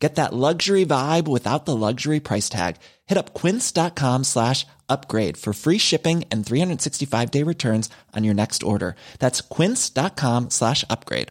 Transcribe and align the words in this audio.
Get 0.00 0.14
that 0.14 0.32
luxury 0.32 0.86
vibe 0.86 1.28
without 1.28 1.66
the 1.66 1.76
luxury 1.76 2.20
price 2.20 2.48
tag. 2.48 2.76
Hit 3.06 3.18
up 3.18 3.34
quince.com 3.34 4.24
slash 4.24 4.66
upgrade 4.88 5.36
for 5.36 5.52
free 5.52 5.78
shipping 5.78 6.24
and 6.32 6.44
365 6.44 7.30
day 7.30 7.44
returns 7.44 7.90
on 8.16 8.24
your 8.24 8.34
next 8.34 8.62
order. 8.62 8.94
That's 9.18 9.42
quince.com 9.42 10.48
slash 10.48 10.84
upgrade. 10.88 11.28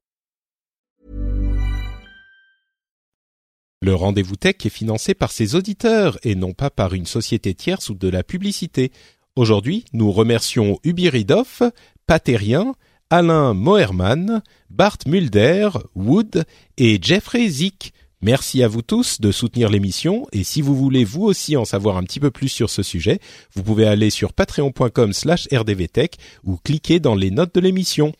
Le 3.81 3.95
rendez-vous 3.95 4.35
tech 4.35 4.65
est 4.65 4.69
financé 4.69 5.13
par 5.13 5.31
ses 5.31 5.55
auditeurs 5.55 6.19
et 6.23 6.35
non 6.35 6.51
pas 6.51 6.69
par 6.69 6.93
une 6.93 7.05
société 7.05 7.53
tierce 7.53 7.89
ou 7.89 7.93
de 7.93 8.09
la 8.09 8.23
publicité. 8.23 8.91
Aujourd'hui, 9.37 9.85
nous 9.93 10.11
remercions 10.11 10.79
Ubiridoff, 10.83 11.63
Patérien, 12.05 12.75
Alain 13.09 13.53
Moerman, 13.53 14.43
Bart 14.69 14.97
Mulder, 15.07 15.69
Wood 15.95 16.43
et 16.77 16.99
Jeffrey 17.01 17.47
Zick 17.47 17.93
Merci 18.21 18.63
à 18.63 18.67
vous 18.67 18.81
tous 18.81 19.21
de 19.21 19.31
soutenir 19.31 19.69
l'émission 19.69 20.27
et 20.33 20.43
si 20.43 20.61
vous 20.61 20.75
voulez 20.75 21.05
vous 21.05 21.23
aussi 21.23 21.55
en 21.55 21.63
savoir 21.63 21.95
un 21.95 22.03
petit 22.03 22.19
peu 22.19 22.31
plus 22.31 22.49
sur 22.49 22.69
ce 22.69 22.83
sujet, 22.83 23.19
vous 23.55 23.63
pouvez 23.63 23.87
aller 23.87 24.09
sur 24.09 24.33
patreon.com 24.33 25.13
slash 25.13 25.47
rdvtech 25.53 26.17
ou 26.43 26.57
cliquer 26.57 26.99
dans 26.99 27.15
les 27.15 27.31
notes 27.31 27.55
de 27.55 27.61
l'émission. 27.61 28.11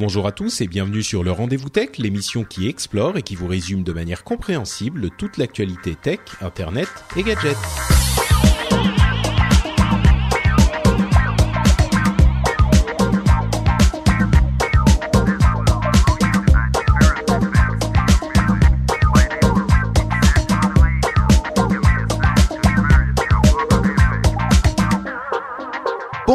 Bonjour 0.00 0.26
à 0.26 0.32
tous 0.32 0.60
et 0.60 0.66
bienvenue 0.66 1.04
sur 1.04 1.22
le 1.22 1.30
Rendez-vous 1.30 1.68
Tech, 1.68 1.98
l'émission 1.98 2.42
qui 2.42 2.66
explore 2.66 3.16
et 3.16 3.22
qui 3.22 3.36
vous 3.36 3.46
résume 3.46 3.84
de 3.84 3.92
manière 3.92 4.24
compréhensible 4.24 5.10
toute 5.16 5.36
l'actualité 5.36 5.94
tech, 5.94 6.18
internet 6.40 6.88
et 7.16 7.22
gadgets. 7.22 7.56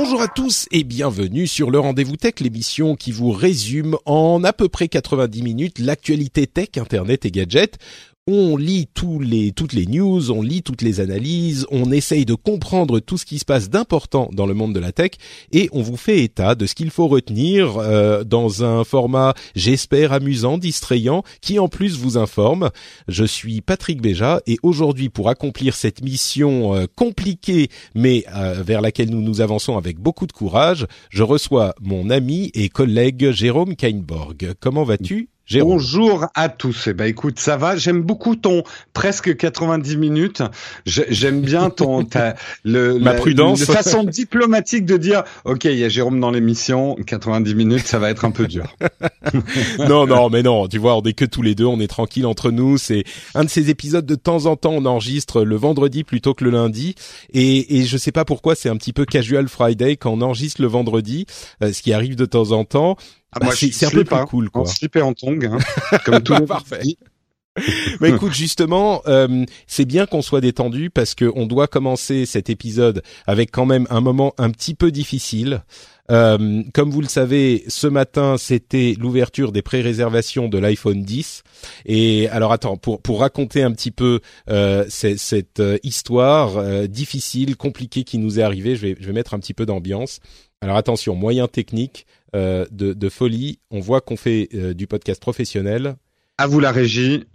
Bonjour 0.04 0.22
à 0.22 0.28
tous 0.28 0.68
et 0.72 0.84
bienvenue 0.84 1.48
sur 1.48 1.72
le 1.72 1.80
Rendez-vous 1.80 2.18
Tech, 2.18 2.42
l'émission 2.42 2.98
qui 2.98 3.14
vous 3.14 3.32
résume 3.32 3.96
en 4.04 4.44
à 4.44 4.52
peu 4.52 4.68
près 4.68 4.90
90 4.90 5.42
minutes 5.42 5.80
l'actualité 5.80 6.46
tech, 6.46 6.72
internet 6.76 7.26
et 7.26 7.32
gadgets 7.32 7.78
on 8.26 8.56
lit 8.56 8.88
tous 8.94 9.20
les, 9.20 9.52
toutes 9.52 9.74
les 9.74 9.86
news, 9.86 10.32
on 10.32 10.42
lit 10.42 10.64
toutes 10.64 10.82
les 10.82 11.02
analyses, 11.02 11.68
on 11.72 11.92
essaye 11.92 12.26
de 12.26 12.36
comprendre 12.36 13.02
tout 13.02 13.18
ce 13.18 13.26
qui 13.26 13.38
se 13.38 13.44
passe 13.44 13.70
d'important 13.70 14.30
dans 14.32 14.46
le 14.46 14.54
monde 14.54 14.74
de 14.74 14.80
la 14.80 14.94
tech 14.94 15.12
et 15.52 15.70
on 15.74 15.82
vous 15.82 15.98
fait 15.98 16.24
état 16.24 16.56
de 16.56 16.66
ce 16.66 16.74
qu'il 16.74 16.90
faut 16.90 17.08
retenir 17.08 17.78
euh, 17.78 18.24
dans 18.24 18.64
un 18.64 18.86
format, 18.86 19.34
j'espère, 19.56 20.14
amusant, 20.14 20.58
distrayant, 20.58 21.24
qui 21.42 21.60
en 21.60 21.68
plus 21.68 21.98
vous 21.98 22.18
informe. 22.18 22.70
Je 23.10 23.26
suis 23.26 23.60
Patrick 23.60 24.02
Béja 24.02 24.42
et 24.48 24.58
aujourd'hui 24.64 25.10
pour 25.10 25.28
accomplir 25.28 25.76
cette 25.76 26.02
mission 26.02 26.76
euh, 26.76 26.86
compliquée 26.96 27.68
mais 27.94 28.24
euh, 28.34 28.64
vers 28.66 28.80
laquelle 28.80 29.10
nous 29.10 29.22
nous 29.22 29.42
avançons 29.42 29.78
avec 29.78 30.00
beaucoup 30.00 30.28
de 30.28 30.32
courage, 30.32 30.88
je 31.10 31.24
reçois 31.24 31.76
mon 31.82 32.10
ami 32.10 32.52
et 32.54 32.70
collègue 32.70 33.32
Jérôme 33.32 33.76
Kainborg. 33.76 34.54
Comment 34.62 34.86
vas-tu? 34.86 35.33
Bonjour 35.52 36.26
à 36.36 36.48
tous. 36.48 36.88
Eh 36.88 36.94
ben, 36.94 37.06
écoute, 37.06 37.38
ça 37.38 37.58
va. 37.58 37.76
J'aime 37.76 38.02
beaucoup 38.02 38.36
ton 38.36 38.64
presque 38.94 39.36
90 39.36 39.98
minutes. 39.98 40.42
J'aime 40.86 41.42
bien 41.42 41.70
ton 41.70 42.06
ta, 42.06 42.36
le, 42.64 42.98
ma 43.00 43.14
prudence, 43.14 43.60
de 43.60 43.66
façon 43.66 44.04
diplomatique 44.04 44.86
de 44.86 44.96
dire, 44.96 45.24
ok, 45.44 45.66
il 45.66 45.78
y 45.78 45.84
a 45.84 45.90
Jérôme 45.90 46.20
dans 46.20 46.32
l'émission, 46.32 46.96
90 47.06 47.56
minutes, 47.56 47.86
ça 47.86 48.00
va 48.00 48.10
être 48.10 48.24
un 48.24 48.32
peu 48.32 48.48
dur. 48.48 48.74
non, 49.80 50.08
non, 50.08 50.30
mais 50.30 50.44
non. 50.44 50.68
Tu 50.68 50.78
vois, 50.78 50.96
on 50.96 51.02
est 51.02 51.14
que 51.14 51.26
tous 51.26 51.42
les 51.42 51.56
deux, 51.56 51.66
on 51.66 51.80
est 51.80 51.88
tranquille 51.88 52.26
entre 52.26 52.50
nous. 52.50 52.78
C'est 52.78 53.04
un 53.36 53.44
de 53.44 53.50
ces 53.50 53.70
épisodes 53.70 54.06
de 54.06 54.16
temps 54.16 54.46
en 54.46 54.56
temps, 54.56 54.72
on 54.74 54.86
enregistre 54.86 55.44
le 55.44 55.56
vendredi 55.58 56.06
plutôt 56.06 56.34
que 56.34 56.46
le 56.46 56.52
lundi, 56.52 56.96
et, 57.34 57.80
et 57.80 57.86
je 57.86 57.98
sais 57.98 58.12
pas 58.12 58.26
pourquoi, 58.26 58.56
c'est 58.56 58.70
un 58.70 58.78
petit 58.78 58.94
peu 58.94 59.06
casual 59.06 59.50
Friday 59.50 59.98
quand 59.98 60.12
on 60.12 60.22
enregistre 60.22 60.62
le 60.62 60.68
vendredi, 60.68 61.26
euh, 61.62 61.74
ce 61.74 61.82
qui 61.82 61.92
arrive 61.92 62.16
de 62.16 62.26
temps 62.26 62.52
en 62.52 62.64
temps. 62.64 62.98
Ah, 63.36 63.40
bah, 63.40 63.50
c'est 63.52 63.86
un 63.86 63.90
peu 63.90 64.04
plus 64.04 64.26
cool, 64.26 64.50
quoi. 64.50 64.64
En 64.64 64.66
slip 64.66 64.96
et 64.96 65.02
en 65.02 65.14
tong, 65.14 65.46
hein, 65.46 65.58
comme 66.06 66.22
tout 66.22 66.34
le 66.34 66.46
Parfait. 66.46 66.82
Mais 68.02 68.10
écoute, 68.10 68.34
justement, 68.34 69.04
euh, 69.08 69.46
c'est 69.68 69.86
bien 69.86 70.06
qu'on 70.08 70.24
soit 70.24 70.42
détendu 70.42 70.90
parce 70.90 71.14
que 71.14 71.32
on 71.36 71.46
doit 71.46 71.68
commencer 71.68 72.26
cet 72.26 72.50
épisode 72.50 73.04
avec 73.28 73.52
quand 73.52 73.66
même 73.68 73.86
un 73.92 74.02
moment 74.02 74.34
un 74.38 74.50
petit 74.50 74.74
peu 74.74 74.92
difficile. 74.92 75.64
Euh, 76.12 76.64
comme 76.74 76.92
vous 76.92 77.02
le 77.02 77.08
savez, 77.08 77.64
ce 77.68 77.88
matin, 77.88 78.36
c'était 78.38 78.96
l'ouverture 79.00 79.52
des 79.52 79.62
pré-réservations 79.62 80.50
de 80.50 80.58
l'iPhone 80.58 81.04
10. 81.04 81.44
Et 81.86 82.28
alors, 82.30 82.52
attends, 82.52 82.76
pour 82.76 83.02
pour 83.02 83.22
raconter 83.22 83.64
un 83.64 83.72
petit 83.72 83.92
peu 83.92 84.20
euh, 84.50 84.86
cette 84.90 85.60
euh, 85.60 85.78
histoire 85.84 86.58
euh, 86.58 86.88
difficile, 86.88 87.56
compliquée 87.56 88.04
qui 88.04 88.18
nous 88.18 88.40
est 88.40 88.44
arrivée, 88.44 88.76
je 88.76 88.88
vais 88.88 88.98
je 89.00 89.08
vais 89.08 89.14
mettre 89.14 89.34
un 89.34 89.40
petit 89.40 89.54
peu 89.54 89.66
d'ambiance. 89.66 90.20
Alors 90.64 90.78
attention, 90.78 91.14
moyen 91.14 91.50
technique 91.50 92.08
euh, 92.36 92.66
de, 92.72 92.94
de, 92.94 93.10
folie. 93.10 93.60
On 93.70 93.82
voit 93.82 94.00
qu'on 94.00 94.16
fait 94.16 94.48
euh, 94.54 94.74
du 94.74 94.88
podcast 94.88 95.22
professionnel. 95.22 95.98
À 96.38 96.48
vous 96.48 96.62
la 96.62 96.72
régie. 96.72 97.26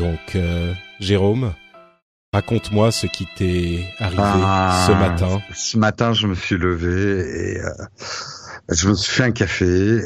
Donc, 0.00 0.34
euh, 0.34 0.74
Jérôme, 0.98 1.54
raconte-moi 2.32 2.90
ce 2.90 3.06
qui 3.06 3.24
t'est 3.36 3.84
arrivé 4.00 4.20
ah, 4.20 4.84
ce 4.88 4.92
matin. 4.92 5.40
Ce 5.54 5.78
matin, 5.78 6.12
je 6.12 6.26
me 6.26 6.34
suis 6.34 6.56
levé 6.56 7.20
et 7.20 7.58
je 8.68 8.88
me 8.88 8.94
suis 8.94 9.12
fait 9.12 9.22
un 9.22 9.30
café. 9.30 10.00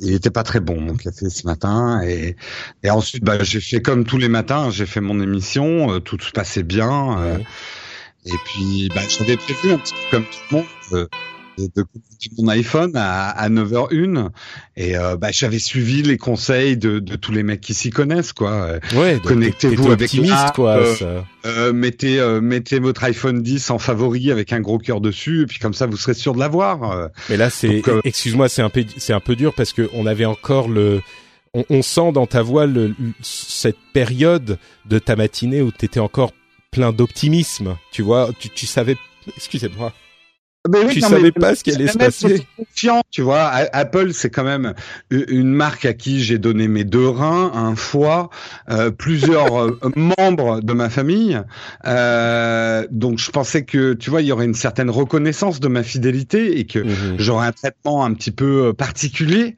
il 0.00 0.14
était 0.14 0.30
pas 0.30 0.42
très 0.42 0.60
bon 0.60 0.80
mon 0.80 0.96
café 0.96 1.28
ce 1.28 1.46
matin 1.46 2.00
et, 2.02 2.36
et 2.82 2.90
ensuite 2.90 3.24
bah, 3.24 3.42
j'ai 3.42 3.60
fait 3.60 3.82
comme 3.82 4.04
tous 4.04 4.18
les 4.18 4.28
matins 4.28 4.70
j'ai 4.70 4.86
fait 4.86 5.00
mon 5.00 5.20
émission 5.20 5.98
tout 5.98 6.20
se 6.20 6.30
passait 6.30 6.62
bien 6.62 7.40
et 8.26 8.36
puis, 8.44 8.88
bah, 8.94 9.02
j'avais 9.08 9.36
prévu 9.36 9.72
un 9.72 9.78
petit 9.78 9.94
peu 9.94 10.16
comme 10.16 10.24
tout 10.24 10.38
le 10.50 10.56
monde 10.56 10.66
euh, 10.92 11.06
de, 11.58 11.82
de 11.82 11.86
mon 12.38 12.48
iPhone 12.48 12.92
à, 12.94 13.28
à 13.30 13.48
9h01 13.48 14.30
et 14.76 14.96
euh, 14.96 15.16
bah, 15.16 15.30
j'avais 15.30 15.58
suivi 15.58 16.02
les 16.02 16.16
conseils 16.16 16.76
de, 16.76 16.98
de, 16.98 17.16
tous 17.16 17.32
les 17.32 17.42
mecs 17.42 17.60
qui 17.60 17.74
s'y 17.74 17.90
connaissent 17.90 18.32
quoi. 18.32 18.78
Ouais, 18.94 19.18
connectez-vous 19.24 19.90
avec 19.90 20.12
l'app, 20.14 20.54
quoi. 20.54 20.76
Euh, 20.78 21.20
euh, 21.46 21.72
mettez 21.72 22.20
euh, 22.20 22.40
mettez 22.40 22.78
votre 22.78 23.04
iPhone 23.04 23.42
10 23.42 23.70
en 23.70 23.78
favori 23.78 24.30
avec 24.30 24.52
un 24.52 24.60
gros 24.60 24.78
cœur 24.78 25.00
dessus 25.00 25.42
et 25.42 25.46
puis 25.46 25.58
comme 25.58 25.74
ça 25.74 25.86
vous 25.86 25.96
serez 25.96 26.14
sûr 26.14 26.34
de 26.34 26.38
l'avoir. 26.38 27.10
Mais 27.28 27.36
là 27.36 27.50
c'est 27.50 27.82
excuse-moi, 28.04 28.48
c'est 28.48 28.62
un 28.62 28.70
peu 28.70 28.84
c'est 28.96 29.12
un 29.12 29.20
peu 29.20 29.36
dur 29.36 29.54
parce 29.54 29.72
que 29.72 29.88
on 29.94 30.06
avait 30.06 30.26
encore 30.26 30.68
le 30.68 31.00
on, 31.52 31.64
on 31.68 31.82
sent 31.82 32.12
dans 32.12 32.26
ta 32.26 32.42
voix 32.42 32.66
le, 32.66 32.94
cette 33.22 33.78
période 33.92 34.58
de 34.86 34.98
ta 34.98 35.16
matinée 35.16 35.62
où 35.62 35.72
tu 35.72 35.84
étais 35.84 36.00
encore 36.00 36.32
plein 36.70 36.92
d'optimisme. 36.92 37.76
Tu 37.92 38.02
vois, 38.02 38.30
tu, 38.38 38.48
tu 38.50 38.66
savais, 38.66 38.96
excusez-moi. 39.36 39.92
Ben 40.68 40.86
oui, 40.86 40.92
tu 40.92 41.00
savais 41.00 41.32
pas 41.32 41.54
ce 41.54 41.64
qui 41.64 41.72
allait 41.72 41.86
se 41.86 41.96
passer. 41.96 42.46
Confiant, 42.58 43.00
tu 43.10 43.22
vois. 43.22 43.44
Apple, 43.72 44.12
c'est 44.12 44.28
quand 44.28 44.44
même 44.44 44.74
une 45.10 45.52
marque 45.52 45.86
à 45.86 45.94
qui 45.94 46.22
j'ai 46.22 46.38
donné 46.38 46.68
mes 46.68 46.84
deux 46.84 47.08
reins, 47.08 47.50
un 47.54 47.74
foie, 47.76 48.28
euh, 48.68 48.90
plusieurs 48.90 49.58
euh, 49.58 49.78
membres 49.96 50.60
de 50.60 50.72
ma 50.74 50.90
famille. 50.90 51.40
Euh, 51.86 52.86
donc, 52.90 53.18
je 53.18 53.30
pensais 53.30 53.64
que, 53.64 53.94
tu 53.94 54.10
vois, 54.10 54.20
il 54.20 54.26
y 54.26 54.32
aurait 54.32 54.44
une 54.44 54.54
certaine 54.54 54.90
reconnaissance 54.90 55.60
de 55.60 55.68
ma 55.68 55.82
fidélité 55.82 56.58
et 56.58 56.66
que 56.66 56.80
mhm. 56.80 57.16
j'aurais 57.18 57.46
un 57.46 57.52
traitement 57.52 58.04
un 58.04 58.12
petit 58.12 58.30
peu 58.30 58.74
particulier. 58.74 59.56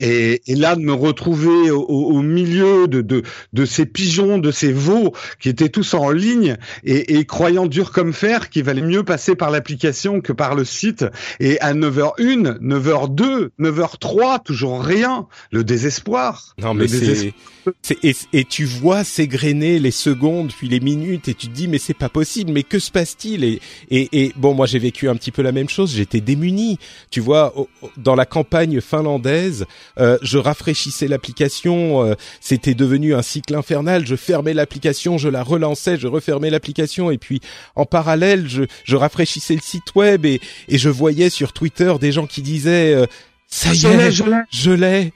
Et, 0.00 0.42
et, 0.46 0.54
là, 0.54 0.76
de 0.76 0.82
me 0.82 0.92
retrouver 0.92 1.70
au, 1.70 1.82
au 1.82 2.22
milieu 2.22 2.86
de, 2.86 3.00
de, 3.00 3.22
de, 3.52 3.64
ces 3.64 3.86
pigeons, 3.86 4.38
de 4.38 4.50
ces 4.50 4.72
veaux 4.72 5.12
qui 5.40 5.48
étaient 5.48 5.68
tous 5.68 5.94
en 5.94 6.10
ligne 6.10 6.56
et, 6.84 7.16
et 7.16 7.24
croyant 7.24 7.66
dur 7.66 7.92
comme 7.92 8.12
fer 8.12 8.50
qu'il 8.50 8.64
valait 8.64 8.82
mieux 8.82 9.04
passer 9.04 9.34
par 9.36 9.50
l'application 9.50 10.20
que 10.20 10.32
par 10.32 10.54
le 10.54 10.64
site. 10.64 11.04
Et 11.40 11.58
à 11.60 11.72
9h01, 11.72 12.58
9h02, 12.60 13.48
9h03, 13.58 14.42
toujours 14.42 14.82
rien. 14.82 15.26
Le 15.50 15.64
désespoir. 15.64 16.54
Non, 16.58 16.74
mais 16.74 16.88
c'est... 16.88 17.32
Et, 18.02 18.14
et, 18.32 18.44
tu 18.44 18.64
vois 18.64 19.02
s'égrener 19.02 19.78
les 19.78 19.90
secondes 19.90 20.52
puis 20.52 20.68
les 20.68 20.78
minutes 20.80 21.28
et 21.28 21.34
tu 21.34 21.48
te 21.48 21.52
dis 21.52 21.66
mais 21.66 21.78
c'est 21.78 21.94
pas 21.94 22.08
possible 22.08 22.52
mais 22.52 22.62
que 22.62 22.78
se 22.78 22.92
passe-t-il? 22.92 23.42
Et, 23.42 23.60
et, 23.90 24.08
et, 24.12 24.32
bon 24.36 24.54
moi 24.54 24.66
j'ai 24.66 24.78
vécu 24.78 25.08
un 25.08 25.16
petit 25.16 25.32
peu 25.32 25.42
la 25.42 25.52
même 25.52 25.68
chose 25.68 25.92
j'étais 25.92 26.20
démuni 26.20 26.78
tu 27.10 27.20
vois 27.20 27.52
dans 27.96 28.14
la 28.14 28.24
campagne 28.24 28.80
finlandaise 28.80 29.66
euh, 29.98 30.18
je 30.22 30.38
rafraîchissais 30.38 31.08
l'application, 31.08 32.04
euh, 32.04 32.14
c'était 32.40 32.74
devenu 32.74 33.14
un 33.14 33.22
cycle 33.22 33.54
infernal. 33.54 34.06
Je 34.06 34.16
fermais 34.16 34.54
l'application, 34.54 35.18
je 35.18 35.28
la 35.28 35.42
relançais, 35.42 35.96
je 35.96 36.06
refermais 36.06 36.50
l'application, 36.50 37.10
et 37.10 37.18
puis 37.18 37.40
en 37.74 37.86
parallèle, 37.86 38.48
je, 38.48 38.64
je 38.84 38.96
rafraîchissais 38.96 39.54
le 39.54 39.60
site 39.60 39.94
web 39.94 40.24
et, 40.24 40.40
et 40.68 40.78
je 40.78 40.88
voyais 40.88 41.30
sur 41.30 41.52
Twitter 41.52 41.92
des 42.00 42.12
gens 42.12 42.26
qui 42.26 42.42
disaient 42.42 42.94
euh, 42.94 43.06
ça 43.48 43.72
y 43.72 43.86
est, 43.86 44.10
je 44.50 44.70
l'ai. 44.70 45.12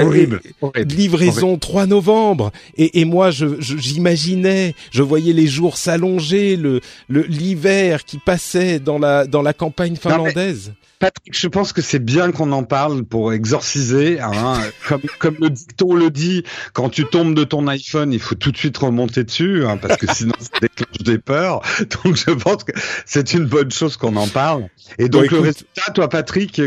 Horrible, 0.00 0.40
livraison 0.88 1.58
3 1.58 1.86
novembre 1.86 2.52
et, 2.76 3.00
et 3.00 3.04
moi 3.04 3.30
je 3.30 3.46
j'imaginais 3.60 4.74
je, 4.90 5.02
voyais 5.02 5.32
les 5.32 5.46
jours 5.46 5.76
s'allonger 5.76 6.56
le 6.56 6.80
l'hiver 7.08 8.04
qui 8.04 8.18
passait 8.18 8.78
dans 8.78 8.98
la 8.98 9.26
dans 9.26 9.42
la 9.42 9.52
campagne 9.52 9.96
finlandaise 9.96 10.72
Patrick, 11.02 11.36
je 11.36 11.48
pense 11.48 11.72
que 11.72 11.82
c'est 11.82 11.98
bien 11.98 12.30
qu'on 12.30 12.52
en 12.52 12.62
parle 12.62 13.02
pour 13.02 13.32
exorciser. 13.32 14.20
Hein. 14.20 14.60
comme, 14.88 15.02
comme 15.18 15.36
le 15.40 15.50
dicton 15.50 15.94
le 15.94 16.10
dit, 16.10 16.44
quand 16.74 16.90
tu 16.90 17.04
tombes 17.04 17.34
de 17.34 17.42
ton 17.42 17.66
iPhone, 17.66 18.12
il 18.12 18.20
faut 18.20 18.36
tout 18.36 18.52
de 18.52 18.56
suite 18.56 18.78
remonter 18.78 19.24
dessus, 19.24 19.66
hein, 19.66 19.78
parce 19.78 19.96
que 19.96 20.06
sinon 20.14 20.34
ça 20.38 20.60
déclenche 20.60 20.98
des 20.98 21.18
peurs. 21.18 21.60
Donc 22.04 22.14
je 22.14 22.30
pense 22.30 22.62
que 22.62 22.70
c'est 23.04 23.34
une 23.34 23.46
bonne 23.46 23.72
chose 23.72 23.96
qu'on 23.96 24.14
en 24.14 24.28
parle. 24.28 24.68
Et 24.98 25.08
donc 25.08 25.32
le 25.32 25.40
résultat, 25.40 25.90
toi 25.92 26.08
Patrick, 26.08 26.60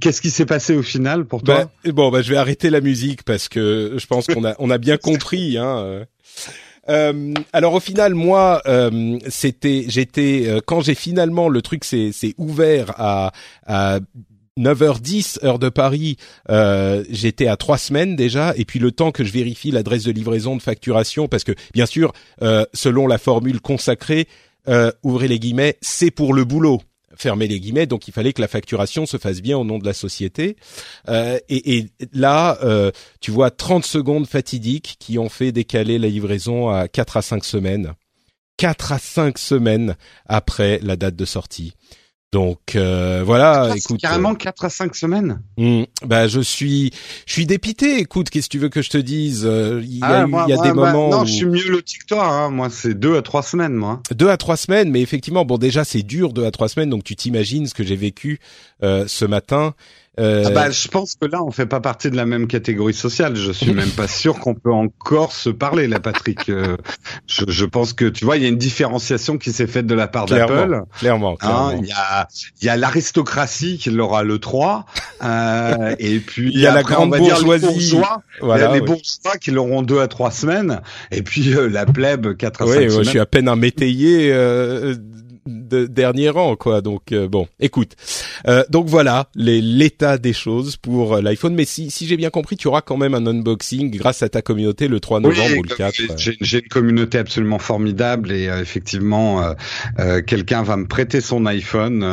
qu'est-ce 0.00 0.20
qui 0.20 0.30
s'est 0.30 0.46
passé 0.46 0.74
au 0.74 0.82
final 0.82 1.24
pour 1.24 1.44
toi? 1.44 1.70
Bah, 1.84 1.92
Bon, 1.92 2.10
bah, 2.10 2.22
je 2.22 2.30
vais 2.30 2.38
arrêter 2.38 2.65
la 2.70 2.80
musique 2.80 3.22
parce 3.22 3.48
que 3.48 3.94
je 3.96 4.06
pense 4.06 4.26
qu'on 4.26 4.44
a 4.44 4.54
on 4.58 4.70
a 4.70 4.78
bien 4.78 4.96
compris. 4.96 5.58
Hein. 5.58 6.06
Euh, 6.88 7.34
alors 7.52 7.74
au 7.74 7.80
final, 7.80 8.14
moi, 8.14 8.62
euh, 8.66 9.18
c'était, 9.28 9.84
j'étais 9.88 10.44
euh, 10.46 10.60
quand 10.64 10.80
j'ai 10.80 10.94
finalement 10.94 11.48
le 11.48 11.62
truc 11.62 11.84
s'est 11.84 12.12
ouvert 12.38 12.92
à, 12.96 13.32
à 13.66 13.98
9h10 14.58 15.44
heure 15.44 15.58
de 15.58 15.68
Paris, 15.68 16.16
euh, 16.50 17.04
j'étais 17.10 17.48
à 17.48 17.56
trois 17.56 17.78
semaines 17.78 18.16
déjà, 18.16 18.54
et 18.56 18.64
puis 18.64 18.78
le 18.78 18.92
temps 18.92 19.10
que 19.10 19.24
je 19.24 19.32
vérifie 19.32 19.70
l'adresse 19.70 20.04
de 20.04 20.12
livraison 20.12 20.56
de 20.56 20.62
facturation, 20.62 21.28
parce 21.28 21.44
que 21.44 21.52
bien 21.74 21.86
sûr, 21.86 22.12
selon 22.72 23.06
la 23.06 23.18
formule 23.18 23.60
consacrée, 23.60 24.28
ouvrez 25.02 25.28
les 25.28 25.38
guillemets, 25.38 25.76
c'est 25.82 26.10
pour 26.10 26.32
le 26.32 26.44
boulot 26.44 26.80
fermer 27.16 27.46
les 27.48 27.60
guillemets, 27.60 27.86
donc 27.86 28.08
il 28.08 28.12
fallait 28.12 28.32
que 28.32 28.40
la 28.40 28.48
facturation 28.48 29.06
se 29.06 29.16
fasse 29.16 29.40
bien 29.40 29.56
au 29.58 29.64
nom 29.64 29.78
de 29.78 29.84
la 29.84 29.92
société. 29.92 30.56
Euh, 31.08 31.38
et, 31.48 31.86
là, 32.12 32.58
euh, 32.62 32.90
tu 33.20 33.30
vois 33.30 33.50
30 33.50 33.84
secondes 33.84 34.26
fatidiques 34.26 34.96
qui 34.98 35.18
ont 35.18 35.28
fait 35.28 35.52
décaler 35.52 35.98
la 35.98 36.08
livraison 36.08 36.68
à 36.68 36.88
4 36.88 37.16
à 37.16 37.22
5 37.22 37.44
semaines. 37.44 37.92
4 38.56 38.92
à 38.92 38.98
5 38.98 39.38
semaines 39.38 39.96
après 40.26 40.78
la 40.82 40.96
date 40.96 41.16
de 41.16 41.24
sortie. 41.24 41.74
Donc 42.36 42.76
euh, 42.76 43.22
voilà, 43.24 43.72
écoute. 43.74 43.98
Carrément 43.98 44.34
4 44.34 44.66
à 44.66 44.68
5 44.68 44.94
semaines. 44.94 45.40
Hmm, 45.56 45.84
bah 46.04 46.28
je 46.28 46.40
suis 46.40 46.92
je 47.24 47.32
suis 47.32 47.46
dépité. 47.46 47.96
Écoute, 47.98 48.28
qu'est-ce 48.28 48.48
que 48.48 48.52
tu 48.52 48.58
veux 48.58 48.68
que 48.68 48.82
je 48.82 48.90
te 48.90 48.98
dise 48.98 49.46
euh, 49.46 49.80
Il 49.82 50.00
y 50.00 50.02
a, 50.02 50.26
ah, 50.30 50.44
il 50.46 50.50
y 50.50 50.52
a 50.52 50.62
des 50.62 50.74
moments. 50.74 51.08
non, 51.08 51.24
je 51.24 51.32
suis 51.32 51.46
mieux 51.46 51.66
lotique 51.70 52.02
que 52.02 52.08
toi. 52.08 52.26
Hein. 52.26 52.50
Moi, 52.50 52.68
c'est 52.68 52.92
2 52.92 53.16
à 53.16 53.22
3 53.22 53.42
semaines, 53.42 53.72
moi. 53.72 54.02
2 54.14 54.28
à 54.28 54.36
3 54.36 54.58
semaines, 54.58 54.90
mais 54.90 55.00
effectivement, 55.00 55.46
bon 55.46 55.56
déjà 55.56 55.82
c'est 55.82 56.02
dur 56.02 56.34
2 56.34 56.44
à 56.44 56.50
3 56.50 56.68
semaines, 56.68 56.90
donc 56.90 57.04
tu 57.04 57.16
t'imagines 57.16 57.66
ce 57.66 57.72
que 57.72 57.84
j'ai 57.84 57.96
vécu 57.96 58.38
euh, 58.82 59.06
ce 59.08 59.24
matin. 59.24 59.72
Euh... 60.18 60.44
Ah 60.46 60.50
bah, 60.50 60.70
je 60.70 60.88
pense 60.88 61.14
que 61.14 61.26
là, 61.26 61.42
on 61.42 61.50
fait 61.50 61.66
pas 61.66 61.80
partie 61.80 62.10
de 62.10 62.16
la 62.16 62.24
même 62.24 62.46
catégorie 62.46 62.94
sociale. 62.94 63.36
Je 63.36 63.52
suis 63.52 63.72
même 63.72 63.90
pas 63.90 64.08
sûr 64.08 64.38
qu'on 64.38 64.54
peut 64.54 64.72
encore 64.72 65.32
se 65.32 65.50
parler, 65.50 65.88
là, 65.88 66.00
Patrick. 66.00 66.48
Euh, 66.48 66.76
je, 67.26 67.44
je, 67.48 67.64
pense 67.66 67.92
que 67.92 68.06
tu 68.06 68.24
vois, 68.24 68.36
il 68.36 68.42
y 68.42 68.46
a 68.46 68.48
une 68.48 68.56
différenciation 68.56 69.36
qui 69.36 69.52
s'est 69.52 69.66
faite 69.66 69.86
de 69.86 69.94
la 69.94 70.08
part 70.08 70.26
d'Apple. 70.26 70.84
Clairement, 70.98 71.32
hein, 71.32 71.36
clairement. 71.38 71.70
Il 71.72 71.86
y 71.86 71.92
a, 71.92 72.28
il 72.62 72.66
y 72.66 72.68
a 72.68 72.76
l'aristocratie 72.76 73.78
qui 73.78 73.90
l'aura 73.90 74.22
le 74.22 74.38
3, 74.38 74.86
euh, 75.22 75.94
et 75.98 76.18
puis 76.20 76.50
il 76.52 76.60
y 76.60 76.66
a 76.66 76.74
la 76.74 76.82
grande 76.82 77.10
bourgeoisie. 77.16 77.66
Les 77.66 77.72
bourgeois, 77.72 78.22
voilà, 78.40 78.72
les 78.72 78.80
bourgeois 78.80 79.36
qui 79.40 79.50
l'auront 79.50 79.82
deux 79.82 80.00
à 80.00 80.08
trois 80.08 80.30
semaines, 80.30 80.80
et 81.10 81.22
puis 81.22 81.54
euh, 81.54 81.68
la 81.68 81.86
plèbe 81.86 82.36
quatre 82.36 82.62
à 82.62 82.66
cinq 82.66 82.74
semaines. 82.74 82.90
Je 82.90 83.02
suis 83.02 83.18
à 83.18 83.26
peine 83.26 83.48
un 83.48 83.56
métayer 83.56 84.32
euh, 84.32 84.94
de 85.46 85.86
dernier 85.86 86.30
rang 86.30 86.56
quoi. 86.56 86.80
Donc 86.80 87.12
euh, 87.12 87.28
bon 87.28 87.46
écoute. 87.60 87.92
Euh, 88.46 88.64
donc 88.70 88.86
voilà 88.86 89.28
l'état 89.34 90.18
des 90.18 90.32
choses 90.32 90.76
pour 90.76 91.14
euh, 91.14 91.20
l'iPhone. 91.22 91.54
Mais 91.54 91.64
si 91.64 91.90
si 91.90 92.06
j'ai 92.06 92.16
bien 92.16 92.30
compris 92.30 92.56
tu 92.56 92.68
auras 92.68 92.80
quand 92.80 92.96
même 92.96 93.14
un 93.14 93.26
unboxing 93.26 93.90
grâce 93.90 94.22
à 94.22 94.28
ta 94.28 94.42
communauté 94.42 94.88
le 94.88 95.00
3 95.00 95.20
novembre 95.20 95.58
ou 95.58 95.62
le 95.62 95.74
4 95.74 95.94
j'ai 96.40 96.58
une 96.58 96.68
communauté 96.68 97.18
absolument 97.18 97.58
formidable 97.58 98.32
et 98.32 98.44
effectivement 98.44 99.54
quelqu'un 100.26 100.62
va 100.62 100.76
me 100.76 100.86
prêter 100.86 101.20
son 101.20 101.46
iPhone 101.46 102.04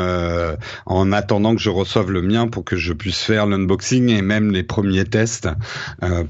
en 0.85 1.11
attendant 1.11 1.55
que 1.55 1.61
je 1.61 1.69
reçoive 1.69 2.11
le 2.11 2.21
mien 2.21 2.47
pour 2.47 2.63
que 2.63 2.75
je 2.75 2.93
puisse 2.93 3.21
faire 3.21 3.45
l'unboxing 3.45 4.09
et 4.09 4.21
même 4.21 4.51
les 4.51 4.63
premiers 4.63 5.05
tests 5.05 5.49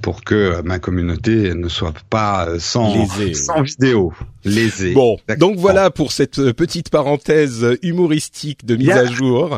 pour 0.02 0.24
que 0.24 0.62
ma 0.62 0.80
communauté 0.80 1.54
ne 1.54 1.68
soit 1.68 1.94
pas 2.10 2.48
sans 2.60 3.06
sans 3.34 3.62
vidéo. 3.62 4.14
lésée. 4.44 4.94
Bon 4.94 5.18
donc 5.38 5.58
voilà 5.58 5.90
pour 5.90 6.12
cette 6.12 6.52
petite 6.54 6.90
parenthèse 6.94 7.66
humoristique 7.82 8.68
de 8.68 8.76
mise 8.76 8.92
à 8.92 9.08
jour. 9.08 9.58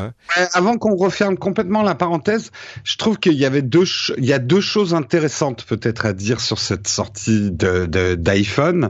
Avant 0.54 0.78
qu'on 0.78 0.96
referme 0.96 1.38
complètement 1.38 1.84
la 1.84 1.94
parenthèse, 1.94 2.50
je 2.86 2.96
trouve 2.96 3.20
qu'il 3.20 3.34
y 3.34 3.44
avait 3.44 3.62
deux, 3.62 3.84
il 4.18 4.24
y 4.24 4.32
a 4.32 4.40
deux 4.40 4.62
choses 4.62 4.94
intéressantes 4.94 5.66
peut-être 5.66 6.06
à 6.06 6.14
dire 6.14 6.40
sur 6.40 6.60
cette 6.60 6.88
sortie 6.88 7.52
de 7.52 8.16
d'iPhone. 8.16 8.90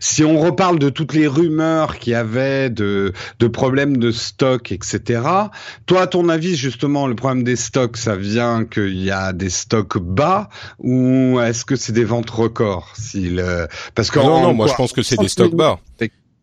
Si 0.00 0.24
on 0.24 0.40
reparle 0.40 0.80
de 0.80 0.88
toutes 0.88 1.14
les 1.14 1.28
rumeurs 1.28 2.00
qu'il 2.00 2.14
y 2.14 2.16
avait 2.16 2.68
de, 2.68 3.12
de 3.38 3.46
problèmes 3.46 3.98
de 3.98 4.10
stock, 4.10 4.72
etc. 4.72 5.22
Toi, 5.86 6.02
à 6.02 6.06
ton 6.08 6.28
avis, 6.28 6.56
justement, 6.56 7.06
le 7.06 7.14
problème 7.14 7.44
des 7.44 7.54
stocks, 7.54 7.96
ça 7.96 8.16
vient 8.16 8.64
qu'il 8.64 9.00
y 9.00 9.12
a 9.12 9.32
des 9.32 9.50
stocks 9.50 9.98
bas 9.98 10.48
ou 10.80 11.38
est-ce 11.38 11.64
que 11.64 11.76
c'est 11.76 11.92
des 11.92 12.04
ventes 12.04 12.30
records 12.30 12.92
si 12.96 13.30
le... 13.30 13.68
Parce 13.94 14.10
que 14.10 14.18
non, 14.18 14.42
non, 14.42 14.52
moi 14.52 14.66
je 14.66 14.74
pense 14.74 14.92
que 14.92 15.02
c'est 15.02 15.16
des 15.16 15.28
stocks 15.28 15.54
bas. 15.54 15.78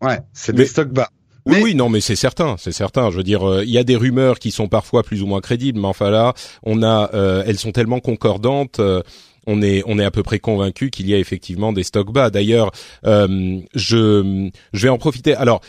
Ouais, 0.01 0.19
c'est 0.31 0.55
des 0.55 0.65
stocks 0.65 0.93
bas. 0.93 1.09
Oui, 1.45 1.59
oui, 1.61 1.75
non, 1.75 1.89
mais 1.89 2.01
c'est 2.01 2.15
certain, 2.15 2.55
c'est 2.57 2.71
certain. 2.71 3.09
Je 3.09 3.17
veux 3.17 3.23
dire, 3.23 3.47
euh, 3.47 3.63
il 3.63 3.71
y 3.71 3.77
a 3.77 3.83
des 3.83 3.95
rumeurs 3.95 4.39
qui 4.39 4.51
sont 4.51 4.67
parfois 4.67 5.03
plus 5.03 5.21
ou 5.21 5.27
moins 5.27 5.41
crédibles, 5.41 5.79
mais 5.79 5.87
enfin 5.87 6.09
là, 6.09 6.33
on 6.63 6.83
a, 6.83 7.09
euh, 7.13 7.43
elles 7.45 7.57
sont 7.57 7.71
tellement 7.71 7.99
concordantes. 7.99 8.79
Euh, 8.79 9.01
on 9.47 9.61
est 9.63 9.81
on 9.87 9.97
est 9.97 10.03
à 10.03 10.11
peu 10.11 10.21
près 10.21 10.37
convaincu 10.37 10.91
qu'il 10.91 11.09
y 11.09 11.15
a 11.15 11.17
effectivement 11.17 11.73
des 11.73 11.83
stocks 11.83 12.11
bas. 12.13 12.29
D'ailleurs, 12.29 12.71
je 13.03 14.49
je 14.73 14.83
vais 14.83 14.89
en 14.89 14.99
profiter. 14.99 15.33
Alors, 15.33 15.61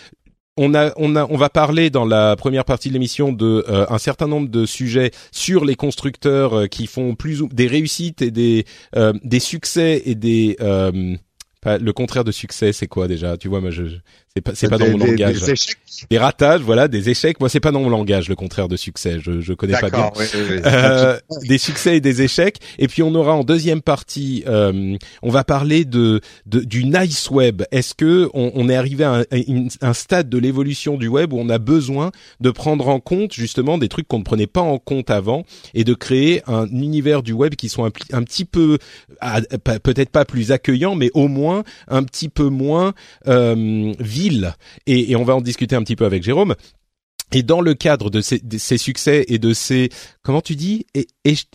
on 0.59 0.75
a, 0.75 0.93
on 0.97 1.17
a, 1.17 1.25
on 1.31 1.39
va 1.39 1.49
parler 1.49 1.89
dans 1.89 2.05
la 2.05 2.37
première 2.37 2.67
partie 2.67 2.89
de 2.89 2.93
l'émission 2.93 3.33
de 3.33 3.65
un 3.69 3.97
certain 3.97 4.27
nombre 4.27 4.51
de 4.51 4.67
sujets 4.67 5.11
sur 5.31 5.65
les 5.65 5.75
constructeurs 5.75 6.69
qui 6.69 6.87
font 6.87 7.15
plus 7.15 7.41
ou 7.41 7.49
des 7.49 7.67
réussites 7.67 8.21
et 8.21 8.31
des 8.31 8.67
des 8.95 9.41
succès 9.41 10.03
et 10.05 10.17
des 10.17 10.59
le 11.65 11.93
contraire 11.93 12.25
de 12.25 12.33
succès, 12.33 12.73
c'est 12.73 12.89
quoi 12.89 13.09
déjà? 13.09 13.37
Tu 13.37 13.49
vois, 13.49 13.61
moi, 13.61 13.71
je, 13.71 13.85
c'est 14.35 14.41
pas, 14.41 14.53
c'est 14.55 14.69
pas 14.69 14.79
dans 14.79 14.89
mon 14.89 14.97
langage. 14.97 15.41
Des, 15.41 15.51
échecs. 15.51 15.77
des 16.11 16.19
ratages, 16.19 16.63
voilà, 16.63 16.89
des 16.89 17.11
échecs. 17.11 17.39
Moi, 17.39 17.51
c'est 17.51 17.61
pas 17.61 17.71
dans 17.71 17.83
mon 17.83 17.91
langage 17.91 18.31
le 18.31 18.35
contraire 18.35 18.69
de 18.69 18.77
succès. 18.77 19.19
Je, 19.21 19.41
je 19.41 19.53
connais 19.53 19.79
pas 19.79 19.91
bien. 19.91 20.11
Euh, 20.65 21.19
des 21.43 21.59
succès 21.59 21.97
et 21.99 22.01
des 22.01 22.23
échecs. 22.23 22.57
Et 22.79 22.89
puis 22.89 23.03
on 23.03 23.15
aura 23.15 23.35
en 23.35 23.45
deuxième 23.45 23.83
partie, 23.83 24.45
euh, 24.47 24.97
on 25.23 25.31
va 25.31 25.45
parler 25.45 25.85
de, 25.85 26.21
de, 26.47 26.61
du 26.61 26.85
nice 26.85 27.31
web. 27.31 27.63
Est-ce 27.73 27.95
que 27.95 28.31
on, 28.33 28.53
on 28.55 28.69
est 28.71 28.75
arrivé 28.75 29.05
à 29.05 29.17
un, 29.17 29.25
un 29.83 29.93
stade 29.93 30.31
de 30.31 30.39
l'évolution 30.39 30.97
du 30.97 31.09
web 31.09 31.33
où 31.33 31.39
on 31.39 31.51
a 31.51 31.59
besoin 31.59 32.11
de 32.41 32.51
prendre 32.51 32.89
en 32.89 33.01
compte 33.01 33.35
justement 33.35 33.77
des 33.77 33.89
trucs 33.89 34.09
qu'on 34.09 34.21
ne 34.21 34.25
prenait 34.25 34.47
pas 34.47 34.63
en 34.63 34.79
compte 34.79 35.11
avant 35.11 35.45
et 35.75 35.85
de 35.85 35.93
créer 35.93 36.43
un 36.47 36.67
univers 36.69 37.23
du 37.23 37.33
web 37.33 37.55
qui 37.55 37.69
soit 37.69 37.89
un, 37.89 38.17
un 38.17 38.23
petit 38.23 38.47
peu, 38.47 38.79
peut-être 39.83 40.11
pas 40.11 40.25
plus 40.25 40.53
accueillant, 40.53 40.95
mais 40.95 41.11
au 41.13 41.29
moins 41.29 41.65
un 41.89 42.03
petit 42.03 42.31
peu 42.31 42.49
moins 42.49 42.95
euh, 43.29 43.93
et 44.87 45.17
on 45.17 45.25
va 45.25 45.35
en 45.37 45.41
discuter 45.41 45.77
un 45.77 45.83
petit 45.83 45.97
peu 45.97 46.05
avec 46.05 46.23
Jérôme. 46.23 46.55
Et 47.33 47.43
dans 47.43 47.61
le 47.61 47.75
cadre 47.75 48.11
de 48.11 48.21
ces, 48.21 48.39
de 48.39 48.59
ces, 48.59 48.79
succès 48.79 49.25
et 49.29 49.39
de 49.39 49.53
ces 49.53 49.91
comment 50.23 50.41
tu 50.41 50.57
dis? 50.57 50.87
Échecs 51.25 51.49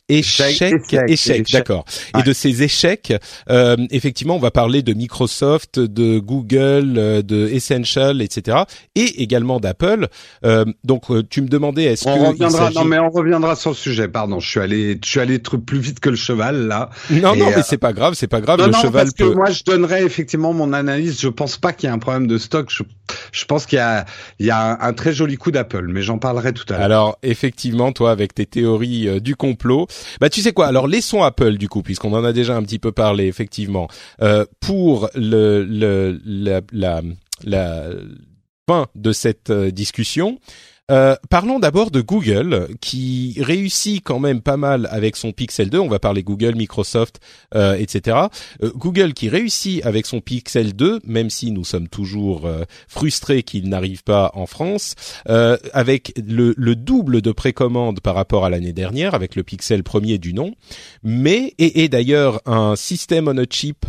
échecs, 1.07 1.51
d'accord. 1.51 1.85
Et 2.17 2.23
de 2.23 2.33
ces 2.33 2.63
échecs 2.63 3.13
euh, 3.49 3.75
effectivement 3.91 4.35
on 4.35 4.39
va 4.39 4.51
parler 4.51 4.81
de 4.81 4.93
Microsoft 4.93 5.79
de 5.79 6.19
Google 6.19 6.95
euh, 6.97 7.21
de 7.21 7.47
Essential 7.47 8.21
etc 8.21 8.59
et 8.95 9.21
également 9.21 9.59
d'Apple. 9.59 10.07
Euh, 10.45 10.65
donc 10.83 11.09
euh, 11.09 11.23
tu 11.29 11.41
me 11.41 11.47
demandais 11.47 11.83
est-ce 11.85 12.05
que 12.05 12.09
reviendra 12.09 12.69
non 12.71 12.85
mais 12.85 12.99
on 12.99 13.09
reviendra 13.09 13.55
sur 13.55 13.71
le 13.71 13.75
sujet 13.75 14.07
pardon. 14.07 14.39
Je 14.39 14.49
suis 14.49 14.59
allé 14.59 14.99
je 15.03 15.09
suis 15.09 15.19
allé 15.19 15.39
plus 15.39 15.79
vite 15.79 15.99
que 15.99 16.09
le 16.09 16.15
cheval 16.15 16.67
là. 16.67 16.89
Non 17.09 17.35
non 17.35 17.47
mais 17.55 17.63
c'est 17.63 17.77
pas 17.77 17.93
grave 17.93 18.13
c'est 18.15 18.27
pas 18.27 18.41
grave 18.41 18.59
non, 18.59 18.67
le 18.67 18.71
non, 18.71 18.81
cheval 18.81 19.05
parce 19.05 19.13
que 19.13 19.35
moi 19.35 19.49
je 19.51 19.63
donnerais 19.63 20.03
effectivement 20.03 20.53
mon 20.53 20.73
analyse. 20.73 21.19
Je 21.21 21.29
pense 21.29 21.57
pas 21.57 21.73
qu'il 21.73 21.87
y 21.87 21.89
a 21.89 21.93
un 21.93 21.99
problème 21.99 22.27
de 22.27 22.37
stock. 22.37 22.69
Je, 22.69 22.83
je 23.31 23.45
pense 23.45 23.65
qu'il 23.65 23.77
y 23.77 23.81
a 23.81 24.05
il 24.39 24.45
y 24.45 24.51
a 24.51 24.77
un, 24.81 24.93
très 24.93 25.13
joli 25.13 25.37
coup 25.37 25.51
d'Apple 25.51 25.87
mais 25.87 26.01
j'en 26.01 26.17
parlerai 26.17 26.53
tout 26.53 26.65
à 26.69 26.73
l'heure 26.73 26.85
alors 26.85 27.17
effectivement 27.23 27.91
toi 27.91 28.11
avec 28.11 28.33
tes 28.33 28.47
théorie 28.57 29.07
euh, 29.07 29.19
du 29.19 29.35
complot. 29.35 29.87
Bah 30.19 30.29
tu 30.29 30.41
sais 30.41 30.53
quoi? 30.53 30.67
Alors 30.67 30.87
laissons 30.87 31.21
Apple 31.21 31.57
du 31.57 31.69
coup, 31.69 31.83
puisqu'on 31.83 32.13
en 32.13 32.23
a 32.23 32.33
déjà 32.33 32.55
un 32.55 32.63
petit 32.63 32.79
peu 32.79 32.91
parlé 32.91 33.27
effectivement. 33.27 33.87
Euh, 34.21 34.45
pour 34.59 35.09
le, 35.13 35.63
le 35.63 36.19
la, 36.25 36.61
la, 36.71 37.01
la 37.43 37.83
fin 38.67 38.87
de 38.95 39.11
cette 39.11 39.49
euh, 39.49 39.71
discussion. 39.71 40.39
Euh, 40.89 41.15
parlons 41.29 41.59
d'abord 41.59 41.91
de 41.91 41.99
Google, 41.99 42.69
qui 42.79 43.35
réussit 43.39 44.01
quand 44.01 44.19
même 44.19 44.41
pas 44.41 44.55
mal 44.55 44.87
avec 44.89 45.17
son 45.17 45.33
Pixel 45.33 45.69
2. 45.69 45.79
On 45.79 45.89
va 45.89 45.99
parler 45.99 46.23
Google, 46.23 46.55
Microsoft, 46.55 47.19
euh, 47.55 47.75
etc. 47.75 48.17
Euh, 48.63 48.71
Google 48.73 49.13
qui 49.13 49.27
réussit 49.27 49.85
avec 49.85 50.05
son 50.05 50.21
Pixel 50.21 50.73
2, 50.73 51.01
même 51.05 51.29
si 51.29 51.51
nous 51.51 51.65
sommes 51.65 51.89
toujours 51.89 52.45
euh, 52.45 52.63
frustrés 52.87 53.43
qu'il 53.43 53.67
n'arrive 53.67 54.03
pas 54.03 54.31
en 54.33 54.45
France, 54.45 54.95
avec 55.73 56.13
le, 56.25 56.53
le, 56.57 56.75
double 56.75 57.21
de 57.21 57.31
précommande 57.31 57.99
par 57.99 58.15
rapport 58.15 58.45
à 58.45 58.49
l'année 58.49 58.71
dernière, 58.71 59.13
avec 59.13 59.35
le 59.35 59.43
Pixel 59.43 59.83
premier 59.83 60.17
du 60.17 60.33
nom, 60.33 60.53
mais 61.03 61.53
et, 61.57 61.83
et 61.83 61.89
d'ailleurs 61.89 62.41
un 62.45 62.75
système 62.75 63.27
on 63.27 63.37
a 63.37 63.45
chip 63.49 63.85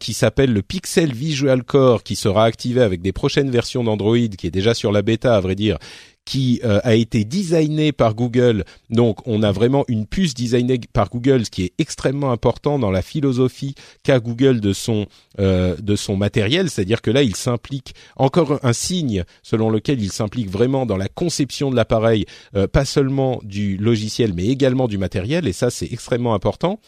qui 0.00 0.12
s'appelle 0.12 0.52
le 0.52 0.62
Pixel 0.62 1.12
Visual 1.12 1.62
Core, 1.62 2.02
qui 2.02 2.16
sera 2.16 2.44
activé 2.44 2.80
avec 2.80 3.02
des 3.02 3.12
prochaines 3.12 3.50
versions 3.50 3.84
d'Android, 3.84 4.28
qui 4.36 4.46
est 4.46 4.50
déjà 4.50 4.74
sur 4.74 4.92
la 4.92 5.02
bêta 5.02 5.36
à 5.36 5.40
vrai 5.40 5.54
dire 5.54 5.78
qui 6.24 6.60
euh, 6.64 6.80
a 6.84 6.94
été 6.94 7.24
designé 7.24 7.92
par 7.92 8.14
Google. 8.14 8.64
Donc, 8.90 9.26
on 9.26 9.42
a 9.42 9.50
vraiment 9.50 9.84
une 9.88 10.06
puce 10.06 10.34
designée 10.34 10.80
par 10.92 11.10
Google, 11.10 11.44
ce 11.44 11.50
qui 11.50 11.64
est 11.64 11.72
extrêmement 11.78 12.30
important 12.30 12.78
dans 12.78 12.90
la 12.90 13.02
philosophie 13.02 13.74
qu'a 14.02 14.20
Google 14.20 14.60
de 14.60 14.72
son 14.72 15.06
euh, 15.40 15.76
de 15.76 15.96
son 15.96 16.16
matériel. 16.16 16.70
C'est-à-dire 16.70 17.02
que 17.02 17.10
là, 17.10 17.22
il 17.22 17.34
s'implique 17.34 17.94
encore 18.16 18.60
un 18.62 18.72
signe 18.72 19.24
selon 19.42 19.70
lequel 19.70 20.00
il 20.00 20.12
s'implique 20.12 20.48
vraiment 20.48 20.86
dans 20.86 20.96
la 20.96 21.08
conception 21.08 21.70
de 21.70 21.76
l'appareil, 21.76 22.26
euh, 22.54 22.66
pas 22.66 22.84
seulement 22.84 23.40
du 23.42 23.76
logiciel, 23.76 24.32
mais 24.34 24.46
également 24.46 24.88
du 24.88 24.98
matériel. 24.98 25.48
Et 25.48 25.52
ça, 25.52 25.70
c'est 25.70 25.92
extrêmement 25.92 26.34
important. 26.34 26.78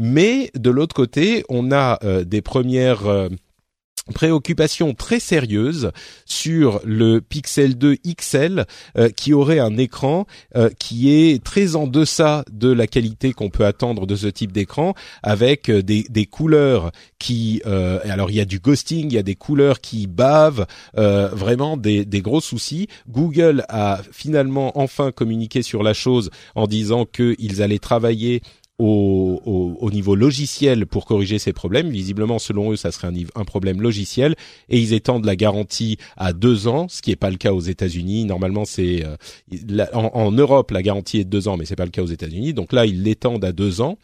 Mais 0.00 0.50
de 0.54 0.70
l'autre 0.70 0.94
côté, 0.94 1.44
on 1.48 1.70
a 1.70 1.98
des 2.24 2.42
premières 2.42 3.28
préoccupation 4.12 4.94
très 4.94 5.20
sérieuse 5.20 5.92
sur 6.24 6.80
le 6.84 7.20
Pixel 7.20 7.78
2 7.78 7.96
XL 8.04 8.66
euh, 8.98 9.08
qui 9.10 9.32
aurait 9.32 9.60
un 9.60 9.76
écran 9.76 10.26
euh, 10.56 10.70
qui 10.76 11.12
est 11.12 11.42
très 11.42 11.76
en 11.76 11.86
deçà 11.86 12.44
de 12.50 12.70
la 12.72 12.88
qualité 12.88 13.32
qu'on 13.32 13.48
peut 13.48 13.64
attendre 13.64 14.06
de 14.06 14.16
ce 14.16 14.26
type 14.26 14.50
d'écran 14.50 14.94
avec 15.22 15.68
euh, 15.68 15.82
des, 15.82 16.04
des, 16.10 16.26
couleurs 16.26 16.90
qui 17.18 17.60
alors 17.64 18.30
il 18.30 18.36
y 18.36 18.40
a 18.40 18.44
du 18.44 18.58
ghosting 18.58 19.06
il 19.10 19.12
y 19.12 19.18
a 19.18 19.22
des 19.22 19.34
couleurs 19.34 19.80
qui 19.80 20.06
bavent 20.06 20.66
vraiment 20.94 21.76
des, 21.76 22.04
des, 22.04 22.22
gros 22.22 22.40
soucis. 22.40 22.88
Google 23.08 23.64
a 23.68 24.00
finalement 24.10 24.78
enfin 24.78 25.12
communiqué 25.12 25.62
sur 25.62 25.82
la 25.82 25.94
chose 25.94 26.30
en 26.54 26.66
disant 26.66 27.04
qu'ils 27.04 27.62
allaient 27.62 27.78
travailler 27.78 28.42
au, 28.82 29.76
au, 29.80 29.90
niveau 29.90 30.14
logiciel 30.14 30.86
pour 30.86 31.06
corriger 31.06 31.38
ces 31.38 31.52
problèmes. 31.52 31.88
Visiblement, 31.90 32.38
selon 32.38 32.72
eux, 32.72 32.76
ça 32.76 32.90
serait 32.90 33.08
un, 33.08 33.40
un 33.40 33.44
problème 33.44 33.80
logiciel 33.80 34.34
et 34.68 34.78
ils 34.78 34.92
étendent 34.92 35.24
la 35.24 35.36
garantie 35.36 35.98
à 36.16 36.32
deux 36.32 36.66
ans, 36.66 36.88
ce 36.88 37.00
qui 37.00 37.10
n'est 37.10 37.16
pas 37.16 37.30
le 37.30 37.36
cas 37.36 37.52
aux 37.52 37.60
États-Unis. 37.60 38.24
Normalement, 38.24 38.64
c'est 38.64 39.04
euh, 39.04 39.86
en, 39.92 40.10
en, 40.14 40.32
Europe 40.32 40.70
la 40.72 40.82
garantie 40.82 41.18
est 41.18 41.24
de 41.24 41.30
deux 41.30 41.48
ans, 41.48 41.56
mais 41.56 41.64
c'est 41.64 41.76
pas 41.76 41.84
le 41.84 41.90
cas 41.90 42.02
aux 42.02 42.06
États-Unis. 42.06 42.54
Donc 42.54 42.72
là, 42.72 42.84
ils 42.86 43.02
l'étendent 43.02 43.44
à 43.44 43.52
deux 43.52 43.80
ans. 43.80 43.98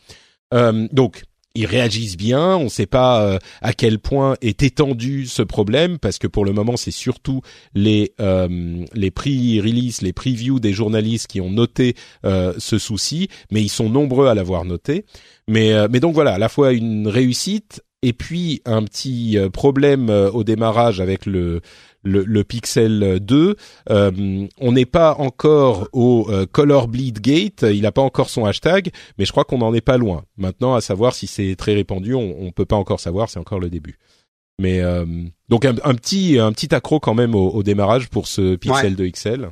Euh, 0.54 0.86
donc 0.92 1.24
ils 1.58 1.66
réagissent 1.66 2.16
bien. 2.16 2.56
On 2.56 2.64
ne 2.64 2.68
sait 2.68 2.86
pas 2.86 3.22
euh, 3.22 3.38
à 3.62 3.72
quel 3.72 3.98
point 3.98 4.36
est 4.40 4.62
étendu 4.62 5.26
ce 5.26 5.42
problème 5.42 5.98
parce 5.98 6.18
que 6.18 6.28
pour 6.28 6.44
le 6.44 6.52
moment, 6.52 6.76
c'est 6.76 6.92
surtout 6.92 7.42
les 7.74 8.12
euh, 8.20 8.84
les 8.94 9.10
prix 9.10 9.60
release, 9.60 10.00
les 10.00 10.12
previews 10.12 10.60
des 10.60 10.72
journalistes 10.72 11.26
qui 11.26 11.40
ont 11.40 11.50
noté 11.50 11.94
euh, 12.24 12.54
ce 12.58 12.78
souci, 12.78 13.28
mais 13.50 13.60
ils 13.60 13.68
sont 13.68 13.90
nombreux 13.90 14.28
à 14.28 14.34
l'avoir 14.34 14.64
noté. 14.64 15.04
Mais 15.48 15.72
mais 15.88 15.98
donc 15.98 16.14
voilà, 16.14 16.34
à 16.34 16.38
la 16.38 16.48
fois 16.48 16.72
une 16.72 17.08
réussite 17.08 17.82
et 18.02 18.12
puis 18.12 18.62
un 18.64 18.84
petit 18.84 19.36
problème 19.52 20.10
au 20.10 20.44
démarrage 20.44 21.00
avec 21.00 21.26
le 21.26 21.62
le, 22.02 22.42
Pixel 22.44 23.18
2. 23.20 23.56
Euh, 23.90 24.46
on 24.60 24.72
n'est 24.72 24.86
pas 24.86 25.14
encore 25.18 25.88
au 25.92 26.26
euh, 26.30 26.46
Color 26.46 26.88
Bleed 26.88 27.20
Gate, 27.20 27.64
il 27.70 27.82
n'a 27.82 27.92
pas 27.92 28.02
encore 28.02 28.30
son 28.30 28.44
hashtag, 28.44 28.90
mais 29.18 29.24
je 29.24 29.32
crois 29.32 29.44
qu'on 29.44 29.58
n'en 29.58 29.74
est 29.74 29.80
pas 29.80 29.98
loin. 29.98 30.24
Maintenant, 30.36 30.74
à 30.74 30.80
savoir 30.80 31.14
si 31.14 31.26
c'est 31.26 31.54
très 31.56 31.74
répandu, 31.74 32.14
on, 32.14 32.44
ne 32.44 32.50
peut 32.50 32.64
pas 32.64 32.76
encore 32.76 33.00
savoir, 33.00 33.28
c'est 33.28 33.38
encore 33.38 33.60
le 33.60 33.70
début. 33.70 33.98
Mais 34.60 34.80
euh, 34.80 35.04
donc 35.48 35.64
un, 35.64 35.74
petit 35.74 36.38
un 36.38 36.52
petit 36.52 36.74
accro 36.74 36.98
quand 36.98 37.14
même 37.14 37.34
au, 37.34 37.62
démarrage 37.62 38.08
pour 38.08 38.26
ce 38.26 38.56
Pixel 38.56 38.96
2 38.96 39.08
XL. 39.10 39.50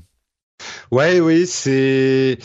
Ouais, 0.91 1.21
oui, 1.21 1.47
c'est 1.47 2.39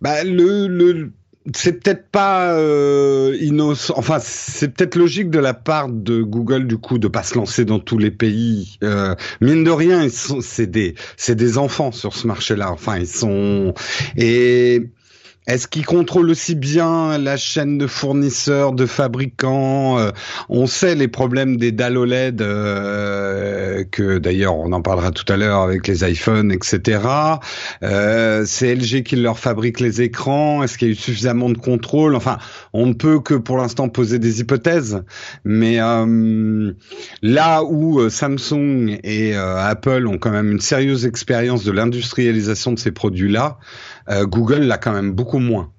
bah, 0.00 0.24
le, 0.24 0.66
le 0.66 1.12
c'est 1.54 1.82
peut-être 1.82 2.08
pas 2.08 2.52
euh, 2.52 3.36
innocent. 3.40 3.94
Enfin, 3.96 4.18
c'est 4.20 4.68
peut-être 4.68 4.96
logique 4.96 5.30
de 5.30 5.38
la 5.38 5.54
part 5.54 5.88
de 5.88 6.22
Google 6.22 6.66
du 6.66 6.78
coup 6.78 6.98
de 6.98 7.08
pas 7.08 7.22
se 7.22 7.34
lancer 7.36 7.64
dans 7.64 7.78
tous 7.78 7.98
les 7.98 8.10
pays. 8.10 8.78
Euh, 8.82 9.14
mine 9.40 9.64
de 9.64 9.70
rien, 9.70 10.08
c'est 10.08 10.66
des 10.66 10.94
c'est 11.16 11.34
des 11.34 11.58
enfants 11.58 11.92
sur 11.92 12.14
ce 12.14 12.26
marché-là. 12.26 12.72
Enfin, 12.72 12.98
ils 12.98 13.06
sont 13.06 13.74
et 14.16 14.88
est-ce 15.48 15.66
qu'ils 15.66 15.86
contrôlent 15.86 16.28
aussi 16.28 16.54
bien 16.54 17.16
la 17.16 17.38
chaîne 17.38 17.78
de 17.78 17.86
fournisseurs, 17.86 18.74
de 18.74 18.84
fabricants 18.84 19.98
euh, 19.98 20.10
On 20.50 20.66
sait 20.66 20.94
les 20.94 21.08
problèmes 21.08 21.56
des 21.56 21.72
dalles 21.72 21.96
OLED, 21.96 22.42
euh, 22.42 23.82
que 23.90 24.18
d'ailleurs 24.18 24.58
on 24.58 24.72
en 24.72 24.82
parlera 24.82 25.10
tout 25.10 25.24
à 25.32 25.38
l'heure 25.38 25.62
avec 25.62 25.88
les 25.88 26.04
iPhones, 26.04 26.52
etc. 26.52 27.00
Euh, 27.82 28.44
c'est 28.44 28.74
LG 28.74 29.04
qui 29.04 29.16
leur 29.16 29.38
fabrique 29.38 29.80
les 29.80 30.02
écrans. 30.02 30.62
Est-ce 30.62 30.76
qu'il 30.76 30.88
y 30.88 30.90
a 30.90 30.92
eu 30.92 30.96
suffisamment 30.96 31.48
de 31.48 31.56
contrôle? 31.56 32.14
Enfin, 32.14 32.36
on 32.74 32.84
ne 32.84 32.92
peut 32.92 33.18
que 33.18 33.32
pour 33.32 33.56
l'instant 33.56 33.88
poser 33.88 34.18
des 34.18 34.40
hypothèses. 34.40 35.02
Mais 35.46 35.80
euh, 35.80 36.72
là 37.22 37.64
où 37.64 38.10
Samsung 38.10 38.98
et 39.02 39.34
Apple 39.34 40.06
ont 40.08 40.18
quand 40.18 40.30
même 40.30 40.52
une 40.52 40.60
sérieuse 40.60 41.06
expérience 41.06 41.64
de 41.64 41.72
l'industrialisation 41.72 42.72
de 42.72 42.78
ces 42.78 42.92
produits-là, 42.92 43.58
euh, 43.58 43.97
Google 44.08 44.62
l'a 44.62 44.78
quand 44.78 44.92
même 44.92 45.12
beaucoup 45.12 45.38
moins. 45.38 45.70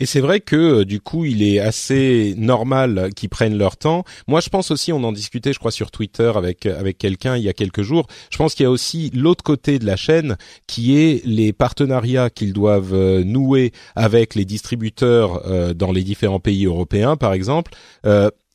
Et 0.00 0.06
c'est 0.06 0.20
vrai 0.20 0.40
que 0.40 0.56
euh, 0.56 0.84
du 0.84 0.98
coup, 0.98 1.26
il 1.26 1.42
est 1.42 1.60
assez 1.60 2.34
normal 2.38 3.10
qu'ils 3.14 3.28
prennent 3.28 3.56
leur 3.56 3.76
temps. 3.76 4.04
Moi, 4.26 4.40
je 4.40 4.48
pense 4.48 4.70
aussi, 4.70 4.92
on 4.94 5.04
en 5.04 5.12
discutait, 5.12 5.52
je 5.52 5.58
crois, 5.58 5.70
sur 5.70 5.90
Twitter 5.90 6.32
avec 6.34 6.64
euh, 6.64 6.80
avec 6.80 6.96
quelqu'un 6.96 7.36
il 7.36 7.42
y 7.42 7.50
a 7.50 7.52
quelques 7.52 7.82
jours. 7.82 8.06
Je 8.30 8.38
pense 8.38 8.54
qu'il 8.54 8.64
y 8.64 8.66
a 8.66 8.70
aussi 8.70 9.10
l'autre 9.14 9.44
côté 9.44 9.78
de 9.78 9.84
la 9.84 9.96
chaîne, 9.96 10.38
qui 10.66 10.98
est 10.98 11.24
les 11.26 11.52
partenariats 11.52 12.30
qu'ils 12.30 12.54
doivent 12.54 13.20
nouer 13.20 13.72
avec 13.94 14.34
les 14.34 14.46
distributeurs 14.46 15.74
dans 15.74 15.92
les 15.92 16.02
différents 16.02 16.40
pays 16.40 16.64
européens, 16.64 17.16
par 17.16 17.34
exemple. 17.34 17.72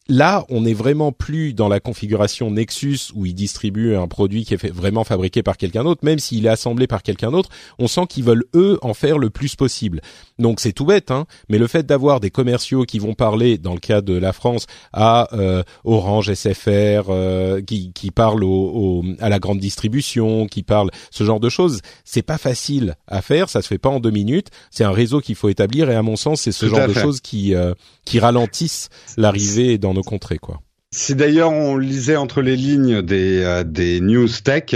Là, 0.07 0.45
on 0.49 0.61
n'est 0.61 0.75
vraiment 0.75 1.11
plus 1.11 1.55
dans 1.55 1.67
la 1.67 1.79
configuration 1.79 2.51
Nexus 2.51 3.11
où 3.15 3.25
ils 3.25 3.33
distribuent 3.33 3.95
un 3.95 4.07
produit 4.07 4.45
qui 4.45 4.53
est 4.53 4.59
fait, 4.59 4.69
vraiment 4.69 5.03
fabriqué 5.03 5.41
par 5.41 5.57
quelqu'un 5.57 5.83
d'autre, 5.83 6.05
même 6.05 6.19
s'il 6.19 6.45
est 6.45 6.49
assemblé 6.49 6.85
par 6.85 7.01
quelqu'un 7.01 7.31
d'autre. 7.31 7.49
On 7.79 7.87
sent 7.87 8.05
qu'ils 8.07 8.23
veulent 8.23 8.45
eux 8.53 8.77
en 8.83 8.93
faire 8.93 9.17
le 9.17 9.31
plus 9.31 9.55
possible. 9.55 10.01
Donc 10.37 10.59
c'est 10.59 10.73
tout 10.73 10.85
bête, 10.85 11.09
hein, 11.09 11.25
mais 11.49 11.57
le 11.57 11.65
fait 11.65 11.87
d'avoir 11.87 12.19
des 12.19 12.29
commerciaux 12.29 12.83
qui 12.83 12.99
vont 12.99 13.15
parler, 13.15 13.57
dans 13.57 13.73
le 13.73 13.79
cas 13.79 14.01
de 14.01 14.13
la 14.13 14.31
France, 14.31 14.67
à 14.93 15.33
euh, 15.33 15.63
Orange, 15.83 16.31
SFR, 16.31 17.09
euh, 17.09 17.61
qui, 17.63 17.91
qui 17.91 18.11
parlent 18.11 18.43
au, 18.43 19.03
à 19.19 19.29
la 19.29 19.39
grande 19.39 19.59
distribution, 19.59 20.45
qui 20.45 20.61
parlent 20.61 20.91
ce 21.09 21.23
genre 21.23 21.39
de 21.39 21.49
choses, 21.49 21.81
c'est 22.03 22.21
pas 22.21 22.37
facile 22.37 22.95
à 23.07 23.23
faire, 23.23 23.49
ça 23.49 23.63
se 23.63 23.67
fait 23.67 23.79
pas 23.79 23.89
en 23.89 23.99
deux 23.99 24.11
minutes. 24.11 24.49
C'est 24.69 24.83
un 24.83 24.91
réseau 24.91 25.19
qu'il 25.19 25.33
faut 25.33 25.49
établir 25.49 25.89
et 25.89 25.95
à 25.95 26.03
mon 26.03 26.15
sens, 26.15 26.41
c'est 26.41 26.51
ce 26.51 26.67
genre 26.67 26.87
de 26.87 26.93
choses 26.93 27.21
qui 27.21 27.55
euh, 27.55 27.73
qui 28.05 28.19
ralentissent 28.19 28.89
l'arrivée 29.17 29.79
dans 29.79 29.94
nos 29.95 30.03
contrées, 30.03 30.37
quoi. 30.37 30.61
Si 30.95 31.13
d'ailleurs 31.13 31.51
on 31.51 31.75
lisait 31.75 32.15
entre 32.15 32.41
les 32.41 32.55
lignes 32.55 33.01
des, 33.01 33.43
euh, 33.43 33.63
des 33.65 33.99
news 33.99 34.29
tech, 34.29 34.75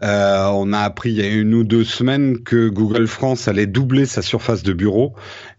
euh, 0.00 0.46
on 0.52 0.72
a 0.72 0.78
appris 0.78 1.10
il 1.10 1.16
y 1.16 1.22
a 1.22 1.28
une 1.28 1.54
ou 1.54 1.64
deux 1.64 1.82
semaines 1.82 2.44
que 2.44 2.68
Google 2.68 3.08
France 3.08 3.48
allait 3.48 3.66
doubler 3.66 4.06
sa 4.06 4.22
surface 4.22 4.62
de 4.62 4.72
bureau 4.72 5.14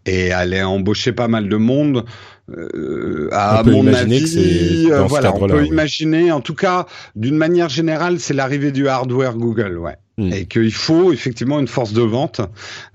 et 0.05 0.31
allait 0.31 0.63
embaucher 0.63 1.11
pas 1.11 1.27
mal 1.27 1.49
de 1.49 1.57
monde. 1.57 2.05
Euh, 2.49 3.27
à 3.33 3.63
mon 3.63 3.85
avis, 3.87 4.87
voilà, 5.07 5.35
on 5.35 5.45
peut 5.45 5.65
imaginer. 5.65 6.31
En 6.31 6.39
tout 6.39 6.55
cas, 6.55 6.85
d'une 7.17 7.35
manière 7.35 7.67
générale, 7.67 8.21
c'est 8.21 8.33
l'arrivée 8.33 8.71
du 8.71 8.87
hardware 8.87 9.35
Google, 9.35 9.77
ouais. 9.77 9.97
Et 10.19 10.47
qu'il 10.47 10.73
faut 10.73 11.13
effectivement 11.13 11.59
une 11.59 11.67
force 11.67 11.93
de 11.93 12.01
vente. 12.01 12.41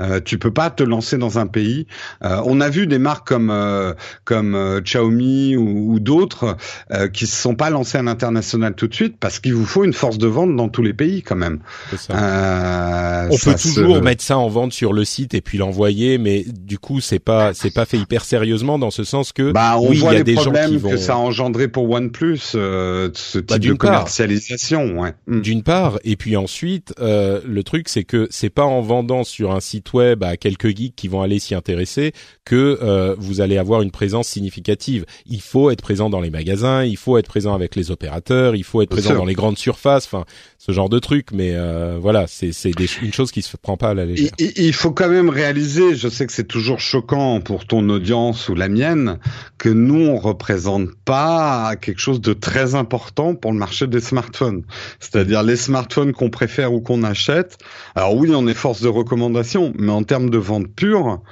Euh, 0.00 0.18
tu 0.18 0.38
peux 0.38 0.50
pas 0.50 0.70
te 0.70 0.82
lancer 0.82 1.18
dans 1.18 1.38
un 1.38 1.46
pays. 1.46 1.86
Euh, 2.24 2.42
on 2.46 2.60
a 2.60 2.68
vu 2.68 2.88
des 2.88 2.98
marques 2.98 3.28
comme 3.28 3.48
euh, 3.50 3.94
comme 4.24 4.56
euh, 4.56 4.80
Xiaomi 4.80 5.56
ou, 5.56 5.92
ou 5.92 6.00
d'autres 6.00 6.56
euh, 6.90 7.06
qui 7.06 7.28
se 7.28 7.36
sont 7.36 7.54
pas 7.54 7.70
lancées 7.70 7.98
à 7.98 8.02
l'international 8.02 8.74
tout 8.74 8.88
de 8.88 8.94
suite 8.94 9.18
parce 9.20 9.38
qu'il 9.38 9.54
vous 9.54 9.64
faut 9.64 9.84
une 9.84 9.92
force 9.92 10.18
de 10.18 10.26
vente 10.26 10.56
dans 10.56 10.68
tous 10.68 10.82
les 10.82 10.94
pays 10.94 11.22
quand 11.22 11.36
même. 11.36 11.60
Ça. 11.96 13.28
on 13.30 13.36
peut 13.36 13.54
toujours 13.54 14.02
mettre 14.02 14.24
ça 14.24 14.36
en 14.36 14.48
vente 14.48 14.72
sur 14.72 14.92
le 14.92 15.04
site 15.04 15.34
et 15.34 15.40
puis 15.40 15.58
l'envoyer, 15.58 16.18
mais 16.18 16.44
du 16.44 16.80
coup 16.80 17.00
c'est 17.00 17.20
pas 17.20 17.54
c'est 17.54 17.72
pas 17.72 17.84
fait 17.84 17.98
hyper 17.98 18.24
sérieusement 18.24 18.80
dans 18.80 18.90
ce 18.90 19.04
sens 19.04 19.32
que 19.32 19.52
bah, 19.52 19.76
on 19.78 19.90
oui, 19.90 19.98
voit 19.98 20.14
il 20.14 20.16
y 20.16 20.20
a 20.20 20.24
des 20.24 20.34
gens 20.34 20.50
qui 20.50 20.76
vont... 20.76 20.90
que 20.90 20.96
ça 20.96 21.14
a 21.14 21.18
engendré 21.18 21.68
pour 21.68 21.88
OnePlus 21.88 22.38
ce 22.38 23.38
bah, 23.38 23.58
type 23.60 23.70
de 23.70 23.74
commercialisation. 23.74 24.98
Ouais. 24.98 25.14
Hmm. 25.28 25.40
D'une 25.40 25.62
part, 25.62 26.00
et 26.02 26.16
puis 26.16 26.36
ensuite 26.36 26.92
euh, 26.98 27.11
le 27.44 27.62
truc, 27.62 27.88
c'est 27.88 28.04
que 28.04 28.26
c'est 28.30 28.50
pas 28.50 28.64
en 28.64 28.80
vendant 28.80 29.24
sur 29.24 29.52
un 29.52 29.60
site 29.60 29.92
web 29.92 30.22
à 30.22 30.36
quelques 30.36 30.76
geeks 30.76 30.96
qui 30.96 31.08
vont 31.08 31.22
aller 31.22 31.38
s'y 31.38 31.54
intéresser 31.54 32.12
que 32.44 32.78
euh, 32.82 33.14
vous 33.18 33.40
allez 33.40 33.56
avoir 33.56 33.82
une 33.82 33.90
présence 33.90 34.28
significative. 34.28 35.04
Il 35.26 35.40
faut 35.40 35.70
être 35.70 35.82
présent 35.82 36.10
dans 36.10 36.20
les 36.20 36.30
magasins, 36.30 36.84
il 36.84 36.96
faut 36.96 37.18
être 37.18 37.28
présent 37.28 37.54
avec 37.54 37.76
les 37.76 37.90
opérateurs, 37.90 38.56
il 38.56 38.64
faut 38.64 38.82
être 38.82 38.90
présent 38.90 39.14
dans 39.14 39.24
les 39.24 39.34
grandes 39.34 39.58
surfaces, 39.58 40.06
enfin 40.06 40.24
ce 40.58 40.72
genre 40.72 40.88
de 40.88 40.98
truc. 40.98 41.28
Mais 41.32 41.52
euh, 41.54 41.98
voilà, 42.00 42.26
c'est 42.26 42.52
c'est 42.52 42.72
une 43.00 43.12
chose 43.12 43.30
qui 43.30 43.42
se 43.42 43.56
prend 43.56 43.76
pas 43.76 43.90
à 43.90 43.94
la 43.94 44.04
légère. 44.04 44.32
Il, 44.38 44.52
il 44.56 44.72
faut 44.72 44.90
quand 44.90 45.08
même 45.08 45.28
réaliser, 45.28 45.94
je 45.94 46.08
sais 46.08 46.26
que 46.26 46.32
c'est 46.32 46.48
toujours 46.48 46.80
choquant 46.80 47.40
pour 47.40 47.66
ton 47.66 47.88
audience 47.88 48.48
ou 48.48 48.54
la 48.54 48.68
mienne, 48.68 49.18
que 49.58 49.68
nous 49.68 50.06
on 50.06 50.18
représente 50.18 50.88
pas 51.04 51.76
quelque 51.80 52.00
chose 52.00 52.20
de 52.20 52.32
très 52.32 52.74
important 52.74 53.34
pour 53.34 53.52
le 53.52 53.58
marché 53.58 53.86
des 53.86 54.00
smartphones. 54.00 54.64
C'est-à-dire 54.98 55.42
les 55.42 55.56
smartphones 55.56 56.12
qu'on 56.12 56.30
préfère 56.30 56.72
ou 56.72 56.80
qu'on 56.80 57.01
achète. 57.04 57.58
Alors 57.94 58.14
oui, 58.16 58.30
on 58.34 58.46
est 58.46 58.54
force 58.54 58.80
de 58.82 58.88
recommandation, 58.88 59.72
mais 59.78 59.92
en 59.92 60.02
termes 60.02 60.30
de 60.30 60.38
vente 60.38 60.68
pure, 60.68 61.22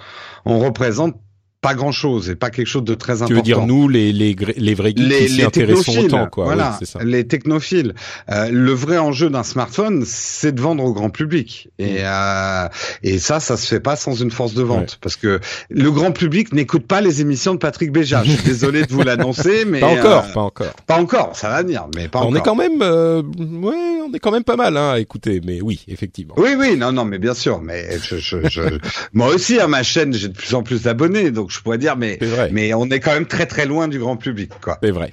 on 0.45 0.59
représente 0.59 1.17
pas 1.61 1.75
grand 1.75 1.93
chose 1.93 2.31
et 2.31 2.37
pas 2.37 2.51
quelque 2.51 2.67
chose 2.67 2.85
de 2.85 2.95
très 2.95 3.23
important. 3.23 3.29
Tu 3.29 3.35
veux 3.35 3.43
dire 3.43 3.67
nous 3.67 3.87
les 3.87 4.13
les 4.13 4.35
les 4.57 4.75
vrais 4.75 4.91
geeks 4.97 5.07
les, 5.07 5.27
qui 5.27 5.29
s'y 5.29 5.43
intéressent 5.43 5.97
autant 5.99 6.27
quoi. 6.27 6.45
Voilà, 6.45 6.79
ça. 6.83 7.05
les 7.05 7.27
technophiles. 7.27 7.95
Euh, 8.31 8.49
le 8.51 8.73
vrai 8.73 8.97
enjeu 8.97 9.29
d'un 9.29 9.43
smartphone, 9.43 10.05
c'est 10.07 10.53
de 10.53 10.61
vendre 10.61 10.85
au 10.85 10.95
grand 10.95 11.11
public 11.11 11.69
et 11.79 11.99
mm. 11.99 12.05
euh, 12.05 12.69
et 13.03 13.19
ça 13.19 13.41
ça 13.41 13.59
se 13.59 13.67
fait 13.67 13.81
pas 13.81 13.97
sans 13.97 14.15
une 14.15 14.31
force 14.31 14.55
de 14.55 14.63
vente 14.63 14.99
parce 15.03 15.17
que 15.17 15.41
le 15.69 15.91
grand 15.91 16.13
public 16.13 16.53
n'écoute 16.55 16.87
pas 16.87 17.03
les 17.03 17.21
émissions 17.21 17.53
de 17.53 17.59
Patrick 17.59 17.93
Béja. 17.93 18.23
Je 18.25 18.33
suis 18.33 18.43
désolé 18.43 18.87
de 18.87 18.93
vous 18.93 19.03
l'annoncer 19.03 19.65
mais 19.67 19.81
pas 19.81 19.89
encore, 19.89 20.25
euh, 20.25 20.33
pas 20.33 20.41
encore. 20.41 20.75
Pas 20.87 20.97
encore, 20.99 21.37
ça 21.37 21.51
va 21.51 21.63
venir 21.63 21.87
mais 21.95 22.09
pas 22.09 22.21
on 22.21 22.23
encore. 22.23 22.33
On 22.33 22.37
est 22.37 22.43
quand 22.43 22.57
même 22.57 22.81
euh, 22.81 23.23
ouais, 23.23 24.01
on 24.09 24.15
est 24.15 24.19
quand 24.19 24.33
même 24.33 24.45
pas 24.45 24.57
mal 24.57 24.79
hein 24.79 24.93
à 24.93 24.99
écouter 24.99 25.43
mais 25.45 25.61
oui, 25.61 25.85
effectivement. 25.89 26.35
Oui 26.39 26.55
oui, 26.59 26.79
non 26.79 26.93
non 26.93 27.05
mais 27.05 27.19
bien 27.19 27.35
sûr 27.35 27.61
mais 27.61 27.99
je, 28.03 28.17
je, 28.17 28.49
je 28.49 28.63
moi 29.13 29.29
aussi 29.29 29.61
à 29.61 29.67
ma 29.67 29.83
chaîne, 29.83 30.15
j'ai 30.15 30.29
de 30.29 30.33
plus 30.33 30.55
en 30.55 30.63
plus 30.63 30.83
d'abonnés 30.83 31.31
donc 31.31 31.50
je 31.51 31.61
pourrais 31.61 31.79
dire, 31.79 31.97
mais 31.97 32.19
mais 32.51 32.75
on 32.75 32.87
est 32.87 33.01
quand 33.01 33.13
même 33.13 33.27
très 33.27 33.47
très 33.47 33.67
loin 33.67 33.89
du 33.89 33.99
grand 33.99 34.17
public, 34.17 34.53
quoi. 34.61 34.79
C'est 34.83 34.91
vrai. 34.91 35.13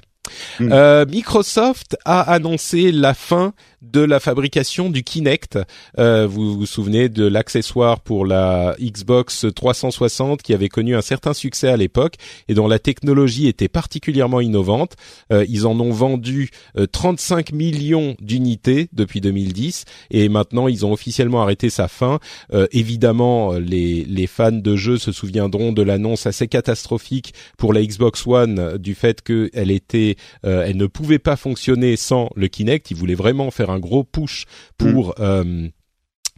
Hmm. 0.60 0.72
Euh, 0.72 1.06
Microsoft 1.06 1.96
a 2.04 2.20
annoncé 2.20 2.92
la 2.92 3.14
fin 3.14 3.54
de 3.82 4.00
la 4.00 4.20
fabrication 4.20 4.90
du 4.90 5.02
Kinect. 5.02 5.58
Euh, 5.98 6.26
vous 6.26 6.58
vous 6.58 6.66
souvenez 6.66 7.08
de 7.08 7.26
l'accessoire 7.26 8.00
pour 8.00 8.26
la 8.26 8.74
Xbox 8.80 9.46
360 9.54 10.42
qui 10.42 10.54
avait 10.54 10.68
connu 10.68 10.96
un 10.96 11.00
certain 11.00 11.32
succès 11.32 11.68
à 11.68 11.76
l'époque 11.76 12.14
et 12.48 12.54
dont 12.54 12.68
la 12.68 12.78
technologie 12.78 13.46
était 13.46 13.68
particulièrement 13.68 14.40
innovante. 14.40 14.96
Euh, 15.32 15.44
ils 15.48 15.66
en 15.66 15.78
ont 15.80 15.92
vendu 15.92 16.50
35 16.92 17.52
euh, 17.52 17.56
millions 17.56 18.16
d'unités 18.20 18.88
depuis 18.92 19.20
2010 19.20 19.84
et 20.10 20.28
maintenant 20.28 20.68
ils 20.68 20.84
ont 20.84 20.92
officiellement 20.92 21.42
arrêté 21.42 21.70
sa 21.70 21.88
fin. 21.88 22.18
Euh, 22.52 22.66
évidemment, 22.72 23.52
les, 23.52 24.04
les 24.04 24.26
fans 24.26 24.52
de 24.52 24.76
jeux 24.76 24.98
se 24.98 25.12
souviendront 25.12 25.72
de 25.72 25.82
l'annonce 25.82 26.26
assez 26.26 26.48
catastrophique 26.48 27.34
pour 27.56 27.72
la 27.72 27.84
Xbox 27.84 28.26
One 28.26 28.78
du 28.78 28.94
fait 28.94 29.22
qu'elle 29.22 29.70
était, 29.70 30.16
elle 30.42 30.76
ne 30.76 30.86
pouvait 30.86 31.18
pas 31.18 31.36
fonctionner 31.36 31.96
sans 31.96 32.30
le 32.34 32.48
Kinect. 32.48 32.90
Ils 32.90 32.96
voulaient 32.96 33.14
vraiment 33.14 33.50
faire 33.50 33.67
un 33.70 33.78
gros 33.78 34.04
push 34.04 34.44
pour 34.76 35.14
mm. 35.18 35.68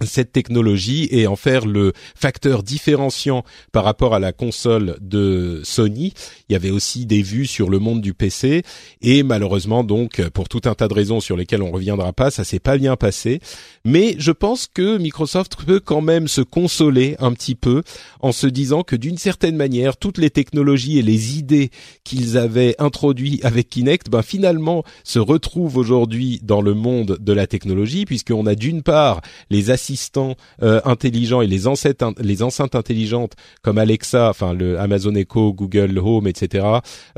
Cette 0.07 0.33
technologie 0.33 1.09
et 1.11 1.27
en 1.27 1.37
faire 1.37 1.67
le 1.67 1.93
facteur 2.15 2.63
différenciant 2.63 3.45
par 3.73 3.85
rapport 3.85 4.15
à 4.15 4.19
la 4.19 4.33
console 4.33 4.97
de 5.01 5.61
Sony. 5.65 6.13
Il 6.49 6.53
y 6.53 6.57
avait 6.57 6.71
aussi 6.71 7.07
des 7.07 7.23
vues 7.23 7.47
sur 7.47 7.71
le 7.71 7.79
monde 7.79 8.01
du 8.01 8.15
PC 8.15 8.63
et 9.03 9.23
malheureusement 9.23 9.85
donc 9.85 10.27
pour 10.31 10.49
tout 10.49 10.63
un 10.65 10.75
tas 10.75 10.89
de 10.89 10.95
raisons 10.95 11.21
sur 11.21 11.37
lesquelles 11.37 11.63
on 11.63 11.71
reviendra 11.71 12.13
pas, 12.13 12.31
ça 12.31 12.45
s'est 12.45 12.59
pas 12.59 12.79
bien 12.79 12.97
passé. 12.97 13.41
Mais 13.85 14.15
je 14.19 14.33
pense 14.33 14.67
que 14.67 14.99
Microsoft 14.99 15.57
peut 15.65 15.81
quand 15.81 16.01
même 16.01 16.29
se 16.29 16.41
consoler 16.41 17.17
un 17.19 17.33
petit 17.33 17.55
peu 17.55 17.83
en 18.21 18.33
se 18.33 18.47
disant 18.47 18.83
que 18.83 18.97
d'une 18.97 19.19
certaine 19.19 19.57
manière 19.57 19.97
toutes 19.97 20.19
les 20.19 20.31
technologies 20.31 20.99
et 20.99 21.03
les 21.03 21.39
idées 21.39 21.71
qu'ils 22.05 22.39
avaient 22.39 22.75
introduits 22.79 23.41
avec 23.43 23.69
Kinect, 23.69 24.11
ben 24.11 24.23
finalement 24.23 24.85
se 25.05 25.19
retrouvent 25.19 25.77
aujourd'hui 25.77 26.41
dans 26.43 26.63
le 26.63 26.75
monde 26.75 27.19
de 27.21 27.33
la 27.33 27.47
technologie 27.47 28.05
puisqu'on 28.05 28.47
a 28.47 28.55
d'une 28.55 28.83
part 28.83 29.21
les 29.51 29.71
assistants 29.71 29.90
assistants 29.91 30.37
euh, 30.63 30.81
intelligents 30.85 31.41
et 31.41 31.49
les 31.49 31.67
enceintes, 31.67 32.03
les 32.21 32.43
enceintes 32.43 32.77
intelligentes 32.77 33.35
comme 33.63 33.79
Alexa, 33.79 34.31
enfin 34.31 34.55
le 34.55 34.79
Amazon 34.79 35.15
Echo, 35.15 35.53
Google 35.53 35.99
Home, 35.99 36.29
etc., 36.29 36.67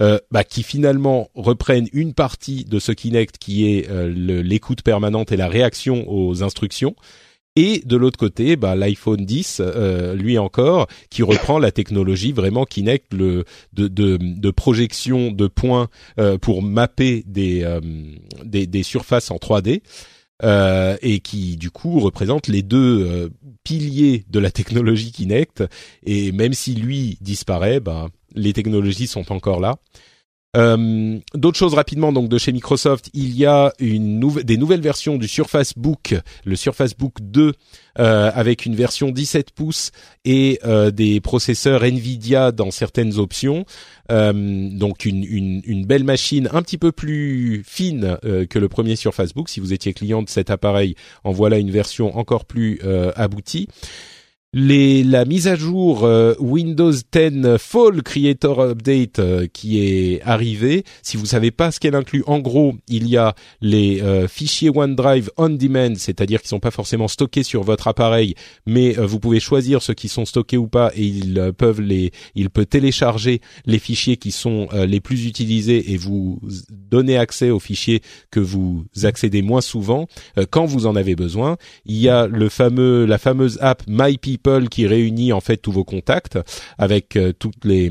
euh, 0.00 0.18
bah, 0.30 0.44
qui 0.44 0.62
finalement 0.62 1.28
reprennent 1.34 1.88
une 1.92 2.14
partie 2.14 2.64
de 2.64 2.78
ce 2.78 2.92
Kinect 2.92 3.36
qui 3.38 3.70
est 3.70 3.90
euh, 3.90 4.08
l'écoute 4.42 4.82
permanente 4.82 5.32
et 5.32 5.36
la 5.36 5.48
réaction 5.48 6.04
aux 6.08 6.42
instructions. 6.42 6.94
Et 7.54 7.82
de 7.84 7.96
l'autre 7.96 8.18
côté, 8.18 8.56
bah, 8.56 8.74
l'iPhone 8.74 9.26
10, 9.26 9.60
euh, 9.60 10.14
lui 10.14 10.38
encore, 10.38 10.86
qui 11.10 11.22
reprend 11.22 11.58
la 11.58 11.70
technologie 11.70 12.32
vraiment 12.32 12.64
Kinect 12.64 13.12
le, 13.12 13.44
de, 13.74 13.88
de, 13.88 14.16
de 14.18 14.50
projection 14.50 15.30
de 15.30 15.46
points 15.48 15.88
euh, 16.18 16.38
pour 16.38 16.62
mapper 16.62 17.22
des, 17.26 17.62
euh, 17.62 17.80
des, 18.42 18.66
des, 18.66 18.82
surfaces 18.82 19.30
en 19.30 19.36
3D. 19.36 19.82
Euh, 20.44 20.96
et 21.02 21.20
qui 21.20 21.56
du 21.56 21.70
coup 21.70 22.00
représente 22.00 22.48
les 22.48 22.62
deux 22.62 23.06
euh, 23.06 23.28
piliers 23.62 24.24
de 24.28 24.40
la 24.40 24.50
technologie 24.50 25.12
Kinect. 25.12 25.62
Et 26.04 26.32
même 26.32 26.52
si 26.52 26.74
lui 26.74 27.16
disparaît, 27.20 27.78
bah, 27.78 28.08
les 28.34 28.52
technologies 28.52 29.06
sont 29.06 29.30
encore 29.32 29.60
là. 29.60 29.76
Euh, 30.54 31.18
D'autres 31.34 31.58
choses 31.58 31.72
rapidement 31.74 32.12
donc 32.12 32.28
de 32.28 32.36
chez 32.36 32.52
Microsoft, 32.52 33.08
il 33.14 33.34
y 33.34 33.46
a 33.46 33.72
des 33.78 34.56
nouvelles 34.56 34.80
versions 34.80 35.16
du 35.16 35.26
Surface 35.26 35.72
Book, 35.76 36.14
le 36.44 36.56
Surface 36.56 36.94
Book 36.94 37.14
2 37.20 37.54
euh, 37.98 38.30
avec 38.34 38.66
une 38.66 38.74
version 38.74 39.10
17 39.10 39.52
pouces 39.52 39.92
et 40.26 40.58
euh, 40.64 40.90
des 40.90 41.20
processeurs 41.20 41.84
Nvidia 41.84 42.52
dans 42.52 42.70
certaines 42.70 43.18
options. 43.18 43.64
Donc 44.10 45.06
une, 45.06 45.62
une, 45.64 45.86
belle 45.86 46.04
machine 46.04 46.46
un 46.52 46.60
petit 46.60 46.76
peu 46.76 46.92
plus 46.92 47.62
fine 47.66 48.18
que 48.22 48.58
le 48.58 48.68
premier 48.68 48.94
Surface 48.94 49.32
Book. 49.32 49.48
Si 49.48 49.58
vous 49.58 49.72
étiez 49.72 49.94
client 49.94 50.22
de 50.22 50.28
cet 50.28 50.50
appareil, 50.50 50.96
en 51.24 51.32
voilà 51.32 51.56
une 51.56 51.70
version 51.70 52.14
encore 52.18 52.44
plus 52.44 52.78
aboutie 53.16 53.68
les, 54.54 55.02
la 55.02 55.24
mise 55.24 55.48
à 55.48 55.56
jour 55.56 56.04
euh, 56.04 56.34
Windows 56.38 56.92
10 56.92 57.56
Fall 57.58 58.02
Creator 58.02 58.60
Update 58.60 59.18
euh, 59.18 59.46
qui 59.50 59.82
est 59.82 60.20
arrivée. 60.24 60.84
Si 61.00 61.16
vous 61.16 61.24
savez 61.24 61.50
pas 61.50 61.70
ce 61.70 61.80
qu'elle 61.80 61.94
inclut, 61.94 62.22
en 62.26 62.38
gros, 62.38 62.74
il 62.86 63.08
y 63.08 63.16
a 63.16 63.34
les 63.62 64.02
euh, 64.02 64.28
fichiers 64.28 64.68
OneDrive 64.68 65.30
on 65.38 65.48
demand, 65.48 65.94
c'est-à-dire 65.96 66.42
qui 66.42 66.48
sont 66.48 66.60
pas 66.60 66.70
forcément 66.70 67.08
stockés 67.08 67.44
sur 67.44 67.62
votre 67.62 67.88
appareil, 67.88 68.34
mais 68.66 68.92
vous 68.92 69.18
pouvez 69.20 69.40
choisir 69.40 69.80
ceux 69.80 69.94
qui 69.94 70.08
sont 70.08 70.26
stockés 70.26 70.58
ou 70.58 70.68
pas 70.68 70.92
et 70.94 71.06
ils 71.06 71.52
peuvent 71.56 71.80
les, 71.80 72.10
il 72.34 72.50
peut 72.50 72.66
télécharger 72.66 73.40
les 73.64 73.78
fichiers 73.78 74.18
qui 74.18 74.32
sont 74.32 74.68
les 74.72 75.00
plus 75.00 75.26
utilisés 75.26 75.92
et 75.92 75.96
vous 75.96 76.40
donner 76.70 77.16
accès 77.16 77.50
aux 77.50 77.58
fichiers 77.58 78.02
que 78.30 78.40
vous 78.40 78.84
accédez 79.02 79.40
moins 79.40 79.60
souvent 79.60 80.06
quand 80.50 80.66
vous 80.66 80.86
en 80.86 80.94
avez 80.94 81.14
besoin. 81.14 81.56
Il 81.86 81.96
y 81.96 82.08
a 82.08 82.26
le 82.26 82.48
fameux, 82.48 83.06
la 83.06 83.18
fameuse 83.18 83.58
app 83.60 83.82
My 84.46 84.68
qui 84.68 84.86
réunit 84.86 85.32
en 85.32 85.40
fait 85.40 85.56
tous 85.56 85.72
vos 85.72 85.84
contacts 85.84 86.38
avec 86.78 87.16
euh, 87.16 87.32
toutes 87.32 87.64
les 87.64 87.90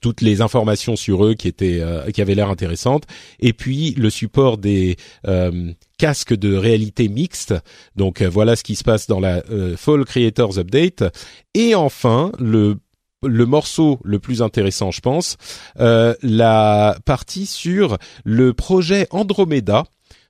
toutes 0.00 0.22
les 0.22 0.40
informations 0.40 0.96
sur 0.96 1.26
eux 1.26 1.34
qui 1.34 1.48
étaient 1.48 1.80
euh, 1.80 2.10
qui 2.10 2.22
avaient 2.22 2.34
l'air 2.34 2.48
intéressantes. 2.48 3.04
Et 3.38 3.52
puis 3.52 3.92
le 3.92 4.08
support 4.08 4.56
des 4.56 4.96
euh, 5.26 5.72
casques 5.98 6.34
de 6.34 6.54
réalité 6.54 7.08
mixte. 7.08 7.54
Donc 7.96 8.22
voilà 8.22 8.56
ce 8.56 8.62
qui 8.62 8.76
se 8.76 8.84
passe 8.84 9.06
dans 9.06 9.20
la 9.20 9.42
Fall 9.76 10.04
Creators 10.04 10.58
Update. 10.58 11.04
Et 11.54 11.74
enfin 11.74 12.32
le 12.38 12.78
le 13.22 13.44
morceau 13.44 13.98
le 14.02 14.18
plus 14.18 14.40
intéressant, 14.40 14.90
je 14.90 15.00
pense, 15.02 15.36
la 15.76 16.98
partie 17.04 17.44
sur 17.44 17.98
le 18.24 18.54
projet 18.54 19.08
Andromeda, 19.10 19.84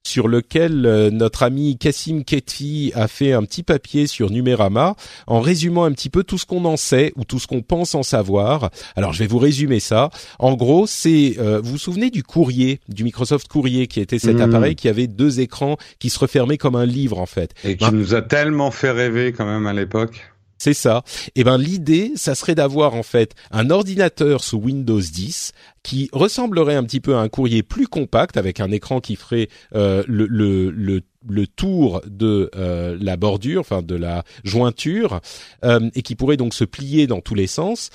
sur 0.06 0.28
lequel 0.28 0.86
euh, 0.86 1.10
notre 1.10 1.42
ami 1.42 1.76
Kassim 1.78 2.24
Ketfi 2.24 2.92
a 2.94 3.06
fait 3.06 3.32
un 3.32 3.42
petit 3.44 3.62
papier 3.62 4.06
sur 4.06 4.30
Numérama 4.30 4.94
en 5.26 5.40
résumant 5.40 5.84
un 5.84 5.92
petit 5.92 6.10
peu 6.10 6.24
tout 6.24 6.38
ce 6.38 6.46
qu'on 6.46 6.64
en 6.64 6.76
sait 6.76 7.12
ou 7.16 7.24
tout 7.24 7.38
ce 7.38 7.46
qu'on 7.46 7.62
pense 7.62 7.94
en 7.94 8.02
savoir. 8.02 8.70
Alors 8.96 9.12
je 9.12 9.20
vais 9.20 9.26
vous 9.26 9.38
résumer 9.38 9.78
ça. 9.80 10.10
En 10.38 10.54
gros, 10.54 10.86
c'est 10.86 11.36
euh, 11.38 11.60
vous 11.62 11.72
vous 11.72 11.78
souvenez 11.78 12.10
du 12.10 12.22
courrier, 12.22 12.80
du 12.88 13.04
Microsoft 13.04 13.48
Courrier 13.48 13.86
qui 13.86 14.00
était 14.00 14.18
cet 14.18 14.36
mmh. 14.36 14.42
appareil 14.42 14.74
qui 14.74 14.88
avait 14.88 15.06
deux 15.06 15.40
écrans 15.40 15.76
qui 15.98 16.10
se 16.10 16.18
refermaient 16.18 16.58
comme 16.58 16.76
un 16.76 16.86
livre 16.86 17.18
en 17.18 17.26
fait. 17.26 17.54
Et 17.64 17.76
qui 17.76 17.92
nous 17.92 18.14
a 18.14 18.22
tellement 18.22 18.70
fait 18.70 18.90
rêver 18.90 19.32
quand 19.32 19.46
même 19.46 19.66
à 19.66 19.72
l'époque. 19.72 20.29
C'est 20.60 20.74
ça. 20.74 21.04
Eh 21.36 21.42
ben 21.42 21.56
l'idée, 21.56 22.12
ça 22.16 22.34
serait 22.34 22.54
d'avoir 22.54 22.94
en 22.94 23.02
fait 23.02 23.34
un 23.50 23.70
ordinateur 23.70 24.44
sous 24.44 24.58
Windows 24.58 25.00
10 25.00 25.52
qui 25.82 26.10
ressemblerait 26.12 26.74
un 26.74 26.84
petit 26.84 27.00
peu 27.00 27.16
à 27.16 27.20
un 27.20 27.30
courrier 27.30 27.62
plus 27.62 27.88
compact 27.88 28.36
avec 28.36 28.60
un 28.60 28.70
écran 28.70 29.00
qui 29.00 29.16
ferait 29.16 29.48
le, 29.72 30.04
le, 30.06 30.70
le 30.70 31.00
le 31.28 31.46
tour 31.46 32.00
de 32.06 32.50
euh, 32.56 32.96
la 33.00 33.16
bordure, 33.16 33.60
enfin 33.60 33.82
de 33.82 33.94
la 33.94 34.24
jointure, 34.44 35.20
euh, 35.64 35.90
et 35.94 36.02
qui 36.02 36.16
pourrait 36.16 36.36
donc 36.36 36.54
se 36.54 36.64
plier 36.64 37.06
dans 37.06 37.20
tous 37.20 37.34
les 37.34 37.46
sens 37.46 37.90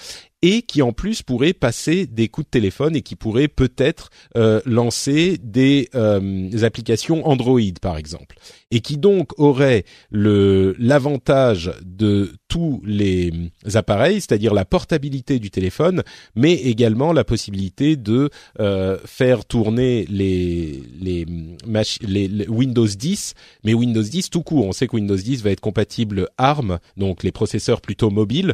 et 0.45 0.61
qui 0.61 0.83
en 0.83 0.93
plus 0.93 1.23
pourrait 1.23 1.53
passer 1.53 2.05
des 2.05 2.27
coups 2.27 2.45
de 2.45 2.51
téléphone 2.51 2.95
et 2.95 3.01
qui 3.01 3.15
pourrait 3.15 3.47
peut-être 3.47 4.11
euh, 4.37 4.61
lancer 4.67 5.39
des, 5.41 5.89
euh, 5.95 6.51
applications 6.61 7.27
Android 7.27 7.59
par 7.81 7.97
exemple 7.97 8.37
et 8.69 8.79
qui 8.79 8.97
donc 8.97 9.31
aurait 9.39 9.85
le 10.11 10.75
l'avantage 10.77 11.73
de 11.83 12.33
tous 12.47 12.79
les 12.85 13.31
appareils, 13.73 14.21
c'est-à-dire 14.21 14.53
la 14.53 14.65
portabilité 14.65 15.39
du 15.39 15.49
téléphone, 15.49 16.03
mais 16.35 16.53
également 16.53 17.11
la 17.11 17.23
possibilité 17.23 17.95
de 17.95 18.29
euh, 18.59 18.99
faire 19.03 19.45
tourner 19.45 20.05
les 20.09 20.83
les, 20.99 21.25
les, 21.65 22.27
les 22.27 22.47
Windows 22.47 22.85
10, 22.85 23.33
mais 23.63 23.73
Windows 23.73 24.03
10 24.03 24.29
tout 24.29 24.43
court. 24.43 24.67
On 24.67 24.73
sait 24.73 24.87
que 24.87 24.95
Windows 24.95 25.15
10 25.15 25.41
va 25.41 25.49
être 25.49 25.59
compatible 25.59 26.29
ARM, 26.37 26.77
donc 26.97 27.23
les 27.23 27.31
processeurs 27.31 27.81
plutôt 27.81 28.11
mobiles, 28.11 28.53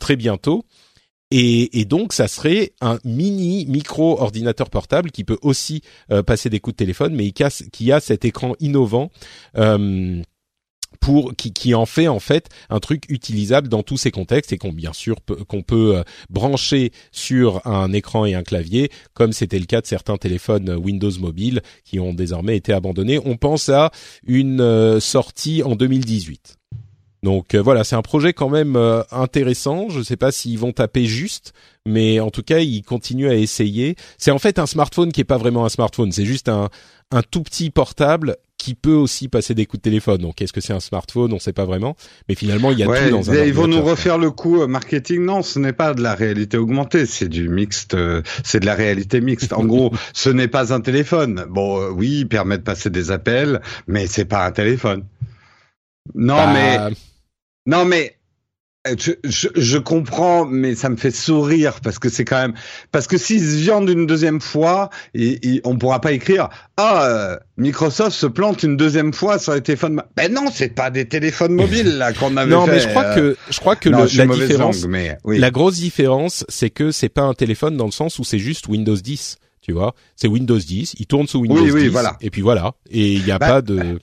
très 0.00 0.16
bientôt. 0.16 0.64
Et, 1.32 1.84
donc, 1.86 2.12
ça 2.12 2.28
serait 2.28 2.72
un 2.80 2.98
mini 3.04 3.66
micro 3.66 4.20
ordinateur 4.20 4.70
portable 4.70 5.10
qui 5.10 5.24
peut 5.24 5.38
aussi 5.42 5.82
euh, 6.12 6.22
passer 6.22 6.50
des 6.50 6.60
coups 6.60 6.74
de 6.74 6.78
téléphone, 6.78 7.14
mais 7.14 7.32
qui 7.32 7.92
a, 7.92 8.00
cet 8.00 8.24
écran 8.24 8.54
innovant. 8.60 9.10
Euh, 9.56 10.22
pour 11.00 11.34
qui, 11.36 11.52
qui 11.52 11.74
en 11.74 11.84
fait 11.84 12.08
en 12.08 12.20
fait 12.20 12.48
un 12.70 12.80
truc 12.80 13.04
utilisable 13.10 13.68
dans 13.68 13.82
tous 13.82 13.98
ces 13.98 14.10
contextes 14.10 14.52
et 14.52 14.56
qu'on 14.56 14.72
bien 14.72 14.94
sûr 14.94 15.16
qu'on 15.46 15.60
peut 15.60 15.98
euh, 15.98 16.02
brancher 16.30 16.90
sur 17.12 17.66
un 17.66 17.92
écran 17.92 18.24
et 18.24 18.34
un 18.34 18.42
clavier 18.42 18.90
comme 19.12 19.34
c'était 19.34 19.58
le 19.58 19.66
cas 19.66 19.82
de 19.82 19.86
certains 19.86 20.16
téléphones 20.16 20.70
Windows 20.70 21.10
mobile 21.18 21.60
qui 21.84 22.00
ont 22.00 22.14
désormais 22.14 22.56
été 22.56 22.72
abandonnés. 22.72 23.20
On 23.22 23.36
pense 23.36 23.68
à 23.68 23.90
une 24.26 24.98
sortie 25.00 25.62
en 25.62 25.76
2018. 25.76 26.55
Donc 27.26 27.56
euh, 27.56 27.60
voilà, 27.60 27.82
c'est 27.82 27.96
un 27.96 28.02
projet 28.02 28.32
quand 28.32 28.48
même 28.48 28.76
euh, 28.76 29.02
intéressant. 29.10 29.88
Je 29.88 29.98
ne 29.98 30.04
sais 30.04 30.16
pas 30.16 30.30
s'ils 30.30 30.60
vont 30.60 30.70
taper 30.70 31.06
juste, 31.06 31.54
mais 31.84 32.20
en 32.20 32.30
tout 32.30 32.44
cas, 32.44 32.60
ils 32.60 32.82
continuent 32.82 33.28
à 33.28 33.34
essayer. 33.34 33.96
C'est 34.16 34.30
en 34.30 34.38
fait 34.38 34.60
un 34.60 34.66
smartphone 34.66 35.10
qui 35.10 35.22
est 35.22 35.24
pas 35.24 35.36
vraiment 35.36 35.64
un 35.64 35.68
smartphone, 35.68 36.12
c'est 36.12 36.24
juste 36.24 36.48
un, 36.48 36.68
un 37.10 37.22
tout 37.22 37.42
petit 37.42 37.70
portable 37.70 38.36
qui 38.58 38.76
peut 38.76 38.94
aussi 38.94 39.26
passer 39.26 39.54
des 39.54 39.66
coups 39.66 39.80
de 39.80 39.82
téléphone. 39.82 40.18
Donc, 40.18 40.40
est-ce 40.40 40.52
que 40.52 40.60
c'est 40.60 40.72
un 40.72 40.78
smartphone? 40.78 41.32
On 41.32 41.34
ne 41.34 41.40
sait 41.40 41.52
pas 41.52 41.64
vraiment. 41.64 41.96
Mais 42.28 42.36
finalement, 42.36 42.70
il 42.70 42.78
y 42.78 42.84
a 42.84 42.86
tout 42.86 43.10
dans 43.10 43.28
un. 43.28 43.44
Ils 43.44 43.52
vont 43.52 43.66
nous 43.66 43.82
refaire 43.82 44.18
le 44.18 44.30
coup 44.30 44.62
euh, 44.62 44.68
marketing. 44.68 45.24
Non, 45.24 45.42
ce 45.42 45.58
n'est 45.58 45.72
pas 45.72 45.94
de 45.94 46.02
la 46.02 46.14
réalité 46.14 46.58
augmentée. 46.58 47.06
C'est 47.06 47.28
du 47.28 47.48
mixte. 47.48 47.96
c'est 48.44 48.60
de 48.60 48.66
la 48.66 48.76
réalité 48.76 49.20
mixte. 49.20 49.52
En 49.52 49.64
gros, 49.64 49.92
ce 50.12 50.30
n'est 50.30 50.46
pas 50.46 50.72
un 50.72 50.80
téléphone. 50.80 51.44
Bon, 51.50 51.88
oui, 51.88 52.18
il 52.20 52.28
permet 52.28 52.56
de 52.56 52.62
passer 52.62 52.88
des 52.88 53.10
appels, 53.10 53.62
mais 53.88 54.06
c'est 54.06 54.26
pas 54.26 54.46
un 54.46 54.52
téléphone. 54.52 55.02
Non, 56.14 56.36
bah, 56.36 56.52
mais 56.52 56.96
non, 57.66 57.84
mais 57.84 58.16
euh, 58.86 58.94
je, 58.98 59.12
je, 59.24 59.48
je, 59.54 59.78
comprends, 59.78 60.44
mais 60.44 60.74
ça 60.74 60.88
me 60.88 60.96
fait 60.96 61.10
sourire 61.10 61.80
parce 61.82 61.98
que 61.98 62.08
c'est 62.08 62.24
quand 62.24 62.40
même 62.40 62.54
parce 62.92 63.06
que 63.06 63.18
s'ils 63.18 63.40
se 63.40 63.56
viandent 63.56 63.88
une 63.88 64.06
deuxième 64.06 64.40
fois, 64.40 64.90
et, 65.14 65.60
on 65.64 65.76
pourra 65.76 66.00
pas 66.00 66.12
écrire 66.12 66.48
ah 66.76 67.04
euh, 67.04 67.36
Microsoft 67.56 68.12
se 68.12 68.26
plante 68.26 68.62
une 68.62 68.76
deuxième 68.76 69.12
fois 69.12 69.38
sur 69.38 69.54
les 69.54 69.62
téléphones. 69.62 70.02
Ben 70.16 70.32
non, 70.32 70.46
c'est 70.52 70.74
pas 70.74 70.90
des 70.90 71.06
téléphones 71.06 71.54
mobiles 71.54 71.98
là 71.98 72.12
qu'on 72.12 72.36
avait. 72.36 72.50
non, 72.50 72.66
mais 72.66 72.80
je 72.80 72.88
crois 72.88 73.04
euh, 73.04 73.14
que 73.14 73.36
je 73.50 73.58
crois 73.58 73.76
que 73.76 73.88
la 73.88 74.06
différence, 74.06 74.86
mais, 74.86 75.16
la 75.26 75.50
grosse 75.50 75.76
différence, 75.76 76.44
c'est 76.48 76.70
que 76.70 76.92
c'est 76.92 77.08
pas 77.08 77.22
un 77.22 77.34
téléphone 77.34 77.76
dans 77.76 77.86
le 77.86 77.92
sens 77.92 78.18
où 78.18 78.24
c'est 78.24 78.38
juste 78.38 78.68
Windows 78.68 78.96
10. 78.96 79.36
Tu 79.62 79.72
vois, 79.72 79.96
c'est 80.14 80.28
Windows 80.28 80.58
10, 80.58 80.94
il 81.00 81.06
tourne 81.06 81.26
sous 81.26 81.40
Windows 81.40 81.60
oui, 81.60 81.82
10, 81.82 81.88
voilà. 81.88 82.16
et 82.20 82.30
puis 82.30 82.40
voilà, 82.40 82.74
et 82.88 83.14
il 83.14 83.24
n'y 83.24 83.32
a 83.32 83.38
bah, 83.38 83.48
pas 83.48 83.62
de. 83.62 83.98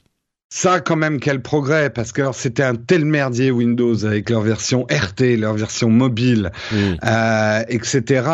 Ça, 0.55 0.81
quand 0.81 0.95
même, 0.95 1.19
quel 1.19 1.41
progrès, 1.41 1.89
parce 1.89 2.11
que 2.11 2.21
c'était 2.31 2.61
un 2.61 2.75
tel 2.75 3.05
merdier 3.05 3.49
Windows 3.49 4.05
avec 4.05 4.29
leur 4.29 4.41
version 4.41 4.83
RT, 4.83 5.35
leur 5.35 5.55
version 5.55 5.89
mobile, 5.89 6.51
mm. 6.71 6.75
euh, 7.03 7.63
etc. 7.69 8.29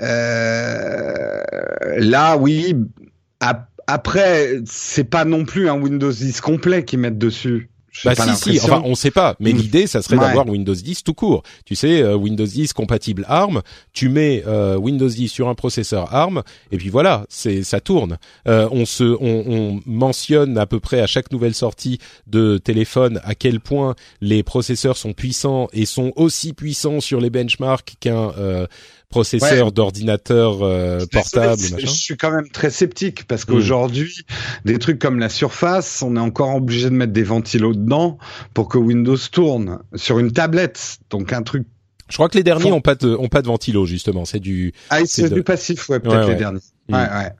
Euh, 0.00 1.40
là, 1.96 2.36
oui. 2.36 2.76
Après, 3.88 4.60
c'est 4.64 5.02
pas 5.02 5.24
non 5.24 5.44
plus 5.44 5.68
un 5.68 5.74
Windows 5.74 6.12
10 6.12 6.40
complet 6.40 6.84
qu'ils 6.84 7.00
mettent 7.00 7.18
dessus 7.18 7.68
bah 8.04 8.14
si 8.14 8.36
si, 8.36 8.60
enfin 8.60 8.82
on 8.84 8.94
sait 8.94 9.10
pas, 9.10 9.36
mais 9.40 9.52
mm. 9.52 9.56
l'idée 9.56 9.86
ça 9.86 10.02
serait 10.02 10.16
d'avoir 10.16 10.48
Windows 10.48 10.74
10 10.74 11.02
tout 11.02 11.14
court. 11.14 11.42
Tu 11.64 11.74
sais 11.74 12.02
euh, 12.02 12.14
Windows 12.14 12.46
10 12.46 12.72
compatible 12.72 13.24
ARM, 13.28 13.62
tu 13.92 14.08
mets 14.08 14.42
euh, 14.46 14.76
Windows 14.76 15.08
10 15.08 15.28
sur 15.28 15.48
un 15.48 15.54
processeur 15.54 16.14
ARM 16.14 16.42
et 16.72 16.76
puis 16.76 16.88
voilà, 16.88 17.24
c'est 17.28 17.62
ça 17.62 17.80
tourne. 17.80 18.18
Euh, 18.48 18.68
on 18.72 18.86
se 18.86 19.04
on, 19.04 19.44
on, 19.46 19.80
mentionne 19.86 20.58
à 20.58 20.66
peu 20.66 20.80
près 20.80 21.00
à 21.00 21.06
chaque 21.06 21.30
nouvelle 21.32 21.54
sortie 21.54 21.98
de 22.26 22.58
téléphone 22.58 23.20
à 23.24 23.34
quel 23.34 23.60
point 23.60 23.94
les 24.20 24.42
processeurs 24.42 24.96
sont 24.96 25.12
puissants 25.12 25.68
et 25.72 25.86
sont 25.86 26.12
aussi 26.16 26.52
puissants 26.52 27.00
sur 27.00 27.20
les 27.20 27.30
benchmarks 27.30 27.94
qu'un 28.00 28.32
processeur 29.10 29.72
d'ordinateur 29.72 30.62
euh, 30.62 31.04
portable. 31.10 31.60
Je 31.78 31.86
suis 31.86 32.16
quand 32.16 32.30
même 32.30 32.48
très 32.48 32.70
sceptique 32.70 33.26
parce 33.26 33.42
mm. 33.42 33.50
qu'aujourd'hui, 33.50 34.24
des 34.64 34.78
trucs 34.78 34.98
comme 34.98 35.18
la 35.18 35.28
Surface, 35.28 36.02
on 36.02 36.16
est 36.16 36.20
encore 36.20 36.54
obligé 36.54 36.88
de 36.88 36.94
mettre 36.94 37.12
des 37.12 37.24
ventilos 37.24 37.74
dedans 37.74 38.18
pour 38.54 38.68
que 38.68 38.78
Windows 38.78 39.18
tourne 39.30 39.80
sur 39.94 40.18
une 40.18 40.32
tablette. 40.32 40.98
Donc 41.10 41.32
un 41.32 41.42
truc. 41.42 41.66
Je 42.08 42.16
crois 42.16 42.28
que 42.28 42.36
les 42.36 42.44
derniers 42.44 42.72
ont 42.72 42.80
pas 42.80 42.94
de 42.94 43.14
ont 43.14 43.28
pas 43.28 43.42
de 43.42 43.46
ventilo 43.46 43.84
justement. 43.84 44.24
C'est 44.24 44.40
du. 44.40 44.72
Ah, 44.88 45.00
c'est 45.04 45.32
du 45.32 45.42
passif, 45.42 45.88
ouais, 45.88 46.00
peut-être 46.00 46.28
les 46.28 46.36
derniers. 46.36 46.60
Mm. 46.88 46.94
Ouais, 46.94 47.00
ouais. 47.00 47.30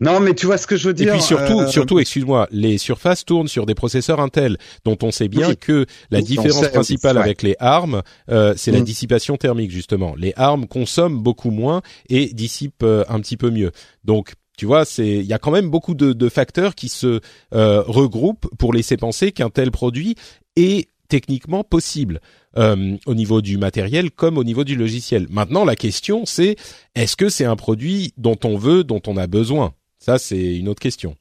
Non, 0.00 0.20
mais 0.20 0.34
tu 0.34 0.46
vois 0.46 0.58
ce 0.58 0.66
que 0.66 0.76
je 0.76 0.88
veux 0.88 0.94
dire. 0.94 1.08
Et 1.08 1.12
puis 1.12 1.22
surtout, 1.22 1.60
euh, 1.60 1.66
surtout, 1.68 1.98
excuse-moi, 1.98 2.48
les 2.50 2.78
surfaces 2.78 3.24
tournent 3.24 3.48
sur 3.48 3.66
des 3.66 3.74
processeurs 3.74 4.20
Intel, 4.20 4.58
dont 4.84 4.96
on 5.02 5.10
sait 5.10 5.28
bien 5.28 5.54
que 5.54 5.86
la 6.10 6.20
différence 6.20 6.68
principale 6.68 7.18
avec 7.18 7.42
les 7.42 7.56
ARM, 7.58 8.02
euh, 8.30 8.54
c'est 8.56 8.72
la 8.72 8.80
mm. 8.80 8.84
dissipation 8.84 9.36
thermique 9.36 9.70
justement. 9.70 10.14
Les 10.16 10.32
ARM 10.36 10.66
consomment 10.66 11.18
beaucoup 11.18 11.50
moins 11.50 11.82
et 12.08 12.26
dissipent 12.32 12.82
euh, 12.82 13.04
un 13.08 13.20
petit 13.20 13.36
peu 13.36 13.50
mieux. 13.50 13.72
Donc 14.04 14.34
tu 14.56 14.66
vois, 14.66 14.84
c'est 14.84 15.06
il 15.06 15.26
y 15.26 15.34
a 15.34 15.38
quand 15.38 15.50
même 15.50 15.68
beaucoup 15.68 15.94
de, 15.94 16.12
de 16.12 16.28
facteurs 16.28 16.74
qui 16.74 16.88
se 16.88 17.20
regroupent 17.52 18.46
pour 18.58 18.72
laisser 18.72 18.96
penser 18.96 19.32
qu'un 19.32 19.50
tel 19.50 19.70
produit 19.70 20.16
est 20.56 20.88
techniquement 21.08 21.64
possible 21.64 22.20
euh, 22.56 22.96
au 23.06 23.14
niveau 23.14 23.42
du 23.42 23.58
matériel 23.58 24.10
comme 24.10 24.38
au 24.38 24.44
niveau 24.44 24.64
du 24.64 24.76
logiciel. 24.76 25.26
Maintenant, 25.30 25.64
la 25.64 25.76
question 25.76 26.24
c'est 26.24 26.56
est-ce 26.94 27.16
que 27.16 27.28
c'est 27.28 27.44
un 27.44 27.56
produit 27.56 28.12
dont 28.16 28.38
on 28.44 28.56
veut, 28.56 28.84
dont 28.84 29.02
on 29.06 29.16
a 29.16 29.26
besoin? 29.26 29.74
Ça, 29.98 30.18
c'est 30.18 30.56
une 30.56 30.68
autre 30.68 30.80
question. 30.80 31.16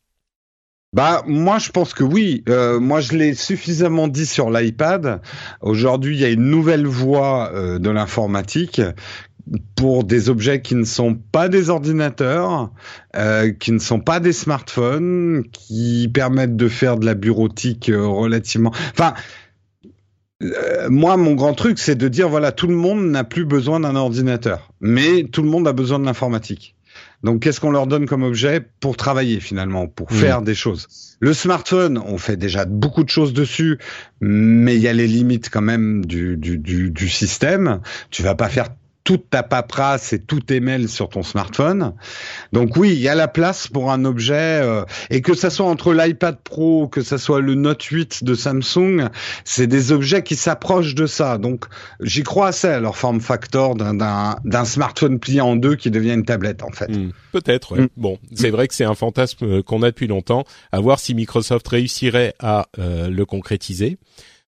Bah 0.93 1.23
moi 1.27 1.57
je 1.59 1.71
pense 1.71 1.93
que 1.93 2.05
oui. 2.05 2.43
Euh, 2.47 2.79
moi 2.79 3.01
je 3.01 3.17
l'ai 3.17 3.33
suffisamment 3.33 4.07
dit 4.07 4.25
sur 4.25 4.49
l'iPad. 4.49 5.21
Aujourd'hui 5.59 6.15
il 6.15 6.21
y 6.21 6.23
a 6.23 6.29
une 6.29 6.49
nouvelle 6.49 6.85
voie 6.85 7.51
euh, 7.53 7.79
de 7.79 7.89
l'informatique 7.89 8.81
pour 9.75 10.05
des 10.05 10.29
objets 10.29 10.61
qui 10.61 10.73
ne 10.75 10.85
sont 10.85 11.13
pas 11.13 11.49
des 11.49 11.69
ordinateurs, 11.69 12.71
qui 13.59 13.71
ne 13.71 13.77
sont 13.77 13.99
pas 13.99 14.19
des 14.19 14.33
smartphones, 14.33 15.43
qui 15.51 16.09
permettent 16.11 16.55
de 16.55 16.67
faire 16.67 16.97
de 16.97 17.05
la 17.05 17.13
bureautique 17.13 17.91
relativement. 17.93 18.71
Enfin, 18.91 19.13
euh, 20.43 20.89
moi, 20.89 21.17
mon 21.17 21.33
grand 21.33 21.53
truc, 21.53 21.79
c'est 21.79 21.95
de 21.95 22.07
dire 22.07 22.29
voilà, 22.29 22.51
tout 22.51 22.67
le 22.67 22.75
monde 22.75 23.05
n'a 23.05 23.23
plus 23.23 23.45
besoin 23.45 23.79
d'un 23.79 23.95
ordinateur, 23.95 24.71
mais 24.81 25.23
tout 25.23 25.41
le 25.41 25.49
monde 25.49 25.67
a 25.67 25.73
besoin 25.73 25.99
de 25.99 26.05
l'informatique. 26.05 26.75
Donc, 27.23 27.41
qu'est-ce 27.41 27.59
qu'on 27.59 27.71
leur 27.71 27.87
donne 27.87 28.05
comme 28.05 28.23
objet 28.23 28.63
pour 28.79 28.97
travailler 28.97 29.39
finalement, 29.39 29.87
pour 29.87 30.11
mmh. 30.11 30.15
faire 30.15 30.41
des 30.41 30.53
choses? 30.53 30.87
Le 31.19 31.33
smartphone, 31.33 31.97
on 31.97 32.17
fait 32.17 32.37
déjà 32.37 32.65
beaucoup 32.65 33.03
de 33.03 33.09
choses 33.09 33.33
dessus, 33.33 33.79
mais 34.21 34.75
il 34.75 34.81
y 34.81 34.87
a 34.87 34.93
les 34.93 35.07
limites 35.07 35.49
quand 35.49 35.61
même 35.61 36.05
du, 36.05 36.37
du, 36.37 36.57
du, 36.57 36.91
du 36.91 37.09
système. 37.09 37.81
Tu 38.11 38.21
vas 38.21 38.35
pas 38.35 38.49
faire 38.49 38.67
toute 39.05 39.29
ta 39.29 39.43
paperasse 39.43 40.13
et 40.13 40.19
tous 40.19 40.41
tes 40.41 40.59
mails 40.59 40.89
sur 40.89 41.09
ton 41.09 41.21
smartphone. 41.23 41.93
Donc 42.51 42.75
oui, 42.75 42.89
il 42.89 42.99
y 42.99 43.07
a 43.07 43.13
la 43.13 43.27
place 43.27 43.67
pour 43.67 43.91
un 43.91 44.03
objet 44.03 44.33
euh, 44.33 44.83
et 45.11 45.21
que 45.21 45.35
ça 45.35 45.51
soit 45.51 45.67
entre 45.67 45.93
l'iPad 45.93 46.37
Pro, 46.43 46.87
que 46.87 47.01
ça 47.01 47.19
soit 47.19 47.39
le 47.39 47.53
Note 47.53 47.83
8 47.83 48.23
de 48.23 48.33
Samsung, 48.33 49.09
c'est 49.43 49.67
des 49.67 49.91
objets 49.91 50.23
qui 50.23 50.35
s'approchent 50.35 50.95
de 50.95 51.05
ça. 51.05 51.37
Donc 51.37 51.65
j'y 52.01 52.23
crois 52.23 52.47
assez 52.47 52.67
à 52.67 52.79
leur 52.79 52.97
form 52.97 53.21
factor 53.21 53.75
d'un 53.75 54.65
smartphone 54.65 55.19
plié 55.19 55.39
en 55.39 55.55
deux 55.55 55.75
qui 55.75 55.91
devient 55.91 56.13
une 56.13 56.25
tablette 56.25 56.63
en 56.63 56.71
fait. 56.71 56.89
Hmm. 56.89 57.11
Peut-être. 57.31 57.77
Hmm. 57.77 57.87
Bon, 57.97 58.17
c'est 58.33 58.49
vrai 58.49 58.67
que 58.67 58.73
c'est 58.73 58.85
un 58.85 58.95
fantasme 58.95 59.45
euh, 59.45 59.61
qu'on 59.61 59.83
a 59.83 59.87
depuis 59.87 60.07
longtemps. 60.07 60.45
À 60.71 60.79
voir 60.79 60.99
si 60.99 61.13
Microsoft 61.13 61.67
réussirait 61.67 62.33
à 62.39 62.65
euh, 62.79 63.07
le 63.09 63.25
concrétiser. 63.25 63.99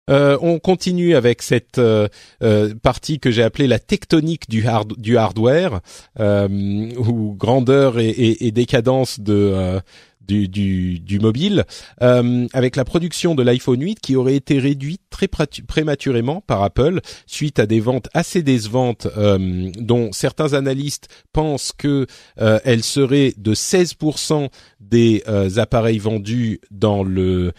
Euh, 0.09 0.37
on 0.41 0.59
continue 0.59 1.15
avec 1.15 1.41
cette 1.41 1.79
euh, 1.79 2.07
euh, 2.41 2.73
partie 2.81 3.19
que 3.19 3.29
j'ai 3.29 3.43
appelée 3.43 3.67
la 3.67 3.79
tectonique 3.79 4.49
du, 4.49 4.65
du 4.97 5.17
hardware, 5.17 5.81
ou 6.19 7.35
grandeur 7.37 7.99
et, 7.99 8.51
décadence 8.51 9.19
de 9.19 9.81
du, 10.27 11.19
mobile, 11.21 11.65
euh, 12.01 12.47
avec 12.53 12.75
la 12.75 12.85
production 12.85 13.35
de 13.35 13.43
l'iPhone 13.43 13.81
8 13.81 13.99
qui 13.99 14.15
aurait 14.15 14.35
été 14.35 14.59
réduite 14.59 15.01
très 15.09 15.27
prématurément 15.27 16.41
par 16.45 16.61
Apple 16.61 16.99
suite 17.25 17.59
à 17.59 17.65
des 17.65 17.79
ventes 17.79 18.07
assez 18.13 18.43
décevantes, 18.43 19.07
euh, 19.17 19.71
dont 19.79 20.11
certains 20.11 20.53
analystes 20.53 21.07
pensent 21.33 21.71
que 21.75 22.05
euh, 22.39 22.59
elle 22.63 22.83
serait 22.83 23.33
de 23.37 23.55
16% 23.55 24.49
des 24.79 25.23
euh, 25.27 25.49
appareils 25.57 25.97
vendus 25.97 26.59
dans 26.71 27.03
le 27.03 27.51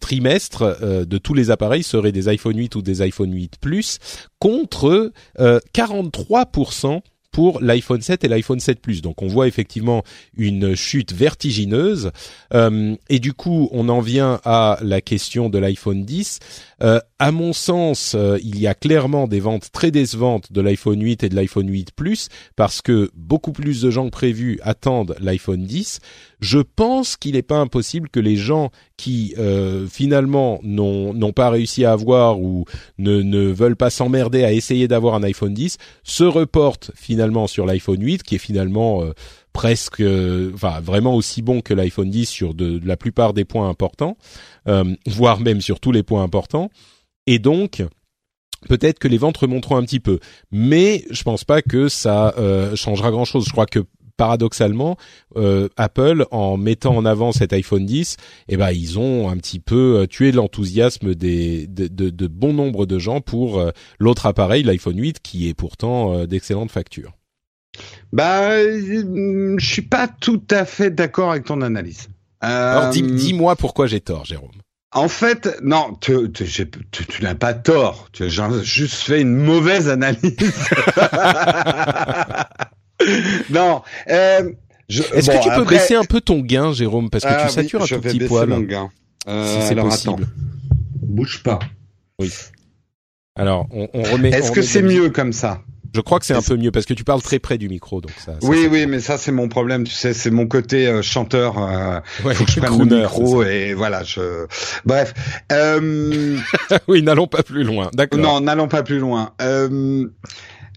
trimestre 0.00 1.04
de 1.04 1.18
tous 1.18 1.34
les 1.34 1.50
appareils 1.50 1.82
seraient 1.82 2.12
des 2.12 2.28
iPhone 2.28 2.56
8 2.56 2.74
ou 2.76 2.82
des 2.82 3.02
iPhone 3.02 3.34
8 3.34 3.58
Plus 3.60 3.98
contre 4.38 5.12
43% 5.38 7.00
pour 7.34 7.60
l'iPhone 7.60 8.00
7 8.00 8.22
et 8.22 8.28
l'iPhone 8.28 8.60
7 8.60 8.80
Plus. 8.80 9.02
Donc 9.02 9.20
on 9.20 9.26
voit 9.26 9.48
effectivement 9.48 10.04
une 10.36 10.76
chute 10.76 11.12
vertigineuse. 11.12 12.12
Euh, 12.54 12.94
et 13.08 13.18
du 13.18 13.32
coup, 13.32 13.68
on 13.72 13.88
en 13.88 14.00
vient 14.00 14.40
à 14.44 14.78
la 14.82 15.00
question 15.00 15.50
de 15.50 15.58
l'iPhone 15.58 16.04
10. 16.04 16.38
Euh, 16.82 17.00
à 17.24 17.32
mon 17.32 17.54
sens, 17.54 18.14
euh, 18.14 18.36
il 18.44 18.60
y 18.60 18.66
a 18.66 18.74
clairement 18.74 19.26
des 19.26 19.40
ventes 19.40 19.72
très 19.72 19.90
décevantes 19.90 20.52
de 20.52 20.60
l'iPhone 20.60 21.02
8 21.02 21.24
et 21.24 21.30
de 21.30 21.34
l'iPhone 21.34 21.70
8 21.70 21.92
Plus 21.96 22.28
parce 22.54 22.82
que 22.82 23.10
beaucoup 23.14 23.52
plus 23.52 23.80
de 23.80 23.88
gens 23.88 24.04
que 24.04 24.10
prévu 24.10 24.60
attendent 24.62 25.16
l'iPhone 25.20 25.64
10. 25.64 26.00
Je 26.40 26.58
pense 26.58 27.16
qu'il 27.16 27.32
n'est 27.32 27.40
pas 27.40 27.56
impossible 27.56 28.10
que 28.10 28.20
les 28.20 28.36
gens 28.36 28.70
qui 28.98 29.34
euh, 29.38 29.86
finalement 29.86 30.60
n'ont 30.64 31.32
pas 31.32 31.48
réussi 31.48 31.86
à 31.86 31.92
avoir 31.92 32.42
ou 32.42 32.66
ne, 32.98 33.22
ne 33.22 33.46
veulent 33.46 33.74
pas 33.74 33.88
s'emmerder 33.88 34.44
à 34.44 34.52
essayer 34.52 34.86
d'avoir 34.86 35.14
un 35.14 35.22
iPhone 35.22 35.54
10 35.54 35.78
se 36.02 36.24
reportent 36.24 36.90
finalement 36.94 37.46
sur 37.46 37.64
l'iPhone 37.64 38.02
8 38.04 38.22
qui 38.22 38.34
est 38.34 38.38
finalement 38.38 39.02
euh, 39.02 39.14
presque, 39.54 40.00
euh, 40.00 40.50
enfin 40.52 40.80
vraiment 40.82 41.14
aussi 41.14 41.40
bon 41.40 41.62
que 41.62 41.72
l'iPhone 41.72 42.10
10 42.10 42.26
sur 42.26 42.52
de, 42.52 42.78
la 42.84 42.98
plupart 42.98 43.32
des 43.32 43.46
points 43.46 43.70
importants, 43.70 44.18
voire 45.06 45.40
même 45.40 45.62
sur 45.62 45.80
tous 45.80 45.90
les 45.90 46.02
points 46.02 46.22
importants. 46.22 46.68
Et 47.26 47.38
donc, 47.38 47.82
peut-être 48.68 48.98
que 48.98 49.08
les 49.08 49.18
ventes 49.18 49.36
remonteront 49.36 49.76
un 49.76 49.84
petit 49.84 50.00
peu, 50.00 50.18
mais 50.50 51.04
je 51.10 51.22
pense 51.22 51.44
pas 51.44 51.62
que 51.62 51.88
ça 51.88 52.34
changera 52.74 53.10
grand-chose. 53.10 53.46
Je 53.46 53.52
crois 53.52 53.66
que 53.66 53.84
paradoxalement, 54.16 54.96
euh, 55.36 55.68
Apple, 55.76 56.26
en 56.30 56.56
mettant 56.56 56.96
en 56.96 57.04
avant 57.04 57.32
cet 57.32 57.52
iPhone 57.52 57.84
10, 57.84 58.16
eh 58.48 58.56
ben 58.56 58.70
ils 58.70 58.98
ont 58.98 59.28
un 59.28 59.36
petit 59.36 59.60
peu 59.60 59.98
euh, 59.98 60.06
tué 60.06 60.32
l'enthousiasme 60.32 61.14
des 61.14 61.66
de, 61.66 61.88
de, 61.88 62.26
bon 62.26 62.52
nombre 62.52 62.86
de 62.86 62.98
gens 62.98 63.20
pour 63.20 63.58
euh, 63.58 63.70
l'autre 63.98 64.26
appareil, 64.26 64.62
l'iPhone 64.62 64.98
8, 64.98 65.20
qui 65.20 65.48
est 65.48 65.54
pourtant 65.54 66.26
d'excellente 66.26 66.70
facture. 66.70 67.12
Bah, 68.12 68.56
je 68.62 69.56
suis 69.58 69.82
pas 69.82 70.06
tout 70.08 70.42
à 70.50 70.64
fait 70.64 70.90
d'accord 70.90 71.32
avec 71.32 71.44
ton 71.44 71.60
analyse. 71.62 72.08
Alors 72.40 72.90
dis-moi 72.90 73.56
pourquoi 73.56 73.86
j'ai 73.86 74.00
tort, 74.00 74.24
Jérôme. 74.24 74.50
En 74.94 75.08
fait, 75.08 75.58
non, 75.60 75.98
tu, 76.00 76.30
tu, 76.30 76.46
tu 76.46 77.22
n'as 77.22 77.34
pas 77.34 77.52
tort. 77.52 78.08
Tu 78.12 78.22
as 78.22 78.62
juste 78.62 79.02
fait 79.02 79.20
une 79.20 79.34
mauvaise 79.34 79.88
analyse. 79.88 80.22
non. 83.50 83.82
Euh, 84.08 84.52
Est-ce 84.88 85.30
que 85.30 85.42
tu 85.42 85.50
peux 85.50 85.64
baisser 85.64 85.96
un 85.96 86.04
peu 86.04 86.20
ton 86.20 86.38
gain, 86.38 86.72
Jérôme, 86.72 87.10
parce 87.10 87.24
que 87.24 87.30
tu 87.30 87.34
ah 87.36 87.48
satures 87.48 87.82
un 87.82 87.86
tout 87.86 88.00
petit 88.00 88.20
poil. 88.20 88.48
Mon 88.48 88.60
gain. 88.60 88.88
Euh, 89.26 89.60
si 89.60 89.66
c'est 89.66 89.74
possible. 89.74 90.28
Bouge 91.02 91.42
pas. 91.42 91.58
Oui. 92.20 92.32
Alors, 93.34 93.66
on, 93.72 93.88
on 93.94 94.02
remet. 94.04 94.30
Est-ce 94.30 94.52
que 94.52 94.62
c'est 94.62 94.82
mieux 94.82 95.10
comme 95.10 95.32
ça? 95.32 95.62
Je 95.94 96.00
crois 96.00 96.18
que 96.18 96.26
c'est 96.26 96.34
un 96.34 96.42
peu 96.42 96.56
mieux 96.56 96.72
parce 96.72 96.86
que 96.86 96.94
tu 96.94 97.04
parles 97.04 97.22
très 97.22 97.38
près 97.38 97.56
du 97.56 97.68
micro, 97.68 98.00
donc 98.00 98.12
ça. 98.24 98.34
oui, 98.42 98.66
oui, 98.70 98.86
mais 98.86 99.00
ça 99.00 99.16
c'est 99.16 99.32
mon 99.32 99.48
problème, 99.48 99.84
tu 99.84 99.94
sais, 99.94 100.12
c'est 100.12 100.30
mon 100.30 100.46
côté 100.46 100.88
euh, 100.88 101.02
chanteur. 101.02 101.58
Euh, 101.58 102.00
faut 102.04 102.28
que 102.30 102.50
je 102.50 102.60
prenne 102.60 102.78
le 102.78 102.96
micro 103.02 103.44
et 103.44 103.74
voilà. 103.74 104.02
Je... 104.02 104.46
Bref. 104.84 105.14
Euh... 105.52 106.38
oui, 106.88 107.02
n'allons 107.02 107.28
pas 107.28 107.42
plus 107.42 107.62
loin. 107.62 107.90
D'accord. 107.94 108.18
Non, 108.20 108.40
n'allons 108.40 108.68
pas 108.68 108.82
plus 108.82 108.98
loin. 108.98 109.32
Euh, 109.40 110.06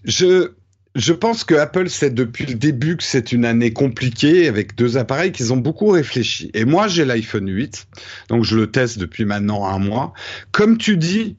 je 0.04 0.52
je 0.94 1.12
pense 1.12 1.44
que 1.44 1.54
Apple 1.54 1.88
sait 1.88 2.10
depuis 2.10 2.46
le 2.46 2.54
début 2.54 2.96
que 2.96 3.04
c'est 3.04 3.32
une 3.32 3.44
année 3.44 3.72
compliquée 3.72 4.48
avec 4.48 4.74
deux 4.74 4.96
appareils 4.96 5.32
qu'ils 5.32 5.52
ont 5.52 5.56
beaucoup 5.56 5.88
réfléchi. 5.88 6.50
Et 6.54 6.64
moi, 6.64 6.88
j'ai 6.88 7.04
l'iPhone 7.04 7.48
8, 7.48 7.86
donc 8.28 8.44
je 8.44 8.56
le 8.56 8.70
teste 8.70 8.98
depuis 8.98 9.24
maintenant 9.24 9.66
un 9.66 9.78
mois. 9.78 10.12
Comme 10.50 10.76
tu 10.76 10.96
dis, 10.96 11.36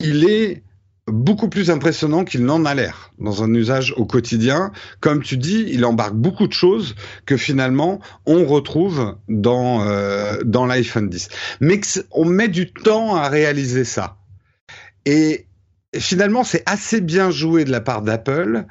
il 0.00 0.28
est 0.28 0.62
beaucoup 1.06 1.48
plus 1.48 1.70
impressionnant 1.70 2.24
qu'il 2.24 2.44
n'en 2.44 2.64
a 2.64 2.74
l'air 2.74 3.12
dans 3.18 3.42
un 3.42 3.52
usage 3.52 3.92
au 3.96 4.06
quotidien. 4.06 4.72
Comme 5.00 5.22
tu 5.22 5.36
dis, 5.36 5.66
il 5.68 5.84
embarque 5.84 6.14
beaucoup 6.14 6.46
de 6.46 6.52
choses 6.52 6.94
que 7.26 7.36
finalement 7.36 8.00
on 8.26 8.44
retrouve 8.44 9.16
dans 9.28 9.86
euh, 9.86 10.38
dans 10.44 10.66
l'iPhone 10.66 11.08
10. 11.08 11.28
Mais 11.60 11.80
on 12.10 12.24
met 12.24 12.48
du 12.48 12.72
temps 12.72 13.16
à 13.16 13.28
réaliser 13.28 13.84
ça. 13.84 14.16
Et 15.04 15.46
finalement, 15.98 16.44
c'est 16.44 16.62
assez 16.66 17.00
bien 17.00 17.30
joué 17.30 17.64
de 17.64 17.70
la 17.70 17.80
part 17.80 18.02
d'Apple. 18.02 18.64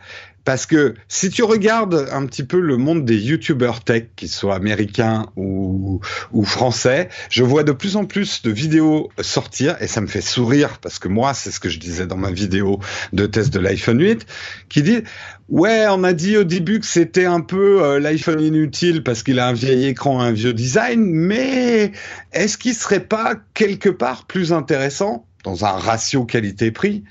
Parce 0.45 0.65
que 0.65 0.93
si 1.07 1.29
tu 1.29 1.43
regardes 1.43 2.07
un 2.11 2.25
petit 2.25 2.43
peu 2.43 2.59
le 2.59 2.77
monde 2.77 3.05
des 3.05 3.17
YouTubers 3.17 3.83
tech, 3.83 4.03
qu'ils 4.15 4.29
soient 4.29 4.55
américains 4.55 5.27
ou, 5.35 6.01
ou 6.31 6.43
français, 6.43 7.09
je 7.29 7.43
vois 7.43 7.63
de 7.63 7.71
plus 7.71 7.95
en 7.95 8.05
plus 8.05 8.41
de 8.41 8.51
vidéos 8.51 9.09
sortir 9.21 9.77
et 9.81 9.87
ça 9.87 10.01
me 10.01 10.07
fait 10.07 10.21
sourire 10.21 10.79
parce 10.79 10.99
que 10.99 11.07
moi, 11.07 11.33
c'est 11.33 11.51
ce 11.51 11.59
que 11.59 11.69
je 11.69 11.79
disais 11.79 12.07
dans 12.07 12.17
ma 12.17 12.31
vidéo 12.31 12.79
de 13.13 13.25
test 13.25 13.53
de 13.53 13.59
l'iPhone 13.59 14.01
8, 14.01 14.25
qui 14.69 14.81
dit 14.81 15.03
ouais, 15.49 15.85
on 15.89 16.03
a 16.03 16.13
dit 16.13 16.35
au 16.37 16.43
début 16.43 16.79
que 16.79 16.85
c'était 16.85 17.25
un 17.25 17.41
peu 17.41 17.83
euh, 17.83 17.99
l'iPhone 17.99 18.41
inutile 18.41 19.03
parce 19.03 19.23
qu'il 19.23 19.39
a 19.39 19.47
un 19.47 19.53
vieil 19.53 19.85
écran, 19.85 20.19
un 20.19 20.31
vieux 20.31 20.53
design, 20.53 21.03
mais 21.03 21.91
est-ce 22.33 22.57
qu'il 22.57 22.73
serait 22.73 23.05
pas 23.05 23.35
quelque 23.53 23.89
part 23.89 24.25
plus 24.25 24.51
intéressant 24.51 25.25
dans 25.43 25.65
un 25.65 25.71
ratio 25.71 26.25
qualité-prix 26.25 27.03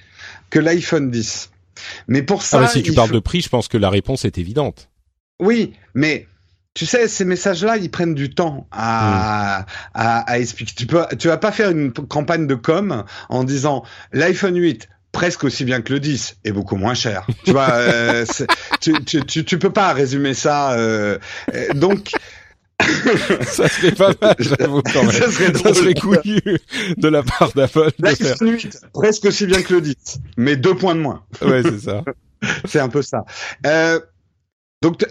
que 0.50 0.58
l'iPhone 0.58 1.10
10. 1.10 1.51
Mais 2.08 2.22
pour 2.22 2.42
ça, 2.42 2.61
ah 2.62 2.68
si 2.68 2.82
tu 2.82 2.92
parles 2.92 3.11
de 3.11 3.18
prix, 3.18 3.40
je 3.40 3.48
pense 3.48 3.68
que 3.68 3.78
la 3.78 3.90
réponse 3.90 4.24
est 4.24 4.38
évidente. 4.38 4.88
Oui, 5.40 5.72
mais 5.94 6.26
tu 6.74 6.87
sais, 6.87 7.08
ces 7.08 7.24
messages-là, 7.24 7.76
ils 7.76 7.90
prennent 7.90 8.14
du 8.14 8.30
temps 8.30 8.66
à, 8.70 9.66
hmm. 9.94 10.00
à, 10.26 10.38
expliquer. 10.38 10.74
Tu 10.74 10.87
peux, 10.87 11.04
tu 11.18 11.28
vas 11.28 11.37
pas 11.37 11.52
faire 11.52 11.70
une 11.70 11.92
campagne 11.92 12.46
de 12.46 12.54
com 12.54 13.04
en 13.28 13.44
disant 13.44 13.85
l'iPhone 14.12 14.56
8 14.56 14.88
presque 15.12 15.44
aussi 15.44 15.64
bien 15.64 15.82
que 15.82 15.92
le 15.92 16.00
10 16.00 16.38
et 16.44 16.52
beaucoup 16.52 16.76
moins 16.76 16.94
cher. 16.94 17.26
tu 17.44 17.52
vois, 17.52 17.70
euh, 17.72 18.24
tu, 18.80 18.94
tu, 19.04 19.44
tu, 19.44 19.58
peux 19.58 19.72
pas 19.72 19.92
résumer 19.92 20.32
ça. 20.32 20.72
Euh, 20.72 21.18
donc 21.74 22.12
ça 23.46 23.68
serait 23.68 23.92
pas 23.92 24.12
mal, 24.20 24.36
j'avoue 24.38 24.82
quand 24.82 25.02
même. 25.02 25.12
Ça 25.12 25.30
serait, 25.30 25.54
ça 25.54 25.74
serait 25.74 25.94
couillu 25.94 26.40
de 26.96 27.08
la 27.08 27.22
part 27.22 27.52
d'Apple. 27.52 27.90
faire... 28.14 28.36
presque 28.92 29.24
aussi 29.24 29.46
bien 29.46 29.62
que 29.62 29.74
le 29.74 29.80
10, 29.80 29.94
mais 30.36 30.56
deux 30.56 30.74
points 30.74 30.94
de 30.94 31.00
moins. 31.00 31.24
Ouais, 31.42 31.62
c'est 31.62 31.80
ça. 31.80 32.04
c'est 32.64 32.80
un 32.80 32.88
peu 32.88 33.02
ça. 33.02 33.24
Euh, 33.66 34.00
donc, 34.82 35.04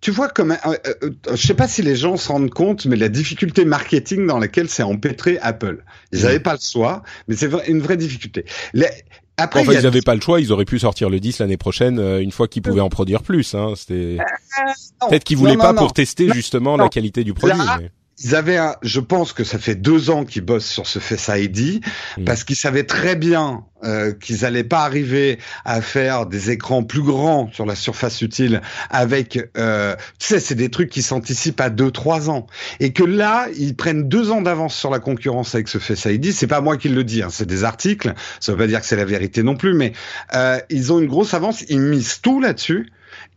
tu, 0.00 0.10
vois 0.10 0.28
comme, 0.28 0.52
euh, 0.52 0.76
euh, 0.86 1.10
je 1.30 1.46
sais 1.46 1.54
pas 1.54 1.68
si 1.68 1.82
les 1.82 1.96
gens 1.96 2.16
se 2.16 2.28
rendent 2.28 2.50
compte, 2.50 2.86
mais 2.86 2.96
la 2.96 3.08
difficulté 3.08 3.64
marketing 3.64 4.26
dans 4.26 4.38
laquelle 4.38 4.68
s'est 4.68 4.82
empêtré 4.82 5.38
Apple. 5.42 5.84
Ils 6.12 6.22
n'avaient 6.22 6.40
pas 6.40 6.54
le 6.54 6.60
choix, 6.60 7.02
mais 7.28 7.36
c'est 7.36 7.50
une 7.68 7.80
vraie 7.80 7.96
difficulté. 7.96 8.44
Les, 8.72 8.88
après, 9.36 9.60
enfin, 9.60 9.72
ils 9.72 9.82
n'avaient 9.82 10.02
pas 10.02 10.14
le 10.14 10.20
choix, 10.20 10.40
ils 10.40 10.52
auraient 10.52 10.64
pu 10.66 10.78
sortir 10.78 11.08
le 11.08 11.18
10 11.18 11.38
l'année 11.38 11.56
prochaine 11.56 11.98
euh, 11.98 12.20
une 12.20 12.32
fois 12.32 12.48
qu'ils 12.48 12.62
pouvaient 12.62 12.82
en 12.82 12.90
produire 12.90 13.22
plus. 13.22 13.54
Hein. 13.54 13.72
C'était 13.76 14.18
euh, 14.18 15.08
peut-être 15.08 15.24
qu'ils 15.24 15.38
voulaient 15.38 15.56
pas 15.56 15.74
pour 15.74 15.92
tester 15.92 16.28
justement 16.32 16.76
la 16.76 16.88
qualité 16.88 17.24
du 17.24 17.34
produit. 17.34 17.58
mais 17.78 17.90
ils 18.24 18.34
avaient 18.34 18.56
un, 18.56 18.76
je 18.82 19.00
pense 19.00 19.32
que 19.32 19.44
ça 19.44 19.58
fait 19.58 19.74
deux 19.74 20.10
ans 20.10 20.24
qu'ils 20.24 20.42
bossent 20.42 20.66
sur 20.66 20.86
ce 20.86 20.98
Face 20.98 21.30
ID 21.34 21.84
parce 22.24 22.44
qu'ils 22.44 22.56
savaient 22.56 22.84
très 22.84 23.16
bien 23.16 23.64
euh, 23.84 24.12
qu'ils 24.12 24.44
allaient 24.44 24.64
pas 24.64 24.84
arriver 24.84 25.38
à 25.64 25.80
faire 25.80 26.26
des 26.26 26.50
écrans 26.50 26.84
plus 26.84 27.02
grands 27.02 27.50
sur 27.52 27.66
la 27.66 27.74
surface 27.74 28.22
utile 28.22 28.62
avec, 28.90 29.40
euh, 29.56 29.96
tu 30.18 30.28
sais, 30.28 30.40
c'est 30.40 30.54
des 30.54 30.70
trucs 30.70 30.90
qui 30.90 31.02
s'anticipent 31.02 31.60
à 31.60 31.70
deux 31.70 31.90
trois 31.90 32.30
ans 32.30 32.46
et 32.78 32.92
que 32.92 33.02
là 33.02 33.48
ils 33.56 33.74
prennent 33.74 34.08
deux 34.08 34.30
ans 34.30 34.42
d'avance 34.42 34.76
sur 34.76 34.90
la 34.90 35.00
concurrence 35.00 35.54
avec 35.54 35.68
ce 35.68 35.78
Face 35.78 36.04
ID. 36.04 36.32
C'est 36.32 36.46
pas 36.46 36.60
moi 36.60 36.76
qui 36.76 36.88
le 36.88 37.02
dis, 37.02 37.22
hein, 37.22 37.28
c'est 37.30 37.46
des 37.46 37.64
articles. 37.64 38.14
Ça 38.38 38.52
veut 38.52 38.58
pas 38.58 38.66
dire 38.66 38.80
que 38.80 38.86
c'est 38.86 38.96
la 38.96 39.04
vérité 39.04 39.42
non 39.42 39.56
plus, 39.56 39.74
mais 39.74 39.92
euh, 40.34 40.60
ils 40.70 40.92
ont 40.92 41.00
une 41.00 41.08
grosse 41.08 41.34
avance. 41.34 41.64
Ils 41.68 41.80
misent 41.80 42.20
tout 42.20 42.40
là-dessus. 42.40 42.88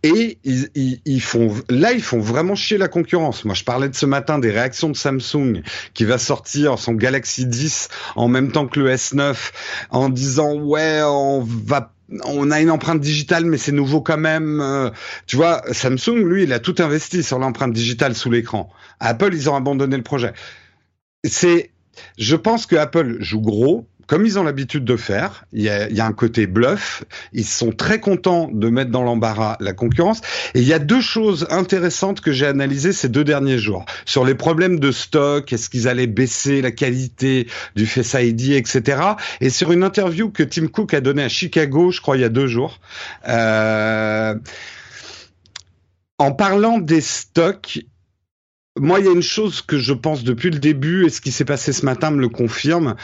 Et 0.03 0.37
ils, 0.43 0.69
ils, 0.75 1.01
ils, 1.05 1.21
font, 1.21 1.53
là, 1.69 1.91
ils 1.91 2.01
font 2.01 2.19
vraiment 2.19 2.55
chier 2.55 2.77
la 2.77 2.87
concurrence. 2.87 3.43
Moi, 3.43 3.55
je 3.55 3.63
parlais 3.63 3.89
de 3.89 3.95
ce 3.95 4.05
matin 4.05 4.37
des 4.37 4.51
réactions 4.51 4.89
de 4.89 4.95
Samsung 4.95 5.63
qui 5.93 6.05
va 6.05 6.17
sortir 6.17 6.77
son 6.77 6.93
Galaxy 6.93 7.47
10 7.47 7.89
en 8.15 8.27
même 8.27 8.51
temps 8.51 8.67
que 8.67 8.79
le 8.79 8.91
S9 8.91 9.35
en 9.89 10.09
disant 10.09 10.53
ouais, 10.53 11.01
on 11.03 11.41
va 11.41 11.91
on 12.23 12.51
a 12.51 12.61
une 12.61 12.69
empreinte 12.69 13.01
digitale, 13.01 13.45
mais 13.45 13.57
c'est 13.57 13.71
nouveau 13.71 14.01
quand 14.01 14.17
même. 14.17 14.61
Euh, 14.61 14.89
tu 15.25 15.35
vois, 15.35 15.63
Samsung, 15.71 16.23
lui, 16.23 16.43
il 16.43 16.53
a 16.53 16.59
tout 16.59 16.75
investi 16.79 17.23
sur 17.23 17.39
l'empreinte 17.39 17.73
digitale 17.73 18.15
sous 18.15 18.29
l'écran. 18.29 18.69
Apple, 18.99 19.33
ils 19.33 19.49
ont 19.49 19.55
abandonné 19.55 19.97
le 19.97 20.03
projet. 20.03 20.33
C'est, 21.23 21.71
je 22.17 22.35
pense 22.35 22.67
que 22.67 22.75
Apple 22.75 23.17
joue 23.21 23.41
gros 23.41 23.87
comme 24.07 24.25
ils 24.25 24.37
ont 24.37 24.43
l'habitude 24.43 24.85
de 24.85 24.95
faire. 24.95 25.45
Il 25.53 25.63
y, 25.63 25.69
a, 25.69 26.05
un 26.05 26.13
côté 26.13 26.47
bluff. 26.47 27.03
Ils 27.33 27.45
sont 27.45 27.71
très 27.71 27.99
contents 27.99 28.49
de 28.51 28.69
mettre 28.69 28.91
dans 28.91 29.03
l'embarras 29.03 29.57
la 29.59 29.73
concurrence. 29.73 30.21
Et 30.53 30.61
il 30.61 30.67
y 30.67 30.73
a 30.73 30.79
deux 30.79 31.01
choses 31.01 31.47
intéressantes 31.49 32.21
que 32.21 32.31
j'ai 32.31 32.45
analysées 32.45 32.93
ces 32.93 33.09
deux 33.09 33.23
derniers 33.23 33.57
jours 33.57 33.85
sur 34.05 34.25
les 34.25 34.35
problèmes 34.35 34.79
de 34.79 34.91
stock. 34.91 35.51
Est-ce 35.51 35.69
qu'ils 35.69 35.87
allaient 35.87 36.07
baisser 36.07 36.61
la 36.61 36.71
qualité 36.71 37.47
du 37.75 37.85
Face 37.85 38.15
ID, 38.19 38.51
etc. 38.51 39.01
Et 39.41 39.49
sur 39.49 39.71
une 39.71 39.83
interview 39.83 40.29
que 40.29 40.43
Tim 40.43 40.67
Cook 40.67 40.93
a 40.93 41.01
donnée 41.01 41.23
à 41.23 41.29
Chicago, 41.29 41.91
je 41.91 42.01
crois 42.01 42.17
il 42.17 42.21
y 42.21 42.25
a 42.25 42.29
deux 42.29 42.47
jours. 42.47 42.79
Euh, 43.27 44.35
en 46.17 46.31
parlant 46.31 46.77
des 46.79 47.01
stocks, 47.01 47.79
moi, 48.77 48.99
il 48.99 49.05
y 49.05 49.09
a 49.09 49.13
une 49.13 49.21
chose 49.21 49.61
que 49.61 49.77
je 49.77 49.93
pense 49.93 50.23
depuis 50.23 50.49
le 50.49 50.59
début, 50.59 51.05
et 51.05 51.09
ce 51.09 51.21
qui 51.21 51.31
s'est 51.31 51.45
passé 51.45 51.71
ce 51.71 51.85
matin 51.85 52.11
me 52.11 52.19
le 52.19 52.27
confirme. 52.27 52.95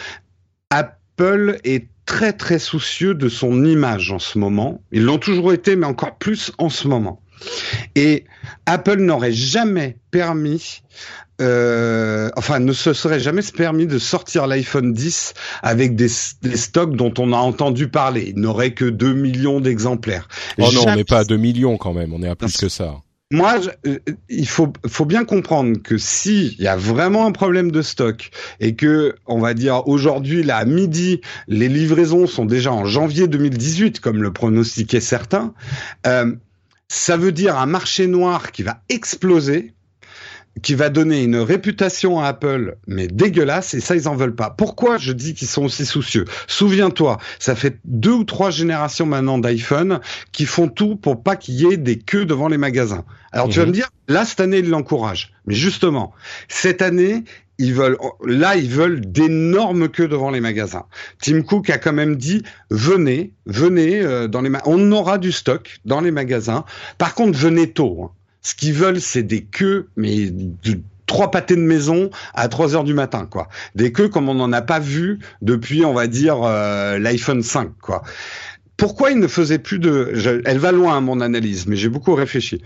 Apple 0.71 1.60
est 1.63 1.88
très 2.05 2.34
très 2.34 2.60
soucieux 2.60 3.13
de 3.13 3.29
son 3.29 3.63
image 3.63 4.12
en 4.12 4.19
ce 4.19 4.39
moment. 4.39 4.81
Ils 4.91 5.03
l'ont 5.03 5.19
toujours 5.19 5.53
été, 5.53 5.75
mais 5.75 5.86
encore 5.86 6.17
plus 6.17 6.51
en 6.57 6.69
ce 6.69 6.88
moment. 6.88 7.21
Et 7.95 8.25
Apple 8.65 8.97
n'aurait 8.97 9.34
jamais 9.34 9.97
permis, 10.12 10.81
euh, 11.41 12.29
enfin, 12.36 12.60
ne 12.60 12.73
se 12.73 12.93
serait 12.93 13.19
jamais 13.19 13.41
permis 13.55 13.88
de 13.88 13.97
sortir 13.97 14.47
l'iPhone 14.47 14.93
10 14.93 15.34
avec 15.63 15.95
des, 15.95 16.07
des, 16.41 16.57
stocks 16.57 16.95
dont 16.95 17.13
on 17.17 17.34
a 17.34 17.38
entendu 17.38 17.88
parler. 17.88 18.34
Il 18.36 18.41
n'aurait 18.41 18.73
que 18.73 18.86
2 18.86 19.13
millions 19.13 19.60
d'exemplaires. 19.60 20.27
Oh 20.60 20.69
non, 20.73 20.84
on 20.88 20.95
n'est 20.95 21.03
pas 21.03 21.19
à 21.19 21.23
2 21.23 21.38
millions 21.38 21.77
quand 21.77 21.93
même, 21.93 22.13
on 22.13 22.21
est 22.21 22.29
à 22.29 22.36
plus 22.36 22.57
que 22.57 22.69
ça. 22.69 22.97
Moi, 23.32 23.62
je, 23.62 23.89
euh, 23.89 24.00
il 24.28 24.48
faut, 24.48 24.74
bien 25.06 25.24
comprendre 25.24 25.82
que 25.82 25.98
si 25.98 26.56
il 26.60 26.63
y 26.63 26.67
a 26.67 26.76
vraiment 26.76 27.26
un 27.26 27.32
problème 27.32 27.72
de 27.72 27.82
stock 27.82 28.30
et 28.60 28.76
que, 28.76 29.15
on 29.26 29.39
va 29.39 29.54
dire 29.54 29.88
aujourd'hui, 29.88 30.44
là, 30.44 30.58
à 30.58 30.65
midi, 30.65 31.22
les 31.48 31.70
livraisons 31.70 32.28
sont 32.28 32.46
déjà 32.46 32.74
en 32.74 32.84
janvier 32.84 33.28
2018, 33.28 34.02
comme 34.02 34.22
le 34.22 34.34
pronostiquaient 34.34 35.00
certains, 35.00 35.54
euh, 36.06 36.36
ça 36.89 37.15
veut 37.15 37.32
dire 37.32 37.58
un 37.58 37.67
marché 37.67 38.06
noir 38.06 38.52
qui 38.52 38.63
va 38.63 38.82
exploser 38.89 39.74
qui 40.62 40.76
va 40.76 40.90
donner 40.90 41.24
une 41.24 41.38
réputation 41.38 42.20
à 42.20 42.28
Apple, 42.28 42.78
mais 42.88 43.08
dégueulasse, 43.08 43.74
et 43.74 43.80
ça, 43.80 43.96
ils 43.96 44.08
en 44.08 44.16
veulent 44.16 44.36
pas. 44.36 44.50
Pourquoi 44.50 44.98
je 44.98 45.14
dis 45.14 45.34
qu'ils 45.34 45.48
sont 45.48 45.64
aussi 45.64 45.86
soucieux? 45.86 46.26
Souviens-toi, 46.48 47.18
ça 47.40 47.56
fait 47.56 47.80
deux 47.86 48.12
ou 48.12 48.24
trois 48.24 48.52
générations 48.52 49.06
maintenant 49.06 49.38
d'iPhone 49.38 50.02
qui 50.32 50.46
font 50.46 50.68
tout 50.68 50.96
pour 50.96 51.24
pas 51.24 51.36
qu'il 51.36 51.56
y 51.56 51.66
ait 51.66 51.78
des 51.78 51.98
queues 51.98 52.26
devant 52.26 52.48
les 52.48 52.58
magasins. 52.58 53.06
Alors 53.32 53.48
tu 53.48 53.60
vas 53.60 53.66
me 53.66 53.72
dire, 53.72 53.90
là, 54.08 54.26
cette 54.26 54.42
année, 54.42 54.60
ils 54.60 54.70
l'encouragent. 54.70 55.32
Mais 55.46 55.56
justement, 55.56 56.12
cette 56.50 56.82
année, 56.82 57.24
ils 57.58 57.74
veulent, 57.74 57.98
là, 58.26 58.56
ils 58.58 58.70
veulent 58.70 59.02
d'énormes 59.02 59.88
queues 59.88 60.08
devant 60.08 60.32
les 60.32 60.42
magasins. 60.42 60.86
Tim 61.22 61.44
Cook 61.44 61.70
a 61.70 61.78
quand 61.78 61.94
même 61.94 62.16
dit, 62.16 62.44
venez, 62.70 63.34
venez 63.46 64.02
euh, 64.02 64.28
dans 64.28 64.42
les, 64.42 64.52
on 64.66 64.92
aura 64.92 65.18
du 65.18 65.32
stock 65.32 65.80
dans 65.86 66.02
les 66.02 66.12
magasins. 66.12 66.66
Par 66.98 67.14
contre, 67.14 67.38
venez 67.38 67.72
tôt. 67.72 68.04
Hein. 68.04 68.12
Ce 68.41 68.56
qu'ils 68.56 68.73
veulent, 68.73 69.01
c'est 69.01 69.23
des 69.23 69.43
queues, 69.43 69.89
mais 69.95 70.30
de 70.30 70.80
trois 71.12 71.30
pâtés 71.30 71.56
de 71.56 71.62
maison 71.62 72.10
à 72.34 72.47
3 72.47 72.75
heures 72.75 72.84
du 72.86 72.93
matin, 72.93 73.27
quoi. 73.30 73.49
Des 73.75 73.91
queues 73.91 74.08
comme 74.08 74.30
on 74.30 74.34
n'en 74.34 74.51
a 74.54 74.62
pas 74.62 74.80
vu 74.80 75.19
depuis, 75.41 75.84
on 75.84 75.93
va 75.93 76.08
dire, 76.08 76.41
euh, 76.43 76.97
l'iPhone 76.97 77.43
5, 77.43 77.71
quoi. 77.82 78.01
Pourquoi 78.82 79.12
ils 79.12 79.20
ne 79.20 79.28
faisaient 79.28 79.60
plus 79.60 79.78
de... 79.78 80.10
Je, 80.15 80.41
elle 80.44 80.58
va 80.58 80.72
loin, 80.72 81.00
mon 81.02 81.22
analyse, 81.22 81.67
mais 81.67 81.76
j'ai 81.76 81.88
beaucoup 81.88 82.15
réfléchi. 82.15 82.63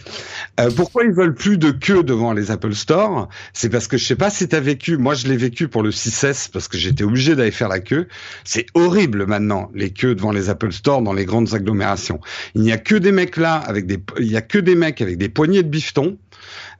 Euh, 0.61 0.69
pourquoi 0.73 1.03
ils 1.03 1.11
veulent 1.11 1.35
plus 1.35 1.57
de 1.57 1.71
queue 1.71 2.03
devant 2.03 2.31
les 2.31 2.51
Apple 2.51 2.73
Store? 2.73 3.27
C'est 3.51 3.67
parce 3.67 3.89
que 3.89 3.97
je 3.97 4.05
sais 4.05 4.15
pas 4.15 4.29
si 4.29 4.47
tu 4.47 4.55
as 4.55 4.61
vécu, 4.61 4.95
moi 4.95 5.13
je 5.13 5.27
l'ai 5.27 5.35
vécu 5.35 5.67
pour 5.67 5.83
le 5.83 5.89
6S 5.89 6.49
parce 6.53 6.69
que 6.69 6.77
j'étais 6.77 7.03
obligé 7.03 7.35
d'aller 7.35 7.51
faire 7.51 7.67
la 7.67 7.81
queue. 7.81 8.07
C'est 8.45 8.65
horrible 8.75 9.25
maintenant, 9.25 9.69
les 9.75 9.89
queues 9.89 10.15
devant 10.15 10.31
les 10.31 10.49
Apple 10.49 10.71
Store 10.71 11.01
dans 11.01 11.11
les 11.11 11.25
grandes 11.25 11.53
agglomérations. 11.53 12.21
Il 12.53 12.61
n'y 12.61 12.71
a 12.71 12.77
que 12.77 12.95
des 12.95 13.11
mecs 13.11 13.35
là, 13.35 13.55
avec 13.55 13.85
des... 13.85 13.99
il 14.17 14.31
y 14.31 14.37
a 14.37 14.41
que 14.41 14.57
des 14.57 14.75
mecs 14.75 15.01
avec 15.01 15.17
des 15.17 15.27
poignées 15.27 15.63
de 15.63 15.67
bifton 15.67 16.17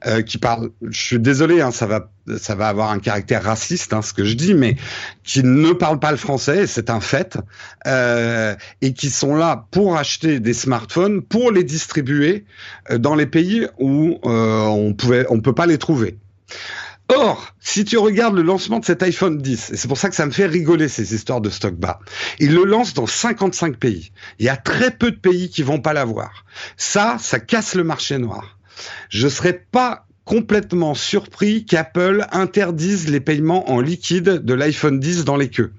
euh, 0.06 0.22
qui 0.22 0.38
parlent, 0.38 0.70
je 0.82 1.00
suis 1.00 1.18
désolé, 1.18 1.60
hein, 1.60 1.70
ça 1.70 1.86
va, 1.86 2.10
ça 2.38 2.54
va 2.54 2.68
avoir 2.68 2.90
un 2.90 2.98
caractère 2.98 3.42
raciste, 3.42 3.92
hein, 3.92 4.02
ce 4.02 4.12
que 4.12 4.24
je 4.24 4.34
dis, 4.34 4.54
mais 4.54 4.76
qui 5.24 5.42
ne 5.42 5.72
parlent 5.72 5.98
pas 5.98 6.10
le 6.10 6.16
français, 6.16 6.66
c'est 6.66 6.90
un 6.90 7.00
fait, 7.00 7.38
euh, 7.86 8.54
et 8.82 8.92
qui 8.92 9.10
sont 9.10 9.34
là 9.34 9.66
pour 9.70 9.96
acheter 9.96 10.40
des 10.40 10.54
smartphones, 10.54 11.22
pour 11.22 11.50
les 11.50 11.64
distribuer 11.64 12.44
euh, 12.90 12.98
dans 12.98 13.14
les 13.14 13.26
pays 13.26 13.66
où 13.78 14.18
euh, 14.24 14.64
on 14.64 14.94
pouvait, 14.94 15.26
on 15.30 15.40
peut 15.40 15.54
pas 15.54 15.66
les 15.66 15.78
trouver. 15.78 16.18
Or, 17.08 17.54
si 17.60 17.84
tu 17.84 17.98
regardes 17.98 18.34
le 18.34 18.42
lancement 18.42 18.80
de 18.80 18.84
cet 18.84 19.00
iPhone 19.04 19.38
10, 19.38 19.70
et 19.70 19.76
c'est 19.76 19.86
pour 19.86 19.96
ça 19.96 20.08
que 20.08 20.16
ça 20.16 20.26
me 20.26 20.32
fait 20.32 20.46
rigoler 20.46 20.88
ces 20.88 21.14
histoires 21.14 21.40
de 21.40 21.50
stock 21.50 21.74
bas, 21.74 22.00
il 22.40 22.52
le 22.52 22.64
lance 22.64 22.94
dans 22.94 23.06
55 23.06 23.76
pays. 23.76 24.10
Il 24.40 24.46
y 24.46 24.48
a 24.48 24.56
très 24.56 24.90
peu 24.90 25.12
de 25.12 25.16
pays 25.16 25.48
qui 25.48 25.62
vont 25.62 25.80
pas 25.80 25.92
l'avoir. 25.92 26.44
Ça, 26.76 27.16
ça 27.20 27.38
casse 27.38 27.76
le 27.76 27.84
marché 27.84 28.18
noir 28.18 28.55
je 29.08 29.28
serais 29.28 29.66
pas 29.70 30.06
complètement 30.24 30.94
surpris 30.94 31.64
qu'Apple 31.64 32.26
interdise 32.32 33.08
les 33.08 33.20
paiements 33.20 33.70
en 33.70 33.80
liquide 33.80 34.44
de 34.44 34.54
l'iPhone 34.54 34.98
10 34.98 35.24
dans 35.24 35.36
les 35.36 35.48
queues. 35.48 35.72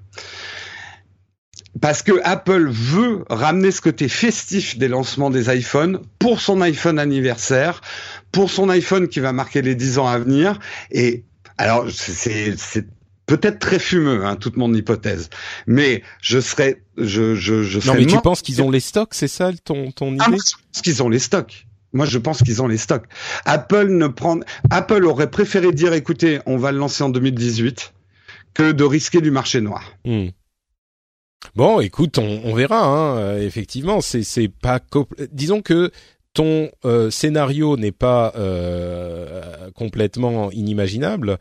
Parce 1.80 2.02
que 2.02 2.12
Apple 2.24 2.66
veut 2.68 3.24
ramener 3.28 3.70
ce 3.70 3.80
côté 3.80 4.08
festif 4.08 4.78
des 4.78 4.88
lancements 4.88 5.30
des 5.30 5.54
iPhones 5.54 6.00
pour 6.18 6.40
son 6.40 6.60
iPhone 6.60 6.98
anniversaire, 6.98 7.82
pour 8.32 8.50
son 8.50 8.68
iPhone 8.68 9.06
qui 9.08 9.20
va 9.20 9.32
marquer 9.32 9.62
les 9.62 9.74
10 9.74 9.98
ans 9.98 10.08
à 10.08 10.18
venir. 10.18 10.58
Et 10.90 11.24
alors, 11.58 11.86
c'est 11.90 12.56
peut-être 13.26 13.58
très 13.60 13.78
fumeux, 13.78 14.24
hein, 14.24 14.34
toute 14.36 14.56
mon 14.56 14.72
hypothèse. 14.74 15.28
Mais 15.66 16.02
je 16.20 16.40
serais, 16.40 16.82
je, 16.96 17.36
je, 17.36 17.62
je 17.62 17.78
serais 17.78 17.94
Non, 17.94 18.00
mais 18.00 18.06
tu 18.06 18.20
penses 18.22 18.42
qu'ils 18.42 18.62
ont 18.62 18.70
les 18.70 18.80
stocks, 18.80 19.14
c'est 19.14 19.28
ça 19.28 19.52
ton, 19.64 19.92
ton 19.92 20.14
idée? 20.14 20.24
Ah, 20.26 20.30
pense 20.30 20.82
qu'ils 20.82 21.02
ont 21.02 21.10
les 21.10 21.20
stocks. 21.20 21.67
Moi, 21.92 22.06
je 22.06 22.18
pense 22.18 22.42
qu'ils 22.42 22.62
ont 22.62 22.68
les 22.68 22.76
stocks. 22.76 23.06
Apple 23.44 23.88
ne 23.88 24.08
prend, 24.08 24.40
Apple 24.70 25.04
aurait 25.04 25.30
préféré 25.30 25.72
dire, 25.72 25.92
écoutez, 25.92 26.40
on 26.46 26.56
va 26.56 26.72
le 26.72 26.78
lancer 26.78 27.02
en 27.02 27.08
2018, 27.08 27.94
que 28.54 28.72
de 28.72 28.84
risquer 28.84 29.20
du 29.20 29.30
marché 29.30 29.60
noir. 29.60 29.82
Hmm. 30.04 30.28
Bon, 31.54 31.80
écoute, 31.80 32.18
on, 32.18 32.54
verra. 32.54 32.84
Hein. 32.84 33.18
Euh, 33.18 33.46
effectivement, 33.46 34.00
c'est 34.00 34.48
pas 34.48 34.80
disons 35.32 35.62
que 35.62 35.90
ton 36.34 36.70
euh, 36.84 37.10
scénario 37.10 37.76
n'est 37.76 37.92
pas 37.92 38.32
euh, 38.36 39.70
complètement 39.74 40.50
inimaginable, 40.50 41.38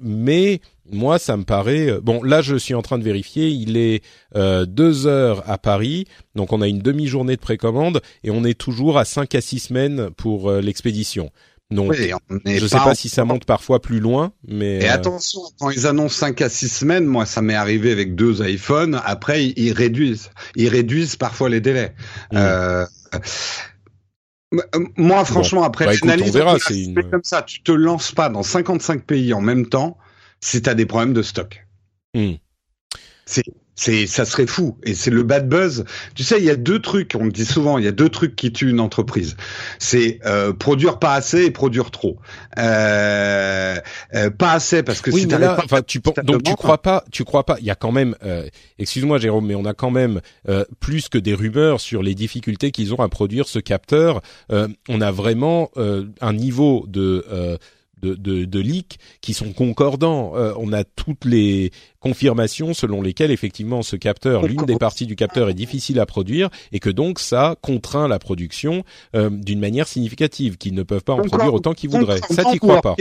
mais 0.00 0.60
moi 0.92 1.18
ça 1.18 1.36
me 1.36 1.44
paraît 1.44 1.90
euh, 1.90 2.00
bon. 2.00 2.22
Là, 2.22 2.42
je 2.42 2.56
suis 2.56 2.74
en 2.74 2.82
train 2.82 2.98
de 2.98 3.04
vérifier. 3.04 3.48
Il 3.48 3.76
est 3.76 4.02
euh, 4.34 4.66
deux 4.66 5.06
heures 5.06 5.42
à 5.48 5.58
Paris, 5.58 6.06
donc 6.34 6.52
on 6.52 6.60
a 6.60 6.68
une 6.68 6.80
demi-journée 6.80 7.36
de 7.36 7.40
précommande 7.40 8.00
et 8.24 8.30
on 8.30 8.44
est 8.44 8.58
toujours 8.58 8.98
à 8.98 9.04
cinq 9.04 9.34
à 9.34 9.40
six 9.40 9.58
semaines 9.58 10.10
pour 10.16 10.50
l'expédition. 10.50 11.30
Donc, 11.72 11.90
oui, 11.90 12.12
je 12.44 12.62
ne 12.62 12.68
sais 12.68 12.76
pas 12.76 12.94
si 12.94 13.08
ça 13.08 13.24
monte 13.24 13.44
parfois 13.44 13.82
plus 13.82 13.98
loin, 13.98 14.32
mais 14.46 14.78
et 14.78 14.88
attention 14.88 15.40
quand 15.58 15.70
ils 15.70 15.88
annoncent 15.88 16.14
cinq 16.14 16.40
à 16.40 16.48
six 16.48 16.68
semaines, 16.68 17.06
moi 17.06 17.26
ça 17.26 17.42
m'est 17.42 17.56
arrivé 17.56 17.90
avec 17.90 18.14
deux 18.14 18.46
iPhones. 18.48 19.00
Après 19.04 19.46
ils 19.46 19.72
réduisent, 19.72 20.30
ils 20.54 20.68
réduisent 20.68 21.16
parfois 21.16 21.48
les 21.48 21.60
délais. 21.60 21.92
Mmh. 22.30 22.36
Euh, 22.36 22.86
moi, 24.96 25.24
franchement, 25.24 25.64
après, 25.64 25.86
bah, 25.86 25.94
écoute, 25.94 26.10
on 26.22 26.30
verra, 26.30 26.56
c'est 26.58 26.80
une... 26.80 27.10
comme 27.10 27.24
ça. 27.24 27.42
Tu 27.42 27.62
te 27.62 27.72
lances 27.72 28.12
pas 28.12 28.28
dans 28.28 28.42
55 28.42 29.02
pays 29.04 29.32
en 29.34 29.40
même 29.40 29.66
temps 29.66 29.98
si 30.46 30.62
tu 30.62 30.70
as 30.70 30.74
des 30.74 30.86
problèmes 30.86 31.12
de 31.12 31.22
stock. 31.22 31.66
Hmm. 32.14 32.34
C'est 33.24 33.42
c'est, 33.76 34.06
ça 34.06 34.24
serait 34.24 34.46
fou. 34.46 34.78
Et 34.82 34.94
c'est 34.94 35.10
le 35.10 35.22
bad 35.22 35.48
buzz. 35.48 35.84
Tu 36.14 36.22
sais, 36.24 36.38
il 36.38 36.44
y 36.44 36.50
a 36.50 36.56
deux 36.56 36.80
trucs, 36.80 37.14
on 37.14 37.24
me 37.24 37.30
dit 37.30 37.44
souvent, 37.44 37.76
il 37.76 37.84
y 37.84 37.88
a 37.88 37.92
deux 37.92 38.08
trucs 38.08 38.34
qui 38.34 38.50
tuent 38.50 38.70
une 38.70 38.80
entreprise. 38.80 39.36
C'est 39.78 40.18
euh, 40.24 40.54
produire 40.54 40.98
pas 40.98 41.12
assez 41.12 41.44
et 41.44 41.50
produire 41.50 41.90
trop. 41.90 42.16
Euh, 42.58 43.76
euh, 44.14 44.30
pas 44.30 44.52
assez 44.52 44.82
parce 44.82 45.02
que 45.02 45.10
oui, 45.10 45.20
si 45.20 45.26
mais 45.26 45.38
là, 45.38 45.58
enfin, 45.62 45.82
tu 45.86 46.00
donc 46.24 46.42
tu 46.42 46.54
crois 46.54 46.80
pas, 46.80 47.04
tu 47.12 47.24
crois 47.24 47.44
pas. 47.44 47.58
Il 47.60 47.66
y 47.66 47.70
a 47.70 47.74
quand 47.74 47.92
même, 47.92 48.16
euh, 48.24 48.48
excuse-moi 48.78 49.18
Jérôme, 49.18 49.46
mais 49.46 49.54
on 49.54 49.66
a 49.66 49.74
quand 49.74 49.90
même 49.90 50.22
euh, 50.48 50.64
plus 50.80 51.10
que 51.10 51.18
des 51.18 51.34
rumeurs 51.34 51.80
sur 51.82 52.02
les 52.02 52.14
difficultés 52.14 52.70
qu'ils 52.70 52.94
ont 52.94 53.00
à 53.00 53.08
produire 53.10 53.46
ce 53.46 53.58
capteur. 53.58 54.22
Euh, 54.50 54.68
on 54.88 55.02
a 55.02 55.10
vraiment 55.10 55.70
un 55.76 56.32
niveau 56.32 56.86
de 56.88 57.58
de, 58.02 58.14
de, 58.14 58.44
de 58.44 58.60
leaks 58.60 58.98
qui 59.20 59.34
sont 59.34 59.52
concordants. 59.52 60.36
Euh, 60.36 60.52
on 60.58 60.72
a 60.72 60.84
toutes 60.84 61.24
les 61.24 61.70
confirmations 62.00 62.74
selon 62.74 63.02
lesquelles 63.02 63.30
effectivement 63.30 63.82
ce 63.82 63.96
capteur, 63.96 64.46
l'une 64.46 64.64
des 64.64 64.76
parties 64.76 65.06
du 65.06 65.16
capteur 65.16 65.48
est 65.48 65.54
difficile 65.54 65.98
à 66.00 66.06
produire 66.06 66.50
et 66.72 66.78
que 66.78 66.90
donc 66.90 67.18
ça 67.18 67.56
contraint 67.62 68.08
la 68.08 68.18
production 68.18 68.84
euh, 69.14 69.30
d'une 69.30 69.60
manière 69.60 69.88
significative, 69.88 70.56
qu'ils 70.56 70.74
ne 70.74 70.82
peuvent 70.82 71.04
pas 71.04 71.14
en 71.14 71.22
produire 71.22 71.54
autant 71.54 71.74
qu'ils 71.74 71.90
voudraient. 71.90 72.20
Ça, 72.30 72.44
t'y 72.44 72.58
crois 72.58 72.82
pas 72.82 72.96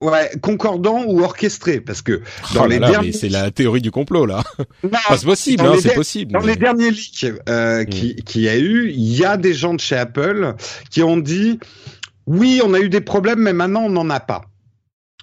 Ouais, 0.00 0.28
concordant 0.42 1.04
ou 1.06 1.22
orchestré, 1.22 1.80
parce 1.80 2.02
que 2.02 2.20
oh 2.20 2.54
dans 2.54 2.66
les 2.66 2.78
derniers, 2.78 3.12
c'est 3.12 3.30
la 3.30 3.50
théorie 3.50 3.80
du 3.80 3.90
complot 3.90 4.26
là. 4.26 4.42
c'est 5.08 5.24
possible, 5.24 5.64
hein, 5.64 5.76
c'est 5.80 5.94
possible. 5.94 6.32
Dans 6.32 6.40
les 6.40 6.56
derniers 6.56 6.90
leaks 6.90 7.26
euh, 7.48 7.82
mm. 7.82 7.86
qui, 7.86 8.16
qui 8.16 8.48
a 8.48 8.58
eu, 8.58 8.90
il 8.90 9.16
y 9.16 9.24
a 9.24 9.38
des 9.38 9.54
gens 9.54 9.72
de 9.72 9.80
chez 9.80 9.96
Apple 9.96 10.56
qui 10.90 11.02
ont 11.02 11.16
dit 11.16 11.58
oui, 12.26 12.60
on 12.64 12.74
a 12.74 12.80
eu 12.80 12.88
des 12.88 13.00
problèmes, 13.00 13.40
mais 13.40 13.52
maintenant 13.52 13.82
on 13.82 13.90
n'en 13.90 14.10
a 14.10 14.20
pas. 14.20 14.42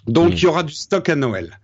Donc 0.08 0.34
il 0.34 0.44
y 0.44 0.48
aura 0.48 0.64
du 0.64 0.74
stock 0.74 1.10
à 1.10 1.16
Noël. 1.16 1.60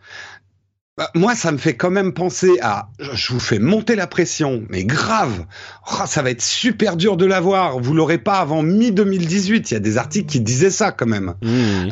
Bah, 0.97 1.12
moi, 1.13 1.36
ça 1.36 1.51
me 1.51 1.60
fait 1.60 1.75
quand 1.75 1.91
même 1.91 2.12
penser 2.12 2.57
à, 2.60 2.89
je 2.97 3.31
vous 3.31 3.39
fais 3.39 3.60
monter 3.60 3.95
la 3.95 4.07
pression, 4.07 4.63
mais 4.69 4.83
grave. 4.83 5.45
Oh, 5.91 6.05
ça 6.07 6.23
va 6.23 6.31
être 6.31 6.41
super 6.41 6.95
dur 6.95 7.17
de 7.17 7.25
l'avoir. 7.27 7.77
Vous 7.79 7.93
l'aurez 7.93 8.17
pas 8.17 8.39
avant 8.39 8.63
mi 8.63 8.91
2018. 8.91 9.69
Il 9.69 9.73
y 9.75 9.77
a 9.77 9.79
des 9.79 9.99
articles 9.99 10.27
qui 10.27 10.39
disaient 10.39 10.71
ça 10.71 10.91
quand 10.91 11.05
même. 11.05 11.36
Mmh. 11.43 11.47
Euh, 11.47 11.89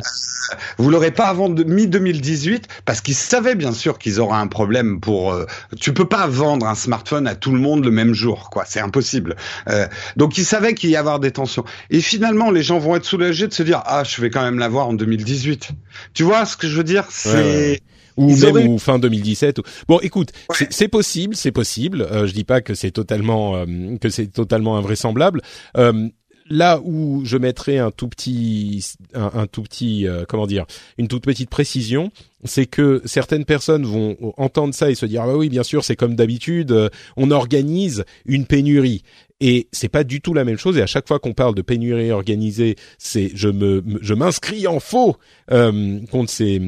vous 0.78 0.90
l'aurez 0.90 1.12
pas 1.12 1.26
avant 1.26 1.48
mi 1.48 1.86
2018 1.86 2.66
parce 2.84 3.00
qu'ils 3.00 3.14
savaient 3.14 3.54
bien 3.54 3.72
sûr 3.72 3.98
qu'ils 3.98 4.18
auraient 4.18 4.40
un 4.40 4.48
problème 4.48 4.98
pour. 4.98 5.32
Euh, 5.32 5.46
tu 5.78 5.94
peux 5.94 6.08
pas 6.08 6.26
vendre 6.26 6.66
un 6.66 6.74
smartphone 6.74 7.28
à 7.28 7.36
tout 7.36 7.52
le 7.52 7.60
monde 7.60 7.84
le 7.84 7.92
même 7.92 8.12
jour, 8.12 8.50
quoi. 8.50 8.64
C'est 8.66 8.80
impossible. 8.80 9.36
Euh, 9.68 9.86
donc 10.16 10.36
ils 10.36 10.44
savaient 10.44 10.74
qu'il 10.74 10.90
y 10.90 10.96
avoir 10.96 11.20
des 11.20 11.30
tensions. 11.30 11.64
Et 11.90 12.00
finalement, 12.00 12.50
les 12.50 12.64
gens 12.64 12.80
vont 12.80 12.96
être 12.96 13.04
soulagés 13.04 13.46
de 13.46 13.54
se 13.54 13.62
dire, 13.62 13.82
ah, 13.86 14.02
je 14.02 14.20
vais 14.20 14.30
quand 14.30 14.42
même 14.42 14.58
l'avoir 14.58 14.88
en 14.88 14.94
2018. 14.94 15.68
Tu 16.12 16.24
vois 16.24 16.44
ce 16.44 16.56
que 16.56 16.66
je 16.66 16.76
veux 16.76 16.84
dire? 16.84 17.04
C'est 17.08 17.82
ou 18.16 18.34
même 18.36 18.68
ou 18.68 18.78
fin 18.78 18.98
2017. 18.98 19.60
Bon, 19.88 19.98
écoute, 20.00 20.32
c'est 20.70 20.88
possible, 20.88 21.36
c'est 21.36 21.52
possible. 21.52 22.02
Euh, 22.02 22.26
je 22.26 22.32
dis 22.32 22.44
pas 22.44 22.60
que 22.60 22.74
c'est 22.74 22.90
totalement 22.90 23.56
euh, 23.56 23.96
que 24.00 24.08
c'est 24.08 24.28
totalement 24.28 24.76
invraisemblable. 24.76 25.42
Euh, 25.76 26.08
là 26.48 26.80
où 26.84 27.22
je 27.24 27.36
mettrais 27.36 27.78
un 27.78 27.90
tout 27.90 28.08
petit, 28.08 28.84
un, 29.14 29.46
tout 29.48 29.62
petit, 29.62 30.06
euh, 30.06 30.24
comment 30.28 30.46
dire, 30.46 30.64
une 30.96 31.08
toute 31.08 31.24
petite 31.24 31.50
précision, 31.50 32.12
c'est 32.44 32.66
que 32.66 33.02
certaines 33.04 33.44
personnes 33.44 33.84
vont 33.84 34.16
entendre 34.36 34.72
ça 34.72 34.88
et 34.88 34.94
se 34.94 35.06
dire 35.06 35.22
ah 35.22 35.26
bah 35.26 35.36
oui 35.36 35.48
bien 35.48 35.64
sûr 35.64 35.82
c'est 35.82 35.96
comme 35.96 36.14
d'habitude, 36.14 36.90
on 37.16 37.30
organise 37.30 38.04
une 38.26 38.46
pénurie. 38.46 39.02
Et 39.40 39.68
c'est 39.72 39.88
pas 39.88 40.04
du 40.04 40.20
tout 40.22 40.32
la 40.32 40.44
même 40.44 40.56
chose. 40.56 40.78
Et 40.78 40.82
à 40.82 40.86
chaque 40.86 41.08
fois 41.08 41.18
qu'on 41.18 41.34
parle 41.34 41.54
de 41.54 41.62
pénurie 41.62 42.10
organisée, 42.10 42.76
c'est 42.96 43.32
je 43.34 43.48
me 43.48 43.82
je 44.00 44.14
m'inscris 44.14 44.66
en 44.66 44.80
faux 44.80 45.16
contre 45.48 46.30
ces 46.30 46.62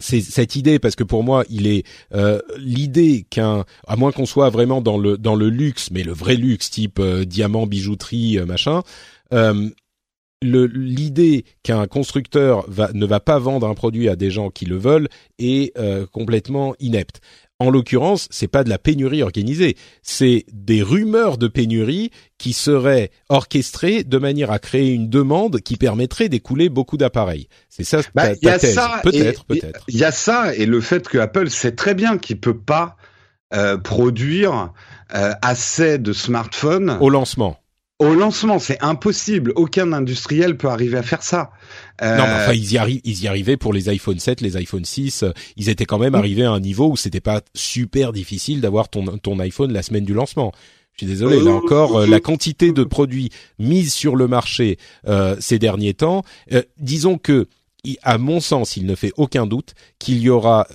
c'est 0.00 0.20
cette 0.20 0.56
idée 0.56 0.78
parce 0.78 0.96
que 0.96 1.04
pour 1.04 1.22
moi 1.22 1.44
il 1.48 1.66
est 1.66 1.86
euh, 2.14 2.40
l'idée 2.58 3.26
qu'un 3.30 3.64
à 3.86 3.96
moins 3.96 4.12
qu'on 4.12 4.26
soit 4.26 4.50
vraiment 4.50 4.80
dans 4.80 4.98
le 4.98 5.16
dans 5.16 5.36
le 5.36 5.48
luxe 5.48 5.90
mais 5.90 6.02
le 6.02 6.12
vrai 6.12 6.34
luxe 6.34 6.70
type 6.70 6.98
euh, 6.98 7.24
diamant 7.24 7.66
bijouterie 7.66 8.38
euh, 8.38 8.46
machin 8.46 8.82
l'idée 10.42 11.44
qu'un 11.62 11.86
constructeur 11.86 12.64
va, 12.66 12.90
ne 12.94 13.04
va 13.04 13.20
pas 13.20 13.38
vendre 13.38 13.68
un 13.68 13.74
produit 13.74 14.08
à 14.08 14.16
des 14.16 14.30
gens 14.30 14.48
qui 14.48 14.64
le 14.64 14.78
veulent 14.78 15.08
est 15.38 15.76
complètement 16.12 16.74
inepte 16.80 17.20
en 17.60 17.70
l'occurrence, 17.70 18.26
c'est 18.30 18.48
pas 18.48 18.64
de 18.64 18.70
la 18.70 18.78
pénurie 18.78 19.22
organisée, 19.22 19.76
c'est 20.02 20.46
des 20.52 20.82
rumeurs 20.82 21.36
de 21.36 21.46
pénurie 21.46 22.10
qui 22.38 22.54
seraient 22.54 23.10
orchestrées 23.28 24.02
de 24.02 24.18
manière 24.18 24.50
à 24.50 24.58
créer 24.58 24.92
une 24.92 25.10
demande 25.10 25.60
qui 25.60 25.76
permettrait 25.76 26.30
d'écouler 26.30 26.70
beaucoup 26.70 26.96
d'appareils. 26.96 27.48
C'est 27.68 27.84
ça 27.84 28.00
bah, 28.14 28.34
ta, 28.34 28.58
thèse. 28.58 28.80
Peut-être, 29.02 29.44
peut-être. 29.44 29.84
Il 29.88 29.96
y 29.96 30.04
a 30.04 30.10
ça 30.10 30.54
et 30.54 30.64
le 30.64 30.80
fait 30.80 31.06
que 31.06 31.18
Apple 31.18 31.50
sait 31.50 31.72
très 31.72 31.94
bien 31.94 32.16
qu'il 32.16 32.40
peut 32.40 32.58
pas 32.58 32.96
euh, 33.52 33.76
produire 33.76 34.72
euh, 35.14 35.32
assez 35.42 35.98
de 35.98 36.12
smartphones 36.14 36.96
au 37.00 37.10
lancement. 37.10 37.59
Au 38.00 38.14
lancement, 38.14 38.58
c'est 38.58 38.82
impossible. 38.82 39.52
Aucun 39.56 39.92
industriel 39.92 40.56
peut 40.56 40.68
arriver 40.68 40.96
à 40.96 41.02
faire 41.02 41.22
ça. 41.22 41.50
Euh... 42.00 42.16
Non, 42.16 42.24
mais 42.24 42.32
enfin, 42.32 42.54
ils 42.54 42.72
y, 42.72 42.78
arrivent, 42.78 43.02
ils 43.04 43.24
y 43.24 43.28
arrivaient 43.28 43.58
pour 43.58 43.74
les 43.74 43.90
iPhone 43.90 44.18
7, 44.18 44.40
les 44.40 44.56
iPhone 44.56 44.86
6. 44.86 45.22
Euh, 45.22 45.32
ils 45.58 45.68
étaient 45.68 45.84
quand 45.84 45.98
même 45.98 46.14
arrivés 46.14 46.44
à 46.44 46.50
un 46.50 46.60
niveau 46.60 46.88
où 46.90 46.96
c'était 46.96 47.20
pas 47.20 47.42
super 47.54 48.14
difficile 48.14 48.62
d'avoir 48.62 48.88
ton, 48.88 49.04
ton 49.18 49.38
iPhone 49.38 49.70
la 49.70 49.82
semaine 49.82 50.06
du 50.06 50.14
lancement. 50.14 50.52
Je 50.94 51.04
suis 51.04 51.06
désolé, 51.06 51.42
là 51.42 51.50
encore, 51.50 51.98
euh, 51.98 52.06
la 52.06 52.20
quantité 52.20 52.72
de 52.72 52.84
produits 52.84 53.28
mis 53.58 53.84
sur 53.84 54.16
le 54.16 54.28
marché 54.28 54.78
euh, 55.06 55.36
ces 55.38 55.58
derniers 55.58 55.94
temps, 55.94 56.22
disons 56.78 57.18
que, 57.18 57.48
à 58.02 58.16
mon 58.16 58.40
sens, 58.40 58.78
il 58.78 58.86
ne 58.86 58.94
fait 58.94 59.12
aucun 59.18 59.46
doute 59.46 59.74
qu'il 59.98 60.20
y 60.20 60.30
aura, 60.30 60.66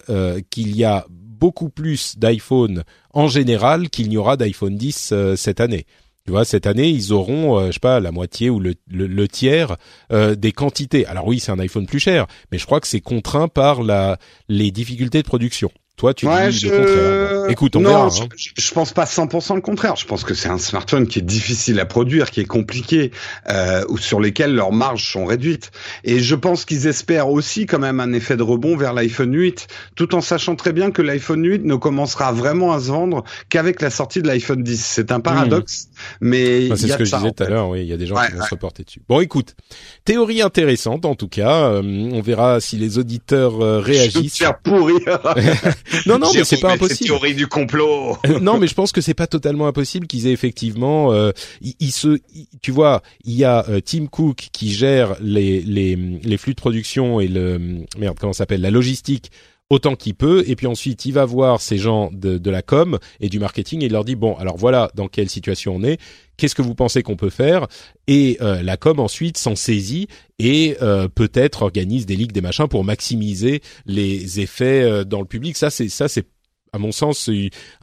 qu'il 0.51 0.75
y 0.75 0.83
a 0.83 1.07
beaucoup 1.09 1.69
plus 1.69 2.17
d'iPhone 2.17 2.83
en 3.13 3.27
général 3.27 3.89
qu'il 3.89 4.09
n'y 4.09 4.17
aura 4.17 4.37
d'iPhone 4.37 4.77
10 4.77 5.13
cette 5.35 5.59
année. 5.59 5.85
Tu 6.25 6.31
vois, 6.31 6.43
cette 6.43 6.65
année, 6.65 6.89
ils 6.89 7.13
auront, 7.13 7.59
euh, 7.59 7.67
je 7.67 7.73
sais 7.73 7.79
pas, 7.79 7.99
la 7.99 8.11
moitié 8.11 8.49
ou 8.49 8.59
le, 8.59 8.73
le, 8.89 9.27
tiers 9.27 9.77
euh, 10.11 10.33
des 10.33 10.51
quantités. 10.51 11.05
Alors 11.05 11.27
oui, 11.27 11.39
c'est 11.39 11.51
un 11.51 11.59
iPhone 11.59 11.85
plus 11.85 11.99
cher, 11.99 12.25
mais 12.51 12.57
je 12.57 12.65
crois 12.65 12.79
que 12.79 12.87
c'est 12.87 13.01
contraint 13.01 13.47
par 13.47 13.83
la 13.83 14.17
les 14.49 14.71
difficultés 14.71 15.21
de 15.21 15.27
production. 15.27 15.69
Toi, 15.97 16.13
tu 16.13 16.25
dis 16.25 16.65
le 16.65 16.77
contraire. 16.77 17.49
Écoute, 17.49 17.75
on 17.77 17.81
non, 17.81 17.89
verra. 17.89 18.09
Je, 18.09 18.23
hein. 18.23 18.27
je, 18.57 18.71
pense 18.73 18.91
pas 18.91 19.05
100% 19.05 19.55
le 19.55 19.61
contraire. 19.61 19.95
Je 19.95 20.05
pense 20.05 20.25
que 20.25 20.33
c'est 20.33 20.49
un 20.49 20.57
smartphone 20.57 21.07
qui 21.07 21.19
est 21.19 21.21
difficile 21.21 21.79
à 21.79 21.85
produire, 21.85 22.31
qui 22.31 22.41
est 22.41 22.45
compliqué, 22.45 23.11
euh, 23.49 23.83
ou 23.87 23.97
sur 23.97 24.19
lesquels 24.19 24.53
leurs 24.53 24.73
marges 24.73 25.09
sont 25.09 25.25
réduites. 25.25 25.71
Et 26.03 26.19
je 26.19 26.35
pense 26.35 26.65
qu'ils 26.65 26.87
espèrent 26.87 27.29
aussi 27.29 27.65
quand 27.65 27.79
même 27.79 28.01
un 28.01 28.11
effet 28.11 28.35
de 28.35 28.43
rebond 28.43 28.75
vers 28.75 28.93
l'iPhone 28.93 29.33
8, 29.33 29.67
tout 29.95 30.15
en 30.15 30.21
sachant 30.21 30.55
très 30.55 30.73
bien 30.73 30.91
que 30.91 31.01
l'iPhone 31.01 31.45
8 31.45 31.63
ne 31.63 31.75
commencera 31.75 32.33
vraiment 32.33 32.73
à 32.73 32.81
se 32.81 32.87
vendre 32.87 33.23
qu'avec 33.47 33.81
la 33.81 33.89
sortie 33.89 34.21
de 34.21 34.27
l'iPhone 34.27 34.63
10. 34.63 34.83
C'est 34.85 35.13
un 35.13 35.21
paradoxe, 35.21 35.85
hmm. 35.85 36.27
mais 36.27 36.69
c'est 36.75 36.89
ce 36.89 36.97
que 36.97 37.05
je 37.05 37.15
disais 37.15 37.31
tout 37.31 37.43
à 37.43 37.49
l'heure. 37.49 37.69
Oui, 37.69 37.81
il 37.83 37.87
y 37.87 37.93
a 37.93 37.97
des 37.97 38.05
gens 38.05 38.15
qui 38.15 38.33
vont 38.33 38.43
se 38.43 38.49
reporter 38.49 38.83
dessus. 38.83 39.01
Bon, 39.07 39.21
écoute, 39.21 39.55
théorie 40.03 40.41
intéressante 40.41 41.05
en 41.05 41.15
tout 41.15 41.29
cas. 41.29 41.69
Euh, 41.69 41.81
on 42.11 42.21
verra 42.21 42.59
si 42.59 42.75
les 42.75 42.97
auditeurs 42.97 43.61
euh, 43.61 43.79
réagissent. 43.79 44.13
Je 44.13 44.19
vais 44.19 44.29
faire 44.29 44.59
pourrir. 44.59 44.99
non, 46.05 46.19
non, 46.19 46.31
mais 46.33 46.43
c'est 46.43 46.59
pas 46.59 46.73
impossible. 46.73 47.07
Théorie 47.07 47.35
du 47.35 47.47
complot. 47.47 48.17
non, 48.41 48.57
mais 48.57 48.67
je 48.67 48.73
pense 48.73 48.91
que 48.91 49.01
c'est 49.01 49.13
pas 49.13 49.27
totalement 49.27 49.67
impossible 49.67 50.07
qu'ils 50.07 50.27
aient 50.27 50.31
effectivement, 50.31 51.11
euh, 51.11 51.31
ils, 51.61 51.91
se, 51.91 52.19
tu 52.61 52.71
vois, 52.71 53.01
il 53.23 53.33
y 53.33 53.43
a 53.43 53.65
euh, 53.69 53.79
Tim 53.81 54.07
Cook 54.07 54.49
qui 54.51 54.73
gère 54.73 55.15
les 55.21 55.61
les 55.61 55.95
les 55.95 56.37
flux 56.37 56.53
de 56.53 56.59
production 56.59 57.19
et 57.19 57.27
le 57.27 57.85
merde 57.97 58.17
comment 58.19 58.33
s'appelle 58.33 58.61
la 58.61 58.71
logistique 58.71 59.31
autant 59.69 59.95
qu'il 59.95 60.13
peut, 60.13 60.43
et 60.47 60.55
puis 60.55 60.67
ensuite 60.67 61.05
il 61.05 61.13
va 61.13 61.25
voir 61.25 61.59
ces 61.59 61.77
gens 61.77 62.11
de, 62.13 62.37
de, 62.37 62.51
la 62.51 62.61
com 62.61 62.99
et 63.19 63.29
du 63.29 63.39
marketing 63.39 63.81
et 63.81 63.85
il 63.85 63.91
leur 63.91 64.05
dit 64.05 64.15
bon 64.15 64.35
alors 64.35 64.57
voilà 64.57 64.91
dans 64.93 65.07
quelle 65.07 65.29
situation 65.29 65.75
on 65.75 65.83
est, 65.83 65.99
qu'est-ce 66.37 66.53
que 66.53 66.61
vous 66.61 66.75
pensez 66.75 67.01
qu'on 67.01 67.15
peut 67.15 67.31
faire 67.31 67.67
et 68.07 68.37
euh, 68.41 68.61
la 68.61 68.77
com 68.77 68.99
ensuite 68.99 69.37
s'en 69.37 69.55
saisit 69.55 70.07
et 70.37 70.77
euh, 70.81 71.07
peut-être 71.07 71.63
organise 71.63 72.05
des 72.05 72.15
ligues 72.15 72.31
des 72.31 72.41
machins 72.41 72.67
pour 72.67 72.83
maximiser 72.83 73.61
les 73.87 74.39
effets 74.39 74.83
euh, 74.83 75.03
dans 75.03 75.19
le 75.19 75.25
public. 75.25 75.57
Ça 75.57 75.71
c'est 75.71 75.89
ça 75.89 76.07
c'est 76.07 76.27
à 76.71 76.77
mon 76.77 76.91
sens 76.91 77.29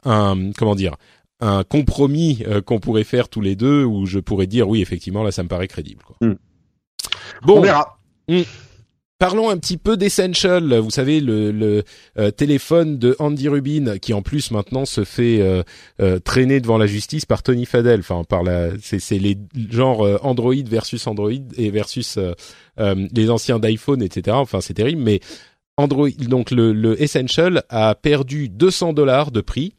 un 0.05 0.51
comment 0.57 0.75
dire 0.75 0.95
un 1.41 1.65
compromis 1.65 2.43
qu'on 2.65 2.79
pourrait 2.79 3.03
faire 3.03 3.27
tous 3.27 3.41
les 3.41 3.57
deux 3.57 3.83
où 3.83 4.05
je 4.05 4.19
pourrais 4.19 4.47
dire 4.47 4.69
oui 4.69 4.81
effectivement 4.81 5.23
là 5.23 5.31
ça 5.31 5.43
me 5.43 5.49
paraît 5.49 5.67
crédible. 5.67 6.01
Quoi. 6.03 6.15
Hmm. 6.21 6.35
Bon, 7.41 7.57
on 7.57 7.61
verra. 7.61 7.99
Hmm. 8.29 8.43
Parlons 9.23 9.49
un 9.49 9.57
petit 9.57 9.77
peu 9.77 9.95
d'Essential, 9.95 10.75
vous 10.79 10.89
savez 10.89 11.21
le, 11.21 11.53
le 11.53 11.83
euh, 12.19 12.29
téléphone 12.29 12.97
de 12.97 13.15
Andy 13.19 13.47
Rubin 13.47 13.97
qui 13.97 14.13
en 14.13 14.21
plus 14.21 14.51
maintenant 14.51 14.83
se 14.83 15.05
fait 15.05 15.39
euh, 15.39 15.63
euh, 16.01 16.19
traîner 16.19 16.59
devant 16.59 16.77
la 16.77 16.87
justice 16.87 17.25
par 17.25 17.41
Tony 17.41 17.65
Fadell, 17.65 18.01
enfin 18.01 18.25
par 18.25 18.43
la 18.43 18.71
c'est 18.81 19.19
les 19.19 19.37
genre 19.71 20.05
Android 20.23 20.61
versus 20.65 21.07
Android 21.07 21.31
et 21.55 21.71
versus 21.71 22.19
les 22.77 23.29
anciens 23.29 23.59
d'iPhone 23.59 24.03
etc. 24.03 24.35
Enfin 24.37 24.59
c'est 24.59 24.73
terrible. 24.73 25.01
Mais 25.01 25.21
Android 25.77 26.09
donc 26.27 26.51
le, 26.51 26.73
le 26.73 27.01
Essential 27.01 27.63
a 27.69 27.95
perdu 27.95 28.49
200 28.49 28.91
dollars 28.91 29.31
de 29.31 29.39
prix 29.39 29.73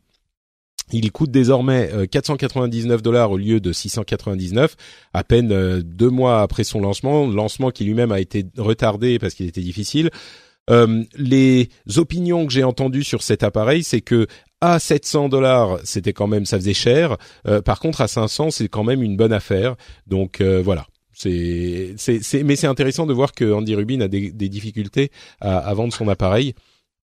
il 0.92 1.10
coûte 1.12 1.30
désormais 1.30 1.90
499 2.10 2.98
euh, 2.98 3.02
dollars 3.02 3.30
au 3.30 3.36
lieu 3.36 3.60
de 3.60 3.72
699, 3.72 4.76
à 5.12 5.24
peine 5.24 5.52
euh, 5.52 5.82
deux 5.82 6.10
mois 6.10 6.42
après 6.42 6.64
son 6.64 6.80
lancement, 6.80 7.26
lancement 7.26 7.70
qui 7.70 7.84
lui-même 7.84 8.12
a 8.12 8.20
été 8.20 8.44
retardé 8.58 9.18
parce 9.18 9.34
qu'il 9.34 9.46
était 9.46 9.60
difficile. 9.60 10.10
Euh, 10.70 11.02
les 11.16 11.68
opinions 11.96 12.46
que 12.46 12.52
j'ai 12.52 12.64
entendues 12.64 13.04
sur 13.04 13.22
cet 13.22 13.42
appareil, 13.42 13.82
c'est 13.82 14.00
que 14.00 14.26
à 14.60 14.78
700 14.78 15.28
dollars, 15.28 15.78
c'était 15.84 16.14
quand 16.14 16.26
même, 16.26 16.46
ça 16.46 16.56
faisait 16.56 16.72
cher. 16.72 17.18
par 17.66 17.80
contre, 17.80 18.00
à 18.00 18.08
500, 18.08 18.50
c'est 18.50 18.68
quand 18.68 18.84
même 18.84 19.02
une 19.02 19.14
bonne 19.14 19.32
affaire. 19.32 19.76
Donc 20.06 20.40
voilà. 20.40 20.86
C'est, 21.12 21.94
mais 22.42 22.56
c'est 22.56 22.66
intéressant 22.66 23.04
de 23.04 23.12
voir 23.12 23.32
que 23.32 23.52
Andy 23.52 23.74
Rubin 23.74 24.00
a 24.00 24.08
des, 24.08 24.30
difficultés 24.30 25.10
à 25.42 25.74
vendre 25.74 25.92
son 25.92 26.08
appareil. 26.08 26.54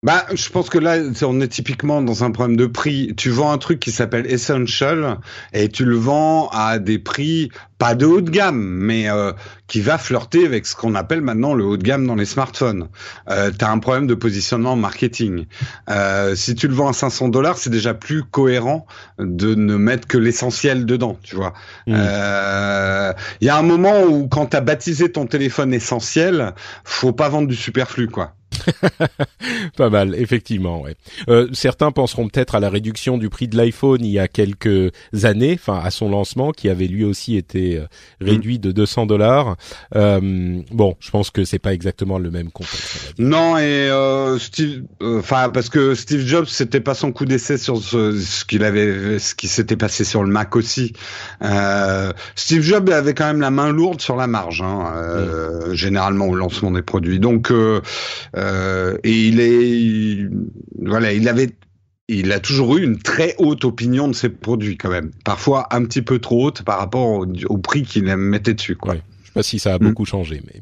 Bah, 0.05 0.23
je 0.31 0.49
pense 0.49 0.69
que 0.69 0.77
là, 0.77 0.97
on 1.23 1.41
est 1.41 1.47
typiquement 1.47 1.99
dans 2.03 2.23
un 2.23 2.29
problème 2.29 2.57
de 2.57 2.67
prix. 2.67 3.15
Tu 3.17 3.31
vends 3.31 3.51
un 3.51 3.57
truc 3.57 3.79
qui 3.79 3.91
s'appelle 3.91 4.31
Essential 4.31 5.17
et 5.51 5.67
tu 5.67 5.83
le 5.83 5.95
vends 5.95 6.47
à 6.49 6.77
des 6.77 6.99
prix 6.99 7.49
pas 7.79 7.95
de 7.95 8.05
haut 8.05 8.21
de 8.21 8.29
gamme, 8.29 8.61
mais 8.61 9.09
euh, 9.09 9.33
qui 9.65 9.81
va 9.81 9.97
flirter 9.97 10.45
avec 10.45 10.67
ce 10.67 10.75
qu'on 10.75 10.93
appelle 10.93 11.21
maintenant 11.21 11.55
le 11.55 11.65
haut 11.65 11.75
de 11.75 11.81
gamme 11.81 12.05
dans 12.05 12.13
les 12.13 12.25
smartphones. 12.25 12.87
Euh, 13.31 13.49
tu 13.57 13.65
as 13.65 13.71
un 13.71 13.79
problème 13.79 14.05
de 14.05 14.13
positionnement 14.13 14.75
marketing. 14.75 15.47
Euh, 15.89 16.35
si 16.35 16.53
tu 16.53 16.67
le 16.67 16.75
vends 16.75 16.89
à 16.89 16.93
500 16.93 17.29
dollars, 17.29 17.57
c'est 17.57 17.71
déjà 17.71 17.95
plus 17.95 18.23
cohérent 18.23 18.85
de 19.17 19.55
ne 19.55 19.75
mettre 19.75 20.07
que 20.07 20.19
l'essentiel 20.19 20.85
dedans, 20.85 21.17
tu 21.23 21.35
vois. 21.35 21.53
Il 21.87 21.95
mmh. 21.95 21.99
euh, 21.99 23.13
y 23.41 23.49
a 23.49 23.57
un 23.57 23.63
moment 23.63 24.03
où 24.03 24.27
quand 24.27 24.45
tu 24.45 24.57
as 24.57 24.61
baptisé 24.61 25.11
ton 25.11 25.25
téléphone 25.25 25.73
essentiel, 25.73 26.53
faut 26.83 27.11
pas 27.11 27.27
vendre 27.27 27.47
du 27.47 27.55
superflu, 27.55 28.07
quoi. 28.07 28.35
pas 29.77 29.89
mal, 29.89 30.15
effectivement. 30.15 30.81
Ouais. 30.81 30.95
Euh, 31.29 31.47
certains 31.53 31.91
penseront 31.91 32.27
peut-être 32.27 32.55
à 32.55 32.59
la 32.59 32.69
réduction 32.69 33.17
du 33.17 33.29
prix 33.29 33.47
de 33.47 33.57
l'iPhone 33.57 34.03
il 34.03 34.11
y 34.11 34.19
a 34.19 34.27
quelques 34.27 34.91
années, 35.23 35.57
enfin 35.59 35.79
à 35.83 35.91
son 35.91 36.09
lancement, 36.09 36.51
qui 36.51 36.69
avait 36.69 36.87
lui 36.87 37.03
aussi 37.03 37.35
été 37.37 37.77
euh, 37.77 37.85
réduit 38.21 38.59
de 38.59 38.71
200 38.71 39.05
dollars. 39.05 39.55
Euh, 39.95 40.61
bon, 40.71 40.95
je 40.99 41.11
pense 41.11 41.29
que 41.31 41.45
c'est 41.45 41.59
pas 41.59 41.73
exactement 41.73 42.19
le 42.19 42.31
même 42.31 42.51
contexte. 42.51 43.13
Non, 43.17 43.57
et 43.57 43.89
euh, 43.89 44.37
Steve, 44.39 44.83
euh, 45.01 45.19
enfin 45.19 45.49
parce 45.49 45.69
que 45.69 45.95
Steve 45.95 46.25
Jobs, 46.25 46.47
c'était 46.47 46.79
pas 46.79 46.93
son 46.93 47.11
coup 47.11 47.25
d'essai 47.25 47.57
sur 47.57 47.77
ce, 47.77 48.19
ce 48.19 48.45
qu'il 48.45 48.63
avait, 48.63 49.19
ce 49.19 49.35
qui 49.35 49.47
s'était 49.47 49.77
passé 49.77 50.03
sur 50.03 50.23
le 50.23 50.29
Mac 50.29 50.55
aussi. 50.55 50.93
Steve 52.35 52.61
Jobs 52.61 52.89
avait 52.89 53.13
quand 53.13 53.25
même 53.25 53.41
la 53.41 53.51
main 53.51 53.71
lourde 53.71 54.01
sur 54.01 54.15
la 54.15 54.27
marge, 54.27 54.61
hein, 54.61 54.91
mm. 55.69 55.73
généralement 55.73 56.27
au 56.27 56.35
lancement 56.35 56.71
des 56.71 56.81
produits. 56.81 57.19
Donc 57.19 57.51
euh, 57.51 57.81
et 59.03 59.27
il 59.27 59.39
est, 59.39 60.27
voilà, 60.81 61.13
il 61.13 61.27
avait 61.27 61.49
il 62.07 62.31
a 62.31 62.39
toujours 62.39 62.77
eu 62.77 62.83
une 62.83 62.99
très 62.99 63.35
haute 63.39 63.65
opinion 63.65 64.07
de 64.07 64.13
ses 64.13 64.29
produits 64.29 64.77
quand 64.77 64.89
même. 64.89 65.11
Parfois 65.23 65.67
un 65.71 65.83
petit 65.85 66.01
peu 66.01 66.19
trop 66.19 66.45
haute 66.45 66.61
par 66.61 66.79
rapport 66.79 67.25
au, 67.49 67.57
prix 67.57 67.83
qu'il 67.83 68.03
mettait 68.03 68.53
dessus. 68.53 68.75
Quoi. 68.75 68.93
Ouais. 68.93 69.01
Je 69.21 69.27
sais 69.27 69.33
pas 69.33 69.43
si 69.43 69.59
ça 69.59 69.73
a 69.73 69.79
beaucoup 69.79 70.03
mm. 70.03 70.07
changé, 70.07 70.41
mais. 70.45 70.61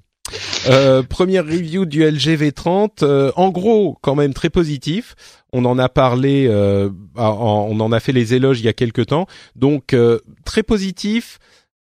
Euh, 0.70 1.04
première 1.04 1.46
review 1.46 1.86
du 1.86 2.02
LG 2.02 2.38
V30, 2.38 3.04
euh, 3.04 3.32
en 3.36 3.50
gros 3.50 3.98
quand 4.02 4.16
même 4.16 4.34
très 4.34 4.50
positif. 4.50 5.16
On 5.52 5.66
en 5.66 5.78
a 5.78 5.90
parlé, 5.90 6.48
euh, 6.50 6.90
on 7.16 7.80
en 7.80 7.92
a 7.92 8.00
fait 8.00 8.14
les 8.14 8.34
éloges 8.34 8.62
il 8.62 8.66
y 8.66 8.70
a 8.70 8.74
quelques 8.74 9.08
temps, 9.08 9.28
donc 9.56 9.94
euh, 9.94 10.20
très 10.46 10.64
positif 10.64 11.40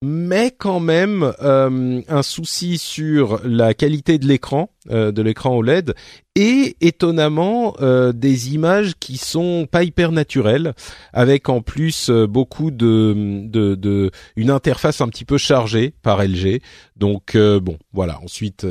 mais 0.03 0.51
quand 0.57 0.79
même 0.79 1.31
euh, 1.41 2.01
un 2.07 2.23
souci 2.23 2.77
sur 2.77 3.39
la 3.43 3.73
qualité 3.73 4.17
de 4.17 4.27
l'écran, 4.27 4.71
euh, 4.89 5.11
de 5.11 5.21
l'écran 5.21 5.55
OLED, 5.55 5.93
et 6.35 6.75
étonnamment 6.81 7.75
euh, 7.81 8.13
des 8.13 8.53
images 8.53 8.93
qui 8.99 9.17
sont 9.17 9.67
pas 9.69 9.83
hyper 9.83 10.11
naturelles, 10.11 10.73
avec 11.13 11.49
en 11.49 11.61
plus 11.61 12.09
beaucoup 12.09 12.71
de, 12.71 13.13
de, 13.45 13.75
de, 13.75 14.11
une 14.35 14.49
interface 14.49 15.01
un 15.01 15.07
petit 15.07 15.25
peu 15.25 15.37
chargée 15.37 15.93
par 16.01 16.23
LG. 16.23 16.61
Donc 16.95 17.35
bon, 17.35 17.77
voilà. 17.93 18.19
Ensuite, 18.23 18.65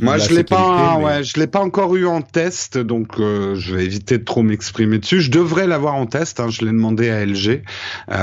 moi 0.00 0.18
je 0.18 0.34
l'ai 0.34 0.44
pas, 0.44 0.96
ouais, 0.98 1.24
je 1.24 1.38
l'ai 1.40 1.48
pas 1.48 1.60
encore 1.60 1.96
eu 1.96 2.06
en 2.06 2.22
test, 2.22 2.78
donc 2.78 3.16
je 3.18 3.74
vais 3.74 3.84
éviter 3.84 4.18
de 4.18 4.24
trop 4.24 4.42
m'exprimer 4.42 4.98
dessus. 4.98 5.20
Je 5.20 5.30
devrais 5.30 5.66
l'avoir 5.66 5.94
en 5.94 6.06
test. 6.06 6.40
Hein, 6.40 6.50
je 6.50 6.64
l'ai 6.64 6.70
demandé 6.70 7.10
à 7.10 7.24
LG 7.26 7.62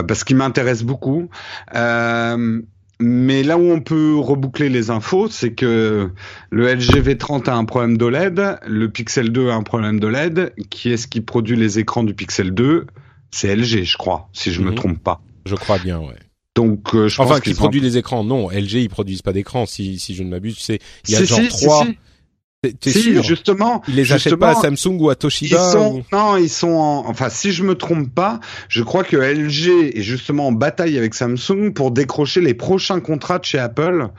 parce 0.08 0.24
qu'il 0.24 0.38
m'intéresse 0.38 0.84
beaucoup. 0.84 1.30
Euh, 1.76 2.62
mais 3.02 3.41
là 3.43 3.58
où 3.58 3.72
on 3.72 3.82
peut 3.82 4.16
reboucler 4.16 4.70
les 4.70 4.91
infos, 4.91 5.28
c'est 5.30 5.54
que 5.54 6.12
le 6.52 6.74
LG 6.74 7.02
V30 7.02 7.49
a 7.49 7.56
un 7.56 7.66
problème 7.66 7.97
d'OLED, 7.97 8.60
le 8.66 8.89
Pixel 8.89 9.32
2 9.32 9.49
a 9.49 9.56
un 9.56 9.64
problème 9.64 9.99
d'OLED. 9.99 10.54
Qui 10.70 10.91
est-ce 10.91 11.08
qui 11.08 11.22
produit 11.22 11.58
les 11.58 11.80
écrans 11.80 12.04
du 12.04 12.14
Pixel 12.14 12.52
2 12.52 12.86
C'est 13.32 13.56
LG, 13.56 13.84
je 13.84 13.97
crois, 13.97 14.30
si 14.34 14.52
je 14.52 14.62
me 14.62 14.70
mhm. 14.70 14.76
trompe 14.76 15.04
pas. 15.04 15.22
Je 15.45 15.56
crois 15.56 15.80
bien, 15.80 15.99
ouais. 15.99 16.20
Donc, 16.56 16.93
euh, 16.93 17.08
je 17.08 17.22
enfin, 17.22 17.39
qui 17.39 17.54
produit 17.54 17.80
les 17.80 17.97
écrans 17.97 18.24
Non, 18.24 18.49
LG 18.49 18.74
ils 18.74 18.89
produisent 18.89 19.22
pas 19.22 19.34
d'écran. 19.34 19.66
Si 19.66 19.97
si 19.97 20.14
je 20.14 20.22
ne 20.24 20.30
m'abuse, 20.30 20.58
sais, 20.58 20.80
il 21.08 21.14
y 21.14 21.16
a 21.16 21.24
genre 21.24 21.39
trois. 21.47 21.88
T'es 22.80 22.91
si, 22.91 23.01
sûr? 23.01 23.24
justement. 23.24 23.82
Ils 23.88 23.95
les 23.95 24.14
achètent 24.14 24.36
pas 24.36 24.51
à 24.51 24.53
Samsung 24.53 24.95
ou 24.99 25.09
à 25.09 25.16
Toshiba 25.16 25.57
ils 25.57 25.72
sont, 25.72 26.03
Non, 26.12 26.38
ils 26.38 26.47
sont 26.47 26.68
en... 26.68 27.09
Enfin, 27.09 27.30
si 27.30 27.51
je 27.51 27.64
me 27.64 27.74
trompe 27.74 28.14
pas, 28.14 28.39
je 28.70 28.84
crois 28.84 29.03
que 29.03 29.18
LG 29.18 29.95
est 29.97 30.01
justement 30.03 30.45
en 30.49 30.51
bataille 30.51 30.95
avec 30.95 31.16
Samsung 31.16 31.72
pour 31.74 31.89
décrocher 31.89 32.39
les 32.39 32.53
prochains 32.53 32.99
contrats 32.99 33.39
de 33.39 33.45
chez 33.45 33.57
Apple 33.57 34.09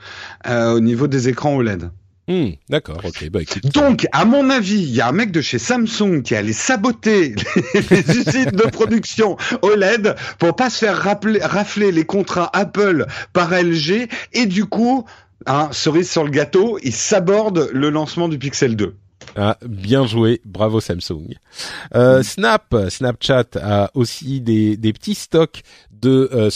euh, 0.45 0.73
au 0.73 0.81
niveau 0.81 1.07
des 1.07 1.29
écrans 1.29 1.55
OLED. 1.55 1.89
Hmm, 2.27 2.51
D'accord, 2.69 3.01
ok. 3.03 3.29
Bah, 3.29 3.39
Donc, 3.73 4.07
à 4.13 4.23
mon 4.23 4.49
avis, 4.49 4.81
il 4.81 4.93
y 4.93 5.01
a 5.01 5.07
un 5.07 5.11
mec 5.11 5.31
de 5.31 5.41
chez 5.41 5.57
Samsung 5.59 6.21
qui 6.21 6.35
allait 6.35 6.53
saboter 6.53 7.35
les, 7.91 8.17
usines 8.17 8.51
de 8.51 8.69
production 8.69 9.35
OLED 9.61 10.15
pour 10.39 10.55
pas 10.55 10.69
se 10.69 10.79
faire 10.79 10.97
rafler 10.97 11.91
les 11.91 12.05
contrats 12.05 12.49
Apple 12.53 13.07
par 13.33 13.51
LG 13.51 14.07
et 14.31 14.45
du 14.45 14.65
coup 14.65 15.05
Hein, 15.45 15.69
cerise 15.71 16.09
sur 16.09 16.23
le 16.23 16.29
gâteau, 16.29 16.79
il 16.83 16.93
s'aborde 16.93 17.69
le 17.73 17.89
lancement 17.89 18.27
du 18.27 18.37
Pixel 18.37 18.75
2. 18.75 18.95
Ah, 19.35 19.57
bien 19.67 20.05
joué, 20.05 20.41
bravo 20.45 20.79
Samsung. 20.79 21.35
Euh, 21.95 22.23
Snap, 22.23 22.75
Snapchat 22.89 23.45
a 23.61 23.89
aussi 23.93 24.41
des, 24.41 24.77
des 24.77 24.93
petits 24.93 25.15
stocks 25.15 25.63
de 26.03 26.29
euh. 26.33 26.49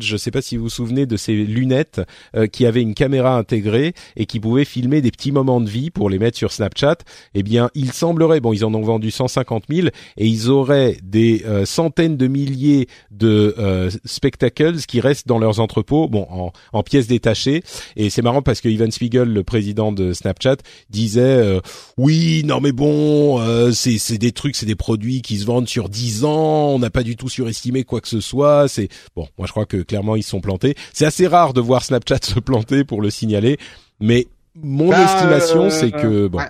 Je 0.00 0.12
ne 0.12 0.18
sais 0.18 0.30
pas 0.30 0.40
si 0.40 0.56
vous 0.56 0.64
vous 0.64 0.70
souvenez 0.70 1.04
de 1.04 1.16
ces 1.16 1.34
lunettes 1.34 2.00
euh, 2.36 2.46
qui 2.46 2.64
avaient 2.64 2.82
une 2.82 2.94
caméra 2.94 3.36
intégrée 3.36 3.92
et 4.16 4.26
qui 4.26 4.40
pouvaient 4.40 4.64
filmer 4.64 5.00
des 5.00 5.10
petits 5.10 5.32
moments 5.32 5.60
de 5.60 5.68
vie 5.68 5.90
pour 5.90 6.08
les 6.08 6.18
mettre 6.18 6.38
sur 6.38 6.52
Snapchat. 6.52 6.98
Eh 7.34 7.42
bien, 7.42 7.70
il 7.74 7.92
semblerait, 7.92 8.40
bon, 8.40 8.52
ils 8.52 8.64
en 8.64 8.72
ont 8.74 8.82
vendu 8.82 9.10
150 9.10 9.64
000 9.68 9.88
et 10.16 10.26
ils 10.26 10.48
auraient 10.48 10.96
des 11.02 11.42
euh, 11.46 11.66
centaines 11.66 12.16
de 12.16 12.26
milliers 12.26 12.88
de 13.10 13.88
Spectacles 14.04 14.78
qui 14.86 15.00
restent 15.00 15.26
dans 15.26 15.38
leurs 15.38 15.60
entrepôts, 15.60 16.08
bon, 16.08 16.26
en, 16.30 16.52
en 16.72 16.82
pièces 16.82 17.08
détachées. 17.08 17.62
Et 17.96 18.10
c'est 18.10 18.22
marrant 18.22 18.42
parce 18.42 18.60
que 18.60 18.68
Ivan 18.68 18.90
Spiegel, 18.90 19.28
le 19.32 19.42
président 19.42 19.92
de 19.92 20.12
Snapchat, 20.12 20.56
disait 20.90 21.60
oui, 21.96 22.42
non 22.44 22.60
mais 22.60 22.72
bon, 22.72 23.40
c'est 23.72 24.18
des 24.18 24.32
trucs, 24.32 24.56
c'est 24.56 24.66
des 24.66 24.76
produits 24.76 25.22
qui 25.22 25.38
se 25.38 25.46
vendent 25.46 25.68
sur 25.68 25.88
10 25.88 26.24
ans. 26.24 26.74
On 26.74 26.78
n'a 26.78 26.90
pas 26.90 27.02
du 27.02 27.16
tout 27.16 27.28
surestimé 27.28 27.84
quoi 27.84 28.00
que 28.00 28.08
ce 28.08 28.20
soit 28.20 28.67
c'est 28.68 28.88
bon. 29.16 29.28
Moi, 29.38 29.46
je 29.46 29.52
crois 29.52 29.66
que 29.66 29.78
clairement 29.78 30.16
ils 30.16 30.22
sont 30.22 30.40
plantés. 30.40 30.74
C'est 30.92 31.06
assez 31.06 31.26
rare 31.26 31.52
de 31.52 31.60
voir 31.60 31.84
Snapchat 31.84 32.18
se 32.22 32.38
planter 32.40 32.84
pour 32.84 33.02
le 33.02 33.10
signaler, 33.10 33.58
mais 34.00 34.26
mon 34.54 34.90
bah, 34.90 35.02
estimation, 35.02 35.64
euh, 35.64 35.70
c'est 35.70 35.90
que 35.90 36.28
bon. 36.28 36.40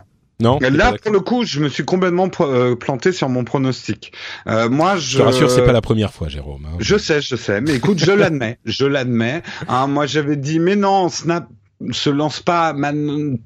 Non? 0.40 0.58
Là, 0.60 0.94
pour 1.02 1.12
le 1.12 1.18
coup, 1.18 1.44
je 1.44 1.58
me 1.58 1.68
suis 1.68 1.84
complètement 1.84 2.30
euh, 2.40 2.76
planté 2.76 3.10
sur 3.10 3.28
mon 3.28 3.42
pronostic. 3.42 4.12
Euh, 4.46 4.68
moi, 4.68 4.96
je. 4.96 5.10
Je 5.10 5.18
te 5.18 5.22
rassure, 5.22 5.50
c'est 5.50 5.64
pas 5.64 5.72
la 5.72 5.80
première 5.80 6.12
fois, 6.12 6.28
Jérôme. 6.28 6.64
Hein. 6.64 6.76
Je 6.78 6.96
sais, 6.96 7.20
je 7.20 7.34
sais, 7.34 7.60
mais 7.60 7.74
écoute, 7.74 7.98
je 7.98 8.12
l'admets, 8.12 8.58
je 8.64 8.86
l'admets. 8.86 9.42
Hein, 9.66 9.88
moi, 9.88 10.06
j'avais 10.06 10.36
dit, 10.36 10.60
mais 10.60 10.76
non, 10.76 11.08
Snap, 11.08 11.48
se 11.92 12.10
lance 12.10 12.40
pas 12.40 12.74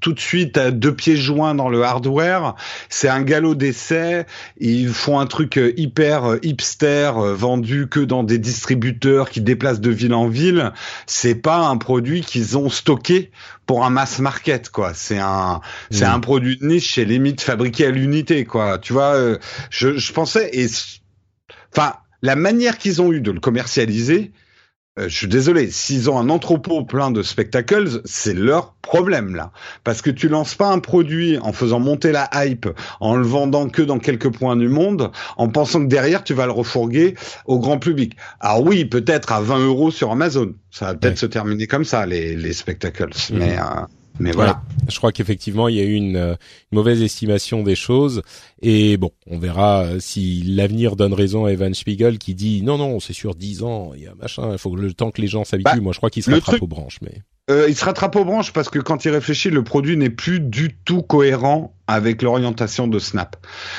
tout 0.01 0.13
de 0.13 0.21
suite 0.21 0.57
à 0.57 0.71
deux 0.71 0.95
pieds 0.95 1.17
joints 1.17 1.55
dans 1.55 1.69
le 1.69 1.83
hardware. 1.83 2.55
C'est 2.89 3.09
un 3.09 3.23
galop 3.23 3.55
d'essai. 3.55 4.27
Ils 4.59 4.89
font 4.89 5.19
un 5.19 5.27
truc 5.27 5.59
euh, 5.59 5.73
hyper 5.77 6.25
euh, 6.25 6.39
hipster 6.43 7.13
euh, 7.17 7.35
vendu 7.35 7.89
que 7.89 8.01
dans 8.01 8.23
des 8.23 8.39
distributeurs 8.39 9.29
qui 9.29 9.41
déplacent 9.41 9.81
de 9.81 9.91
ville 9.91 10.15
en 10.15 10.29
ville. 10.29 10.73
C'est 11.07 11.35
pas 11.35 11.59
un 11.59 11.77
produit 11.77 12.23
qu'ils 12.23 12.57
ont 12.57 12.71
stocké 12.71 13.31
pour 13.67 13.85
un 13.85 13.91
mass 13.91 14.19
market 14.19 14.71
quoi. 14.71 14.93
C'est 14.95 15.19
un 15.19 15.61
c'est 15.91 16.05
un 16.05 16.21
produit 16.21 16.57
de 16.57 16.67
niche 16.67 16.97
et 16.99 17.05
limite 17.05 17.43
fabriqué 17.43 17.87
à 17.87 17.91
l'unité 17.91 18.45
quoi. 18.45 18.79
Tu 18.79 18.93
vois, 18.93 19.15
je, 19.71 19.97
je 19.97 20.13
pensais 20.13 20.51
et 20.53 20.67
enfin 21.73 21.95
la 22.23 22.37
manière 22.37 22.79
qu'ils 22.79 23.03
ont 23.03 23.13
eu 23.13 23.21
de 23.21 23.31
le 23.31 23.41
commercialiser 23.41 24.33
je 24.99 25.09
suis 25.09 25.27
désolé, 25.27 25.71
s'ils 25.71 26.11
ont 26.11 26.19
un 26.19 26.29
entrepôt 26.29 26.85
plein 26.85 27.11
de 27.11 27.23
spectacles, 27.23 28.03
c'est 28.05 28.35
leur 28.35 28.75
problème 28.83 29.35
là. 29.35 29.51
Parce 29.85 30.03
que 30.03 30.11
tu 30.11 30.29
lances 30.29 30.55
pas 30.55 30.69
un 30.69 30.81
produit 30.81 31.39
en 31.39 31.55
faisant 31.55 31.81
monter 31.81 32.13
la 32.13 32.29
hype, 32.35 32.69
en 33.01 33.17
le 33.17 33.27
vendant 33.27 33.71
que 33.71 33.81
dans 33.81 33.99
quelques 33.99 34.31
points 34.31 34.57
du 34.57 34.69
monde, 34.69 35.11
en 35.39 35.49
pensant 35.49 35.81
que 35.81 35.89
derrière 35.89 36.23
tu 36.25 36.35
vas 36.35 36.45
le 36.45 36.53
refourguer 36.53 37.15
au 37.47 37.59
grand 37.59 37.79
public. 37.79 38.17
Alors 38.41 38.63
oui, 38.67 38.85
peut-être 38.85 39.33
à 39.33 39.41
20 39.41 39.61
euros 39.61 39.91
sur 39.91 40.11
Amazon. 40.11 40.55
Ça 40.71 40.87
va 40.87 40.95
peut-être 40.95 41.19
se 41.19 41.27
terminer 41.27 41.67
comme 41.67 41.87
ça, 41.87 42.05
les, 42.05 42.37
les 42.37 42.53
spectacles. 42.53 43.11
Mhm. 43.31 43.39
Mais 43.39 43.59
euh, 43.59 43.87
mais 44.19 44.33
voilà. 44.33 44.63
je 44.89 44.97
crois 44.97 45.13
qu'effectivement, 45.13 45.69
il 45.69 45.77
y 45.77 45.81
a 45.81 45.85
eu 45.85 45.95
une, 45.95 46.17
euh, 46.17 46.35
mauvaise 46.71 47.03
estimation 47.03 47.63
des 47.63 47.75
choses. 47.75 48.23
Et 48.61 48.97
bon, 48.97 49.11
on 49.27 49.39
verra 49.39 49.85
euh, 49.85 50.01
si 50.01 50.43
l'avenir 50.43 50.97
donne 50.97 51.15
raison 51.15 51.47
à 51.47 51.53
Evan 51.53 51.75
Spiegel 51.75 52.19
qui 52.19 52.35
dit 52.35 52.63
non, 52.63 52.79
non, 52.79 53.01
c'est 53.01 53.13
sur 53.13 53.35
10 53.35 53.63
ans, 53.63 53.93
il 53.95 54.03
y 54.03 54.07
a 54.07 54.15
machin, 54.15 54.51
il 54.53 54.59
faut 54.59 54.75
le 54.77 54.93
temps 54.93 55.11
que 55.11 55.21
les 55.21 55.29
gens 55.29 55.45
s'habituent. 55.45 55.77
Bah, 55.77 55.81
Moi, 55.81 55.93
je 55.93 55.99
crois 55.99 56.11
qu'il 56.11 56.23
se 56.23 56.31
rattrape 56.31 56.63
aux 56.63 56.67
branches. 56.67 56.99
Mais... 57.03 57.23
Euh, 57.51 57.67
il 57.69 57.77
se 57.77 57.85
rattrape 57.85 58.15
aux 58.17 58.25
branches 58.25 58.53
parce 58.53 58.69
que 58.69 58.79
quand 58.79 59.05
il 59.05 59.11
réfléchit, 59.11 59.51
le 59.51 59.65
produit 59.65 59.97
n'est 59.97 60.11
plus 60.11 60.41
du 60.41 60.77
tout 60.85 61.03
cohérent 61.03 61.75
avec 61.89 62.23
l'orientation 62.23 62.87
de 62.87 62.99
Snap. 62.99 63.37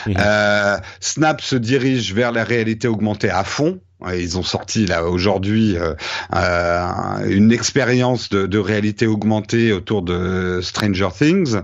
Euh, 0.07 0.77
Snap 0.99 1.41
se 1.41 1.55
dirige 1.55 2.13
vers 2.13 2.31
la 2.31 2.43
réalité 2.43 2.87
augmentée 2.87 3.29
à 3.29 3.43
fond. 3.43 3.79
Ils 4.11 4.37
ont 4.37 4.43
sorti 4.43 4.85
là 4.85 5.05
aujourd'hui 5.05 5.77
euh, 5.77 5.93
euh, 6.35 6.89
une 7.27 7.51
expérience 7.51 8.29
de, 8.29 8.45
de, 8.45 8.57
réalité 8.57 9.07
augmentée 9.07 9.71
autour 9.71 10.01
de 10.01 10.59
Stranger 10.61 11.09
Things. 11.17 11.57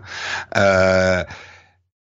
Euh, 0.56 1.24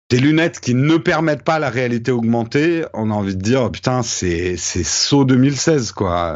des 0.10 0.20
lunettes 0.20 0.60
qui 0.60 0.74
ne 0.74 0.98
permettent 0.98 1.44
pas 1.44 1.58
la 1.58 1.70
réalité 1.70 2.12
augmentée, 2.12 2.84
on 2.94 3.12
a 3.12 3.14
envie 3.14 3.36
de 3.36 3.42
dire 3.42 3.64
oh, 3.64 3.70
putain 3.70 4.04
c'est 4.04 4.58
c'est 4.58 4.84
saut 4.84 5.24
2016 5.24 5.94
quoi. 5.94 6.36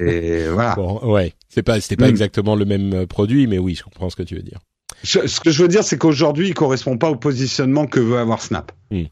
Euh, 0.00 0.50
voilà. 0.52 0.74
Bon, 0.74 1.00
ouais, 1.12 1.32
c'est 1.48 1.62
pas 1.62 1.80
c'était 1.80 1.96
pas 1.96 2.06
mm. 2.06 2.10
exactement 2.10 2.56
le 2.56 2.64
même 2.64 3.06
produit, 3.06 3.46
mais 3.46 3.58
oui, 3.58 3.76
je 3.76 3.84
comprends 3.84 4.10
ce 4.10 4.16
que 4.16 4.24
tu 4.24 4.34
veux 4.34 4.42
dire. 4.42 4.58
ce 5.04 5.40
que 5.40 5.50
je 5.50 5.62
veux 5.62 5.68
dire, 5.68 5.84
c'est 5.84 5.96
qu'aujourd'hui, 5.96 6.48
il 6.48 6.54
correspond 6.54 6.98
pas 6.98 7.08
au 7.08 7.16
positionnement 7.16 7.86
que 7.86 8.00
veut 8.00 8.18
avoir 8.18 8.42
Snap. 8.42 8.72
Mm. 8.90 9.04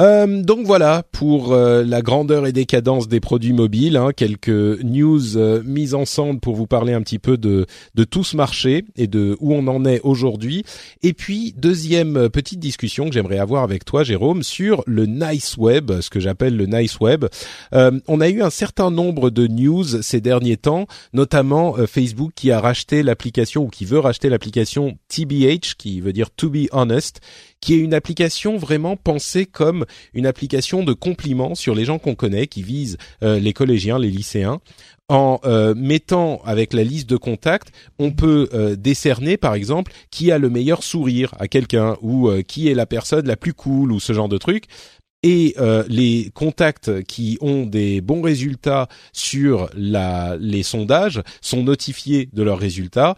Euh, 0.00 0.42
donc 0.42 0.66
voilà 0.66 1.02
pour 1.12 1.52
euh, 1.52 1.84
la 1.84 2.00
grandeur 2.00 2.46
et 2.46 2.52
décadence 2.52 3.06
des 3.06 3.20
produits 3.20 3.52
mobiles. 3.52 3.96
Hein, 3.96 4.10
quelques 4.16 4.48
news 4.48 5.36
euh, 5.36 5.62
mises 5.64 5.94
ensemble 5.94 6.40
pour 6.40 6.56
vous 6.56 6.66
parler 6.66 6.94
un 6.94 7.02
petit 7.02 7.18
peu 7.18 7.36
de 7.36 7.66
de 7.94 8.04
tout 8.04 8.24
ce 8.24 8.36
marché 8.36 8.84
et 8.96 9.06
de 9.06 9.36
où 9.40 9.54
on 9.54 9.66
en 9.66 9.84
est 9.84 10.00
aujourd'hui. 10.02 10.64
Et 11.02 11.12
puis 11.12 11.54
deuxième 11.56 12.30
petite 12.30 12.60
discussion 12.60 13.06
que 13.08 13.12
j'aimerais 13.12 13.38
avoir 13.38 13.62
avec 13.62 13.84
toi, 13.84 14.02
Jérôme, 14.02 14.42
sur 14.42 14.82
le 14.86 15.04
nice 15.06 15.56
web, 15.58 16.00
ce 16.00 16.08
que 16.08 16.20
j'appelle 16.20 16.56
le 16.56 16.66
nice 16.66 16.98
web. 17.00 17.26
on 17.72 18.20
a 18.20 18.28
eu 18.28 18.42
un 18.42 18.50
certain 18.50 18.90
nombre 18.90 19.30
de 19.30 19.46
news 19.46 20.02
ces 20.02 20.20
derniers 20.20 20.56
temps, 20.56 20.86
notamment 21.12 21.74
Facebook 21.86 22.32
qui 22.34 22.50
a 22.50 22.60
racheté 22.60 23.02
l'application 23.02 23.64
ou 23.64 23.68
qui 23.68 23.84
veut 23.84 23.98
racheter 23.98 24.28
l'application 24.28 24.96
TBH, 25.08 25.76
qui 25.76 26.00
veut 26.00 26.12
dire 26.12 26.30
To 26.30 26.48
Be 26.48 26.66
Honest 26.72 27.20
qui 27.60 27.74
est 27.74 27.78
une 27.78 27.94
application 27.94 28.56
vraiment 28.56 28.96
pensée 28.96 29.46
comme 29.46 29.84
une 30.14 30.26
application 30.26 30.82
de 30.82 30.92
compliments 30.92 31.54
sur 31.54 31.74
les 31.74 31.84
gens 31.84 31.98
qu'on 31.98 32.14
connaît, 32.14 32.46
qui 32.46 32.62
vise 32.62 32.96
euh, 33.22 33.38
les 33.38 33.52
collégiens, 33.52 33.98
les 33.98 34.10
lycéens. 34.10 34.60
En 35.08 35.40
euh, 35.44 35.74
mettant 35.74 36.40
avec 36.44 36.72
la 36.72 36.84
liste 36.84 37.10
de 37.10 37.16
contacts, 37.16 37.72
on 37.98 38.12
peut 38.12 38.48
euh, 38.54 38.76
décerner, 38.76 39.36
par 39.36 39.54
exemple, 39.54 39.92
qui 40.10 40.30
a 40.30 40.38
le 40.38 40.48
meilleur 40.50 40.84
sourire 40.84 41.34
à 41.40 41.48
quelqu'un 41.48 41.96
ou 42.00 42.30
qui 42.46 42.68
est 42.68 42.74
la 42.74 42.86
personne 42.86 43.26
la 43.26 43.36
plus 43.36 43.52
cool 43.52 43.92
ou 43.92 43.98
ce 43.98 44.12
genre 44.12 44.28
de 44.28 44.38
truc 44.38 44.64
et 45.22 45.54
les 45.88 46.30
contacts 46.32 47.02
qui 47.02 47.36
ont 47.42 47.66
des 47.66 48.00
bons 48.00 48.22
résultats 48.22 48.88
sur 49.12 49.68
la, 49.74 50.38
les 50.40 50.62
sondages 50.62 51.20
sont 51.42 51.62
notifiés 51.62 52.30
de 52.32 52.42
leurs 52.42 52.58
résultats 52.58 53.16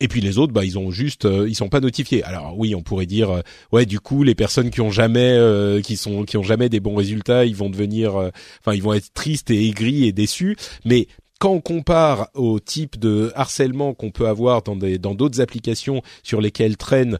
et 0.00 0.08
puis 0.08 0.20
les 0.20 0.38
autres, 0.38 0.52
bah 0.52 0.64
ils 0.64 0.78
ont 0.78 0.90
juste, 0.90 1.24
euh, 1.24 1.48
ils 1.48 1.54
sont 1.54 1.68
pas 1.68 1.80
notifiés. 1.80 2.22
Alors 2.24 2.58
oui, 2.58 2.74
on 2.74 2.82
pourrait 2.82 3.06
dire, 3.06 3.30
euh, 3.30 3.40
ouais, 3.72 3.86
du 3.86 4.00
coup, 4.00 4.22
les 4.22 4.34
personnes 4.34 4.70
qui 4.70 4.80
ont 4.80 4.90
jamais, 4.90 5.32
euh, 5.32 5.80
qui 5.80 5.96
sont, 5.96 6.24
qui 6.24 6.36
ont 6.36 6.42
jamais 6.42 6.68
des 6.68 6.80
bons 6.80 6.96
résultats, 6.96 7.44
ils 7.44 7.56
vont 7.56 7.70
devenir, 7.70 8.14
enfin, 8.16 8.74
ils 8.74 8.82
vont 8.82 8.92
être 8.92 9.12
tristes 9.14 9.50
et 9.50 9.68
aigris 9.68 10.06
et 10.06 10.12
déçus. 10.12 10.56
Mais 10.84 11.06
quand 11.38 11.52
on 11.52 11.60
compare 11.60 12.28
au 12.34 12.58
type 12.58 12.98
de 12.98 13.32
harcèlement 13.34 13.94
qu'on 13.94 14.10
peut 14.10 14.26
avoir 14.26 14.62
dans 14.62 14.76
des, 14.76 14.98
dans 14.98 15.14
d'autres 15.14 15.40
applications 15.40 16.02
sur 16.22 16.40
lesquelles 16.40 16.76
traînent 16.76 17.18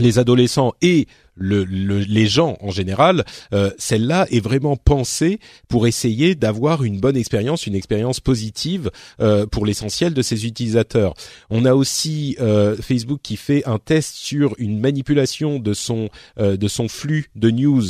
les 0.00 0.18
adolescents 0.18 0.74
et 0.82 1.06
le, 1.36 1.64
les 1.64 2.26
gens 2.26 2.56
en 2.60 2.70
général, 2.70 3.24
euh, 3.52 3.70
celle-là 3.78 4.26
est 4.30 4.40
vraiment 4.40 4.76
pensée 4.76 5.38
pour 5.68 5.86
essayer 5.86 6.34
d'avoir 6.34 6.82
une 6.82 6.98
bonne 6.98 7.16
expérience, 7.16 7.66
une 7.66 7.74
expérience 7.74 8.20
positive 8.20 8.90
euh, 9.20 9.46
pour 9.46 9.66
l'essentiel 9.66 10.14
de 10.14 10.22
ses 10.22 10.46
utilisateurs. 10.46 11.14
On 11.50 11.64
a 11.64 11.74
aussi 11.74 12.36
euh, 12.40 12.76
Facebook 12.76 13.20
qui 13.22 13.36
fait 13.36 13.66
un 13.66 13.78
test 13.78 14.14
sur 14.14 14.54
une 14.58 14.80
manipulation 14.80 15.58
de 15.58 15.74
son 15.74 16.08
de 16.38 16.68
son 16.68 16.88
flux 16.88 17.30
de 17.34 17.50
news 17.50 17.84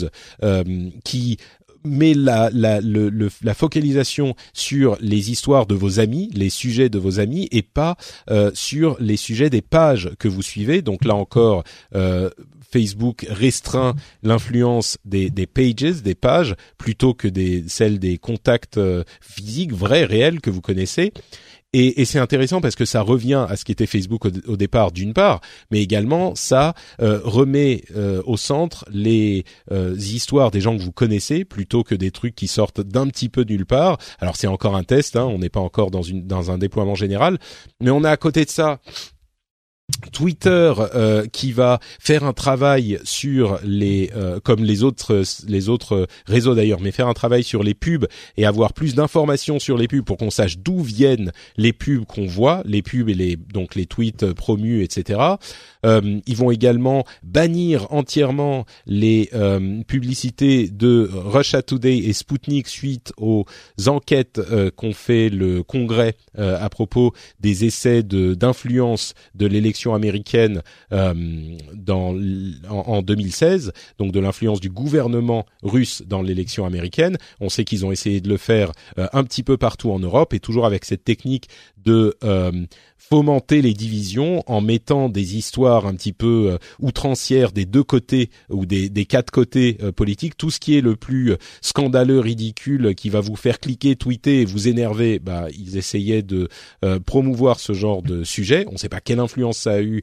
qui 1.05 1.39
met 1.87 2.15
la, 2.15 2.51
la, 2.53 2.81
le, 2.81 3.11
la 3.43 3.55
focalisation 3.55 4.35
sur 4.53 4.99
les 5.01 5.31
histoires 5.31 5.67
de 5.67 5.75
vos 5.75 6.01
amis, 6.01 6.31
les 6.35 6.51
sujets 6.51 6.89
de 6.89 6.99
vos 6.99 7.21
amis, 7.21 7.49
et 7.53 7.63
pas 7.63 7.97
sur 8.55 8.97
les 9.01 9.17
sujets 9.17 9.51
des 9.51 9.63
pages 9.63 10.11
que 10.19 10.29
vous 10.29 10.43
suivez. 10.43 10.83
Donc 10.83 11.05
là 11.05 11.15
encore, 11.15 11.65
euh, 11.95 12.31
Facebook 12.71 13.27
restreint 13.29 13.95
l'influence 14.23 14.99
des, 15.05 15.31
des, 15.31 15.47
pages, 15.47 16.03
des 16.03 16.15
pages, 16.15 16.55
plutôt 16.79 17.15
que 17.15 17.29
des 17.29 17.65
celles 17.69 17.99
des 17.99 18.19
contacts 18.19 18.79
euh, 18.79 19.05
physiques, 19.21 19.73
vrais, 19.73 20.05
réels 20.05 20.41
que 20.41 20.51
vous 20.51 20.61
connaissez. 20.61 21.13
Et, 21.79 22.01
et 22.01 22.05
c'est 22.07 22.19
intéressant 22.19 22.63
parce 22.63 22.75
que 22.75 22.87
ça 22.87 23.03
revient 23.03 23.45
à 23.51 23.55
ce 23.57 23.67
qu'était 23.67 23.85
Facebook 23.85 24.25
au, 24.25 24.57
départ 24.57 24.93
d'une 24.93 25.13
part, 25.13 25.43
mais 25.71 25.83
également 25.83 26.35
ça 26.35 26.73
euh, 27.03 27.21
remet 27.23 27.83
euh, 27.95 28.23
au 28.25 28.39
centre 28.39 28.87
les 28.91 29.45
histoires 29.99 30.51
des 30.51 30.63
gens 30.63 30.75
que 30.75 30.81
vous 30.81 30.93
connaissez 30.93 31.45
plutôt 31.45 31.83
que 31.83 31.95
des 31.95 32.11
trucs 32.11 32.35
qui 32.35 32.49
sortent 32.49 32.81
d'un 32.81 33.09
petit 33.09 33.29
peu 33.29 33.43
nulle 33.43 33.67
part. 33.67 33.99
Alors 34.21 34.37
c'est 34.37 34.47
encore 34.47 34.75
un 34.75 34.85
test, 34.85 35.17
hein, 35.17 35.25
on 35.25 35.39
n'est 35.39 35.51
pas 35.51 35.61
encore 35.61 35.91
dans, 35.91 36.01
une, 36.01 36.27
dans 36.27 36.51
un 36.51 36.57
déploiement 36.57 36.95
général, 36.95 37.37
mais 37.83 37.91
on 37.91 38.05
a 38.05 38.11
à 38.11 38.17
côté 38.17 38.47
de 38.47 38.51
ça 38.51 38.81
Twitter 40.13 40.73
euh, 40.79 41.27
qui 41.27 41.53
va 41.53 41.79
faire 42.01 42.25
un 42.25 42.33
travail 42.33 42.99
sur 43.05 43.61
les 43.63 44.11
euh, 44.17 44.41
comme 44.41 44.65
les 44.65 44.83
autres 44.83 45.23
les 45.47 45.69
autres 45.69 46.09
réseaux 46.27 46.55
d'ailleurs 46.55 46.81
mais 46.81 46.91
faire 46.91 47.07
un 47.07 47.15
travail 47.15 47.45
sur 47.45 47.63
les 47.63 47.75
pubs 47.75 48.07
et 48.37 48.47
avoir 48.47 48.73
plus 48.73 48.95
d'informations 48.95 49.59
sur 49.59 49.79
les 49.79 49.87
pubs 49.87 50.05
pour 50.05 50.17
qu'on 50.17 50.31
sache 50.31 50.59
d'où 50.59 50.81
viennent 50.81 51.33
les 51.57 51.73
pubs 51.73 52.05
qu'on 52.05 52.27
voit 52.27 52.63
les 52.65 52.83
pubs 52.83 53.09
et 53.09 53.15
les 53.15 53.37
donc 53.37 53.75
les 53.75 53.87
tweets 53.87 54.33
promus 54.33 54.83
etc 54.83 55.21
euh, 55.87 56.21
ils 56.27 56.37
vont 56.37 56.51
également 56.51 57.05
bannir 57.23 57.87
entièrement 57.93 58.67
les 58.87 59.31
publicités 59.87 60.69
de 60.69 61.09
Russia 61.13 61.63
Today 61.63 61.99
et 61.99 62.13
Sputnik 62.13 62.69
suite 62.69 63.13
aux 63.17 63.45
enquêtes 63.87 64.41
qu'ont 64.77 64.93
fait 64.93 65.29
le 65.29 65.63
Congrès 65.63 66.15
à 66.37 66.69
propos 66.69 67.13
des 67.41 67.65
essais 67.65 68.03
d'influence 68.03 69.15
de 69.35 69.47
l'élection 69.47 69.95
américaine 69.95 70.63
euh, 70.93 71.15
dans, 71.75 72.17
en, 72.69 73.03
2016, 73.03 73.73
donc 73.99 74.13
de 74.13 74.21
l'influence 74.21 74.61
du 74.61 74.71
gouvernement 74.71 75.47
russe 75.63 76.03
dans 76.07 76.23
l'élection 76.23 76.65
américaine. 76.65 77.17
On 77.41 77.49
sait 77.49 77.65
qu'ils 77.65 77.85
ont 77.85 77.93
essayé 77.93 78.21
de 78.21 78.29
le 78.29 78.37
faire 78.37 78.73
euh, 78.99 79.09
un 79.13 79.25
petit 79.25 79.43
peu 79.43 79.57
partout 79.57 79.91
en 79.91 79.99
Europe 79.99 80.35
et 80.35 80.41
toujours 80.41 80.67
avec 80.67 80.85
cette 80.85 81.05
technique 81.05 81.49
de 81.87 82.15
euh, 82.25 82.67
fomenter 83.09 83.63
les 83.63 83.73
divisions 83.73 84.43
en 84.47 84.61
mettant 84.61 85.09
des 85.09 85.37
histoires 85.37 85.87
un 85.87 85.95
petit 85.95 86.13
peu 86.13 86.51
euh, 86.51 86.59
outrancières 86.81 87.53
des 87.53 87.65
deux 87.65 87.85
côtés 87.85 88.31
ou 88.51 88.67
des, 88.67 88.91
quatre 89.07 89.31
côtés 89.31 89.79
euh, 89.83 89.93
politiques, 89.93 90.37
tout 90.37 90.51
ce 90.51 90.59
qui 90.59 90.77
est 90.77 90.81
le 90.81 90.97
plus 90.97 91.33
euh, 91.33 91.37
scandaleux, 91.61 92.19
ridicule, 92.19 92.95
qui 92.97 93.09
va 93.09 93.21
vous 93.21 93.37
faire 93.37 93.61
cliquer, 93.61 93.95
tweeter 93.95 94.41
et 94.41 94.45
vous 94.45 94.67
énerver, 94.67 95.19
bah 95.21 95.47
ils 95.57 95.77
essayaient 95.77 96.23
de 96.23 96.49
promouvoir 97.05 97.61
ce 97.61 97.73
genre 97.73 98.03
de 98.03 98.25
sujet. 98.25 98.65
On 98.69 98.73
ne 98.73 98.77
sait 98.77 98.89
pas 98.89 99.01
quelle 99.01 99.21
influence 99.21 99.59
ça 99.59 99.73
a 99.73 99.83
eu 99.83 100.03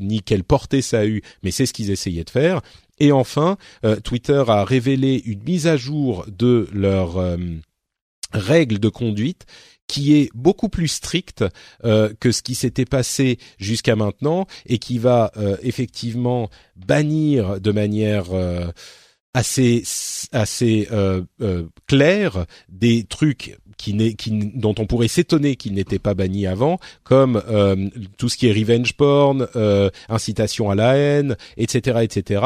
ni 0.00 0.20
quelle 0.22 0.44
portée 0.44 0.82
ça 0.82 1.00
a 1.00 1.06
eu, 1.06 1.22
mais 1.42 1.50
c'est 1.50 1.66
ce 1.66 1.72
qu'ils 1.72 1.90
essayaient 1.90 2.24
de 2.24 2.30
faire. 2.30 2.60
Et 2.98 3.12
enfin, 3.12 3.56
Twitter 4.04 4.42
a 4.46 4.64
révélé 4.64 5.22
une 5.24 5.42
mise 5.42 5.66
à 5.66 5.76
jour 5.76 6.24
de 6.28 6.68
leurs 6.72 7.18
règles 8.32 8.78
de 8.78 8.88
conduite 8.88 9.46
qui 9.92 10.16
est 10.16 10.30
beaucoup 10.34 10.70
plus 10.70 10.88
strict 10.88 11.44
euh, 11.84 12.14
que 12.18 12.32
ce 12.32 12.40
qui 12.40 12.54
s'était 12.54 12.86
passé 12.86 13.36
jusqu'à 13.58 13.94
maintenant 13.94 14.46
et 14.64 14.78
qui 14.78 14.96
va 14.96 15.30
euh, 15.36 15.58
effectivement 15.62 16.48
bannir 16.76 17.60
de 17.60 17.72
manière 17.72 18.32
euh, 18.32 18.68
assez 19.34 19.82
assez 20.32 20.88
claire 21.86 22.46
des 22.70 23.04
trucs 23.04 23.58
qui, 23.76 24.16
qui, 24.16 24.30
dont 24.54 24.74
on 24.78 24.86
pourrait 24.86 25.08
s'étonner 25.08 25.56
qu'ils 25.56 25.74
n'étaient 25.74 25.98
pas 25.98 26.14
bannis 26.14 26.46
avant, 26.46 26.78
comme 27.02 27.42
tout 28.16 28.28
ce 28.30 28.36
qui 28.36 28.46
est 28.46 28.52
revenge 28.52 28.94
porn, 28.94 29.46
incitation 30.08 30.70
à 30.70 30.74
la 30.74 30.96
haine, 30.96 31.36
etc., 31.56 32.00
etc. 32.02 32.44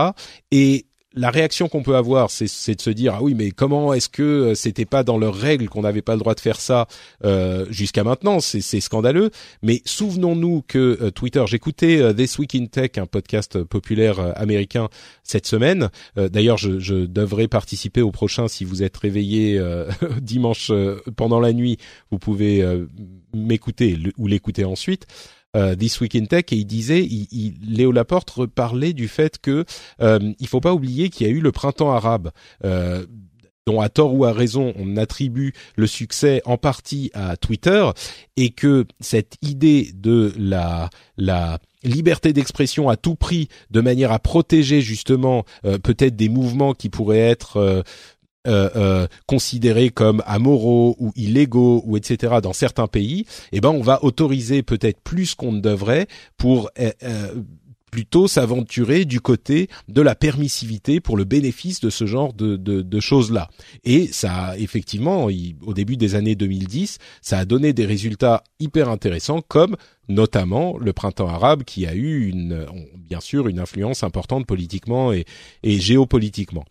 Et 0.50 0.85
la 1.16 1.30
réaction 1.30 1.68
qu'on 1.68 1.82
peut 1.82 1.96
avoir, 1.96 2.30
c'est 2.30 2.74
de 2.74 2.80
se 2.80 2.90
dire 2.90 3.14
ah 3.14 3.22
oui, 3.22 3.34
mais 3.34 3.50
comment 3.50 3.94
est-ce 3.94 4.10
que 4.10 4.22
euh, 4.22 4.54
c'était 4.54 4.84
pas 4.84 5.02
dans 5.02 5.16
leurs 5.16 5.34
règles 5.34 5.68
qu'on 5.68 5.80
n'avait 5.80 6.02
pas 6.02 6.12
le 6.12 6.18
droit 6.18 6.34
de 6.34 6.40
faire 6.40 6.60
ça 6.60 6.86
euh, 7.24 7.64
jusqu'à 7.70 8.04
maintenant? 8.04 8.38
C'est 8.40 8.80
scandaleux. 8.80 9.30
Mais 9.62 9.80
souvenons-nous 9.86 10.62
que 10.68 10.98
euh, 11.00 11.10
Twitter, 11.10 11.42
j'écoutais 11.46 12.14
This 12.14 12.38
Week 12.38 12.54
in 12.54 12.66
Tech, 12.66 12.90
un 12.98 13.06
podcast 13.06 13.62
populaire 13.64 14.38
américain 14.38 14.88
cette 15.22 15.46
semaine. 15.46 15.88
D'ailleurs, 16.16 16.58
je, 16.58 16.78
je, 16.78 17.06
devrais 17.06 17.48
participer 17.48 18.02
au 18.02 18.10
prochain. 18.10 18.48
Si 18.48 18.64
vous 18.64 18.82
êtes 18.82 18.96
réveillé 18.96 19.60
dimanche 20.20 20.70
pendant 21.16 21.40
la 21.40 21.52
nuit, 21.52 21.78
vous 22.10 22.18
pouvez 22.18 22.64
m'écouter 23.34 23.98
ou 24.18 24.26
l'écouter 24.26 24.64
ensuite. 24.64 25.06
Euh, 25.56 25.74
This 25.74 26.00
Week 26.00 26.14
in 26.14 26.26
Tech 26.26 26.44
et 26.52 26.56
il 26.56 26.66
disait, 26.66 27.02
il, 27.04 27.54
Léo 27.66 27.92
Laporte 27.92 28.30
reparlait 28.30 28.92
du 28.92 29.08
fait 29.08 29.38
que 29.38 29.64
euh, 30.00 30.18
il 30.38 30.46
faut 30.46 30.60
pas 30.60 30.74
oublier 30.74 31.08
qu'il 31.08 31.26
y 31.26 31.30
a 31.30 31.32
eu 31.32 31.40
le 31.40 31.52
printemps 31.52 31.92
arabe. 31.92 32.30
Euh, 32.64 33.06
dont 33.66 33.80
à 33.80 33.88
tort 33.88 34.14
ou 34.14 34.24
à 34.24 34.32
raison 34.32 34.72
on 34.76 34.96
attribue 34.96 35.52
le 35.74 35.88
succès 35.88 36.40
en 36.44 36.56
partie 36.56 37.10
à 37.14 37.36
Twitter 37.36 37.90
et 38.36 38.50
que 38.50 38.86
cette 39.00 39.38
idée 39.42 39.90
de 39.92 40.32
la 40.38 40.88
la 41.16 41.58
liberté 41.82 42.32
d'expression 42.32 42.88
à 42.88 42.96
tout 42.96 43.14
prix 43.14 43.48
de 43.70 43.80
manière 43.80 44.12
à 44.12 44.18
protéger 44.18 44.80
justement 44.80 45.44
euh, 45.64 45.78
peut-être 45.78 46.16
des 46.16 46.28
mouvements 46.28 46.74
qui 46.74 46.88
pourraient 46.88 47.18
être 47.18 47.56
euh, 47.56 47.82
euh, 48.46 49.06
considérés 49.26 49.90
comme 49.90 50.22
amoraux 50.26 50.96
ou 50.98 51.12
illégaux 51.16 51.82
ou 51.86 51.96
etc. 51.96 52.36
dans 52.42 52.52
certains 52.52 52.86
pays, 52.86 53.26
eh 53.52 53.60
ben 53.60 53.70
on 53.70 53.82
va 53.82 54.02
autoriser 54.04 54.62
peut-être 54.62 55.00
plus 55.00 55.34
qu'on 55.34 55.52
ne 55.52 55.60
devrait 55.60 56.06
pour 56.36 56.70
euh, 56.78 56.92
plutôt 57.96 58.28
s'aventurer 58.28 59.06
du 59.06 59.22
côté 59.22 59.68
de 59.88 60.02
la 60.02 60.14
permissivité 60.14 61.00
pour 61.00 61.16
le 61.16 61.24
bénéfice 61.24 61.80
de 61.80 61.88
ce 61.88 62.04
genre 62.04 62.34
de, 62.34 62.56
de, 62.56 62.82
de 62.82 63.00
choses-là. 63.00 63.48
Et 63.84 64.08
ça, 64.08 64.54
effectivement, 64.58 65.28
au 65.62 65.72
début 65.72 65.96
des 65.96 66.14
années 66.14 66.34
2010, 66.34 66.98
ça 67.22 67.38
a 67.38 67.44
donné 67.46 67.72
des 67.72 67.86
résultats 67.86 68.44
hyper 68.60 68.90
intéressants, 68.90 69.40
comme 69.40 69.76
notamment 70.08 70.76
le 70.76 70.92
printemps 70.92 71.28
arabe, 71.28 71.64
qui 71.64 71.86
a 71.86 71.94
eu 71.94 72.28
une, 72.28 72.66
bien 72.96 73.20
sûr 73.20 73.48
une 73.48 73.60
influence 73.60 74.02
importante 74.02 74.44
politiquement 74.46 75.14
et, 75.14 75.24
et 75.62 75.78
géopolitiquement. 75.78 76.66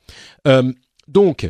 Euh, 0.47 0.71
donc, 1.07 1.49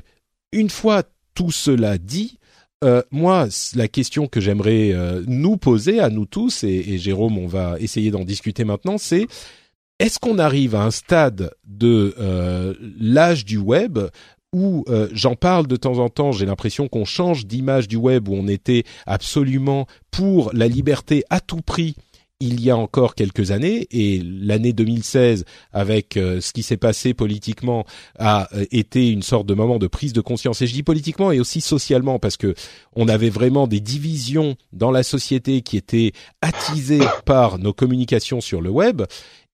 une 0.55 0.69
fois 0.69 1.03
tout 1.35 1.51
cela 1.51 1.97
dit, 1.97 2.39
euh, 2.83 3.03
moi, 3.11 3.47
la 3.75 3.87
question 3.87 4.27
que 4.27 4.39
j'aimerais 4.39 4.91
euh, 4.93 5.23
nous 5.27 5.57
poser 5.57 5.99
à 5.99 6.09
nous 6.09 6.25
tous, 6.25 6.63
et, 6.63 6.97
Jérôme, 6.97 7.37
on 7.37 7.47
va 7.47 7.75
essayer 7.79 8.09
d'en 8.09 8.23
discuter 8.23 8.63
maintenant, 8.63 8.97
c'est 8.97 9.27
est-ce 9.99 10.17
qu'on 10.17 10.39
arrive 10.39 10.75
à 10.75 10.83
un 10.83 10.91
stade 10.91 11.51
de 11.65 12.15
euh, 12.19 12.73
l'âge 12.99 13.45
du 13.45 13.57
web 13.57 13.99
où 14.53 14.85
j'en 15.11 15.35
parle 15.35 15.67
de 15.67 15.75
temps 15.75 15.99
en 15.99 16.07
temps, 16.07 16.31
j'ai 16.31 16.45
l'impression 16.45 16.87
qu'on 16.87 17.03
change 17.03 17.45
d'image 17.45 17.89
du 17.89 17.97
web 17.97 18.29
où 18.29 18.35
on 18.35 18.47
était 18.47 18.85
absolument 19.05 19.85
pour 20.11 20.49
la 20.53 20.69
liberté 20.69 21.25
à 21.29 21.41
tout 21.41 21.59
prix 21.59 21.93
il 22.41 22.61
y 22.61 22.69
a 22.69 22.75
encore 22.75 23.15
quelques 23.15 23.51
années 23.51 23.87
et 23.91 24.21
l'année 24.21 24.73
2016 24.73 25.45
avec 25.71 26.17
euh, 26.17 26.41
ce 26.41 26.51
qui 26.51 26.63
s'est 26.63 26.75
passé 26.75 27.13
politiquement 27.13 27.85
a 28.19 28.49
euh, 28.53 28.65
été 28.71 29.09
une 29.09 29.23
sorte 29.23 29.47
de 29.47 29.53
moment 29.53 29.79
de 29.79 29.87
prise 29.87 30.11
de 30.11 30.19
conscience 30.19 30.61
et 30.61 30.67
je 30.67 30.73
dis 30.73 30.83
politiquement 30.83 31.31
et 31.31 31.39
aussi 31.39 31.61
socialement 31.61 32.19
parce 32.19 32.35
que 32.35 32.53
on 32.93 33.07
avait 33.07 33.29
vraiment 33.29 33.67
des 33.67 33.79
divisions 33.79 34.57
dans 34.73 34.91
la 34.91 35.03
société 35.03 35.61
qui 35.61 35.77
étaient 35.77 36.11
attisées 36.41 36.99
par 37.25 37.57
nos 37.57 37.73
communications 37.73 38.41
sur 38.41 38.61
le 38.61 38.69
web 38.69 39.03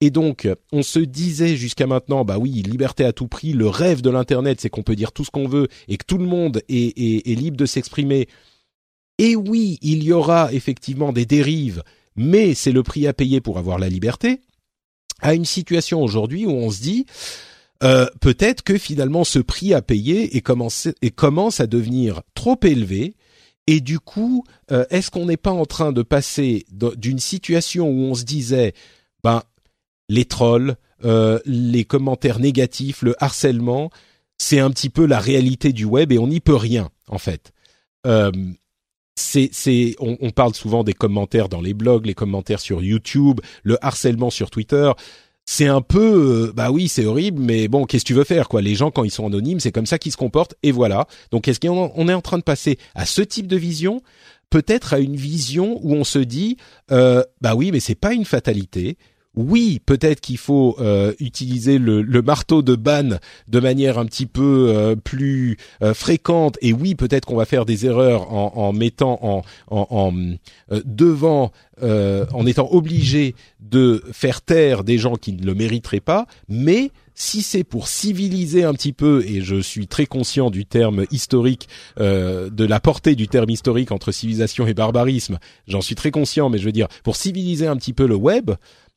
et 0.04 0.10
donc, 0.10 0.48
on 0.72 0.82
se 0.82 0.98
disait 0.98 1.56
jusqu'à 1.56 1.86
maintenant, 1.86 2.26
bah 2.26 2.40
oui, 2.40 2.50
liberté 2.50 3.06
à 3.06 3.14
tout 3.14 3.28
prix, 3.28 3.54
le 3.54 3.68
rêve 3.68 4.02
de 4.02 4.10
l'Internet, 4.10 4.60
c'est 4.60 4.72
qu'on 4.72 4.82
peut 4.82 4.96
dire 4.96 5.12
tout 5.12 5.24
ce 5.24 5.30
qu'on 5.30 5.48
veut 5.48 5.68
et 5.88 5.98
que 5.98 6.06
tout 6.06 6.18
le 6.18 6.26
monde 6.26 6.64
est, 6.70 7.30
est 7.30 7.36
libre 7.36 7.56
de 7.56 7.68
s'exprimer. 7.68 8.28
Et 9.20 9.36
oui, 9.36 9.78
il 9.84 10.04
y 10.04 10.12
aura 10.12 10.52
effectivement 10.54 11.14
des 11.14 11.28
dérives, 11.28 11.84
mais 12.16 12.54
c'est 12.54 12.72
le 12.72 12.84
prix 12.84 13.08
à 13.08 13.14
payer 13.14 13.42
pour 13.42 13.58
avoir 13.58 13.80
la 13.80 13.90
liberté, 13.90 14.42
à 15.22 15.34
une 15.34 15.46
situation 15.46 16.02
aujourd'hui 16.02 16.46
où 16.46 16.52
on 16.52 16.72
se 16.72 16.82
dit, 16.82 17.06
euh, 17.84 18.08
peut-être 18.20 18.64
que 18.64 18.78
finalement 18.78 19.24
ce 19.24 19.40
prix 19.40 19.74
à 19.74 19.82
payer 19.82 20.36
est 20.36 20.42
commencé, 20.42 20.94
et 21.02 21.12
commence 21.12 21.60
à 21.60 21.68
devenir 21.68 22.22
trop 22.34 22.60
élevé, 22.64 23.16
et 23.68 23.80
du 23.80 24.00
coup, 24.00 24.44
euh, 24.72 24.86
est-ce 24.90 25.12
qu'on 25.12 25.26
n'est 25.26 25.38
pas 25.38 25.52
en 25.52 25.66
train 25.66 25.92
de 25.92 26.02
passer 26.02 26.66
d'une 26.70 27.20
situation 27.20 27.90
où 27.90 28.02
on 28.02 28.16
se 28.16 28.24
disait, 28.24 28.74
ben, 29.24 29.44
les 30.10 30.26
trolls, 30.26 30.76
euh, 31.06 31.40
les 31.46 31.86
commentaires 31.86 32.40
négatifs, 32.40 33.02
le 33.02 33.16
harcèlement, 33.24 33.90
c'est 34.38 34.60
un 34.60 34.72
petit 34.72 34.90
peu 34.90 35.06
la 35.06 35.20
réalité 35.20 35.72
du 35.74 35.86
web 35.86 36.12
et 36.12 36.18
on 36.18 36.28
n'y 36.28 36.40
peut 36.40 36.56
rien, 36.56 36.90
en 37.08 37.18
fait. 37.18 37.54
Euh, 38.08 38.32
c'est, 39.16 39.96
on, 40.00 40.32
parle 40.32 40.54
souvent 40.56 40.84
des 40.84 40.94
commentaires 40.94 41.50
dans 41.50 41.62
les 41.62 41.74
blogs, 41.74 42.06
les 42.06 42.14
commentaires 42.14 42.60
sur 42.60 42.82
YouTube, 42.82 43.42
le 43.64 43.78
harcèlement 43.86 44.30
sur 44.30 44.50
Twitter. 44.50 44.92
C'est 45.46 45.68
un 45.68 45.82
peu, 45.82 46.48
euh, 46.50 46.54
bah 46.54 46.72
oui, 46.72 46.88
c'est 46.88 47.06
horrible, 47.06 47.42
mais 47.42 47.68
bon, 47.68 47.86
qu'est-ce 47.86 48.04
que 48.04 48.08
tu 48.08 48.14
veux 48.14 48.24
faire, 48.24 48.48
quoi? 48.48 48.62
Les 48.62 48.76
gens, 48.76 48.92
quand 48.92 49.04
ils 49.04 49.12
sont 49.12 49.26
anonymes, 49.26 49.60
c'est 49.60 49.72
comme 49.72 49.86
ça 49.86 49.98
qu'ils 49.98 50.12
se 50.12 50.18
comportent, 50.18 50.56
et 50.64 50.72
voilà. 50.72 51.08
Donc, 51.32 51.48
est-ce 51.48 51.60
qu'on 51.60 52.08
est 52.08 52.14
en 52.14 52.22
train 52.22 52.38
de 52.38 52.44
passer 52.44 52.78
à 52.96 53.06
ce 53.06 53.22
type 53.22 53.48
de 53.48 53.58
vision? 53.58 54.02
Peut-être 54.50 54.94
à 54.94 55.00
une 55.00 55.16
vision 55.16 55.80
où 55.82 55.94
on 55.94 56.04
se 56.04 56.20
dit, 56.20 56.58
euh, 56.92 57.24
bah 57.42 57.56
oui, 57.56 57.72
mais 57.72 57.80
c'est 57.80 57.96
pas 57.96 58.14
une 58.14 58.26
fatalité 58.26 58.98
oui, 59.36 59.80
peut-être 59.86 60.20
qu'il 60.20 60.38
faut 60.38 60.76
euh, 60.80 61.14
utiliser 61.20 61.78
le, 61.78 62.04
marteau 62.22 62.62
de 62.62 62.76
ban 62.76 63.18
de 63.48 63.60
manière 63.60 63.98
un 63.98 64.06
petit 64.06 64.26
peu 64.26 64.68
euh, 64.70 64.96
plus 64.96 65.58
euh, 65.82 65.94
fréquente, 65.94 66.58
et 66.62 66.74
oui, 66.74 66.96
peut-être 66.96 67.26
qu'on 67.26 67.38
va 67.38 67.46
faire 67.46 67.66
des 67.66 67.86
erreurs 67.86 68.32
en, 68.32 68.74
mettant 68.74 69.20
en, 69.22 69.44
en 69.70 70.14
devant, 70.86 71.52
en 71.82 72.46
étant 72.46 72.70
obligé 72.72 73.36
de 73.62 74.04
faire 74.12 74.42
taire 74.42 74.84
des 74.84 74.98
gens 74.98 75.16
qui 75.16 75.34
ne 75.34 75.46
le 75.46 75.56
mériteraient 75.56 76.00
pas, 76.00 76.26
mais 76.50 76.92
si 77.16 77.42
c'est 77.42 77.64
pour 77.64 77.88
civiliser 77.88 78.64
un 78.64 78.74
petit 78.74 78.94
peu, 78.94 79.24
et 79.28 79.42
je 79.42 79.62
suis 79.62 79.88
très 79.88 80.06
conscient 80.06 80.50
du 80.50 80.66
terme 80.66 81.06
historique, 81.12 81.68
de 81.98 82.66
la 82.66 82.80
portée 82.80 83.16
du 83.16 83.28
terme 83.28 83.50
historique 83.50 83.92
entre 83.92 84.12
civilisation 84.12 84.68
et 84.68 84.74
barbarisme, 84.74 85.40
j'en 85.68 85.82
suis 85.82 85.96
très 85.96 86.12
conscient, 86.12 86.50
mais 86.50 86.58
je 86.58 86.66
veux 86.66 86.72
dire, 86.72 86.88
pour 87.04 87.16
civiliser 87.16 87.68
un 87.68 87.78
petit 87.78 87.94
peu 87.94 88.08
le 88.08 88.16
web, 88.16 88.52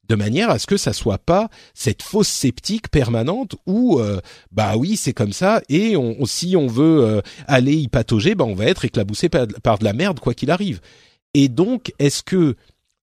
de 0.09 0.15
manière 0.15 0.51
à 0.51 0.59
ce 0.59 0.67
que 0.67 0.77
ça 0.77 0.93
soit 0.93 1.19
pas 1.19 1.49
cette 1.75 2.03
fausse 2.03 2.29
sceptique 2.29 2.89
permanente 2.89 3.57
où 3.67 3.99
euh, 3.99 4.21
bah 4.53 4.77
oui 4.77 4.97
c'est 4.97 5.13
comme 5.13 5.33
ça 5.33 5.63
et 5.69 5.95
si 6.27 6.57
on 6.57 6.67
veut 6.67 7.05
euh, 7.05 7.21
aller 7.47 7.75
y 7.75 7.89
patauger 7.89 8.35
bah 8.35 8.45
on 8.45 8.55
va 8.55 8.67
être 8.67 8.85
éclaboussé 8.85 9.29
par, 9.29 9.47
par 9.63 9.79
de 9.79 9.85
la 9.85 9.93
merde 9.93 10.21
quoi 10.21 10.35
qu'il 10.35 10.51
arrive. 10.51 10.81
Et 11.33 11.49
donc 11.49 11.93
est-ce 11.99 12.23
que 12.23 12.57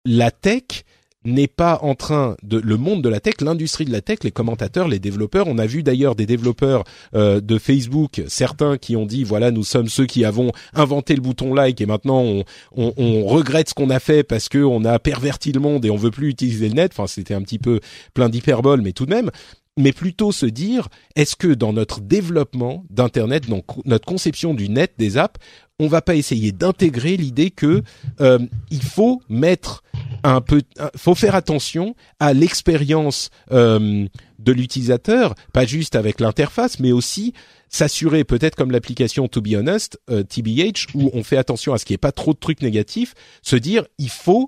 la 0.06 0.32
tech 0.32 0.84
n'est 1.24 1.48
pas 1.48 1.80
en 1.82 1.96
train 1.96 2.36
de 2.44 2.58
le 2.58 2.78
monde 2.78 3.04
de 3.04 3.10
la 3.10 3.20
tech, 3.20 3.36
l'industrie 3.42 3.86
de 3.86 3.92
la 3.92 4.02
tech, 4.02 4.20
les 4.24 4.32
commentateurs, 4.32 4.88
les 4.88 5.00
développeurs. 5.00 5.48
On 5.48 5.58
a 5.58 5.66
vu 5.66 5.84
d'ailleurs 5.84 6.16
des 6.16 6.26
développeurs 6.26 6.84
euh, 7.16 7.42
de 7.42 7.58
Facebook, 7.58 8.22
certains 8.28 8.78
qui 8.78 8.96
ont 8.96 9.06
dit 9.06 9.24
voilà 9.24 9.52
nous 9.52 9.64
sommes 9.64 9.88
ceux 9.88 10.06
qui 10.06 10.26
avons 10.26 10.52
inventé 10.74 11.16
le 11.16 11.22
bouton 11.22 11.54
like 11.54 11.80
et 11.82 11.86
maintenant 11.86 12.22
on, 12.22 12.44
on, 12.76 12.94
on 12.98 13.26
regrette 13.26 13.70
ce 13.70 13.74
qu'on 13.74 13.90
a 13.90 14.00
fait 14.00 14.24
parce 14.24 14.50
que 14.50 14.58
on 14.58 14.84
a 14.86 14.98
perverti 15.00 15.52
le 15.52 15.60
monde 15.60 15.86
et 15.86 15.92
on 15.92 15.98
veut 15.98 16.12
plus 16.12 16.30
utiliser 16.30 16.70
le 16.70 16.76
net. 16.76 16.92
Enfin 16.94 17.08
c'était 17.08 17.34
un 17.34 17.42
petit 17.42 17.60
peu 17.60 17.80
plein 18.14 18.30
d'hyperbole, 18.30 18.82
mais 18.82 18.94
tout 18.94 19.06
de 19.06 19.14
même 19.14 19.30
mais 19.78 19.94
plutôt 19.94 20.32
se 20.32 20.46
dire 20.46 20.90
est-ce 21.16 21.36
que 21.36 21.48
dans 21.48 21.74
notre 21.74 22.02
développement 22.02 22.84
d'internet, 22.90 23.50
dans 23.50 23.62
notre 23.86 24.06
conception 24.06 24.54
du 24.54 24.70
net, 24.70 24.94
des 24.98 25.18
apps, 25.18 25.40
on 25.80 25.88
va 25.88 26.02
pas 26.02 26.16
essayer 26.16 26.52
d'intégrer 26.52 27.18
l'idée 27.18 27.50
que 27.50 27.82
euh, 28.20 28.40
il 28.70 28.84
faut 28.84 29.22
mettre 29.30 29.84
un 30.24 30.42
peu, 30.42 30.62
faut 30.96 31.16
faire 31.16 31.36
attention 31.36 31.96
à 32.20 32.34
l'expérience 32.34 33.30
euh, 33.52 34.06
de 34.40 34.52
l'utilisateur, 34.52 35.36
pas 35.54 35.66
juste 35.66 35.96
avec 35.96 36.20
l'interface, 36.20 36.80
mais 36.80 36.92
aussi 36.92 37.34
s'assurer 37.70 38.24
peut-être 38.24 38.56
comme 38.56 38.72
l'application 38.72 39.28
To 39.28 39.42
Be 39.42 39.54
Honest, 39.56 40.00
euh, 40.10 40.24
TBH, 40.24 40.94
où 40.94 41.10
on 41.14 41.24
fait 41.24 41.38
attention 41.38 41.74
à 41.74 41.78
ce 41.78 41.86
qu'il 41.86 41.94
n'y 41.94 41.96
ait 41.96 41.98
pas 42.00 42.12
trop 42.12 42.34
de 42.34 42.40
trucs 42.40 42.62
négatifs, 42.62 43.14
se 43.42 43.56
dire 43.56 43.86
il 43.98 44.10
faut 44.10 44.48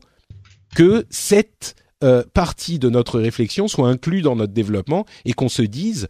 que 0.76 1.06
cette 1.10 1.76
partie 2.34 2.80
de 2.80 2.90
notre 2.90 3.18
réflexion 3.18 3.70
soit 3.70 3.88
inclue 3.88 4.22
dans 4.22 4.36
notre 4.36 4.52
développement 4.52 5.06
et 5.24 5.32
qu'on 5.32 5.48
se 5.48 5.62
dise 5.62 6.10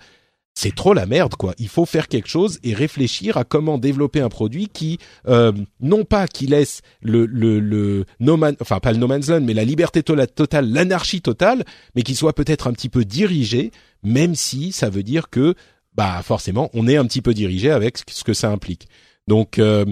c'est 0.55 0.75
trop 0.75 0.93
la 0.93 1.05
merde 1.05 1.35
quoi. 1.35 1.53
Il 1.57 1.67
faut 1.67 1.85
faire 1.85 2.07
quelque 2.07 2.29
chose 2.29 2.59
et 2.63 2.73
réfléchir 2.73 3.37
à 3.37 3.43
comment 3.43 3.77
développer 3.77 4.21
un 4.21 4.29
produit 4.29 4.67
qui 4.67 4.99
euh, 5.27 5.51
non 5.81 6.05
pas 6.05 6.27
qui 6.27 6.45
laisse 6.45 6.81
le 7.01 7.25
le 7.25 7.59
le 7.59 8.05
no 8.19 8.37
man, 8.37 8.55
enfin 8.61 8.79
pas 8.79 8.91
le 8.91 8.97
no 8.97 9.07
man's 9.07 9.29
land 9.29 9.41
mais 9.41 9.53
la 9.53 9.65
liberté 9.65 10.03
totale, 10.03 10.69
l'anarchie 10.69 11.21
totale, 11.21 11.63
mais 11.95 12.03
qui 12.03 12.15
soit 12.15 12.33
peut-être 12.33 12.67
un 12.67 12.73
petit 12.73 12.89
peu 12.89 13.03
dirigé, 13.03 13.71
même 14.03 14.35
si 14.35 14.71
ça 14.71 14.89
veut 14.89 15.03
dire 15.03 15.29
que 15.29 15.55
bah 15.95 16.21
forcément 16.23 16.69
on 16.73 16.87
est 16.87 16.97
un 16.97 17.05
petit 17.05 17.21
peu 17.21 17.33
dirigé 17.33 17.71
avec 17.71 17.99
ce 18.07 18.23
que 18.23 18.33
ça 18.33 18.49
implique. 18.51 18.87
Donc 19.27 19.57
euh, 19.57 19.85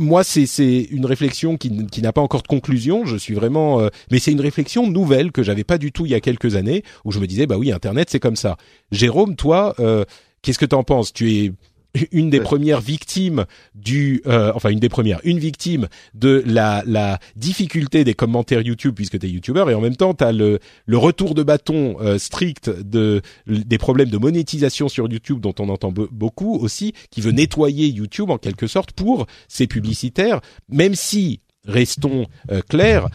moi, 0.00 0.22
c'est 0.22 0.86
une 0.90 1.06
réflexion 1.06 1.56
qui, 1.56 1.70
n'a 1.70 2.12
pas 2.12 2.20
encore 2.20 2.42
de 2.42 2.46
conclusion. 2.46 3.04
Je 3.04 3.16
suis 3.16 3.34
vraiment, 3.34 3.80
euh, 3.80 3.88
mais 4.12 4.20
c'est 4.20 4.30
une 4.30 4.40
réflexion 4.40 4.88
nouvelle 4.88 5.32
que 5.32 5.42
j'avais 5.42 5.64
pas 5.64 5.76
du 5.76 5.90
tout 5.90 6.06
il 6.06 6.12
y 6.12 6.14
a 6.14 6.20
quelques 6.20 6.54
années, 6.54 6.84
où 7.04 7.10
je 7.10 7.18
me 7.18 7.26
disais, 7.26 7.46
bah 7.46 7.56
oui, 7.56 7.72
Internet, 7.72 8.08
c'est 8.08 8.20
comme 8.20 8.36
ça. 8.36 8.56
Jérôme, 8.92 9.34
toi, 9.34 9.74
euh, 9.80 10.04
qu'est-ce 10.42 10.58
que 10.58 10.66
t'en 10.66 10.84
penses? 10.84 11.12
Tu 11.12 11.32
es 11.32 11.52
une 12.12 12.30
des 12.30 12.40
premières 12.40 12.80
victimes 12.80 13.44
du, 13.74 14.22
euh, 14.26 14.52
enfin 14.54 14.70
une 14.70 14.80
des 14.80 14.88
premières, 14.88 15.20
une 15.24 15.38
victime 15.38 15.88
de 16.14 16.42
la, 16.46 16.82
la 16.86 17.18
difficulté 17.36 18.04
des 18.04 18.14
commentaires 18.14 18.62
YouTube 18.62 18.94
puisque 18.94 19.18
tu 19.18 19.26
es 19.26 19.30
YouTuber 19.30 19.66
et 19.70 19.74
en 19.74 19.80
même 19.80 19.96
temps 19.96 20.14
tu 20.14 20.24
as 20.24 20.32
le, 20.32 20.58
le 20.86 20.98
retour 20.98 21.34
de 21.34 21.42
bâton 21.42 21.96
euh, 22.00 22.18
strict 22.18 22.70
de 22.70 23.22
des 23.46 23.78
problèmes 23.78 24.10
de 24.10 24.18
monétisation 24.18 24.88
sur 24.88 25.10
YouTube 25.10 25.40
dont 25.40 25.54
on 25.58 25.68
entend 25.68 25.92
beaucoup 25.92 26.56
aussi, 26.56 26.92
qui 27.10 27.20
veut 27.20 27.32
nettoyer 27.32 27.88
YouTube 27.88 28.30
en 28.30 28.38
quelque 28.38 28.66
sorte 28.66 28.92
pour 28.92 29.26
ses 29.48 29.66
publicitaires, 29.66 30.40
même 30.68 30.94
si 30.94 31.40
restons 31.64 32.26
euh, 32.50 32.60
clairs, 32.68 33.08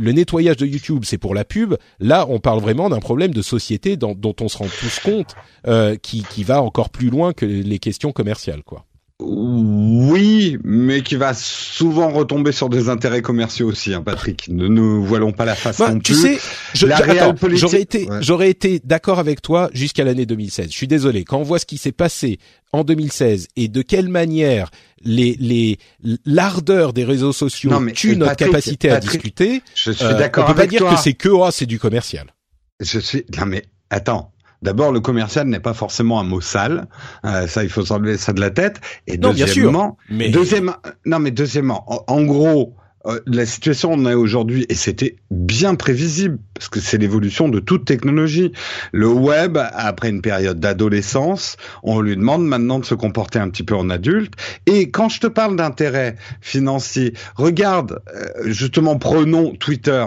le 0.00 0.12
nettoyage 0.12 0.56
de 0.56 0.66
YouTube, 0.66 1.04
c'est 1.04 1.18
pour 1.18 1.34
la 1.34 1.44
pub. 1.44 1.76
Là, 1.98 2.26
on 2.28 2.40
parle 2.40 2.60
vraiment 2.60 2.88
d'un 2.88 3.00
problème 3.00 3.32
de 3.32 3.42
société 3.42 3.96
dont, 3.96 4.16
on 4.40 4.48
se 4.48 4.58
rend 4.58 4.66
tous 4.66 5.00
compte, 5.00 5.34
euh, 5.66 5.96
qui, 5.96 6.22
qui 6.22 6.44
va 6.44 6.62
encore 6.62 6.90
plus 6.90 7.10
loin 7.10 7.32
que 7.32 7.46
les 7.46 7.78
questions 7.78 8.12
commerciales, 8.12 8.62
quoi. 8.62 8.86
Oui, 9.20 10.58
mais 10.64 11.02
qui 11.02 11.16
va 11.16 11.34
souvent 11.34 12.10
retomber 12.10 12.52
sur 12.52 12.68
des 12.68 12.88
intérêts 12.88 13.22
commerciaux 13.22 13.68
aussi, 13.68 13.92
hein, 13.92 14.02
Patrick. 14.02 14.48
Ne 14.48 14.68
nous 14.68 15.04
voilons 15.04 15.32
pas 15.32 15.44
la 15.44 15.54
face 15.54 15.78
bah, 15.78 15.92
tu 16.02 16.14
sais, 16.14 16.38
j'aurais 16.74 17.80
été, 17.80 18.08
j'aurais 18.20 18.50
été 18.50 18.80
d'accord 18.84 19.18
avec 19.18 19.42
toi 19.42 19.70
jusqu'à 19.72 20.04
l'année 20.04 20.26
2016. 20.26 20.68
Je 20.70 20.76
suis 20.76 20.88
désolé. 20.88 21.24
Quand 21.24 21.38
on 21.38 21.42
voit 21.42 21.58
ce 21.58 21.66
qui 21.66 21.78
s'est 21.78 21.92
passé 21.92 22.38
en 22.72 22.84
2016 22.84 23.48
et 23.56 23.68
de 23.68 23.82
quelle 23.82 24.08
manière 24.08 24.70
les 25.02 25.36
les 25.38 25.78
l'ardeur 26.24 26.92
des 26.92 27.04
réseaux 27.04 27.32
sociaux 27.32 27.72
tue 27.94 28.16
notre 28.16 28.36
capacité 28.36 28.90
à 28.90 29.00
discuter, 29.00 29.62
je 29.74 29.92
suis 29.92 30.04
d'accord. 30.14 30.44
Euh, 30.44 30.48
on 30.48 30.54
peut 30.54 30.60
pas 30.60 30.66
dire 30.66 30.86
que 30.86 30.96
c'est 30.96 31.14
que 31.14 31.28
oh, 31.28 31.50
c'est 31.50 31.66
du 31.66 31.78
commercial. 31.78 32.34
Je 32.80 32.98
suis. 32.98 33.24
Non 33.38 33.46
mais 33.46 33.64
attends. 33.90 34.32
D'abord, 34.62 34.92
le 34.92 35.00
commercial 35.00 35.46
n'est 35.46 35.60
pas 35.60 35.74
forcément 35.74 36.20
un 36.20 36.24
mot 36.24 36.40
sale. 36.40 36.86
Euh, 37.24 37.46
ça, 37.46 37.64
il 37.64 37.70
faut 37.70 37.84
s'enlever 37.84 38.16
ça 38.18 38.32
de 38.32 38.40
la 38.40 38.50
tête. 38.50 38.80
Et 39.06 39.16
non, 39.16 39.30
deuxièmement, 39.30 39.96
bien 40.08 40.16
sûr, 40.16 40.16
mais... 40.18 40.28
deuxièmement, 40.28 40.76
non 41.06 41.18
mais 41.18 41.30
deuxièmement, 41.30 41.84
en, 41.90 42.04
en 42.06 42.22
gros, 42.24 42.74
euh, 43.06 43.18
la 43.26 43.46
situation 43.46 43.92
on 43.92 44.04
est 44.04 44.12
aujourd'hui, 44.12 44.66
et 44.68 44.74
c'était 44.74 45.16
bien 45.30 45.74
prévisible, 45.74 46.38
parce 46.52 46.68
que 46.68 46.80
c'est 46.80 46.98
l'évolution 46.98 47.48
de 47.48 47.58
toute 47.58 47.86
technologie. 47.86 48.52
Le 48.92 49.08
web, 49.08 49.56
après 49.56 50.10
une 50.10 50.20
période 50.20 50.60
d'adolescence, 50.60 51.56
on 51.82 52.02
lui 52.02 52.14
demande 52.14 52.46
maintenant 52.46 52.78
de 52.78 52.84
se 52.84 52.94
comporter 52.94 53.38
un 53.38 53.48
petit 53.48 53.62
peu 53.62 53.74
en 53.74 53.88
adulte. 53.88 54.34
Et 54.66 54.90
quand 54.90 55.08
je 55.08 55.20
te 55.20 55.26
parle 55.26 55.56
d'intérêt 55.56 56.16
financier, 56.42 57.14
regarde, 57.36 58.02
euh, 58.14 58.50
justement, 58.50 58.98
prenons 58.98 59.54
Twitter. 59.54 60.04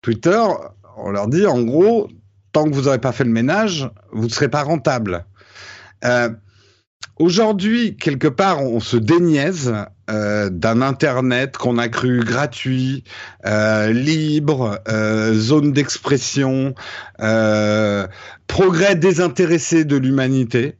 Twitter, 0.00 0.42
on 0.96 1.10
leur 1.10 1.28
dit, 1.28 1.44
en 1.46 1.60
gros, 1.60 2.08
tant 2.54 2.64
que 2.64 2.74
vous 2.74 2.82
n'aurez 2.82 3.00
pas 3.00 3.12
fait 3.12 3.24
le 3.24 3.30
ménage, 3.30 3.90
vous 4.12 4.24
ne 4.24 4.30
serez 4.30 4.48
pas 4.48 4.62
rentable. 4.62 5.26
Euh, 6.04 6.30
Aujourd'hui, 7.16 7.96
quelque 7.96 8.26
part, 8.26 8.60
on 8.60 8.80
se 8.80 8.96
déniaise 8.96 9.72
euh, 10.10 10.50
d'un 10.50 10.82
Internet 10.82 11.56
qu'on 11.56 11.78
a 11.78 11.88
cru 11.88 12.24
gratuit, 12.24 13.04
euh, 13.46 13.92
libre, 13.92 14.80
zone 15.32 15.72
d'expression, 15.72 16.74
progrès 18.48 18.96
désintéressé 18.96 19.84
de 19.84 19.96
l'humanité. 19.96 20.76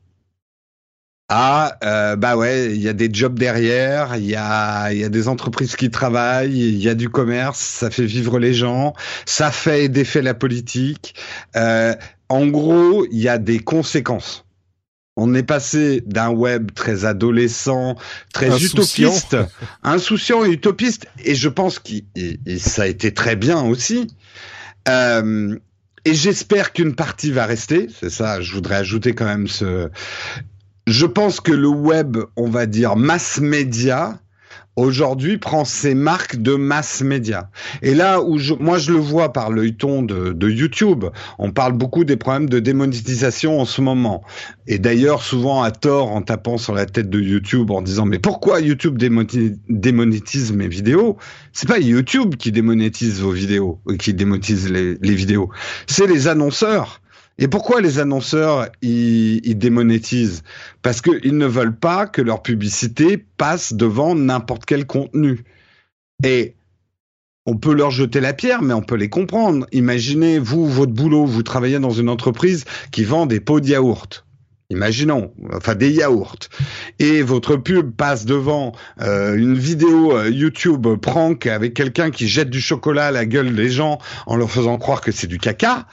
Ah, 1.30 1.78
euh, 1.82 2.16
bah 2.16 2.36
ouais, 2.36 2.74
il 2.74 2.82
y 2.82 2.88
a 2.88 2.92
des 2.92 3.08
jobs 3.10 3.38
derrière, 3.38 4.16
il 4.16 4.26
y 4.26 4.36
a, 4.36 4.92
y 4.92 5.04
a 5.04 5.08
des 5.08 5.26
entreprises 5.26 5.74
qui 5.74 5.90
travaillent, 5.90 6.52
il 6.52 6.76
y 6.76 6.88
a 6.88 6.94
du 6.94 7.08
commerce, 7.08 7.58
ça 7.58 7.90
fait 7.90 8.04
vivre 8.04 8.38
les 8.38 8.52
gens, 8.52 8.92
ça 9.24 9.50
fait 9.50 9.84
et 9.84 9.88
défait 9.88 10.20
la 10.20 10.34
politique. 10.34 11.14
Euh, 11.56 11.94
en 12.28 12.46
gros, 12.46 13.06
il 13.10 13.18
y 13.18 13.28
a 13.28 13.38
des 13.38 13.58
conséquences. 13.58 14.44
On 15.16 15.32
est 15.32 15.44
passé 15.44 16.02
d'un 16.04 16.28
web 16.28 16.72
très 16.74 17.06
adolescent, 17.06 17.96
très 18.32 18.50
Insouciant. 18.50 19.08
utopiste, 19.08 19.36
insouciant 19.82 20.44
et 20.44 20.50
utopiste, 20.50 21.06
et 21.24 21.34
je 21.34 21.48
pense 21.48 21.78
que 21.78 21.92
ça 22.58 22.82
a 22.82 22.86
été 22.86 23.14
très 23.14 23.36
bien 23.36 23.62
aussi. 23.62 24.08
Euh, 24.88 25.56
et 26.04 26.14
j'espère 26.14 26.72
qu'une 26.72 26.94
partie 26.94 27.30
va 27.30 27.46
rester. 27.46 27.86
C'est 27.98 28.10
ça, 28.10 28.42
je 28.42 28.52
voudrais 28.52 28.76
ajouter 28.76 29.14
quand 29.14 29.24
même 29.24 29.48
ce. 29.48 29.88
Je 30.86 31.06
pense 31.06 31.40
que 31.40 31.52
le 31.52 31.68
web, 31.68 32.18
on 32.36 32.48
va 32.48 32.66
dire 32.66 32.94
mass 32.94 33.40
média, 33.40 34.18
aujourd'hui 34.76 35.38
prend 35.38 35.64
ses 35.64 35.94
marques 35.94 36.36
de 36.36 36.56
mass 36.56 37.00
média. 37.00 37.48
Et 37.80 37.94
là 37.94 38.20
où 38.20 38.38
je, 38.38 38.52
moi 38.52 38.76
je 38.76 38.92
le 38.92 38.98
vois 38.98 39.32
par 39.32 39.50
l'œilleton 39.50 40.02
de, 40.02 40.32
de 40.32 40.50
YouTube, 40.50 41.06
on 41.38 41.52
parle 41.52 41.72
beaucoup 41.72 42.04
des 42.04 42.16
problèmes 42.16 42.50
de 42.50 42.58
démonétisation 42.58 43.60
en 43.60 43.64
ce 43.64 43.80
moment. 43.80 44.24
Et 44.66 44.78
d'ailleurs 44.78 45.22
souvent 45.22 45.62
à 45.62 45.70
tort 45.70 46.12
en 46.12 46.20
tapant 46.20 46.58
sur 46.58 46.74
la 46.74 46.84
tête 46.84 47.08
de 47.08 47.20
YouTube 47.20 47.70
en 47.70 47.80
disant 47.80 48.04
mais 48.04 48.18
pourquoi 48.18 48.60
YouTube 48.60 48.98
démonétise 48.98 50.52
mes 50.52 50.68
vidéos? 50.68 51.16
C'est 51.54 51.68
pas 51.68 51.78
YouTube 51.78 52.34
qui 52.36 52.52
démonétise 52.52 53.22
vos 53.22 53.32
vidéos, 53.32 53.80
euh, 53.88 53.96
qui 53.96 54.12
démonétise 54.12 54.68
les 54.70 55.14
vidéos, 55.14 55.48
c'est 55.86 56.06
les 56.06 56.28
annonceurs. 56.28 57.00
Et 57.38 57.48
pourquoi 57.48 57.80
les 57.80 57.98
annonceurs 57.98 58.68
ils, 58.80 59.58
démonétisent? 59.58 60.42
Parce 60.82 61.00
qu'ils 61.00 61.36
ne 61.36 61.46
veulent 61.46 61.76
pas 61.76 62.06
que 62.06 62.22
leur 62.22 62.42
publicité 62.42 63.18
passe 63.18 63.72
devant 63.72 64.14
n'importe 64.14 64.64
quel 64.64 64.86
contenu. 64.86 65.44
Et 66.24 66.54
on 67.44 67.56
peut 67.56 67.74
leur 67.74 67.90
jeter 67.90 68.20
la 68.20 68.32
pierre, 68.32 68.62
mais 68.62 68.72
on 68.72 68.82
peut 68.82 68.94
les 68.94 69.08
comprendre. 69.08 69.66
Imaginez, 69.72 70.38
vous, 70.38 70.66
votre 70.66 70.92
boulot, 70.92 71.26
vous 71.26 71.42
travaillez 71.42 71.80
dans 71.80 71.90
une 71.90 72.08
entreprise 72.08 72.64
qui 72.92 73.04
vend 73.04 73.26
des 73.26 73.40
pots 73.40 73.60
de 73.60 73.66
yaourt. 73.66 74.24
Imaginons, 74.70 75.34
enfin 75.52 75.74
des 75.74 75.90
yaourts. 75.90 76.38
Et 76.98 77.22
votre 77.22 77.56
pub 77.56 77.90
passe 77.94 78.24
devant 78.24 78.72
euh, 79.02 79.34
une 79.36 79.54
vidéo 79.54 80.16
euh, 80.16 80.30
YouTube 80.30 80.86
prank 81.02 81.46
avec 81.46 81.74
quelqu'un 81.74 82.10
qui 82.10 82.28
jette 82.28 82.48
du 82.48 82.60
chocolat 82.60 83.08
à 83.08 83.10
la 83.10 83.26
gueule 83.26 83.54
des 83.54 83.68
gens 83.68 83.98
en 84.26 84.36
leur 84.36 84.50
faisant 84.50 84.78
croire 84.78 85.02
que 85.02 85.12
c'est 85.12 85.26
du 85.26 85.38
caca 85.38 85.86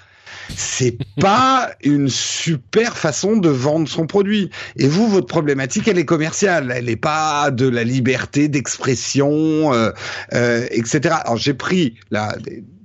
c'est 0.56 0.98
pas 1.20 1.72
une 1.84 2.10
super 2.10 2.98
façon 2.98 3.38
de 3.38 3.50
vendre 3.50 3.88
son 3.88 4.08
produit. 4.08 4.50
Et 4.78 4.88
vous, 4.88 5.08
votre 5.08 5.28
problématique, 5.28 5.88
elle 5.88 5.98
est 5.98 6.06
commerciale. 6.06 6.72
Elle 6.76 6.86
n'est 6.86 6.96
pas 6.96 7.52
de 7.52 7.68
la 7.68 7.84
liberté 7.84 8.48
d'expression, 8.48 9.74
euh, 9.74 9.92
euh, 10.34 10.66
etc. 10.72 11.16
Alors 11.24 11.38
j'ai 11.38 11.54
pris 11.54 11.96
là 12.10 12.36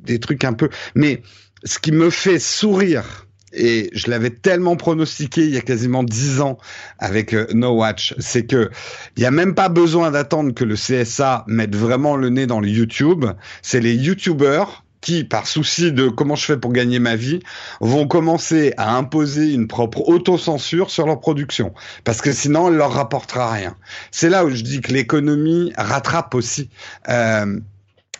des, 0.04 0.18
trucs 0.20 0.44
un 0.44 0.52
peu, 0.52 0.68
mais 0.94 1.22
ce 1.64 1.78
qui 1.78 1.92
me 1.92 2.10
fait 2.10 2.38
sourire 2.38 3.26
et 3.52 3.90
je 3.92 4.10
l'avais 4.10 4.30
tellement 4.30 4.76
pronostiqué 4.76 5.44
il 5.44 5.54
y 5.54 5.56
a 5.56 5.62
quasiment 5.62 6.04
dix 6.04 6.40
ans 6.40 6.58
avec 6.98 7.32
euh, 7.32 7.46
No 7.54 7.72
Watch, 7.72 8.14
c'est 8.18 8.46
que 8.46 8.70
il 9.16 9.22
y 9.22 9.26
a 9.26 9.30
même 9.30 9.54
pas 9.54 9.68
besoin 9.68 10.10
d'attendre 10.10 10.52
que 10.52 10.64
le 10.64 10.74
CSA 10.74 11.44
mette 11.46 11.74
vraiment 11.74 12.16
le 12.16 12.28
nez 12.28 12.46
dans 12.46 12.60
le 12.60 12.68
YouTube. 12.68 13.24
C'est 13.62 13.80
les 13.80 13.94
YouTubers 13.94 14.84
qui, 15.07 15.22
par 15.22 15.46
souci 15.46 15.92
de 15.92 16.09
comment 16.09 16.34
je 16.34 16.44
fais 16.44 16.57
pour 16.57 16.72
gagner 16.72 16.98
ma 16.98 17.14
vie, 17.14 17.38
vont 17.80 18.09
commencer 18.09 18.74
à 18.76 18.96
imposer 18.96 19.52
une 19.52 19.68
propre 19.68 20.09
autocensure 20.09 20.90
sur 20.90 21.07
leur 21.07 21.20
production. 21.20 21.72
Parce 22.02 22.20
que 22.20 22.32
sinon, 22.32 22.66
elle 22.66 22.74
leur 22.74 22.92
rapportera 22.92 23.52
rien. 23.52 23.76
C'est 24.11 24.28
là 24.28 24.44
où 24.44 24.50
je 24.50 24.62
dis 24.62 24.80
que 24.80 24.92
l'économie 24.92 25.72
rattrape 25.76 26.34
aussi. 26.34 26.70
Euh, 27.09 27.61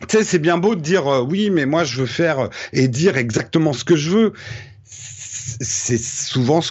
tu 0.09 0.16
sais, 0.16 0.22
c'est 0.22 0.39
bien 0.39 0.59
beau 0.59 0.76
de 0.76 0.80
dire 0.80 1.09
euh, 1.09 1.22
oui, 1.22 1.51
mais 1.51 1.66
moi 1.66 1.82
je 1.82 1.99
veux 2.03 2.07
faire 2.07 2.51
et 2.72 2.87
dire 2.87 3.16
exactement 3.16 3.72
ce 3.72 3.82
que 3.82 3.97
je 3.97 4.11
veux. 4.11 4.32
C'est 4.84 5.99
souvent 5.99 6.61
ce 6.61 6.70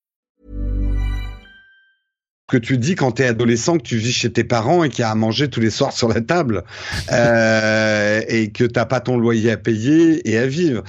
Que 2.51 2.57
tu 2.57 2.77
dis 2.77 2.95
quand 2.95 3.11
t'es 3.13 3.25
adolescent, 3.25 3.77
que 3.77 3.83
tu 3.83 3.97
vis 3.97 4.11
chez 4.11 4.31
tes 4.31 4.43
parents 4.43 4.83
et 4.83 4.89
qu'il 4.89 4.99
y 5.01 5.05
a 5.05 5.09
à 5.09 5.15
manger 5.15 5.49
tous 5.49 5.61
les 5.61 5.69
soirs 5.71 5.93
sur 5.93 6.07
la 6.09 6.21
table 6.21 6.63
euh, 7.11 8.21
et 8.27 8.51
que 8.51 8.65
t'as 8.65 8.85
pas 8.85 8.99
ton 8.99 9.17
loyer 9.17 9.51
à 9.51 9.57
payer 9.57 10.29
et 10.29 10.37
à 10.37 10.45
vivre. 10.45 10.83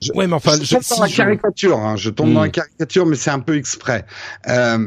Je, 0.00 0.12
Ouais, 0.12 0.26
mais 0.26 0.34
enfin, 0.34 0.52
je 0.58 0.64
je- 0.64 0.74
tombe 0.74 0.82
si 0.82 0.94
dans 0.96 1.02
la 1.02 1.08
caricature, 1.08 1.78
hein, 1.78 1.96
je 1.96 2.10
tombe 2.10 2.28
Hmm. 2.30 2.34
dans 2.34 2.42
la 2.42 2.48
caricature, 2.50 3.06
mais 3.06 3.16
c'est 3.16 3.30
un 3.30 3.40
peu 3.40 3.56
exprès. 3.56 4.04
Euh, 4.48 4.86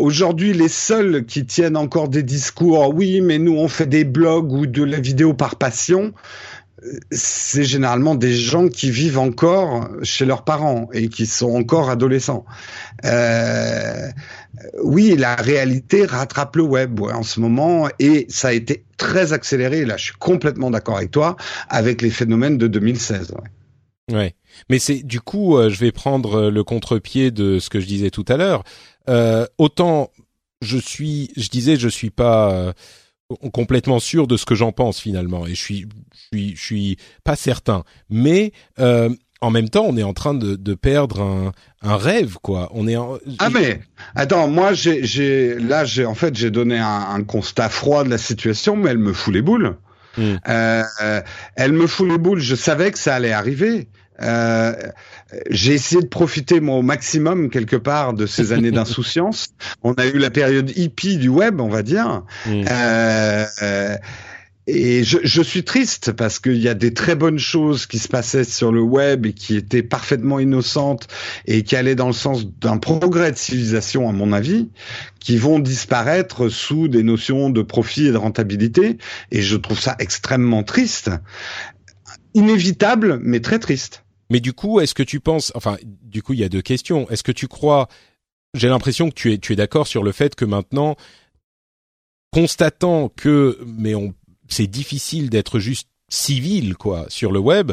Aujourd'hui, 0.00 0.52
les 0.52 0.68
seuls 0.68 1.24
qui 1.26 1.44
tiennent 1.44 1.76
encore 1.76 2.08
des 2.08 2.22
discours, 2.22 2.94
oui, 2.94 3.20
mais 3.20 3.38
nous 3.38 3.56
on 3.56 3.66
fait 3.66 3.86
des 3.86 4.04
blogs 4.04 4.52
ou 4.52 4.66
de 4.68 4.84
la 4.84 5.00
vidéo 5.00 5.34
par 5.34 5.56
passion, 5.56 6.12
c'est 7.10 7.64
généralement 7.64 8.14
des 8.14 8.32
gens 8.32 8.68
qui 8.68 8.92
vivent 8.92 9.18
encore 9.18 9.88
chez 10.04 10.24
leurs 10.24 10.44
parents 10.44 10.88
et 10.92 11.08
qui 11.08 11.26
sont 11.26 11.50
encore 11.50 11.90
adolescents. 11.90 12.44
Euh, 13.04 14.08
oui, 14.82 15.16
la 15.16 15.36
réalité 15.36 16.04
rattrape 16.04 16.56
le 16.56 16.62
web 16.62 17.00
en 17.00 17.22
ce 17.22 17.40
moment 17.40 17.88
et 17.98 18.26
ça 18.28 18.48
a 18.48 18.52
été 18.52 18.84
très 18.96 19.32
accéléré. 19.32 19.84
Là, 19.84 19.96
je 19.96 20.04
suis 20.04 20.16
complètement 20.18 20.70
d'accord 20.70 20.96
avec 20.96 21.10
toi 21.10 21.36
avec 21.68 22.02
les 22.02 22.10
phénomènes 22.10 22.58
de 22.58 22.66
2016. 22.66 23.34
ouais. 24.12 24.34
Mais 24.68 24.78
c'est 24.78 25.02
du 25.02 25.20
coup, 25.20 25.56
euh, 25.56 25.70
je 25.70 25.78
vais 25.78 25.92
prendre 25.92 26.34
euh, 26.34 26.50
le 26.50 26.64
contre-pied 26.64 27.30
de 27.30 27.58
ce 27.58 27.70
que 27.70 27.78
je 27.78 27.86
disais 27.86 28.10
tout 28.10 28.24
à 28.28 28.36
l'heure. 28.36 28.64
Euh, 29.08 29.46
autant 29.58 30.10
je 30.60 30.78
suis, 30.78 31.30
je 31.36 31.48
disais, 31.48 31.76
je 31.76 31.88
suis 31.88 32.10
pas 32.10 32.52
euh, 32.52 32.72
complètement 33.52 34.00
sûr 34.00 34.26
de 34.26 34.36
ce 34.36 34.44
que 34.44 34.54
j'en 34.54 34.72
pense 34.72 35.00
finalement, 35.00 35.46
et 35.46 35.54
je 35.54 35.62
suis, 35.62 35.86
je 36.12 36.36
suis, 36.36 36.56
je 36.56 36.62
suis 36.62 36.96
pas 37.24 37.36
certain. 37.36 37.84
Mais 38.10 38.52
euh, 38.78 39.10
en 39.40 39.50
même 39.50 39.68
temps, 39.68 39.84
on 39.86 39.96
est 39.96 40.02
en 40.02 40.12
train 40.12 40.34
de, 40.34 40.56
de 40.56 40.74
perdre 40.74 41.20
un, 41.20 41.52
un, 41.82 41.96
rêve, 41.96 42.36
quoi. 42.42 42.70
On 42.74 42.88
est 42.88 42.96
en... 42.96 43.18
ah 43.38 43.50
mais 43.50 43.80
attends, 44.14 44.48
moi 44.48 44.72
j'ai, 44.72 45.04
j'ai 45.04 45.54
là 45.58 45.84
j'ai 45.84 46.04
en 46.04 46.14
fait 46.14 46.34
j'ai 46.34 46.50
donné 46.50 46.78
un, 46.78 47.06
un, 47.10 47.22
constat 47.22 47.68
froid 47.68 48.04
de 48.04 48.10
la 48.10 48.18
situation, 48.18 48.76
mais 48.76 48.90
elle 48.90 48.98
me 48.98 49.12
fout 49.12 49.32
les 49.32 49.42
boules. 49.42 49.76
Mm. 50.16 50.34
Euh, 50.48 50.82
elle 51.54 51.72
me 51.72 51.86
fout 51.86 52.08
les 52.08 52.18
boules. 52.18 52.40
Je 52.40 52.56
savais 52.56 52.90
que 52.90 52.98
ça 52.98 53.14
allait 53.14 53.32
arriver. 53.32 53.88
Euh, 54.20 54.72
j'ai 55.50 55.74
essayé 55.74 56.02
de 56.02 56.08
profiter 56.08 56.60
moi 56.60 56.76
au 56.76 56.82
maximum 56.82 57.50
quelque 57.50 57.76
part 57.76 58.14
de 58.14 58.26
ces 58.26 58.52
années 58.52 58.70
d'insouciance. 58.72 59.48
On 59.82 59.92
a 59.94 60.06
eu 60.06 60.18
la 60.18 60.30
période 60.30 60.70
hippie 60.76 61.18
du 61.18 61.28
web, 61.28 61.60
on 61.60 61.68
va 61.68 61.82
dire. 61.82 62.22
Mm. 62.46 62.64
Euh, 62.70 63.44
euh, 63.62 63.96
et 64.70 65.02
je, 65.02 65.16
je, 65.22 65.40
suis 65.40 65.64
triste 65.64 66.12
parce 66.12 66.38
qu'il 66.38 66.58
y 66.58 66.68
a 66.68 66.74
des 66.74 66.92
très 66.92 67.14
bonnes 67.14 67.38
choses 67.38 67.86
qui 67.86 67.98
se 67.98 68.06
passaient 68.06 68.44
sur 68.44 68.70
le 68.70 68.82
web 68.82 69.24
et 69.24 69.32
qui 69.32 69.56
étaient 69.56 69.82
parfaitement 69.82 70.38
innocentes 70.38 71.08
et 71.46 71.62
qui 71.62 71.74
allaient 71.74 71.94
dans 71.94 72.08
le 72.08 72.12
sens 72.12 72.46
d'un 72.46 72.76
progrès 72.76 73.32
de 73.32 73.38
civilisation, 73.38 74.10
à 74.10 74.12
mon 74.12 74.30
avis, 74.30 74.68
qui 75.20 75.38
vont 75.38 75.58
disparaître 75.58 76.50
sous 76.50 76.86
des 76.86 77.02
notions 77.02 77.48
de 77.48 77.62
profit 77.62 78.08
et 78.08 78.12
de 78.12 78.18
rentabilité. 78.18 78.98
Et 79.30 79.40
je 79.40 79.56
trouve 79.56 79.80
ça 79.80 79.96
extrêmement 80.00 80.62
triste. 80.64 81.10
Inévitable, 82.34 83.20
mais 83.22 83.40
très 83.40 83.58
triste. 83.58 84.04
Mais 84.28 84.40
du 84.40 84.52
coup, 84.52 84.80
est-ce 84.80 84.94
que 84.94 85.02
tu 85.02 85.18
penses, 85.18 85.50
enfin, 85.54 85.78
du 86.02 86.22
coup, 86.22 86.34
il 86.34 86.40
y 86.40 86.44
a 86.44 86.50
deux 86.50 86.60
questions. 86.60 87.08
Est-ce 87.08 87.22
que 87.22 87.32
tu 87.32 87.48
crois, 87.48 87.88
j'ai 88.52 88.68
l'impression 88.68 89.08
que 89.08 89.14
tu 89.14 89.32
es, 89.32 89.38
tu 89.38 89.54
es 89.54 89.56
d'accord 89.56 89.86
sur 89.86 90.02
le 90.02 90.12
fait 90.12 90.34
que 90.34 90.44
maintenant, 90.44 90.96
constatant 92.30 93.08
que, 93.08 93.58
mais 93.66 93.94
on 93.94 94.12
c'est 94.48 94.66
difficile 94.66 95.30
d'être 95.30 95.58
juste 95.58 95.88
civil 96.08 96.76
quoi 96.76 97.06
sur 97.08 97.32
le 97.32 97.38
web. 97.38 97.72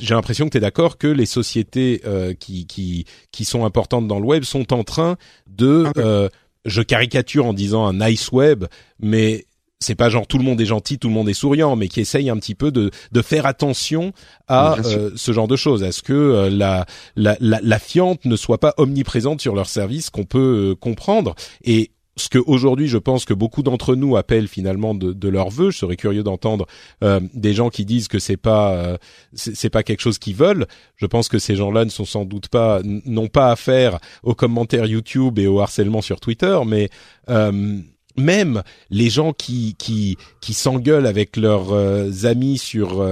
J'ai 0.00 0.14
l'impression 0.14 0.46
que 0.46 0.50
tu 0.50 0.56
es 0.56 0.60
d'accord 0.60 0.96
que 0.96 1.06
les 1.06 1.26
sociétés 1.26 2.00
euh, 2.06 2.32
qui 2.32 2.66
qui 2.66 3.04
qui 3.32 3.44
sont 3.44 3.64
importantes 3.64 4.08
dans 4.08 4.18
le 4.18 4.26
web 4.26 4.44
sont 4.44 4.72
en 4.72 4.84
train 4.84 5.16
de 5.46 5.84
ah 5.86 5.92
euh, 5.98 6.28
je 6.64 6.82
caricature 6.82 7.46
en 7.46 7.52
disant 7.52 7.86
un 7.86 8.08
nice 8.08 8.32
web 8.32 8.64
mais 8.98 9.46
c'est 9.80 9.94
pas 9.94 10.10
genre 10.10 10.26
tout 10.26 10.38
le 10.38 10.44
monde 10.44 10.60
est 10.60 10.66
gentil, 10.66 10.98
tout 10.98 11.08
le 11.08 11.14
monde 11.14 11.28
est 11.28 11.34
souriant, 11.34 11.74
mais 11.74 11.88
qui 11.88 12.00
essaye 12.00 12.28
un 12.28 12.36
petit 12.36 12.54
peu 12.54 12.70
de, 12.70 12.90
de 13.12 13.22
faire 13.22 13.46
attention 13.46 14.12
à 14.46 14.76
euh, 14.84 15.10
ce 15.16 15.32
genre 15.32 15.48
de 15.48 15.56
choses, 15.56 15.82
à 15.82 15.90
ce 15.90 16.02
que 16.02 16.12
euh, 16.12 16.50
la, 16.50 16.84
la, 17.16 17.36
la, 17.40 17.60
la, 17.62 17.78
fiente 17.78 18.26
ne 18.26 18.36
soit 18.36 18.58
pas 18.58 18.74
omniprésente 18.76 19.40
sur 19.40 19.54
leur 19.54 19.68
service, 19.68 20.10
qu'on 20.10 20.24
peut 20.24 20.72
euh, 20.72 20.74
comprendre? 20.74 21.34
Et 21.64 21.92
ce 22.20 22.28
que 22.28 22.38
aujourd'hui 22.38 22.88
je 22.88 22.98
pense 22.98 23.24
que 23.24 23.34
beaucoup 23.34 23.62
d'entre 23.62 23.94
nous 23.94 24.16
appellent 24.16 24.48
finalement 24.48 24.94
de, 24.94 25.12
de, 25.12 25.28
leur 25.28 25.50
vœu. 25.50 25.70
Je 25.70 25.78
serais 25.78 25.96
curieux 25.96 26.22
d'entendre 26.22 26.66
euh, 27.02 27.20
des 27.34 27.54
gens 27.54 27.70
qui 27.70 27.84
disent 27.84 28.08
que 28.08 28.18
c'est 28.18 28.36
pas 28.36 28.74
euh, 28.74 28.98
c'est 29.34 29.70
pas 29.70 29.82
quelque 29.82 30.00
chose 30.00 30.18
qu'ils 30.18 30.36
veulent. 30.36 30.66
Je 30.96 31.06
pense 31.06 31.28
que 31.28 31.38
ces 31.38 31.56
gens-là 31.56 31.84
ne 31.84 31.90
sont 31.90 32.04
sans 32.04 32.24
doute 32.24 32.48
pas 32.48 32.80
n'ont 32.84 33.28
pas 33.28 33.50
affaire 33.50 33.98
aux 34.22 34.34
commentaires 34.34 34.86
YouTube 34.86 35.38
et 35.38 35.46
au 35.46 35.60
harcèlement 35.60 36.02
sur 36.02 36.20
Twitter, 36.20 36.58
mais 36.66 36.90
euh, 37.28 37.80
même 38.16 38.62
les 38.90 39.10
gens 39.10 39.32
qui 39.32 39.74
qui 39.78 40.16
qui 40.40 40.54
s'engueulent 40.54 41.06
avec 41.06 41.36
leurs 41.36 41.72
euh, 41.72 42.10
amis 42.24 42.58
sur 42.58 43.04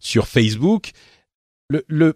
sur 0.00 0.26
Facebook, 0.26 0.90
le 1.68 1.84
le 1.88 2.14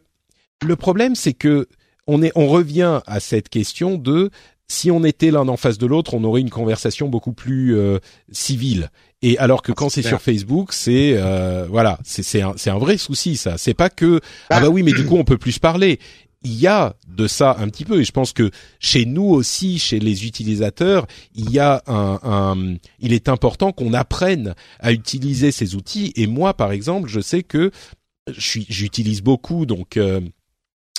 le 0.62 0.76
problème 0.76 1.14
c'est 1.14 1.34
que 1.34 1.68
on 2.06 2.22
est 2.22 2.32
on 2.34 2.48
revient 2.48 3.00
à 3.06 3.20
cette 3.20 3.48
question 3.48 3.96
de 3.96 4.30
si 4.70 4.88
on 4.92 5.02
était 5.02 5.32
l'un 5.32 5.48
en 5.48 5.56
face 5.56 5.78
de 5.78 5.86
l'autre, 5.86 6.14
on 6.14 6.22
aurait 6.22 6.40
une 6.40 6.48
conversation 6.48 7.08
beaucoup 7.08 7.32
plus 7.32 7.76
euh, 7.76 7.98
civile. 8.30 8.90
Et 9.20 9.36
alors 9.38 9.62
que 9.62 9.72
ah, 9.72 9.74
quand 9.76 9.88
c'est 9.88 10.02
sur 10.02 10.22
Facebook, 10.22 10.72
c'est 10.72 11.14
euh, 11.16 11.66
voilà, 11.68 11.98
c'est 12.04 12.40
un 12.40 12.54
c'est 12.56 12.70
un 12.70 12.78
vrai 12.78 12.96
souci 12.96 13.36
ça. 13.36 13.58
C'est 13.58 13.74
pas 13.74 13.90
que 13.90 14.20
ah 14.48 14.60
bah 14.60 14.68
oui, 14.68 14.84
mais 14.84 14.92
du 14.92 15.04
coup 15.04 15.16
on 15.16 15.24
peut 15.24 15.38
plus 15.38 15.58
parler. 15.58 15.98
Il 16.42 16.54
y 16.54 16.68
a 16.68 16.94
de 17.08 17.26
ça 17.26 17.56
un 17.58 17.68
petit 17.68 17.84
peu 17.84 18.00
et 18.00 18.04
je 18.04 18.12
pense 18.12 18.32
que 18.32 18.52
chez 18.78 19.06
nous 19.06 19.24
aussi, 19.24 19.80
chez 19.80 19.98
les 19.98 20.24
utilisateurs, 20.24 21.08
il 21.34 21.50
y 21.50 21.58
a 21.58 21.82
un, 21.88 22.20
un 22.22 22.76
il 23.00 23.12
est 23.12 23.28
important 23.28 23.72
qu'on 23.72 23.92
apprenne 23.92 24.54
à 24.78 24.92
utiliser 24.92 25.50
ces 25.50 25.74
outils. 25.74 26.12
Et 26.14 26.28
moi, 26.28 26.54
par 26.54 26.70
exemple, 26.70 27.08
je 27.08 27.20
sais 27.20 27.42
que 27.42 27.72
je 28.28 28.40
suis 28.40 28.66
j'utilise 28.68 29.20
beaucoup 29.20 29.66
donc 29.66 29.96
euh, 29.96 30.20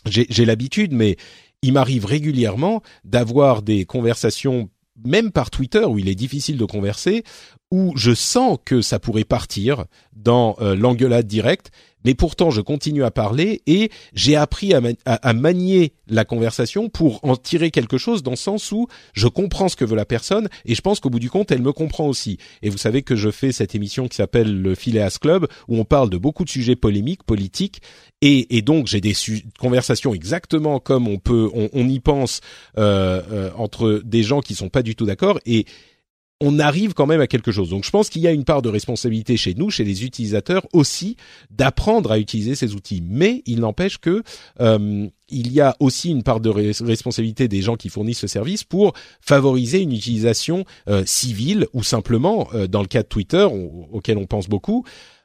j'ai 0.05 0.45
l'habitude, 0.45 0.93
mais 0.93 1.15
il 1.63 1.73
m'arrive 1.73 2.05
régulièrement 2.05 2.81
d'avoir 3.03 3.61
des 3.61 3.85
conversations 3.85 4.69
même 5.03 5.31
par 5.31 5.49
Twitter 5.49 5.85
où 5.85 5.97
il 5.97 6.09
est 6.09 6.15
difficile 6.15 6.57
de 6.57 6.65
converser, 6.65 7.23
où 7.71 7.93
je 7.95 8.13
sens 8.13 8.57
que 8.63 8.81
ça 8.81 8.99
pourrait 8.99 9.23
partir 9.23 9.85
dans 10.13 10.55
euh, 10.59 10.75
l'engueulade 10.75 11.27
directe 11.27 11.71
mais 12.05 12.13
pourtant 12.13 12.51
je 12.51 12.61
continue 12.61 13.03
à 13.03 13.11
parler 13.11 13.61
et 13.67 13.89
j'ai 14.13 14.35
appris 14.35 14.73
à, 14.73 15.33
manier 15.33 15.93
la 16.07 16.25
conversation 16.25 16.89
pour 16.89 17.19
en 17.23 17.35
tirer 17.35 17.71
quelque 17.71 17.97
chose 17.97 18.23
dans 18.23 18.31
le 18.31 18.37
sens 18.37 18.71
où 18.71 18.87
je 19.13 19.27
comprends 19.27 19.69
ce 19.69 19.75
que 19.75 19.85
veut 19.85 19.95
la 19.95 20.05
personne 20.05 20.49
et 20.65 20.75
je 20.75 20.81
pense 20.81 20.99
qu'au 20.99 21.09
bout 21.09 21.19
du 21.19 21.29
compte 21.29 21.51
elle 21.51 21.61
me 21.61 21.73
comprend 21.73 22.07
aussi. 22.07 22.37
Et 22.61 22.69
vous 22.69 22.77
savez 22.77 23.01
que 23.01 23.15
je 23.15 23.31
fais 23.31 23.51
cette 23.51 23.75
émission 23.75 24.07
qui 24.07 24.15
s'appelle 24.15 24.61
le 24.61 24.75
Phileas 24.75 25.17
Club 25.19 25.47
où 25.67 25.77
on 25.77 25.85
parle 25.85 26.09
de 26.09 26.17
beaucoup 26.17 26.45
de 26.45 26.49
sujets 26.49 26.75
polémiques, 26.75 27.23
politiques 27.23 27.81
et, 28.23 28.61
donc 28.61 28.85
j'ai 28.85 29.01
des 29.01 29.13
conversations 29.59 30.13
exactement 30.13 30.79
comme 30.79 31.07
on 31.07 31.17
peut, 31.17 31.49
on, 31.53 31.89
y 31.89 31.99
pense 31.99 32.41
euh, 32.77 33.21
euh, 33.31 33.49
entre 33.57 34.01
des 34.05 34.21
gens 34.21 34.41
qui 34.41 34.53
sont 34.53 34.69
pas 34.69 34.83
du 34.83 34.95
tout 34.95 35.05
d'accord 35.05 35.39
et 35.45 35.65
on 36.41 36.59
arrive 36.59 36.93
quand 36.93 37.05
même 37.05 37.21
à 37.21 37.27
quelque 37.27 37.51
chose. 37.51 37.69
Donc 37.69 37.85
je 37.85 37.91
pense 37.91 38.09
qu'il 38.09 38.21
y 38.23 38.27
a 38.27 38.31
une 38.31 38.43
part 38.43 38.61
de 38.61 38.69
responsabilité 38.69 39.37
chez 39.37 39.53
nous, 39.53 39.69
chez 39.69 39.83
les 39.83 40.03
utilisateurs 40.03 40.65
aussi, 40.73 41.15
d'apprendre 41.51 42.11
à 42.11 42.19
utiliser 42.19 42.55
ces 42.55 42.73
outils. 42.73 43.03
Mais 43.05 43.43
il 43.45 43.59
n'empêche 43.59 43.99
que 43.99 44.23
euh, 44.59 45.07
il 45.29 45.53
y 45.53 45.61
a 45.61 45.75
aussi 45.79 46.09
une 46.09 46.23
part 46.23 46.41
de 46.41 46.49
responsabilité 46.49 47.47
des 47.47 47.61
gens 47.61 47.75
qui 47.75 47.89
fournissent 47.89 48.19
ce 48.19 48.27
service 48.27 48.63
pour 48.63 48.93
favoriser 49.21 49.79
une 49.79 49.93
utilisation 49.93 50.65
euh, 50.89 51.03
civile 51.05 51.67
ou 51.73 51.83
simplement, 51.83 52.49
euh, 52.53 52.67
dans 52.67 52.81
le 52.81 52.87
cas 52.87 53.03
de 53.03 53.07
Twitter, 53.07 53.47
auquel 53.91 54.17
on 54.17 54.25
pense 54.25 54.49
beaucoup, 54.49 54.83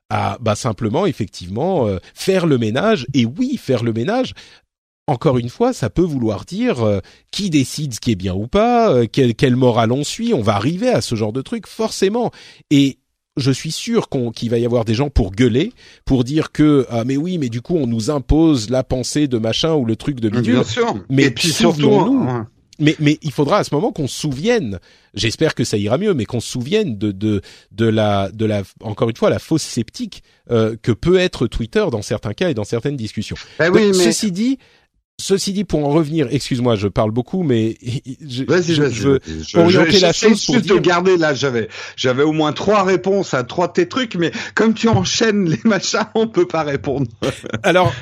à 0.08 0.38
bah 0.40 0.54
simplement 0.54 1.04
effectivement 1.06 1.88
faire 2.14 2.46
le 2.46 2.58
ménage 2.58 3.08
et 3.12 3.24
oui 3.24 3.56
faire 3.56 3.82
le 3.82 3.92
ménage 3.92 4.34
encore 5.06 5.38
une 5.38 5.48
fois, 5.48 5.72
ça 5.72 5.90
peut 5.90 6.02
vouloir 6.02 6.44
dire 6.44 6.82
euh, 6.82 7.00
qui 7.30 7.50
décide 7.50 7.94
ce 7.94 8.00
qui 8.00 8.12
est 8.12 8.16
bien 8.16 8.34
ou 8.34 8.48
pas, 8.48 8.92
euh, 8.92 9.06
quelle 9.10 9.34
quel 9.34 9.56
morale 9.56 9.92
on 9.92 10.04
suit. 10.04 10.34
On 10.34 10.42
va 10.42 10.56
arriver 10.56 10.88
à 10.88 11.00
ce 11.00 11.14
genre 11.14 11.32
de 11.32 11.42
truc 11.42 11.66
forcément. 11.66 12.32
Et 12.70 12.98
je 13.36 13.50
suis 13.50 13.70
sûr 13.70 14.08
qu'il 14.34 14.50
va 14.50 14.58
y 14.58 14.64
avoir 14.64 14.84
des 14.84 14.94
gens 14.94 15.10
pour 15.10 15.30
gueuler, 15.30 15.72
pour 16.04 16.24
dire 16.24 16.50
que 16.52 16.86
ah 16.90 17.04
mais 17.04 17.16
oui, 17.16 17.38
mais 17.38 17.48
du 17.48 17.60
coup 17.60 17.76
on 17.76 17.86
nous 17.86 18.10
impose 18.10 18.70
la 18.70 18.82
pensée 18.82 19.28
de 19.28 19.38
machin 19.38 19.74
ou 19.74 19.84
le 19.84 19.94
truc 19.94 20.20
de 20.20 20.28
bidule. 20.28 20.54
Bien 20.54 20.64
sûr. 20.64 20.94
Mais 21.08 21.24
Et 21.24 21.30
puis 21.30 21.50
surtout, 21.50 21.92
hein. 21.92 22.48
mais 22.80 22.96
mais 22.98 23.18
il 23.22 23.30
faudra 23.30 23.58
à 23.58 23.64
ce 23.64 23.72
moment 23.74 23.92
qu'on 23.92 24.08
se 24.08 24.18
souvienne. 24.18 24.80
J'espère 25.14 25.54
que 25.54 25.62
ça 25.62 25.76
ira 25.76 25.98
mieux, 25.98 26.14
mais 26.14 26.24
qu'on 26.24 26.40
se 26.40 26.50
souvienne 26.50 26.98
de 26.98 27.12
de 27.12 27.42
de 27.70 27.86
la 27.86 28.30
de 28.32 28.44
la 28.44 28.62
encore 28.80 29.08
une 29.08 29.16
fois 29.16 29.30
la 29.30 29.38
fausse 29.38 29.62
sceptique 29.62 30.24
euh, 30.50 30.74
que 30.82 30.90
peut 30.90 31.18
être 31.18 31.46
Twitter 31.46 31.84
dans 31.92 32.02
certains 32.02 32.32
cas 32.32 32.50
et 32.50 32.54
dans 32.54 32.64
certaines 32.64 32.96
discussions. 32.96 33.36
Ben 33.60 33.70
oui, 33.70 33.88
mais... 33.88 33.92
Ceci 33.92 34.32
dit, 34.32 34.58
Ceci 35.18 35.54
dit, 35.54 35.64
pour 35.64 35.84
en 35.86 35.88
revenir, 35.88 36.28
excuse-moi, 36.30 36.76
je 36.76 36.88
parle 36.88 37.10
beaucoup, 37.10 37.42
mais 37.42 37.78
je, 38.20 38.44
je, 38.46 39.08
veux 39.08 39.20
orienter 39.54 39.98
la 39.98 40.12
chose 40.12 40.44
pour 40.44 40.60
dire... 40.60 40.74
de 40.74 40.80
garder 40.80 41.16
là. 41.16 41.32
J'avais, 41.32 41.68
j'avais 41.96 42.22
au 42.22 42.32
moins 42.32 42.52
trois 42.52 42.84
réponses 42.84 43.32
à 43.32 43.42
trois 43.42 43.68
de 43.68 43.72
tes 43.72 43.88
trucs, 43.88 44.14
mais 44.16 44.30
comme 44.54 44.74
tu 44.74 44.88
enchaînes 44.88 45.48
les 45.48 45.60
machins, 45.64 46.06
on 46.14 46.28
peut 46.28 46.46
pas 46.46 46.64
répondre. 46.64 47.06
Alors, 47.62 47.94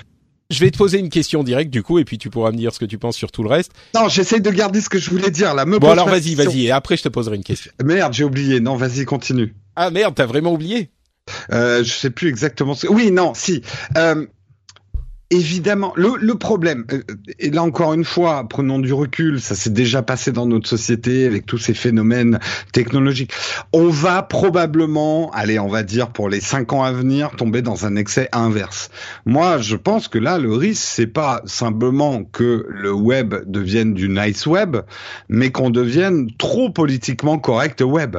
je 0.51 0.59
vais 0.59 0.73
te 0.73 0.77
poser 0.77 0.99
une 0.99 1.09
question 1.09 1.45
directe 1.45 1.71
du 1.71 1.85
coup, 1.85 2.01
et 2.01 2.05
puis 2.05 2.19
tu 2.19 2.31
pourras 2.31 2.51
me 2.51 2.57
dire 2.57 2.75
ce 2.75 2.81
que 2.81 2.85
tu 2.85 2.99
penses 2.99 3.17
sur 3.17 3.31
tout 3.31 3.45
le 3.45 3.49
reste. 3.49 3.71
Non, 3.95 4.09
j'essaye 4.09 4.41
de 4.41 4.51
garder 4.51 4.81
ce 4.81 4.89
que 4.89 4.99
je 4.99 5.09
voulais 5.09 5.31
dire 5.31 5.55
là. 5.55 5.65
Me 5.67 5.79
bon 5.79 5.91
alors 5.91 6.09
vas-y, 6.09 6.35
vas-y, 6.35 6.67
et 6.67 6.73
après 6.73 6.97
je 6.97 7.05
te 7.05 7.09
poserai 7.09 7.37
une 7.37 7.45
question. 7.45 7.71
Merde, 7.85 8.13
j'ai 8.13 8.25
oublié. 8.25 8.59
Non, 8.59 8.75
vas-y, 8.75 9.05
continue. 9.05 9.55
Ah 9.77 9.91
merde, 9.91 10.15
t'as 10.17 10.27
vraiment 10.27 10.53
oublié? 10.53 10.91
Euh, 11.53 11.85
Je 11.85 11.93
sais 11.93 12.11
plus 12.11 12.29
exactement. 12.29 12.75
Ce... 12.75 12.87
Oui, 12.89 13.11
non, 13.11 13.35
si. 13.35 13.63
Euh, 13.97 14.27
évidemment, 15.35 15.93
le, 15.97 16.35
problème, 16.35 16.85
euh, 16.93 17.03
et 17.39 17.51
là 17.51 17.63
encore 17.63 17.95
une 17.95 18.05
fois, 18.05 18.47
prenons 18.49 18.79
du 18.79 18.93
recul, 18.93 19.41
ça 19.41 19.55
s'est 19.55 19.71
déjà 19.71 20.03
passé 20.03 20.33
dans 20.33 20.47
notre 20.47 20.69
société 20.69 21.27
avec 21.27 21.47
tous 21.47 21.59
ces 21.59 21.75
phénomènes 21.75 22.39
technologiques. 22.73 23.33
On 23.73 23.89
va 23.89 24.23
probablement, 24.23 25.31
allez, 25.33 25.59
on 25.59 25.69
va 25.69 25.83
dire 25.83 26.11
pour 26.11 26.29
les 26.29 26.41
cinq 26.41 26.73
ans 26.73 26.83
à 26.83 26.93
venir, 26.93 27.31
tomber 27.37 27.63
dans 27.63 27.87
un 27.87 27.97
excès 27.97 28.29
inverse. 28.33 28.91
Moi, 29.27 29.59
je 29.59 29.77
pense 29.77 30.09
que 30.09 30.19
là, 30.19 30.39
le 30.39 30.53
risque, 30.55 30.83
c'est 30.85 31.07
pas 31.07 31.43
simplement 31.45 32.25
que 32.25 32.67
le 32.69 32.93
web 32.93 33.35
devienne 33.47 33.95
du 33.95 34.09
nice 34.09 34.47
web, 34.47 34.77
mais 35.29 35.51
qu'on 35.51 35.71
devienne 35.71 36.31
trop 36.39 36.71
politiquement 36.71 37.39
correct 37.39 37.81
web. 37.81 38.17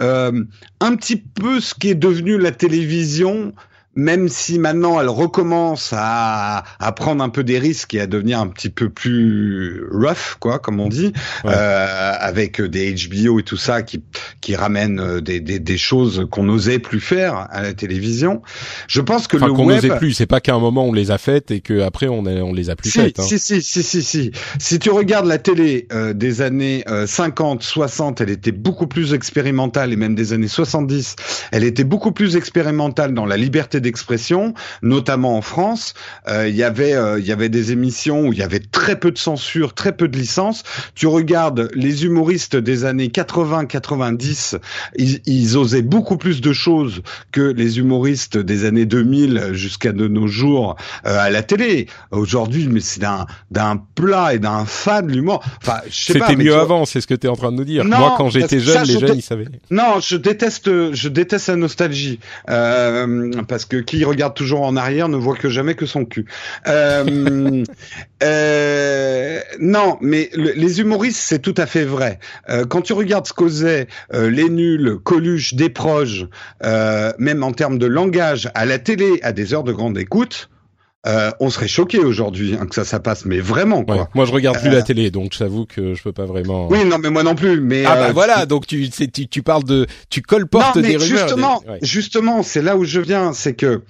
Euh, 0.00 0.44
un 0.80 0.96
petit 0.96 1.16
peu 1.16 1.60
ce 1.60 1.74
qui 1.74 1.90
est 1.90 1.94
devenu 1.94 2.38
la 2.38 2.50
télévision 2.50 3.52
même 3.98 4.28
si 4.28 4.60
maintenant 4.60 5.00
elle 5.00 5.08
recommence 5.08 5.92
à, 5.92 6.62
à, 6.78 6.92
prendre 6.92 7.22
un 7.22 7.30
peu 7.30 7.42
des 7.42 7.58
risques 7.58 7.94
et 7.94 8.00
à 8.00 8.06
devenir 8.06 8.38
un 8.38 8.46
petit 8.46 8.70
peu 8.70 8.90
plus 8.90 9.84
rough, 9.90 10.36
quoi, 10.38 10.60
comme 10.60 10.78
on 10.78 10.88
dit, 10.88 11.12
euh, 11.44 12.14
avec 12.20 12.62
des 12.62 12.94
HBO 12.94 13.40
et 13.40 13.42
tout 13.42 13.56
ça 13.56 13.82
qui, 13.82 14.00
qui 14.40 14.54
ramène 14.54 15.18
des, 15.18 15.40
des, 15.40 15.58
des 15.58 15.78
choses 15.78 16.28
qu'on 16.30 16.44
n'osait 16.44 16.78
plus 16.78 17.00
faire 17.00 17.48
à 17.50 17.60
la 17.60 17.72
télévision. 17.72 18.40
Je 18.86 19.00
pense 19.00 19.26
que 19.26 19.36
enfin, 19.36 19.48
le 19.48 19.52
qu'on 19.52 19.66
web 19.66 19.82
n'osait 19.82 19.96
plus, 19.98 20.12
c'est 20.12 20.26
pas 20.26 20.40
qu'à 20.40 20.54
un 20.54 20.60
moment 20.60 20.86
on 20.86 20.92
les 20.92 21.10
a 21.10 21.18
faites 21.18 21.50
et 21.50 21.60
que 21.60 21.80
après 21.80 22.06
on, 22.06 22.24
a, 22.24 22.30
on 22.30 22.52
les 22.52 22.70
a 22.70 22.76
plus 22.76 22.90
si, 22.90 23.00
faites. 23.00 23.18
Hein. 23.18 23.24
Si, 23.24 23.40
si, 23.40 23.60
si, 23.60 23.82
si, 23.82 24.02
si. 24.02 24.30
Si 24.60 24.78
tu 24.78 24.90
regardes 24.90 25.26
la 25.26 25.38
télé 25.38 25.88
euh, 25.92 26.12
des 26.12 26.40
années 26.40 26.84
euh, 26.88 27.08
50, 27.08 27.64
60, 27.64 28.20
elle 28.20 28.30
était 28.30 28.52
beaucoup 28.52 28.86
plus 28.86 29.12
expérimentale 29.12 29.92
et 29.92 29.96
même 29.96 30.14
des 30.14 30.32
années 30.32 30.46
70, 30.46 31.16
elle 31.50 31.64
était 31.64 31.82
beaucoup 31.82 32.12
plus 32.12 32.36
expérimentale 32.36 33.12
dans 33.12 33.26
la 33.26 33.36
liberté 33.36 33.80
d'expression, 33.88 34.54
notamment 34.82 35.36
en 35.36 35.42
France. 35.42 35.94
Euh, 36.28 36.48
Il 36.48 36.56
y 36.56 36.62
avait, 36.62 36.94
il 37.18 37.26
y 37.26 37.32
avait 37.32 37.48
des 37.48 37.72
émissions 37.72 38.28
où 38.28 38.32
il 38.32 38.38
y 38.38 38.42
avait 38.42 38.60
très 38.60 38.98
peu 38.98 39.10
de 39.10 39.18
censure, 39.18 39.74
très 39.74 39.92
peu 39.92 40.08
de 40.08 40.16
licence. 40.16 40.62
Tu 40.94 41.06
regardes 41.06 41.70
les 41.74 42.04
humoristes 42.04 42.56
des 42.56 42.84
années 42.84 43.08
80, 43.08 43.66
90, 43.66 44.56
ils, 44.96 45.20
ils 45.26 45.56
osaient 45.56 45.82
beaucoup 45.82 46.16
plus 46.16 46.40
de 46.40 46.52
choses 46.52 47.02
que 47.32 47.40
les 47.40 47.78
humoristes 47.78 48.36
des 48.36 48.64
années 48.64 48.86
2000 48.86 49.50
jusqu'à 49.52 49.92
de 49.92 50.08
nos 50.08 50.26
jours 50.26 50.76
euh, 51.06 51.18
à 51.18 51.30
la 51.30 51.42
télé. 51.42 51.86
Aujourd'hui, 52.10 52.68
mais 52.68 52.80
c'est 52.80 53.00
d'un 53.00 53.26
d'un 53.50 53.82
plat 53.94 54.34
et 54.34 54.38
d'un 54.38 54.64
fan 54.64 55.10
l'humour. 55.10 55.42
Enfin, 55.62 55.80
c'était 55.90 56.36
mieux 56.36 56.54
avant, 56.54 56.84
c'est 56.84 57.00
ce 57.00 57.06
que 57.06 57.14
tu 57.14 57.26
es 57.26 57.30
en 57.30 57.36
train 57.36 57.52
de 57.52 57.56
nous 57.56 57.64
dire. 57.64 57.84
Non, 57.84 57.98
Moi, 57.98 58.14
quand 58.16 58.30
j'étais 58.30 58.60
jeune, 58.60 58.84
les 58.84 58.98
jeunes, 58.98 59.16
ils 59.16 59.22
savaient. 59.22 59.46
Non, 59.70 60.00
je 60.00 60.16
déteste, 60.16 60.92
je 60.92 61.08
déteste 61.08 61.48
la 61.48 61.56
nostalgie 61.56 62.20
euh, 62.50 63.30
parce 63.48 63.64
que 63.68 63.76
qui 63.76 64.04
regarde 64.04 64.34
toujours 64.34 64.62
en 64.62 64.76
arrière 64.76 65.08
ne 65.08 65.16
voit 65.16 65.36
que 65.36 65.48
jamais 65.48 65.74
que 65.74 65.86
son 65.86 66.04
cul. 66.04 66.26
Euh, 66.66 67.64
euh, 68.22 69.40
non, 69.60 69.98
mais 70.00 70.30
le, 70.34 70.52
les 70.52 70.80
humoristes, 70.80 71.20
c'est 71.20 71.38
tout 71.40 71.54
à 71.56 71.66
fait 71.66 71.84
vrai. 71.84 72.18
Euh, 72.48 72.64
quand 72.64 72.82
tu 72.82 72.92
regardes 72.92 73.26
ce 73.26 73.32
qu'osaient 73.32 73.86
euh, 74.12 74.30
les 74.30 74.48
nuls, 74.48 74.98
Coluche, 75.02 75.54
Desproges, 75.54 76.28
même 77.18 77.42
en 77.42 77.52
termes 77.52 77.78
de 77.78 77.86
langage, 77.86 78.50
à 78.54 78.64
la 78.64 78.78
télé, 78.78 79.20
à 79.22 79.32
des 79.32 79.54
heures 79.54 79.64
de 79.64 79.72
grande 79.72 79.98
écoute, 79.98 80.48
euh, 81.06 81.30
on 81.38 81.48
serait 81.48 81.68
choqué 81.68 81.98
aujourd'hui 81.98 82.56
hein, 82.60 82.66
que 82.66 82.74
ça, 82.74 82.84
ça 82.84 82.98
passe, 82.98 83.24
mais 83.24 83.38
vraiment 83.38 83.84
quoi. 83.84 83.96
Ouais. 83.96 84.04
Moi, 84.14 84.24
je 84.24 84.32
regarde 84.32 84.58
plus 84.58 84.70
la 84.70 84.82
télé, 84.82 85.10
donc 85.10 85.32
j'avoue 85.32 85.64
que 85.64 85.94
je 85.94 86.02
peux 86.02 86.12
pas 86.12 86.24
vraiment. 86.24 86.68
Oui, 86.68 86.84
non, 86.84 86.98
mais 86.98 87.10
moi 87.10 87.22
non 87.22 87.36
plus. 87.36 87.60
Mais 87.60 87.84
ah 87.84 87.94
bah 87.94 88.12
voilà, 88.12 88.46
donc 88.46 88.66
tu, 88.66 88.90
tu, 88.90 89.28
tu 89.28 89.42
parles 89.42 89.64
de, 89.64 89.86
tu 90.10 90.22
colportes 90.22 90.76
non, 90.76 90.82
mais 90.82 90.88
des 90.88 90.96
rumeurs. 90.96 91.28
Justement, 91.28 91.60
des... 91.60 91.70
ouais. 91.70 91.78
justement, 91.82 92.42
c'est 92.42 92.62
là 92.62 92.76
où 92.76 92.84
je 92.84 93.00
viens, 93.00 93.32
c'est 93.32 93.54
que 93.54 93.82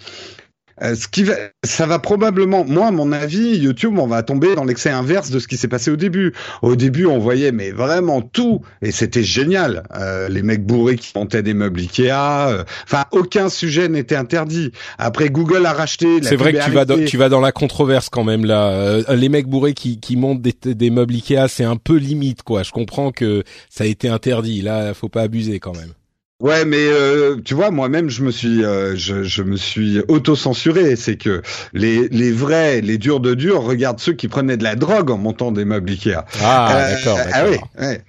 euh, 0.83 0.95
ce 0.95 1.09
qui 1.09 1.25
va, 1.25 1.35
ça 1.65 1.87
va 1.87 1.99
probablement, 1.99 2.65
moi, 2.65 2.89
à 2.89 2.91
mon 2.91 3.13
avis, 3.13 3.57
YouTube, 3.57 3.99
on 3.99 4.07
va 4.07 4.23
tomber 4.23 4.55
dans 4.55 4.65
l'excès 4.65 4.91
inverse 4.91 5.31
de 5.31 5.39
ce 5.39 5.49
qui 5.49 5.57
s'est 5.57 5.69
passé 5.69 5.91
au 5.91 5.97
début. 5.97 6.33
Au 6.63 6.77
début, 6.77 7.07
on 7.07 7.19
voyait, 7.19 7.53
mais 7.53 7.71
vraiment 7.71 8.23
tout, 8.23 8.63
et 8.83 8.93
c'était 8.93 9.23
génial. 9.23 9.85
Euh, 9.95 10.29
les 10.29 10.43
mecs 10.43 10.65
bourrés 10.65 10.97
qui 10.97 11.13
montaient 11.15 11.43
des 11.43 11.55
meubles 11.55 11.81
Ikea, 11.81 12.11
euh, 12.11 12.65
enfin, 12.85 13.05
aucun 13.13 13.49
sujet 13.49 13.89
n'était 13.89 14.17
interdit. 14.17 14.73
Après, 14.99 15.31
Google 15.31 15.67
a 15.67 15.73
racheté. 15.73 16.23
C'est 16.23 16.37
vrai 16.37 16.53
que 16.53 16.65
tu 16.65 16.71
vas, 16.71 16.85
dans, 16.85 17.05
tu 17.05 17.17
vas 17.17 17.29
dans 17.29 17.41
la 17.41 17.53
controverse 17.53 18.09
quand 18.09 18.25
même 18.25 18.45
là. 18.45 18.69
Euh, 18.71 19.17
les 19.17 19.29
mecs 19.29 19.47
bourrés 19.47 19.75
qui, 19.75 20.01
qui 20.01 20.17
montent 20.17 20.43
des, 20.43 20.55
des 20.75 20.91
meubles 20.91 21.15
Ikea, 21.15 21.49
c'est 21.49 21.65
un 21.65 21.77
peu 21.77 21.97
limite, 21.97 22.43
quoi. 22.43 22.63
Je 22.63 22.73
comprends 22.73 23.13
que 23.13 23.43
ça 23.71 23.85
a 23.85 23.87
été 23.87 24.09
interdit. 24.09 24.63
Là, 24.63 24.95
faut 24.95 25.09
pas 25.09 25.23
abuser 25.23 25.59
quand 25.61 25.77
même. 25.77 25.93
Ouais, 26.41 26.65
mais 26.65 26.87
euh, 26.87 27.41
tu 27.45 27.55
vois, 27.55 27.73
moi-même, 27.73 28.11
je 28.11 28.23
me 28.23 28.31
suis, 28.31 28.65
euh, 28.65 28.95
je, 28.95 29.25
je, 29.25 29.43
me 29.43 29.57
suis 29.57 30.01
auto-censuré. 30.07 30.95
C'est 30.95 31.17
que 31.17 31.43
les, 31.73 32.09
les 32.11 32.31
vrais, 32.31 32.81
les 32.81 32.97
durs 32.97 33.19
de 33.19 33.35
durs, 33.35 33.63
regardent 33.63 33.99
ceux 33.99 34.13
qui 34.13 34.29
prenaient 34.29 34.57
de 34.57 34.63
la 34.63 34.77
drogue 34.77 35.11
en 35.11 35.19
montant 35.19 35.51
des 35.51 35.65
meubles 35.65 35.91
Ikea. 35.91 36.25
Ah, 36.41 36.77
euh, 36.77 36.95
d'accord. 36.95 37.19
Ah 37.33 37.45
oui. 37.49 37.57
Ouais. 37.81 38.05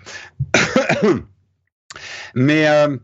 mais 2.36 2.68
euh, 2.68 2.96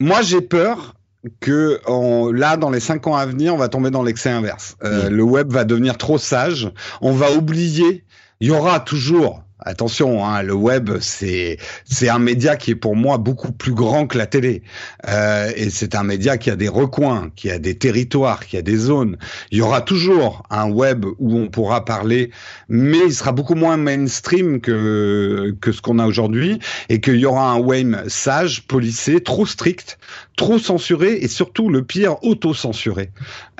moi, 0.00 0.22
j'ai 0.22 0.40
peur 0.40 0.94
que 1.40 1.80
on, 1.86 2.32
là, 2.32 2.56
dans 2.56 2.70
les 2.70 2.80
cinq 2.80 3.06
ans 3.06 3.16
à 3.16 3.26
venir, 3.26 3.54
on 3.54 3.58
va 3.58 3.68
tomber 3.68 3.90
dans 3.90 4.02
l'excès 4.02 4.30
inverse. 4.30 4.76
Euh, 4.82 5.10
mmh. 5.10 5.12
Le 5.12 5.22
web 5.22 5.52
va 5.52 5.64
devenir 5.64 5.98
trop 5.98 6.16
sage. 6.16 6.70
On 7.02 7.12
va 7.12 7.32
oublier. 7.32 8.04
Il 8.40 8.48
y 8.48 8.50
aura 8.50 8.80
toujours 8.80 9.43
Attention, 9.66 10.26
hein, 10.26 10.42
le 10.42 10.52
web, 10.52 10.90
c'est 11.00 11.56
c'est 11.84 12.10
un 12.10 12.18
média 12.18 12.56
qui 12.56 12.72
est 12.72 12.74
pour 12.74 12.96
moi 12.96 13.16
beaucoup 13.16 13.50
plus 13.50 13.72
grand 13.72 14.06
que 14.06 14.18
la 14.18 14.26
télé, 14.26 14.62
euh, 15.08 15.50
et 15.56 15.70
c'est 15.70 15.94
un 15.94 16.02
média 16.02 16.36
qui 16.36 16.50
a 16.50 16.56
des 16.56 16.68
recoins, 16.68 17.30
qui 17.34 17.50
a 17.50 17.58
des 17.58 17.74
territoires, 17.74 18.44
qui 18.44 18.58
a 18.58 18.62
des 18.62 18.76
zones. 18.76 19.16
Il 19.50 19.58
y 19.58 19.62
aura 19.62 19.80
toujours 19.80 20.42
un 20.50 20.70
web 20.70 21.06
où 21.18 21.38
on 21.38 21.48
pourra 21.48 21.84
parler, 21.86 22.30
mais 22.68 22.98
il 23.06 23.14
sera 23.14 23.32
beaucoup 23.32 23.54
moins 23.54 23.78
mainstream 23.78 24.60
que 24.60 25.56
que 25.62 25.72
ce 25.72 25.80
qu'on 25.80 25.98
a 25.98 26.06
aujourd'hui, 26.06 26.58
et 26.90 27.00
qu'il 27.00 27.16
y 27.16 27.24
aura 27.24 27.50
un 27.50 27.58
web 27.58 27.96
sage, 28.06 28.66
policé, 28.66 29.22
trop 29.22 29.46
strict, 29.46 29.98
trop 30.36 30.58
censuré, 30.58 31.18
et 31.22 31.28
surtout 31.28 31.70
le 31.70 31.82
pire, 31.82 32.22
auto-censuré. 32.22 33.10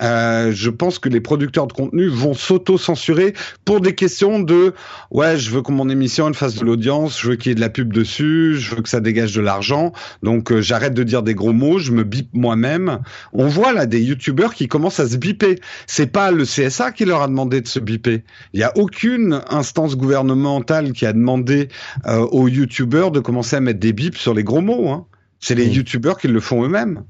Euh, 0.03 0.53
je 0.53 0.71
pense 0.71 0.99
que 0.99 1.09
les 1.09 1.21
producteurs 1.21 1.67
de 1.67 1.73
contenu 1.73 2.09
vont 2.09 2.35
s'auto-censurer 2.35 3.33
pour 3.65 3.81
des 3.81 3.95
questions 3.95 4.41
de 4.41 4.75
ouais, 5.11 5.39
je 5.39 5.51
veux 5.51 5.63
que 5.63 5.73
mon 5.73 5.89
émission 5.95 6.29
elle 6.29 6.35
fasse 6.35 6.57
de 6.57 6.65
l'audience, 6.65 7.21
je 7.21 7.31
veux 7.31 7.37
qu'il 7.37 7.51
y 7.51 7.53
ait 7.53 7.55
de 7.55 7.61
la 7.61 7.71
pub 7.71 7.93
dessus, 7.93 8.57
je 8.59 8.75
veux 8.75 8.83
que 8.83 8.89
ça 8.89 9.01
dégage 9.01 9.35
de 9.35 9.41
l'argent, 9.41 9.93
donc 10.23 10.53
euh, 10.53 10.61
j'arrête 10.61 10.95
de 10.95 11.03
dire 11.03 11.23
des 11.23 11.35
gros 11.35 11.53
mots, 11.53 11.79
je 11.79 11.93
me 11.93 12.05
bip 12.05 12.29
moi-même. 12.33 13.01
On 13.33 13.47
voit 13.47 13.73
là 13.73 13.87
des 13.87 14.03
youtubeurs 14.03 14.55
qui 14.55 14.69
commencent 14.69 15.01
à 15.01 15.09
se 15.09 15.17
biper. 15.17 15.61
C'est 15.87 16.07
pas 16.07 16.31
le 16.31 16.45
CSA 16.45 16.93
qui 16.93 17.05
leur 17.05 17.23
a 17.23 17.29
demandé 17.29 17.61
de 17.61 17.69
se 17.69 17.79
biper. 17.79 18.25
Il 18.53 18.61
y 18.61 18.65
a 18.65 18.73
aucune 18.77 19.43
instance 19.49 19.97
gouvernementale 19.97 20.93
qui 20.93 21.07
a 21.07 21.13
demandé 21.13 21.69
euh, 22.07 22.19
aux 22.19 22.49
youtubeurs 22.49 23.11
de 23.11 23.21
commencer 23.21 23.57
à 23.57 23.61
mettre 23.61 23.81
des 23.81 23.93
bips 23.93 24.17
sur 24.17 24.35
les 24.35 24.45
gros 24.45 24.61
mots. 24.61 24.91
Hein. 24.91 25.07
C'est 25.41 25.55
les 25.55 25.69
mmh. 25.69 25.73
youtubeurs 25.73 26.19
qui 26.19 26.29
le 26.29 26.41
font 26.41 26.65
eux-mêmes. 26.65 27.05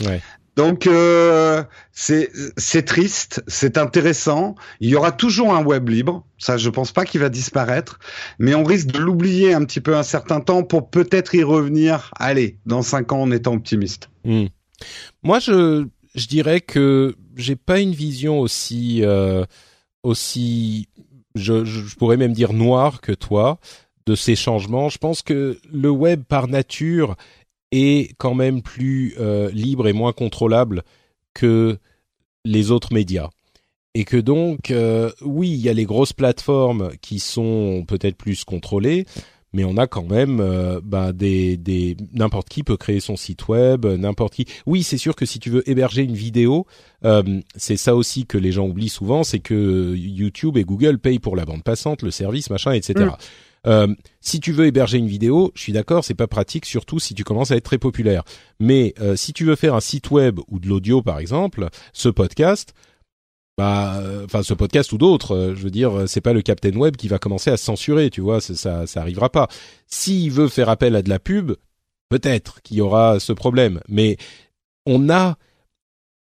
Ouais. 0.00 0.20
Donc 0.56 0.86
euh, 0.86 1.64
c'est 1.92 2.84
triste, 2.84 3.42
c'est 3.46 3.78
intéressant. 3.78 4.54
Il 4.80 4.90
y 4.90 4.96
aura 4.96 5.10
toujours 5.10 5.54
un 5.54 5.64
web 5.64 5.88
libre, 5.88 6.26
ça 6.38 6.58
je 6.58 6.68
pense 6.68 6.92
pas 6.92 7.06
qu'il 7.06 7.20
va 7.20 7.30
disparaître, 7.30 7.98
mais 8.38 8.54
on 8.54 8.62
risque 8.62 8.88
de 8.88 8.98
l'oublier 8.98 9.54
un 9.54 9.64
petit 9.64 9.80
peu 9.80 9.96
un 9.96 10.02
certain 10.02 10.40
temps 10.40 10.62
pour 10.62 10.90
peut-être 10.90 11.34
y 11.34 11.42
revenir. 11.42 12.10
Allez, 12.16 12.58
dans 12.66 12.82
cinq 12.82 13.12
ans 13.12 13.22
en 13.22 13.30
étant 13.30 13.54
optimiste. 13.54 14.10
Mmh. 14.24 14.46
Moi 15.22 15.38
je 15.38 15.86
je 16.14 16.26
dirais 16.26 16.60
que 16.60 17.16
j'ai 17.36 17.56
pas 17.56 17.80
une 17.80 17.94
vision 17.94 18.38
aussi 18.38 19.00
euh, 19.04 19.46
aussi 20.02 20.88
je, 21.34 21.64
je 21.64 21.96
pourrais 21.96 22.18
même 22.18 22.34
dire 22.34 22.52
noire 22.52 23.00
que 23.00 23.12
toi 23.12 23.58
de 24.04 24.14
ces 24.14 24.36
changements. 24.36 24.88
Je 24.88 24.98
pense 24.98 25.22
que 25.22 25.58
le 25.72 25.90
web 25.90 26.24
par 26.24 26.48
nature 26.48 27.16
est 27.72 28.14
quand 28.18 28.34
même 28.34 28.62
plus 28.62 29.14
euh, 29.18 29.50
libre 29.50 29.88
et 29.88 29.92
moins 29.92 30.12
contrôlable 30.12 30.82
que 31.34 31.78
les 32.44 32.70
autres 32.70 32.92
médias. 32.92 33.30
Et 33.94 34.04
que 34.04 34.16
donc, 34.16 34.70
euh, 34.70 35.10
oui, 35.20 35.50
il 35.50 35.60
y 35.60 35.68
a 35.68 35.72
les 35.72 35.84
grosses 35.84 36.12
plateformes 36.12 36.92
qui 37.02 37.18
sont 37.18 37.84
peut-être 37.86 38.16
plus 38.16 38.44
contrôlées, 38.44 39.04
mais 39.52 39.64
on 39.64 39.76
a 39.76 39.86
quand 39.86 40.08
même 40.08 40.40
euh, 40.40 40.80
bah, 40.82 41.12
des, 41.12 41.58
des 41.58 41.96
n'importe 42.14 42.48
qui 42.48 42.62
peut 42.62 42.78
créer 42.78 43.00
son 43.00 43.16
site 43.16 43.48
web, 43.48 43.84
n'importe 43.84 44.34
qui. 44.34 44.46
Oui, 44.64 44.82
c'est 44.82 44.96
sûr 44.96 45.14
que 45.14 45.26
si 45.26 45.38
tu 45.40 45.50
veux 45.50 45.68
héberger 45.68 46.02
une 46.02 46.14
vidéo, 46.14 46.66
euh, 47.04 47.40
c'est 47.54 47.76
ça 47.76 47.94
aussi 47.94 48.24
que 48.24 48.38
les 48.38 48.52
gens 48.52 48.66
oublient 48.66 48.88
souvent, 48.88 49.24
c'est 49.24 49.40
que 49.40 49.94
YouTube 49.94 50.56
et 50.56 50.64
Google 50.64 50.98
payent 50.98 51.18
pour 51.18 51.36
la 51.36 51.44
bande 51.44 51.62
passante, 51.62 52.02
le 52.02 52.10
service, 52.10 52.48
machin, 52.48 52.72
etc. 52.72 53.10
Euh, 53.66 53.94
si 54.20 54.40
tu 54.40 54.52
veux 54.52 54.66
héberger 54.66 54.98
une 54.98 55.06
vidéo, 55.06 55.52
je 55.54 55.62
suis 55.62 55.72
d'accord, 55.72 56.04
c'est 56.04 56.14
pas 56.14 56.26
pratique, 56.26 56.66
surtout 56.66 56.98
si 56.98 57.14
tu 57.14 57.24
commences 57.24 57.50
à 57.50 57.56
être 57.56 57.64
très 57.64 57.78
populaire. 57.78 58.24
Mais 58.60 58.94
euh, 59.00 59.16
si 59.16 59.32
tu 59.32 59.44
veux 59.44 59.56
faire 59.56 59.74
un 59.74 59.80
site 59.80 60.10
web 60.10 60.40
ou 60.48 60.58
de 60.58 60.68
l'audio, 60.68 61.02
par 61.02 61.18
exemple, 61.18 61.68
ce 61.92 62.08
podcast, 62.08 62.74
bah, 63.58 64.02
enfin 64.24 64.42
ce 64.42 64.54
podcast 64.54 64.92
ou 64.92 64.98
d'autres, 64.98 65.52
je 65.54 65.62
veux 65.62 65.70
dire, 65.70 66.08
c'est 66.08 66.20
pas 66.20 66.32
le 66.32 66.42
Captain 66.42 66.74
Web 66.74 66.96
qui 66.96 67.08
va 67.08 67.18
commencer 67.18 67.50
à 67.50 67.56
censurer, 67.56 68.10
tu 68.10 68.20
vois, 68.20 68.40
ça, 68.40 68.86
ça 68.86 69.00
arrivera 69.00 69.30
pas. 69.30 69.48
S'il 69.86 70.30
veut 70.30 70.48
faire 70.48 70.68
appel 70.68 70.96
à 70.96 71.02
de 71.02 71.10
la 71.10 71.18
pub, 71.18 71.52
peut-être 72.08 72.62
qu'il 72.62 72.78
y 72.78 72.80
aura 72.80 73.20
ce 73.20 73.32
problème, 73.32 73.80
mais 73.88 74.16
on 74.86 75.10
a 75.10 75.36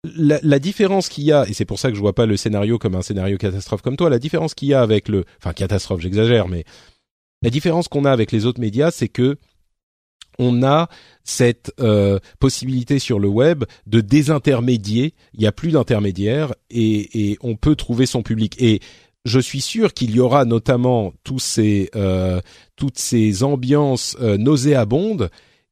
la, 0.04 0.40
la, 0.42 0.60
différence 0.60 1.10
qu'il 1.10 1.24
y 1.24 1.32
a, 1.32 1.48
et 1.48 1.54
c'est 1.54 1.66
pour 1.66 1.80
ça 1.80 1.90
que 1.90 1.96
je 1.96 2.02
vois 2.02 2.14
pas 2.14 2.26
le 2.26 2.38
scénario 2.38 2.78
comme 2.78 2.96
un 2.96 3.02
scénario 3.02 3.38
catastrophe 3.38 3.82
comme 3.82 3.98
toi, 3.98 4.10
la 4.10 4.20
différence 4.20 4.54
qu'il 4.54 4.70
y 4.70 4.74
a 4.74 4.82
avec 4.82 5.10
le, 5.10 5.26
enfin 5.40 5.54
catastrophe, 5.54 6.02
j'exagère, 6.02 6.48
mais 6.48 6.64
la 7.42 7.50
différence 7.50 7.88
qu'on 7.88 8.06
a 8.06 8.12
avec 8.12 8.32
les 8.32 8.46
autres 8.46 8.62
médias, 8.62 8.92
c'est 8.92 9.10
que 9.10 9.38
on 10.40 10.64
a 10.64 10.88
cette 11.24 11.72
euh, 11.80 12.20
possibilité 12.40 13.00
sur 13.00 13.20
le 13.20 13.28
web 13.28 13.64
de 13.88 14.02
désintermédier. 14.02 15.16
Il 15.34 15.40
n'y 15.40 15.48
a 15.48 15.52
plus 15.52 15.72
d'intermédiaires 15.72 16.54
et, 16.70 17.38
on 17.42 17.56
peut 17.56 17.76
trouver 17.76 18.06
son 18.06 18.22
public. 18.22 18.56
Et 18.62 18.82
je 19.26 19.40
suis 19.40 19.62
sûr 19.62 19.94
qu'il 19.94 20.12
y 20.12 20.20
aura 20.20 20.46
notamment 20.46 21.14
tous 21.24 21.40
ces, 21.40 21.90
euh, 21.96 22.40
toutes 22.76 23.00
ces 23.00 23.44
ambiances 23.44 24.16
euh, 24.22 24.38
nauséabondes 24.38 25.30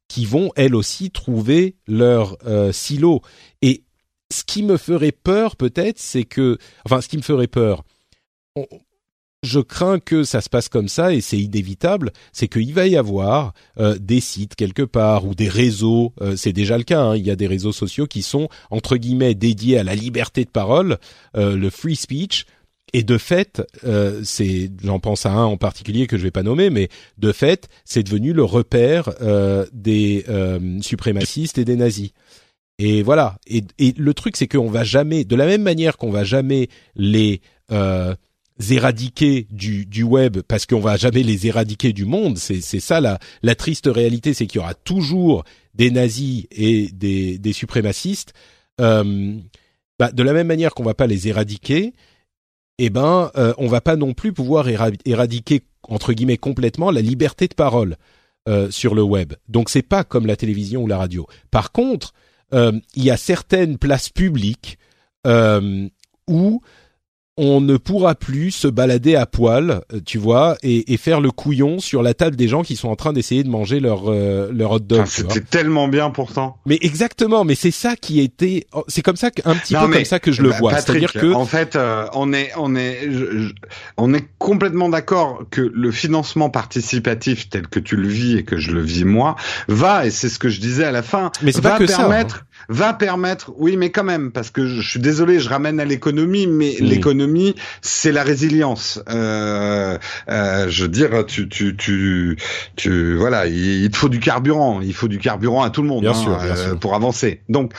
qui 0.08 0.26
vont 0.26 0.52
elles 0.56 0.76
aussi 0.76 1.10
trouver 1.10 1.76
leur 1.88 2.38
euh, 2.46 2.72
silo. 2.72 3.22
Et 3.62 3.84
ce 4.32 4.44
qui 4.44 4.64
me 4.64 4.78
ferait 4.78 5.12
peur 5.12 5.56
peut-être, 5.56 6.00
c'est 6.00 6.26
que, 6.26 6.58
enfin, 6.86 7.02
ce 7.02 7.08
qui 7.08 7.18
me 7.18 7.22
ferait 7.22 7.48
peur, 7.48 7.84
je 9.46 9.60
crains 9.60 10.00
que 10.00 10.24
ça 10.24 10.42
se 10.42 10.50
passe 10.50 10.70
comme 10.70 10.88
ça 10.88 11.14
et 11.14 11.22
c'est 11.22 11.40
inévitable, 11.40 12.12
c'est 12.34 12.48
qu'il 12.48 12.74
va 12.74 12.88
y 12.88 12.98
avoir 12.98 13.54
euh, 13.80 13.98
des 14.00 14.20
sites 14.20 14.56
quelque 14.56 14.82
part 14.82 15.26
ou 15.26 15.36
des 15.36 15.48
réseaux, 15.48 16.14
euh, 16.22 16.36
c'est 16.36 16.54
déjà 16.54 16.78
le 16.78 16.84
cas, 16.84 17.02
hein, 17.02 17.16
il 17.16 17.26
y 17.26 17.32
a 17.32 17.36
des 17.36 17.48
réseaux 17.48 17.72
sociaux 17.72 18.08
qui 18.08 18.22
sont 18.22 18.50
entre 18.72 18.98
guillemets 18.98 19.36
dédiés 19.36 19.78
à 19.78 19.84
la 19.84 19.96
liberté 19.96 20.44
de 20.44 20.50
parole, 20.50 20.98
euh, 21.38 21.56
le 21.56 21.70
free 21.70 21.96
speech, 21.96 22.46
et 22.94 23.04
de 23.04 23.18
fait, 23.18 23.62
c'est, 24.24 24.72
j'en 24.82 25.00
pense 25.00 25.26
à 25.26 25.32
un 25.32 25.44
en 25.44 25.58
particulier 25.58 26.08
que 26.08 26.18
je 26.18 26.24
vais 26.24 26.32
pas 26.32 26.44
nommer, 26.44 26.70
mais 26.70 26.88
de 27.18 27.34
fait, 27.34 27.68
c'est 27.84 28.04
devenu 28.04 28.32
le 28.32 28.44
repère 28.46 29.10
des 29.74 30.24
suprémacistes 30.82 31.58
et 31.58 31.66
des 31.66 31.76
nazis. 31.76 32.12
Et 32.78 33.02
voilà. 33.02 33.38
Et, 33.48 33.64
et 33.80 33.94
le 33.98 34.14
truc, 34.14 34.38
c'est 34.38 34.48
qu'on 34.48 34.70
va 34.70 34.86
jamais, 34.86 35.26
de 35.26 35.36
la 35.36 35.46
même 35.46 35.64
manière 35.64 35.98
qu'on 35.98 36.12
va 36.12 36.24
jamais 36.24 36.70
les 36.96 37.42
éradiquer 38.70 39.48
du, 39.52 39.86
du 39.86 40.04
web 40.04 40.40
parce 40.48 40.66
qu'on 40.66 40.80
va 40.80 40.98
jamais 40.98 41.24
les 41.24 41.48
éradiquer 41.48 41.94
du 41.94 42.06
monde. 42.06 42.38
C'est, 42.38 42.62
ça 42.62 43.02
la, 43.02 43.20
la 43.44 43.56
triste 43.56 43.88
réalité, 43.88 44.34
c'est 44.34 44.48
qu'il 44.48 44.60
y 44.60 44.64
aura 44.64 44.74
toujours 44.74 45.44
des 45.74 45.92
nazis 45.92 46.46
et 46.52 46.90
des, 46.94 47.38
des 47.38 47.54
suprémacistes. 47.54 48.34
Euh, 48.82 49.38
bah, 50.00 50.12
de 50.12 50.24
la 50.24 50.34
même 50.34 50.48
manière 50.48 50.74
qu'on 50.74 50.84
va 50.84 50.94
pas 50.94 51.08
les 51.08 51.28
éradiquer, 51.28 51.94
eh 52.78 52.90
ben, 52.90 53.32
euh, 53.38 53.54
on 53.58 53.68
va 53.68 53.82
pas 53.82 53.96
non 53.96 54.14
plus 54.14 54.34
pouvoir 54.34 54.68
éradiquer 54.68 55.62
entre 55.88 56.14
guillemets 56.14 56.38
complètement 56.38 56.92
la 56.92 57.02
liberté 57.02 57.48
de 57.48 57.54
parole 57.54 57.98
euh, 58.48 58.70
sur 58.72 58.96
le 58.96 59.04
web. 59.04 59.34
Donc 59.48 59.70
c'est 59.70 59.82
pas 59.82 60.04
comme 60.04 60.26
la 60.26 60.36
télévision 60.36 60.84
ou 60.84 60.88
la 60.88 60.98
radio. 60.98 61.28
Par 61.52 61.72
contre, 61.72 62.14
euh, 62.54 62.74
il 62.96 63.04
y 63.04 63.12
a 63.12 63.18
certaines 63.18 63.78
places 63.78 64.10
publiques 64.10 64.78
euh, 65.26 65.88
où 66.28 66.62
on 67.38 67.60
ne 67.60 67.76
pourra 67.76 68.16
plus 68.16 68.52
se 68.52 68.68
balader 68.68 69.16
à 69.16 69.26
poil, 69.26 69.82
euh, 69.94 70.00
tu 70.06 70.18
vois, 70.18 70.56
et, 70.64 70.94
et, 70.94 70.98
faire 70.98 71.20
le 71.20 71.32
couillon 71.32 71.80
sur 71.80 72.02
la 72.02 72.14
table 72.14 72.38
des 72.38 72.48
gens 72.48 72.64
qui 72.64 72.78
sont 72.78 72.88
en 72.88 72.96
train 72.96 73.12
d'essayer 73.12 73.44
de 73.44 73.50
manger 73.50 73.82
leur 73.82 74.10
euh, 74.10 74.50
leur 74.54 74.72
hot 74.72 74.80
dog. 74.80 75.06
C'était 75.06 75.42
tellement 75.42 75.90
bien 75.90 76.12
pourtant. 76.12 76.58
Mais 76.66 76.78
exactement, 76.82 77.44
mais 77.44 77.56
c'est 77.56 77.72
ça 77.72 77.98
qui 77.98 78.22
était, 78.22 78.68
oh, 78.74 78.86
c'est 78.88 79.02
comme 79.02 79.18
ça 79.18 79.32
un 79.44 79.56
petit 79.56 79.74
peu 79.74 79.82
comme 79.82 80.06
ça 80.06 80.20
que 80.20 80.32
je 80.32 80.42
le 80.42 80.52
bah, 80.52 80.58
vois. 80.60 80.78
C'est-à-dire 80.78 81.12
que 81.12 81.34
en 81.34 81.46
fait, 81.46 81.76
euh, 81.76 82.08
on 82.14 82.32
est 82.32 82.52
on 82.56 82.76
est 82.76 83.10
on 83.98 84.14
est 84.14 84.26
complètement 84.38 84.88
d'accord 84.88 85.44
que 85.52 85.62
le 85.62 85.92
financement 85.92 86.50
participatif 86.50 87.50
tel 87.50 87.68
que 87.68 87.80
tu 87.80 87.98
le 87.98 88.08
vis 88.08 88.38
et 88.38 88.44
que 88.44 88.58
je 88.58 88.72
le 88.72 88.82
vis 88.82 89.04
moi 89.04 89.36
va 89.68 90.06
et 90.06 90.10
c'est 90.10 90.30
ce 90.30 90.40
que 90.40 90.48
je 90.48 90.62
disais 90.62 90.86
à 90.86 90.92
la 90.92 91.04
fin. 91.04 91.32
Mais 91.42 91.52
c'est 91.52 91.62
pas 91.62 91.78
que 91.78 91.86
permettre, 91.86 92.36
ça. 92.36 92.42
Hein 92.42 92.55
va 92.70 92.94
permettre, 92.94 93.52
oui, 93.58 93.78
mais 93.78 93.92
quand 93.92 94.04
même, 94.04 94.32
parce 94.32 94.50
que 94.50 94.66
je, 94.68 94.82
suis 94.82 95.00
désolé, 95.00 95.40
je 95.40 95.50
ramène 95.50 95.80
à 95.80 95.86
l'économie, 95.86 96.48
mais 96.48 96.76
l'économie, 96.80 97.56
c'est 97.82 98.12
la 98.12 98.24
résilience. 98.24 99.02
Euh, 99.10 99.98
euh, 100.30 100.70
je 100.70 100.84
veux 100.84 100.90
dire, 100.90 101.26
tu, 101.26 101.48
tu, 101.50 101.76
tu, 101.76 102.38
tu 102.76 103.16
voilà, 103.16 103.48
il, 103.48 103.90
te 103.90 103.98
faut 103.98 104.10
du 104.10 104.20
carburant, 104.20 104.82
il 104.82 104.94
faut 104.94 105.08
du 105.08 105.20
carburant 105.20 105.64
à 105.64 105.70
tout 105.70 105.82
le 105.82 105.88
monde 105.88 106.02
bien 106.02 106.12
hein, 106.12 106.38
bien 106.44 106.56
euh, 106.56 106.70
sûr. 106.70 106.80
pour 106.80 106.96
avancer. 106.96 107.42
Donc, 107.50 107.74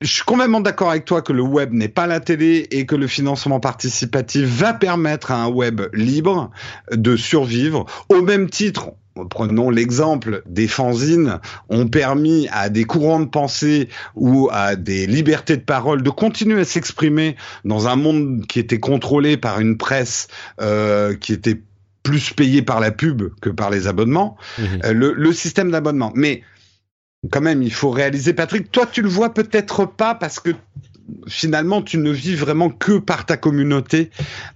je 0.00 0.08
suis 0.08 0.22
complètement 0.22 0.60
d'accord 0.60 0.90
avec 0.90 1.04
toi 1.04 1.20
que 1.20 1.32
le 1.32 1.42
web 1.42 1.74
n'est 1.74 1.88
pas 1.88 2.06
la 2.06 2.20
télé 2.20 2.66
et 2.70 2.86
que 2.86 2.96
le 2.96 3.06
financement 3.06 3.60
participatif 3.60 4.44
va 4.44 4.72
permettre 4.72 5.30
à 5.30 5.42
un 5.42 5.48
web 5.48 5.82
libre 5.92 6.50
de 6.90 7.16
survivre. 7.16 7.84
Au 8.08 8.22
même 8.22 8.48
titre, 8.48 8.92
prenons 9.28 9.70
l'exemple 9.70 10.42
des 10.46 10.68
fanzines, 10.68 11.40
ont 11.68 11.88
permis 11.88 12.48
à 12.52 12.68
des 12.68 12.84
courants 12.84 13.20
de 13.20 13.28
pensée 13.28 13.88
ou 14.14 14.48
à 14.52 14.76
des 14.76 15.06
libertés 15.06 15.56
de 15.56 15.62
parole 15.62 16.02
de 16.02 16.10
continuer 16.10 16.60
à 16.60 16.64
s'exprimer 16.64 17.36
dans 17.64 17.88
un 17.88 17.96
monde 17.96 18.46
qui 18.46 18.58
était 18.58 18.80
contrôlé 18.80 19.36
par 19.36 19.60
une 19.60 19.76
presse 19.76 20.28
euh, 20.60 21.14
qui 21.14 21.32
était 21.32 21.60
plus 22.02 22.32
payée 22.32 22.62
par 22.62 22.80
la 22.80 22.90
pub 22.90 23.34
que 23.40 23.50
par 23.50 23.70
les 23.70 23.86
abonnements, 23.86 24.36
mmh. 24.58 24.62
euh, 24.84 24.92
le, 24.92 25.12
le, 25.12 25.32
système 25.32 25.70
d'abonnement. 25.70 26.12
Mais 26.14 26.42
quand 27.30 27.42
même, 27.42 27.62
il 27.62 27.72
faut 27.72 27.90
réaliser, 27.90 28.32
Patrick, 28.32 28.70
toi 28.72 28.86
tu 28.86 29.02
le 29.02 29.08
vois 29.08 29.34
peut-être 29.34 29.84
pas 29.84 30.14
parce 30.14 30.40
que 30.40 30.50
finalement 31.26 31.82
tu 31.82 31.98
ne 31.98 32.10
vis 32.10 32.34
vraiment 32.34 32.70
que 32.70 32.98
par 32.98 33.26
ta 33.26 33.36
communauté 33.36 34.10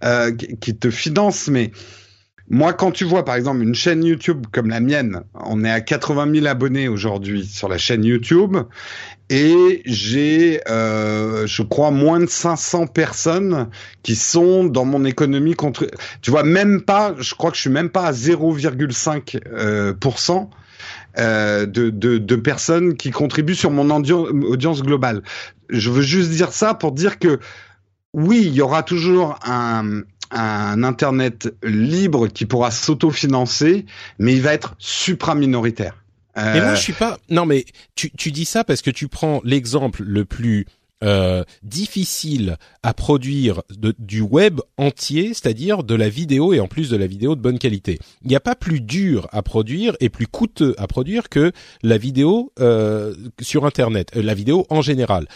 euh, 0.05 0.33
qui 0.33 0.77
te 0.77 0.91
finance, 0.91 1.49
mais 1.49 1.73
moi, 2.51 2.75
quand 2.75 2.91
tu 2.91 3.05
vois 3.05 3.25
par 3.25 3.37
exemple 3.37 3.63
une 3.63 3.75
chaîne 3.75 4.05
YouTube 4.05 4.47
comme 4.53 4.69
la 4.69 4.81
mienne, 4.81 5.23
on 5.35 5.65
est 5.65 5.71
à 5.71 5.81
80 5.81 6.35
000 6.35 6.47
abonnés 6.47 6.89
aujourd'hui 6.89 7.47
sur 7.47 7.69
la 7.69 7.79
chaîne 7.79 8.05
YouTube 8.05 8.57
et 9.31 9.83
j'ai, 9.87 10.61
euh, 10.69 11.47
je 11.47 11.63
crois, 11.63 11.91
moins 11.91 12.21
de 12.21 12.27
500 12.27 12.89
personnes 12.89 13.69
qui 14.03 14.15
sont 14.17 14.65
dans 14.65 14.85
mon 14.85 15.05
économie 15.07 15.55
contre. 15.55 15.87
Tu 16.21 16.31
vois, 16.31 16.43
même 16.43 16.83
pas, 16.83 17.15
je 17.19 17.35
crois 17.35 17.51
que 17.51 17.57
je 17.57 17.63
suis 17.63 17.71
même 17.71 17.89
pas 17.89 18.05
à 18.05 18.13
0,5 18.13 19.41
euh, 19.47 19.95
euh, 21.19 21.67
de, 21.67 21.89
de, 21.89 22.19
de, 22.19 22.37
personnes 22.37 22.97
qui 22.97 23.11
contribuent 23.11 23.55
sur 23.55 23.71
mon 23.71 23.89
audience 23.91 24.83
globale. 24.83 25.23
Je 25.71 25.89
veux 25.89 26.03
juste 26.03 26.31
dire 26.31 26.53
ça 26.53 26.75
pour 26.75 26.93
dire 26.93 27.19
que 27.19 27.41
oui, 28.13 28.45
il 28.47 28.53
y 28.53 28.61
aura 28.61 28.83
toujours 28.83 29.39
un, 29.45 30.03
un 30.35 30.83
Internet 30.83 31.55
libre 31.63 32.29
qui 32.29 32.47
pourra 32.47 32.71
s'autofinancer, 32.71 33.87
mais 34.19 34.35
il 34.35 34.43
va 34.43 34.53
être 34.53 34.75
supra-minoritaire. 34.79 36.05
Euh... 36.37 36.63
moi, 36.63 36.75
je 36.75 36.81
suis 36.81 36.93
pas. 36.93 37.19
Non, 37.31 37.47
mais 37.47 37.65
tu, 37.95 38.11
tu 38.11 38.33
dis 38.33 38.45
ça 38.45 38.65
parce 38.65 38.83
que 38.83 38.91
tu 38.91 39.09
prends 39.09 39.41
l'exemple 39.45 40.03
le 40.03 40.25
plus 40.25 40.67
euh, 41.05 41.45
difficile 41.63 42.57
à 42.83 42.95
produire 42.95 43.63
de, 43.77 43.95
du 43.99 44.23
web 44.23 44.61
entier, 44.79 45.29
c'est-à-dire 45.35 45.83
de 45.83 45.95
la 45.95 46.09
vidéo 46.09 46.55
et 46.55 46.61
en 46.61 46.67
plus 46.67 46.89
de 46.89 46.97
la 46.97 47.07
vidéo 47.07 47.35
de 47.35 47.41
bonne 47.41 47.59
qualité. 47.59 47.99
Il 48.23 48.29
n'y 48.29 48.37
a 48.37 48.41
pas 48.41 48.55
plus 48.55 48.81
dur 48.81 49.29
à 49.31 49.43
produire 49.43 49.97
et 50.01 50.09
plus 50.09 50.27
coûteux 50.27 50.75
à 50.79 50.87
produire 50.87 51.29
que 51.29 51.53
la 51.83 51.99
vidéo 51.99 52.53
euh, 52.59 53.15
sur 53.41 53.67
Internet, 53.67 54.13
euh, 54.17 54.23
la 54.23 54.33
vidéo 54.33 54.67
en 54.71 54.81
général 54.81 55.27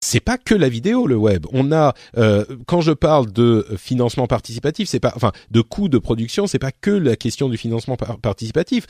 c'est 0.00 0.20
pas 0.20 0.38
que 0.38 0.54
la 0.54 0.68
vidéo 0.68 1.06
le 1.06 1.16
web. 1.16 1.46
On 1.52 1.72
a 1.72 1.94
euh, 2.16 2.44
quand 2.66 2.80
je 2.80 2.92
parle 2.92 3.32
de 3.32 3.66
financement 3.76 4.26
participatif, 4.26 4.88
c'est 4.88 5.00
pas 5.00 5.12
enfin 5.16 5.32
de 5.50 5.60
coûts 5.60 5.88
de 5.88 5.98
production, 5.98 6.46
c'est 6.46 6.58
pas 6.58 6.72
que 6.72 6.90
la 6.90 7.16
question 7.16 7.48
du 7.48 7.56
financement 7.56 7.96
participatif 7.96 8.86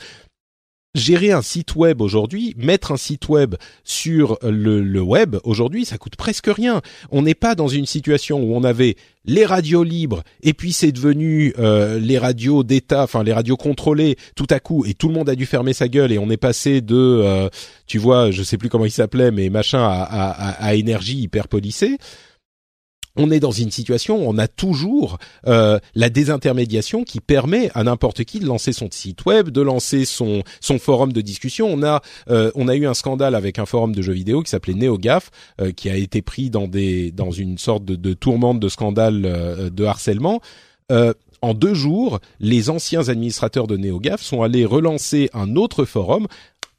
gérer 0.95 1.31
un 1.31 1.41
site 1.41 1.75
web 1.75 2.01
aujourd'hui, 2.01 2.55
mettre 2.57 2.91
un 2.91 2.97
site 2.97 3.29
web 3.29 3.55
sur 3.83 4.39
le, 4.41 5.01
web 5.01 5.35
aujourd'hui, 5.43 5.85
ça 5.85 5.97
coûte 5.97 6.15
presque 6.15 6.47
rien. 6.47 6.81
On 7.11 7.21
n'est 7.21 7.35
pas 7.35 7.55
dans 7.55 7.67
une 7.67 7.85
situation 7.85 8.41
où 8.41 8.55
on 8.55 8.63
avait 8.63 8.95
les 9.25 9.45
radios 9.45 9.83
libres 9.83 10.23
et 10.41 10.53
puis 10.53 10.73
c'est 10.73 10.91
devenu 10.91 11.53
euh, 11.59 11.99
les 11.99 12.17
radios 12.17 12.63
d'État, 12.63 13.03
enfin 13.03 13.23
les 13.23 13.33
radios 13.33 13.57
contrôlées 13.57 14.15
tout 14.35 14.47
à 14.49 14.59
coup 14.59 14.85
et 14.85 14.95
tout 14.95 15.07
le 15.07 15.13
monde 15.13 15.29
a 15.29 15.35
dû 15.35 15.45
fermer 15.45 15.73
sa 15.73 15.87
gueule 15.87 16.11
et 16.11 16.17
on 16.17 16.29
est 16.31 16.37
passé 16.37 16.81
de, 16.81 16.95
euh, 16.95 17.49
tu 17.85 17.99
vois, 17.99 18.31
je 18.31 18.41
sais 18.41 18.57
plus 18.57 18.69
comment 18.69 18.85
il 18.85 18.91
s'appelait, 18.91 19.31
mais 19.31 19.49
machin 19.49 19.83
à 19.83 20.73
énergie 20.75 21.19
hyper 21.19 21.47
policée 21.47 21.97
on 23.19 23.31
est 23.31 23.41
dans 23.41 23.51
une 23.51 23.69
situation 23.69 24.17
où 24.17 24.29
on 24.29 24.37
a 24.37 24.47
toujours 24.47 25.17
euh, 25.45 25.77
la 25.93 26.09
désintermédiation 26.09 27.03
qui 27.03 27.19
permet 27.19 27.69
à 27.75 27.83
n'importe 27.83 28.23
qui 28.23 28.39
de 28.39 28.45
lancer 28.45 28.71
son 28.71 28.87
site 28.89 29.25
web, 29.25 29.49
de 29.49 29.61
lancer 29.61 30.05
son 30.05 30.43
forum 30.79 31.11
de 31.11 31.19
discussion. 31.19 31.67
On 31.69 31.83
a 31.83 32.01
euh, 32.29 32.49
on 32.55 32.69
a 32.69 32.75
eu 32.77 32.87
un 32.87 32.93
scandale 32.93 33.35
avec 33.35 33.59
un 33.59 33.65
forum 33.65 33.93
de 33.93 34.01
jeux 34.01 34.13
vidéo 34.13 34.41
qui 34.41 34.49
s'appelait 34.49 34.73
NeoGaf, 34.73 35.31
euh, 35.59 35.71
qui 35.71 35.89
a 35.89 35.97
été 35.97 36.21
pris 36.21 36.49
dans 36.49 36.67
des 36.67 37.11
dans 37.11 37.31
une 37.31 37.57
sorte 37.57 37.83
de, 37.83 37.95
de 37.95 38.13
tourmente 38.13 38.59
de 38.59 38.69
scandale 38.69 39.69
de 39.71 39.83
harcèlement. 39.83 40.39
en 41.41 41.53
deux 41.53 41.73
jours, 41.73 42.19
les 42.39 42.69
anciens 42.69 43.09
administrateurs 43.09 43.67
de 43.67 43.75
NeoGaf 43.75 44.21
sont 44.21 44.43
allés 44.43 44.65
relancer 44.65 45.29
un 45.33 45.57
autre 45.57 45.83
forum 45.83 46.27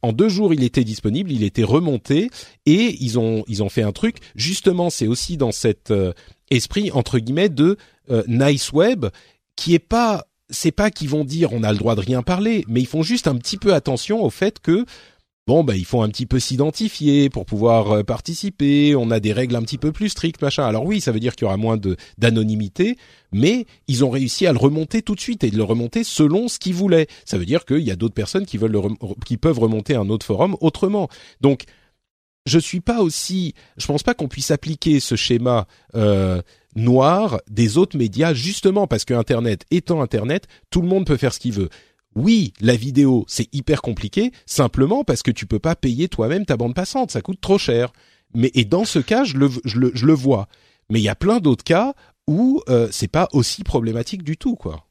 en 0.01 0.13
deux 0.13 0.29
jours, 0.29 0.53
il 0.53 0.63
était 0.63 0.83
disponible, 0.83 1.31
il 1.31 1.43
était 1.43 1.63
remonté 1.63 2.29
et 2.65 2.97
ils 2.99 3.19
ont 3.19 3.43
ils 3.47 3.61
ont 3.63 3.69
fait 3.69 3.83
un 3.83 3.91
truc. 3.91 4.17
Justement, 4.35 4.89
c'est 4.89 5.07
aussi 5.07 5.37
dans 5.37 5.51
cet 5.51 5.91
euh, 5.91 6.13
esprit 6.49 6.91
entre 6.91 7.19
guillemets 7.19 7.49
de 7.49 7.77
euh, 8.09 8.23
nice 8.27 8.71
web 8.71 9.05
qui 9.55 9.73
est 9.75 9.79
pas 9.79 10.25
c'est 10.49 10.71
pas 10.71 10.91
qu'ils 10.91 11.09
vont 11.09 11.23
dire 11.23 11.53
on 11.53 11.63
a 11.63 11.71
le 11.71 11.77
droit 11.77 11.95
de 11.95 12.01
rien 12.01 12.23
parler, 12.23 12.65
mais 12.67 12.81
ils 12.81 12.87
font 12.87 13.03
juste 13.03 13.27
un 13.27 13.35
petit 13.35 13.57
peu 13.57 13.73
attention 13.73 14.23
au 14.23 14.29
fait 14.29 14.59
que 14.59 14.85
bon 15.51 15.65
bah 15.65 15.75
il 15.75 15.83
faut 15.83 16.01
un 16.01 16.07
petit 16.07 16.25
peu 16.25 16.39
s'identifier 16.39 17.29
pour 17.29 17.45
pouvoir 17.45 17.91
euh, 17.91 18.03
participer, 18.03 18.95
on 18.95 19.11
a 19.11 19.19
des 19.19 19.33
règles 19.33 19.57
un 19.57 19.63
petit 19.63 19.77
peu 19.77 19.91
plus 19.91 20.07
strictes 20.07 20.41
machin. 20.41 20.63
Alors 20.63 20.85
oui, 20.85 21.01
ça 21.01 21.11
veut 21.11 21.19
dire 21.19 21.35
qu'il 21.35 21.43
y 21.43 21.47
aura 21.47 21.57
moins 21.57 21.77
d'anonymité, 22.17 22.95
mais 23.33 23.65
ils 23.89 24.05
ont 24.05 24.09
réussi 24.09 24.47
à 24.47 24.53
le 24.53 24.57
remonter 24.57 25.01
tout 25.01 25.13
de 25.13 25.19
suite 25.19 25.43
et 25.43 25.51
de 25.51 25.57
le 25.57 25.63
remonter 25.63 26.05
selon 26.05 26.47
ce 26.47 26.57
qu'ils 26.57 26.75
voulaient. 26.75 27.07
Ça 27.25 27.37
veut 27.37 27.43
dire 27.43 27.65
qu'il 27.65 27.81
y 27.81 27.91
a 27.91 27.97
d'autres 27.97 28.13
personnes 28.13 28.45
qui 28.45 28.57
veulent 28.57 28.71
le 28.71 28.81
qui 29.25 29.35
peuvent 29.35 29.59
remonter 29.59 29.93
un 29.93 30.09
autre 30.09 30.25
forum 30.25 30.55
autrement. 30.61 31.09
Donc 31.41 31.65
je 32.45 32.57
suis 32.57 32.79
pas 32.79 33.01
aussi, 33.01 33.53
je 33.75 33.85
pense 33.87 34.03
pas 34.03 34.13
qu'on 34.13 34.29
puisse 34.29 34.51
appliquer 34.51 35.01
ce 35.01 35.17
schéma 35.17 35.67
euh, 35.95 36.41
noir 36.77 37.41
des 37.49 37.77
autres 37.77 37.97
médias 37.97 38.33
justement 38.33 38.87
parce 38.87 39.03
que 39.03 39.13
Internet 39.13 39.65
étant 39.69 40.01
Internet, 40.01 40.47
tout 40.69 40.81
le 40.81 40.87
monde 40.87 41.05
peut 41.05 41.17
faire 41.17 41.33
ce 41.33 41.39
qu'il 41.41 41.51
veut 41.51 41.69
oui, 42.15 42.53
la 42.59 42.75
vidéo, 42.75 43.25
c'est 43.27 43.53
hyper 43.53 43.81
compliqué, 43.81 44.31
simplement 44.45 45.03
parce 45.03 45.23
que 45.23 45.31
tu 45.31 45.45
peux 45.45 45.59
pas 45.59 45.75
payer 45.75 46.09
toi-même 46.09 46.45
ta 46.45 46.57
bande 46.57 46.75
passante, 46.75 47.11
ça 47.11 47.21
coûte 47.21 47.39
trop 47.41 47.57
cher. 47.57 47.91
Mais 48.33 48.51
et 48.53 48.65
dans 48.65 48.85
ce 48.85 48.99
cas, 48.99 49.23
je 49.23 49.37
le, 49.37 49.49
je 49.65 49.79
le, 49.79 49.91
je 49.93 50.05
le 50.05 50.13
vois. 50.13 50.47
Mais 50.89 50.99
il 50.99 51.03
y 51.03 51.09
a 51.09 51.15
plein 51.15 51.39
d'autres 51.39 51.63
cas 51.63 51.93
où 52.27 52.61
euh, 52.69 52.87
c'est 52.91 53.07
pas 53.07 53.27
aussi 53.33 53.63
problématique 53.63 54.23
du 54.23 54.37
tout, 54.37 54.55
quoi. 54.55 54.87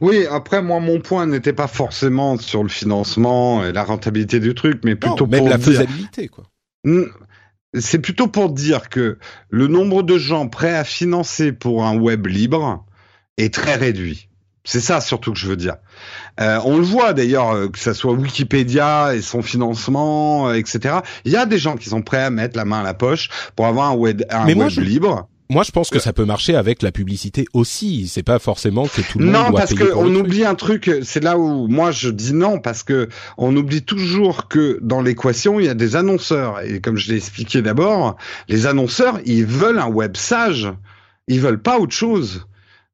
Oui, 0.00 0.26
après 0.26 0.62
moi 0.62 0.78
mon 0.78 1.00
point 1.00 1.26
n'était 1.26 1.54
pas 1.54 1.66
forcément 1.66 2.36
sur 2.36 2.62
le 2.62 2.68
financement 2.68 3.64
et 3.64 3.72
la 3.72 3.82
rentabilité 3.82 4.38
du 4.38 4.54
truc, 4.54 4.80
mais 4.84 4.94
plutôt 4.94 5.24
non, 5.24 5.30
même 5.30 5.40
pour 5.40 5.48
la 5.48 5.56
dire... 5.56 5.66
faisabilité, 5.66 6.28
quoi. 6.28 6.44
C'est 7.78 8.00
plutôt 8.00 8.26
pour 8.26 8.50
dire 8.50 8.88
que 8.88 9.18
le 9.48 9.68
nombre 9.68 10.02
de 10.02 10.18
gens 10.18 10.48
prêts 10.48 10.74
à 10.74 10.84
financer 10.84 11.52
pour 11.52 11.86
un 11.86 11.96
web 11.96 12.26
libre 12.26 12.84
est 13.36 13.54
très 13.54 13.76
réduit. 13.76 14.29
C'est 14.64 14.80
ça 14.80 15.00
surtout 15.00 15.32
que 15.32 15.38
je 15.38 15.46
veux 15.46 15.56
dire. 15.56 15.76
Euh, 16.40 16.58
on 16.64 16.76
le 16.76 16.82
voit 16.84 17.12
d'ailleurs, 17.14 17.50
euh, 17.52 17.68
que 17.68 17.78
ça 17.78 17.94
soit 17.94 18.12
Wikipédia 18.12 19.14
et 19.14 19.22
son 19.22 19.40
financement, 19.42 20.48
euh, 20.50 20.54
etc. 20.54 20.96
Il 21.24 21.32
y 21.32 21.36
a 21.36 21.46
des 21.46 21.58
gens 21.58 21.76
qui 21.76 21.88
sont 21.88 22.02
prêts 22.02 22.22
à 22.22 22.30
mettre 22.30 22.56
la 22.56 22.64
main 22.64 22.80
à 22.80 22.82
la 22.82 22.94
poche 22.94 23.30
pour 23.56 23.66
avoir 23.66 23.90
un 23.90 23.94
web, 23.94 24.22
un 24.30 24.44
Mais 24.44 24.54
moi, 24.54 24.64
web 24.66 24.72
je- 24.74 24.80
libre. 24.82 25.28
Moi, 25.52 25.64
je 25.64 25.72
pense 25.72 25.90
que 25.90 25.98
ça 25.98 26.12
peut 26.12 26.24
marcher 26.26 26.54
avec 26.54 26.80
la 26.80 26.92
publicité 26.92 27.44
aussi. 27.54 28.06
C'est 28.06 28.22
pas 28.22 28.38
forcément 28.38 28.86
que 28.86 29.00
tout 29.00 29.18
le 29.18 29.24
monde 29.24 29.34
Non, 29.34 29.50
doit 29.50 29.58
parce 29.60 29.74
payer 29.74 29.86
que 29.88 29.92
pour 29.92 30.04
le 30.04 30.10
on 30.10 30.12
truc. 30.12 30.26
oublie 30.26 30.44
un 30.44 30.54
truc. 30.54 30.90
C'est 31.02 31.24
là 31.24 31.36
où 31.38 31.66
moi 31.66 31.90
je 31.90 32.08
dis 32.08 32.32
non 32.34 32.60
parce 32.60 32.84
que 32.84 33.08
on 33.36 33.56
oublie 33.56 33.82
toujours 33.82 34.46
que 34.46 34.78
dans 34.80 35.00
l'équation 35.02 35.58
il 35.58 35.66
y 35.66 35.68
a 35.68 35.74
des 35.74 35.96
annonceurs 35.96 36.60
et 36.60 36.80
comme 36.80 36.96
je 36.98 37.10
l'ai 37.10 37.16
expliqué 37.16 37.62
d'abord, 37.62 38.16
les 38.48 38.66
annonceurs 38.68 39.18
ils 39.24 39.44
veulent 39.44 39.80
un 39.80 39.88
web 39.88 40.16
sage, 40.16 40.68
ils 41.26 41.40
veulent 41.40 41.60
pas 41.62 41.80
autre 41.80 41.96
chose. 41.96 42.46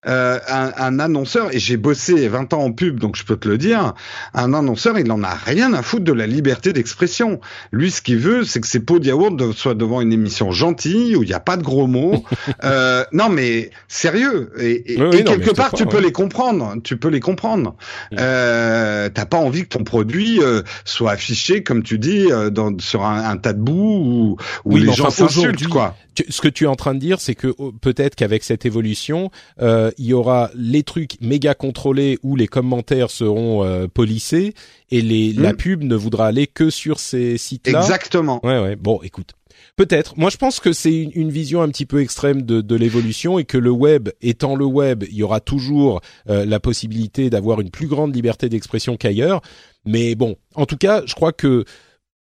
Euh, 0.09 0.39
un, 0.49 0.73
un 0.77 0.99
annonceur 1.01 1.55
et 1.55 1.59
j'ai 1.59 1.77
bossé 1.77 2.29
20 2.29 2.53
ans 2.55 2.63
en 2.63 2.73
pub 2.73 3.01
donc 3.01 3.17
je 3.17 3.25
peux 3.25 3.37
te 3.37 3.49
le 3.49 3.59
dire, 3.59 3.95
un 4.35 4.55
annonceur 4.55 4.99
il 4.99 5.11
en 5.11 5.23
a 5.25 5.35
rien 5.35 5.73
à 5.75 5.83
foutre 5.83 6.05
de 6.05 6.13
la 6.13 6.27
liberté 6.27 6.73
d'expression. 6.73 7.41
Lui 7.73 7.91
ce 7.91 8.01
qu'il 8.03 8.19
veut 8.19 8.45
c'est 8.45 8.61
que 8.61 8.69
ses 8.69 8.81
pots 8.81 8.99
de 9.01 9.07
yaourt 9.07 9.53
soient 9.53 9.75
devant 9.75 10.01
une 10.01 10.13
émission 10.13 10.51
gentille 10.53 11.17
où 11.17 11.23
il 11.23 11.27
n'y 11.29 11.35
a 11.35 11.41
pas 11.41 11.57
de 11.57 11.63
gros 11.65 11.87
mots. 11.89 12.23
euh, 12.65 13.05
non 13.13 13.29
mais 13.29 13.71
sérieux 13.89 14.53
et, 14.61 14.93
et- 14.95 14.97
Oui, 15.03 15.09
oui, 15.13 15.19
et 15.19 15.23
non, 15.25 15.33
mais 15.33 15.39
quelque 15.39 15.55
part 15.57 15.73
tu 15.73 15.87
peux 15.87 16.01
les 16.01 16.13
comprendre, 16.13 16.75
tu 16.85 16.97
peux 16.97 17.09
les 17.09 17.21
comprendre. 17.21 17.75
Mm. 18.13 18.17
Euh, 18.21 19.09
T'as 19.13 19.27
pas 19.27 19.39
envie 19.39 19.63
que 19.63 19.69
ton 19.69 19.85
produit 19.85 20.41
euh, 20.41 20.63
soit 20.85 21.13
affiché 21.13 21.63
comme 21.63 21.83
tu 21.83 21.99
dis 21.99 22.31
euh, 22.31 22.51
dans, 22.51 22.79
sur 22.79 23.05
un, 23.05 23.29
un 23.29 23.37
tas 23.37 23.53
de 23.53 23.61
boue 23.61 23.75
où, 23.75 24.37
où 24.65 24.75
Oui, 24.75 24.81
les 24.83 24.93
gens 24.93 25.07
enfin, 25.09 25.29
s'insultent 25.29 25.67
quoi. 25.69 25.97
Tu- 26.15 26.25
ce 26.31 26.41
que 26.41 26.49
tu 26.49 26.65
es 26.65 26.67
en 26.67 26.77
train 26.77 26.95
de 26.95 26.99
dire, 26.99 27.21
c'est 27.21 27.35
que 27.35 27.55
oh, 27.59 27.73
peut-être 27.79 28.15
qu'avec 28.15 28.43
cette 28.43 28.65
évolution, 28.65 29.31
euh, 29.61 29.91
il 29.99 30.07
y 30.07 30.13
aura 30.13 30.51
les 30.55 30.83
trucs 30.83 31.21
méga 31.21 31.55
contrôlés 31.55 32.19
où 32.23 32.37
les 32.37 32.47
commentaires 32.49 33.11
seront 33.11 33.65
euh, 33.65 33.87
polissés 33.89 34.55
et 34.91 35.01
les, 35.03 35.33
la 35.33 35.53
Mm. 35.53 35.57
pub 35.57 35.83
ne 35.83 35.95
voudra 35.97 36.27
aller 36.27 36.47
que 36.47 36.71
sur 36.71 36.99
ces 37.01 37.39
sites-là. 37.39 37.81
Exactement. 37.81 38.45
Ouais, 38.45 38.61
ouais. 38.61 38.77
Bon, 38.77 39.01
écoute. 39.03 39.33
Peut-être. 39.77 40.19
Moi, 40.19 40.31
je 40.31 40.39
pense 40.39 40.59
que 40.61 40.73
c'est 40.73 40.95
une, 40.95 41.11
une 41.15 41.31
vision 41.31 41.61
un 41.61 41.69
petit 41.69 41.85
peu 41.85 42.01
extrême 42.01 42.43
de, 42.43 42.63
de 42.63 42.77
l'évolution 42.77 43.39
et 43.39 43.45
que 43.45 43.59
le 43.59 43.71
web, 43.71 44.09
étant 44.23 44.57
le 44.57 44.65
web, 44.65 45.05
il 45.11 45.17
y 45.17 45.23
aura 45.23 45.41
toujours 45.41 46.01
euh, 46.31 46.47
la 46.47 46.61
possibilité 46.61 47.29
d'avoir 47.29 47.61
une 47.61 47.71
plus 47.71 47.87
grande 47.87 48.15
liberté 48.15 48.49
d'expression 48.49 48.97
qu'ailleurs. 48.97 49.43
Mais 49.85 50.15
bon, 50.15 50.37
en 50.55 50.65
tout 50.67 50.79
cas, 50.79 51.03
je 51.05 51.15
crois 51.15 51.33
que 51.33 51.65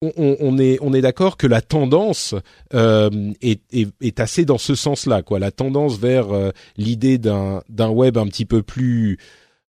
on, 0.03 0.13
on- 0.17 0.37
on 0.41 0.59
est 0.59 0.77
on 0.83 0.93
est 0.93 1.01
d'accord 1.01 1.37
que 1.39 1.47
la 1.47 1.61
tendance 1.63 2.35
euh, 2.75 3.09
est, 3.41 3.61
est, 3.73 3.89
est 4.03 4.21
assez 4.21 4.45
dans 4.45 4.59
ce 4.59 4.75
sens-là, 4.75 5.23
quoi. 5.23 5.39
La 5.39 5.51
tendance 5.51 5.99
vers 5.99 6.31
euh, 6.33 6.51
l'idée 6.77 7.17
d'un 7.19 7.63
d'un 7.69 7.89
web 7.89 8.19
un 8.19 8.27
petit 8.27 8.45
peu 8.45 8.63
plus. 8.63 9.17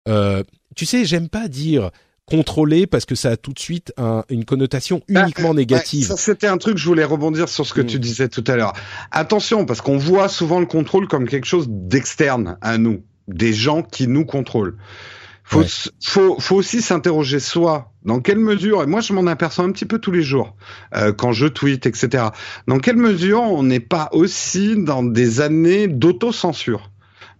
euh, 0.08 0.42
tu 0.76 0.86
sais, 0.86 1.04
j'aime 1.04 1.28
pas 1.28 1.48
dire 1.48 1.90
contrôlé 2.26 2.86
parce 2.86 3.06
que 3.06 3.16
ça 3.16 3.30
a 3.30 3.36
tout 3.36 3.52
de 3.52 3.58
suite 3.58 3.92
un- 3.96 4.22
une 4.28 4.44
connotation 4.44 5.02
Bah, 5.08 5.22
uniquement 5.24 5.52
négative. 5.52 6.06
ça 6.06 6.16
c'était 6.16 6.46
un 6.46 6.58
truc 6.58 6.78
je 6.78 6.86
voulais 6.86 7.02
rebondir 7.04 7.48
sur 7.48 7.66
ce 7.66 7.74
que 7.74 7.80
Mm. 7.80 7.86
tu 7.86 7.98
disais 7.98 8.28
tout 8.28 8.44
à 8.46 8.54
l'heure. 8.54 8.72
Attention 9.10 9.66
parce 9.66 9.80
qu'on 9.80 9.98
voit 9.98 10.28
souvent 10.28 10.60
le 10.60 10.66
contrôle 10.66 11.08
comme 11.08 11.26
quelque 11.28 11.46
chose 11.46 11.66
d'externe 11.68 12.56
à 12.60 12.78
nous, 12.78 13.02
des 13.26 13.52
gens 13.52 13.82
qui 13.82 14.06
nous 14.06 14.24
contrôlent. 14.24 14.76
Faut, 15.50 15.60
Ouais. 15.60 15.66
faut, 16.04 16.38
faut 16.38 16.54
aussi 16.56 16.80
s'interroger 16.80 17.40
soi. 17.40 17.90
Dans 18.04 18.20
quelle 18.20 18.38
mesure, 18.38 18.84
et 18.84 18.86
moi 18.86 19.00
je 19.00 19.12
m'en 19.12 19.26
aperçois 19.26 19.64
un 19.64 19.72
petit 19.72 19.84
peu 19.84 19.98
tous 19.98 20.12
les 20.12 20.22
jours, 20.22 20.54
euh, 20.94 21.12
quand 21.12 21.32
je 21.32 21.46
tweete, 21.48 21.86
etc. 21.86 22.26
Dans 22.68 22.78
quelle 22.78 22.96
mesure 22.96 23.42
on 23.42 23.64
n'est 23.64 23.80
pas 23.80 24.08
aussi 24.12 24.76
dans 24.76 25.02
des 25.02 25.40
années 25.40 25.88
d'autocensure? 25.88 26.90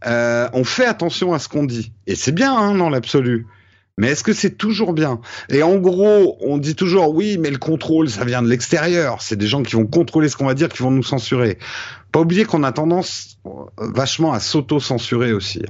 Euh, 0.07 0.49
On 0.55 0.65
fait 0.65 0.87
attention 0.87 1.32
à 1.35 1.39
ce 1.39 1.49
qu'on 1.49 1.62
dit. 1.65 1.93
Et 2.09 2.16
c'est 2.16 2.32
bien 2.32 2.53
hein, 2.57 2.74
dans 2.74 2.91
l'absolu. 2.91 3.47
Mais 3.97 4.09
est-ce 4.09 4.24
que 4.24 4.32
c'est 4.32 4.57
toujours 4.57 4.93
bien? 4.95 5.20
Et 5.51 5.62
en 5.62 5.77
gros, 5.77 6.37
on 6.41 6.57
dit 6.59 6.74
toujours 6.74 7.15
oui, 7.15 7.37
mais 7.39 7.51
le 7.51 7.59
contrôle, 7.59 8.09
ça 8.09 8.24
vient 8.24 8.41
de 8.43 8.49
l'extérieur. 8.49 9.20
C'est 9.20 9.37
des 9.37 9.47
gens 9.47 9.62
qui 9.62 9.77
vont 9.77 9.87
contrôler 9.87 10.28
ce 10.28 10.37
qu'on 10.37 10.47
va 10.47 10.55
dire, 10.55 10.69
qui 10.70 10.82
vont 10.82 10.91
nous 10.91 11.03
censurer. 11.03 11.59
Pas 12.11 12.20
oublier 12.20 12.45
qu'on 12.47 12.62
a 12.65 12.73
tendance 12.73 13.37
euh, 13.47 13.51
vachement 13.78 14.32
à 14.32 14.41
s'auto-censurer 14.41 15.32
aussi. 15.32 15.62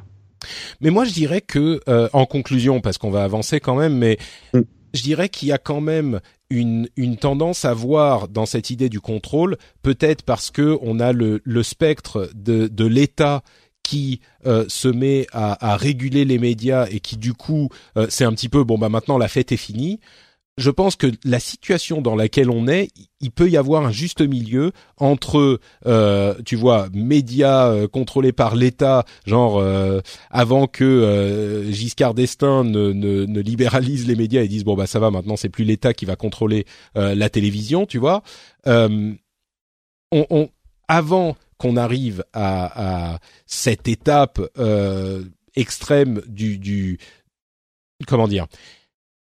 Mais 0.81 0.91
moi, 0.91 1.05
je 1.05 1.13
dirais 1.13 1.41
que, 1.41 1.81
euh, 1.89 2.09
en 2.13 2.27
conclusion, 2.27 2.81
parce 2.81 2.99
qu'on 2.99 3.11
va 3.11 3.25
avancer 3.25 3.61
quand 3.61 3.75
même, 3.77 3.97
mais 3.97 4.19
Mm. 4.55 4.61
je 4.95 5.03
dirais 5.03 5.29
qu'il 5.29 5.49
y 5.49 5.53
a 5.53 5.59
quand 5.59 5.81
même 5.81 6.21
une, 6.51 6.89
une 6.97 7.17
tendance 7.17 7.65
à 7.65 7.75
voir 7.75 8.29
dans 8.29 8.47
cette 8.47 8.71
idée 8.71 8.89
du 8.89 9.01
contrôle, 9.01 9.57
peut-être 9.83 10.23
parce 10.23 10.51
que 10.51 10.79
on 10.83 10.99
a 11.01 11.13
le, 11.13 11.41
le 11.45 11.63
spectre 11.63 12.31
de, 12.35 12.67
de 12.67 12.85
l'État 12.87 13.43
qui 13.83 14.21
euh, 14.47 14.65
se 14.69 14.89
met 14.89 15.27
à, 15.33 15.73
à 15.73 15.77
réguler 15.77 16.25
les 16.25 16.39
médias 16.39 16.87
et 16.91 17.01
qui 17.01 17.17
du 17.17 17.35
coup 17.35 17.69
euh, 17.97 18.07
c'est 18.09 18.25
un 18.25 18.33
petit 18.33 18.49
peu 18.49 18.63
bon 18.63 18.79
bah 18.79 18.89
maintenant 18.89 19.19
la 19.19 19.29
fête 19.29 19.53
est 19.53 19.57
finie. 19.57 20.01
Je 20.61 20.69
pense 20.69 20.95
que 20.95 21.07
la 21.25 21.41
situation 21.41 22.03
dans 22.03 22.15
laquelle 22.15 22.51
on 22.51 22.69
est, 22.69 22.91
il 23.21 23.31
peut 23.31 23.49
y 23.49 23.57
avoir 23.57 23.87
un 23.87 23.93
juste 23.93 24.21
milieu 24.21 24.73
entre, 24.99 25.59
euh, 25.87 26.35
tu 26.45 26.55
vois, 26.55 26.91
médias 26.93 27.71
euh, 27.71 27.89
contrôlés 27.89 28.33
par 28.33 28.57
l'État, 28.57 29.07
genre 29.25 29.59
euh, 29.59 30.03
avant 30.29 30.67
que 30.67 30.85
euh, 30.85 31.73
Giscard 31.73 32.13
d'Estaing 32.13 32.65
ne, 32.65 32.93
ne, 32.93 33.25
ne 33.25 33.41
libéralise 33.41 34.07
les 34.07 34.15
médias 34.15 34.43
et 34.43 34.49
dise 34.49 34.65
bon 34.65 34.75
bah 34.75 34.87
ça 34.87 34.99
va 34.99 35.11
maintenant 35.11 35.37
c'est 35.37 35.49
plus 35.49 35.65
l'État 35.65 35.95
qui 35.95 36.05
va 36.05 36.15
contrôler 36.15 36.67
euh, 36.99 37.15
la 37.15 37.31
télévision, 37.31 37.87
tu 37.87 37.97
vois. 37.97 38.23
On, 38.67 39.17
on, 40.13 40.51
avant 40.89 41.37
qu'on 41.57 41.79
arrive 41.79 42.23
à, 42.35 43.13
à 43.15 43.19
cette 43.47 43.89
étape 43.89 44.43
extrême 45.57 46.21
du, 46.27 46.59
du 46.59 46.99
comment 48.07 48.29
dire. 48.29 48.47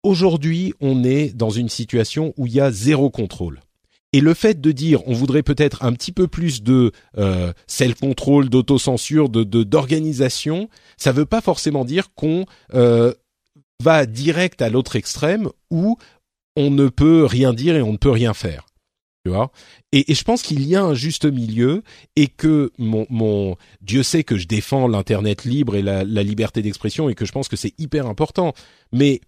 Aujourd'hui, 0.09 0.73
on 0.81 1.05
est 1.05 1.37
dans 1.37 1.51
une 1.51 1.69
situation 1.69 2.33
où 2.39 2.47
il 2.47 2.55
y 2.55 2.63
a 2.63 2.71
zéro 2.71 3.11
contrôle. 3.11 3.61
Et 4.15 4.23
le 4.23 4.33
fait 4.33 4.59
de 4.59 4.73
dire, 4.73 5.07
on 5.07 5.13
voudrait 5.13 5.43
peut-être 5.43 5.85
un 5.85 5.93
petit 5.93 6.13
peu 6.13 6.27
plus 6.29 6.63
de 6.63 6.93
euh, 7.19 7.53
self-control, 7.67 8.49
d'autocensure, 8.49 9.29
de 9.29 9.45
d'organisation, 9.45 10.71
ça 10.97 11.13
veut 11.13 11.27
pas 11.27 11.43
forcément 11.43 11.85
dire 11.85 12.15
qu'on 12.15 12.47
euh, 12.73 13.13
va 13.85 14.07
direct 14.07 14.63
à 14.63 14.71
l'autre 14.71 14.97
extrême 14.97 15.51
où 15.71 15.99
on 16.57 16.71
ne 16.71 16.89
peut 16.89 17.27
rien 17.27 17.53
dire 17.53 17.77
et 17.77 17.83
on 17.83 17.93
ne 17.93 17.99
peut 17.99 18.11
rien 18.11 18.33
faire. 18.33 18.65
Tu 19.27 19.31
vois? 19.31 19.53
Et, 19.93 20.15
je 20.15 20.25
pense 20.25 20.41
qu'il 20.41 20.67
y 20.67 20.75
a 20.75 20.83
un 20.83 20.95
juste 20.95 21.27
milieu 21.27 21.83
et 22.17 22.29
que 22.29 22.73
mon, 22.79 23.07
mon 23.11 23.57
Dieu 23.83 24.03
sait 24.03 24.25
que 24.25 24.39
je 24.39 24.49
défends 24.49 24.89
l'internet 24.89 25.45
libre 25.45 25.77
et 25.77 25.83
la, 25.83 26.03
la 26.03 26.23
liberté 26.23 26.63
d'expression 26.63 27.11
et 27.11 27.15
que 27.15 27.27
je 27.27 27.33
pense 27.33 27.49
que 27.49 27.57
c'est 27.57 27.79
hyper 27.79 28.07
important. 28.07 28.55
Mais 28.91 29.21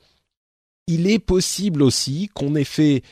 il 0.90 1.08
est 1.08 1.20
possible 1.20 1.82
aussi 1.82 2.28
qu'on 2.34 2.54
ait 2.56 2.64
fait 2.64 3.02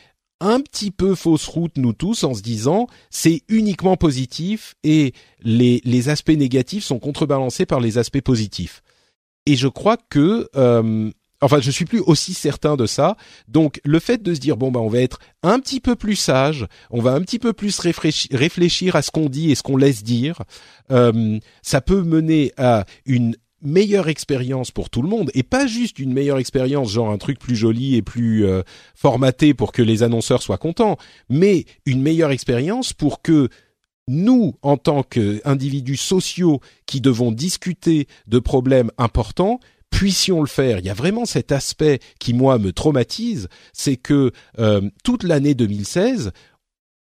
un 0.40 0.60
petit 0.60 0.90
peu 0.90 1.14
fausse 1.14 1.46
route 1.46 1.76
nous 1.78 1.92
tous 1.92 2.24
en 2.24 2.34
se 2.34 2.42
disant 2.42 2.86
c'est 3.10 3.42
uniquement 3.48 3.96
positif 3.96 4.74
et 4.84 5.12
les, 5.42 5.80
les 5.84 6.09
aspects 6.09 6.30
négatifs 6.30 6.84
sont 6.84 6.98
contrebalancés 6.98 7.66
par 7.66 7.80
les 7.80 7.98
aspects 7.98 8.20
positifs. 8.20 8.82
Et 9.46 9.56
je 9.56 9.68
crois 9.68 9.96
que 9.96 10.48
euh, 10.56 11.10
enfin 11.40 11.60
je 11.60 11.70
suis 11.70 11.84
plus 11.84 12.00
aussi 12.00 12.34
certain 12.34 12.76
de 12.76 12.86
ça. 12.86 13.16
Donc 13.46 13.80
le 13.84 13.98
fait 13.98 14.22
de 14.22 14.34
se 14.34 14.40
dire 14.40 14.56
bon 14.56 14.70
bah 14.70 14.80
on 14.80 14.88
va 14.88 15.00
être 15.00 15.18
un 15.42 15.59
petit 15.60 15.80
peu 15.80 15.96
plus 15.96 16.16
sage, 16.16 16.66
on 16.90 17.00
va 17.00 17.12
un 17.14 17.20
petit 17.20 17.38
peu 17.38 17.52
plus 17.52 17.78
réfléchir, 17.78 18.96
à 18.96 19.02
ce 19.02 19.10
qu'on 19.10 19.28
dit 19.28 19.50
et 19.50 19.55
ce 19.55 19.62
qu'on 19.62 19.76
laisse 19.76 20.02
dire, 20.02 20.42
euh, 20.90 21.38
ça 21.62 21.80
peut 21.80 22.02
mener 22.02 22.52
à 22.56 22.84
une 23.06 23.36
meilleure 23.62 24.09
expérience 24.09 24.70
pour 24.70 24.90
tout 24.90 25.02
le 25.02 25.09
monde 25.09 25.30
et 25.35 25.43
pas 25.43 25.66
juste 25.66 25.98
une 25.98 26.12
meilleure 26.12 26.39
expérience 26.39 26.93
genre 26.93 27.10
un 27.10 27.18
truc 27.18 27.39
plus 27.39 27.56
joli 27.56 27.97
et 27.97 28.02
plus 28.02 28.47
euh, 28.47 28.62
formaté 28.94 29.52
pour 29.55 29.72
que 29.72 29.82
les 29.82 30.02
annonceurs 30.02 30.43
soient 30.43 30.59
contents 30.59 30.97
mais 31.28 31.64
une 31.85 32.01
meilleure 32.01 32.30
expérience 32.30 32.93
pour 32.93 33.20
que 33.20 33.48
nous 34.06 34.55
en 34.62 34.76
tant 34.76 35.02
qu'individus 35.02 35.97
sociaux 35.97 36.60
qui 36.86 37.01
devons 37.01 37.32
discuter 37.32 38.06
de 38.26 38.39
problèmes 38.39 38.90
importants 38.97 39.60
puissions 39.90 40.40
le 40.40 40.47
faire. 40.47 40.78
Il 40.78 40.85
y 40.85 40.90
a 40.90 40.94
vraiment 40.94 41.24
cet 41.24 41.52
aspect 41.52 41.98
qui 42.18 42.35
moi 42.35 42.59
me 42.59 42.72
traumatise, 42.72 43.48
c'est 43.72 43.97
que 43.97 44.32
euh, 44.59 44.82
toute 45.05 45.22
l'année 45.22 45.55
2016 45.55 46.32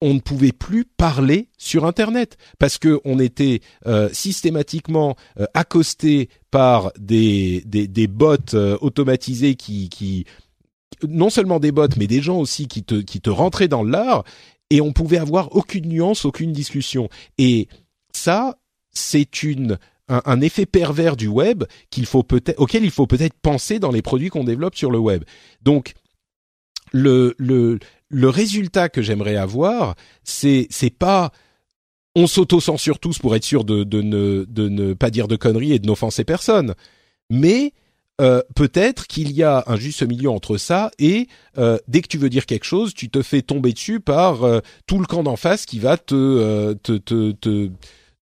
on 0.03 0.15
ne 0.15 0.20
pouvait 0.20 0.53
plus 0.53 0.85
parler 0.85 1.49
sur 1.57 1.87
Internet 1.87 2.37
parce 2.59 2.77
que 2.77 3.01
on 3.05 3.20
était 3.20 3.61
euh, 3.87 4.11
systématiquement 4.12 5.16
euh, 5.39 5.47
accosté 5.55 6.29
par 6.51 6.93
des 6.99 7.62
des, 7.65 8.07
bots 8.09 8.37
euh, 8.55 8.77
automatisés 8.81 9.55
qui 9.55 10.27
non 11.09 11.31
seulement 11.31 11.61
des 11.61 11.70
bots 11.70 11.87
mais 11.97 12.09
des 12.09 12.20
gens 12.20 12.39
aussi 12.39 12.66
qui 12.66 12.83
te 12.83 13.31
rentraient 13.31 13.69
dans 13.69 13.85
l'art 13.85 14.24
et 14.70 14.81
on 14.81 14.93
pouvait 14.93 15.19
avoir 15.19 15.55
aucune 15.55 15.89
nuance, 15.89 16.24
aucune 16.24 16.53
discussion 16.53 17.09
et 17.39 17.69
ça 18.12 18.59
c'est 18.91 19.45
une 19.45 19.79
un, 20.09 20.41
effet 20.41 20.66
pervers 20.66 21.16
du 21.16 21.29
web 21.29 21.65
auquel 22.57 22.85
il 22.85 22.91
faut 22.91 23.07
peut-être 23.07 23.39
penser 23.41 23.79
dans 23.79 23.93
les 23.93 24.03
produits 24.03 24.29
qu'on 24.29 24.45
développe 24.45 24.74
sur 24.74 24.91
le 24.91 24.99
web. 24.99 25.24
Donc 25.62 25.95
le 26.91 27.35
le 27.39 27.79
le 28.12 28.28
résultat 28.28 28.89
que 28.89 29.02
j'aimerais 29.02 29.36
avoir, 29.36 29.97
c'est 30.22 30.68
c'est 30.70 30.90
pas 30.97 31.32
on 32.14 32.26
s'auto-censure 32.26 32.98
tous 32.98 33.18
pour 33.18 33.34
être 33.34 33.44
sûr 33.44 33.64
de, 33.64 33.84
ne, 33.84 34.44
de 34.44 34.68
ne 34.68 34.93
pas 34.93 35.10
dire 35.10 35.28
de 35.28 35.36
conneries 35.36 35.72
et 35.72 35.78
de 35.78 35.86
n'offenser 35.86 36.24
personne. 36.24 36.74
Mais 37.30 37.72
euh, 38.20 38.43
peut-être 38.55 39.06
qu'il 39.06 39.32
y 39.32 39.43
a 39.43 39.64
un 39.66 39.76
juste 39.76 40.02
milieu 40.02 40.28
entre 40.28 40.59
ça 40.59 40.90
et 40.98 41.26
euh, 41.56 41.78
dès 41.89 42.02
que 42.02 42.09
tu 42.09 42.18
veux 42.18 42.28
dire 42.28 42.44
quelque 42.44 42.64
chose, 42.64 42.93
tu 42.93 43.09
te 43.09 43.22
fais 43.22 43.40
tomber 43.40 43.72
dessus 43.72 43.98
par 43.98 44.44
euh, 44.44 44.60
tout 44.86 44.98
le 44.98 45.06
camp 45.06 45.22
d'en 45.22 45.36
face 45.36 45.64
qui 45.64 45.78
va 45.78 45.97
te, 45.97 46.74
te, 46.74 46.98
te, 46.98 47.32
te 47.32 47.70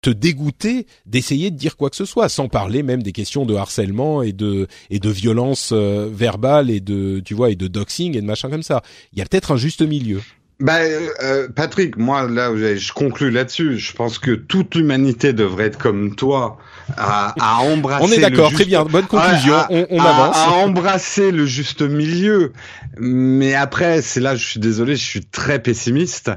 te 0.05 0.11
dégoûter 0.11 0.85
d'essayer 1.07 1.49
de 1.49 1.57
dire 1.57 1.77
quoi 1.77 1.89
que 1.89 1.95
ce 1.95 2.05
soit, 2.05 2.29
sans 2.29 2.47
parler 2.47 2.83
même 2.83 3.01
des 3.01 3.11
questions 3.11 3.43
de 3.43 3.55
harcèlement 3.55 4.21
et 4.21 4.33
de 4.33 4.67
et 4.91 4.99
de 4.99 5.09
violence 5.09 5.71
euh, 5.73 6.07
verbale 6.13 6.69
et 6.69 6.79
de 6.79 7.21
tu 7.25 7.33
vois 7.33 7.49
et 7.49 7.55
de 7.55 7.65
doxing 7.65 8.15
et 8.15 8.21
de 8.21 8.25
machin 8.27 8.51
comme 8.51 8.61
ça. 8.61 8.83
Il 9.13 9.19
y 9.19 9.23
a 9.23 9.25
peut-être 9.25 9.51
un 9.51 9.57
juste 9.57 9.81
milieu. 9.81 10.21
Ben, 10.59 10.87
euh, 11.23 11.47
Patrick, 11.49 11.97
moi 11.97 12.29
là, 12.29 12.55
je 12.55 12.93
conclus 12.93 13.31
là-dessus. 13.31 13.77
Je 13.79 13.93
pense 13.93 14.19
que 14.19 14.31
toute 14.31 14.75
l'humanité 14.75 15.33
devrait 15.33 15.65
être 15.65 15.79
comme 15.79 16.15
toi, 16.15 16.59
à, 16.97 17.33
à 17.39 17.61
embrasser. 17.61 18.05
on 18.07 18.11
est 18.11 18.19
d'accord, 18.19 18.51
très 18.51 18.65
bien, 18.65 18.83
bonne 18.83 19.05
conclusion. 19.05 19.55
on, 19.69 19.87
on 19.89 19.99
avance. 19.99 20.37
À 20.37 20.51
embrasser 20.51 21.31
le 21.31 21.45
juste 21.45 21.81
milieu. 21.81 22.53
Mais 22.97 23.55
après, 23.55 24.01
c'est 24.01 24.19
là, 24.19 24.35
je 24.35 24.45
suis 24.45 24.59
désolé, 24.59 24.95
je 24.95 25.03
suis 25.03 25.25
très 25.25 25.61
pessimiste. 25.61 26.31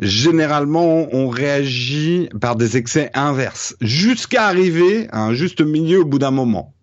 Généralement, 0.00 1.06
on 1.12 1.28
réagit 1.28 2.28
par 2.40 2.56
des 2.56 2.76
excès 2.76 3.10
inverses, 3.14 3.76
jusqu'à 3.80 4.46
arriver 4.46 5.08
à 5.12 5.22
un 5.22 5.34
juste 5.34 5.60
milieu 5.60 6.00
au 6.00 6.04
bout 6.04 6.18
d'un 6.18 6.30
moment 6.30 6.74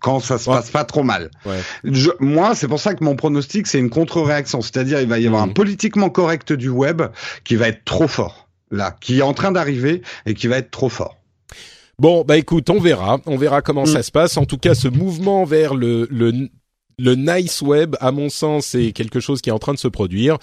quand 0.00 0.20
ça 0.20 0.38
se 0.38 0.44
passe 0.44 0.70
pas 0.70 0.84
trop 0.84 1.02
mal. 1.02 1.30
Ouais. 1.44 1.58
Je, 1.82 2.10
moi, 2.20 2.54
c'est 2.54 2.68
pour 2.68 2.78
ça 2.78 2.94
que 2.94 3.02
mon 3.02 3.16
pronostic, 3.16 3.66
c'est 3.66 3.78
une 3.78 3.90
contre-réaction. 3.90 4.60
C'est-à-dire, 4.60 5.00
il 5.00 5.08
va 5.08 5.18
y 5.18 5.26
avoir 5.26 5.42
un 5.42 5.48
mmh. 5.48 5.54
politiquement 5.54 6.10
correct 6.10 6.52
du 6.52 6.68
web 6.68 7.02
qui 7.44 7.56
va 7.56 7.68
être 7.68 7.84
trop 7.84 8.06
fort, 8.06 8.48
là, 8.70 8.94
qui 9.00 9.18
est 9.18 9.22
en 9.22 9.32
train 9.32 9.52
d'arriver 9.52 10.02
et 10.26 10.34
qui 10.34 10.46
va 10.46 10.58
être 10.58 10.70
trop 10.70 10.90
fort. 10.90 11.16
Bon, 11.98 12.24
bah 12.24 12.36
écoute, 12.36 12.68
on 12.68 12.78
verra, 12.78 13.20
on 13.26 13.38
verra 13.38 13.62
comment 13.62 13.84
mmh. 13.84 13.86
ça 13.86 14.02
se 14.02 14.10
passe. 14.10 14.36
En 14.36 14.44
tout 14.44 14.58
cas, 14.58 14.74
ce 14.74 14.88
mouvement 14.88 15.44
vers 15.44 15.74
le, 15.74 16.06
le, 16.10 16.50
le 16.98 17.14
nice 17.14 17.62
web, 17.62 17.96
à 18.00 18.12
mon 18.12 18.28
sens, 18.28 18.66
c'est 18.66 18.92
quelque 18.92 19.18
chose 19.18 19.40
qui 19.40 19.48
est 19.48 19.52
en 19.52 19.58
train 19.58 19.72
de 19.72 19.78
se 19.78 19.88
produire. 19.88 20.36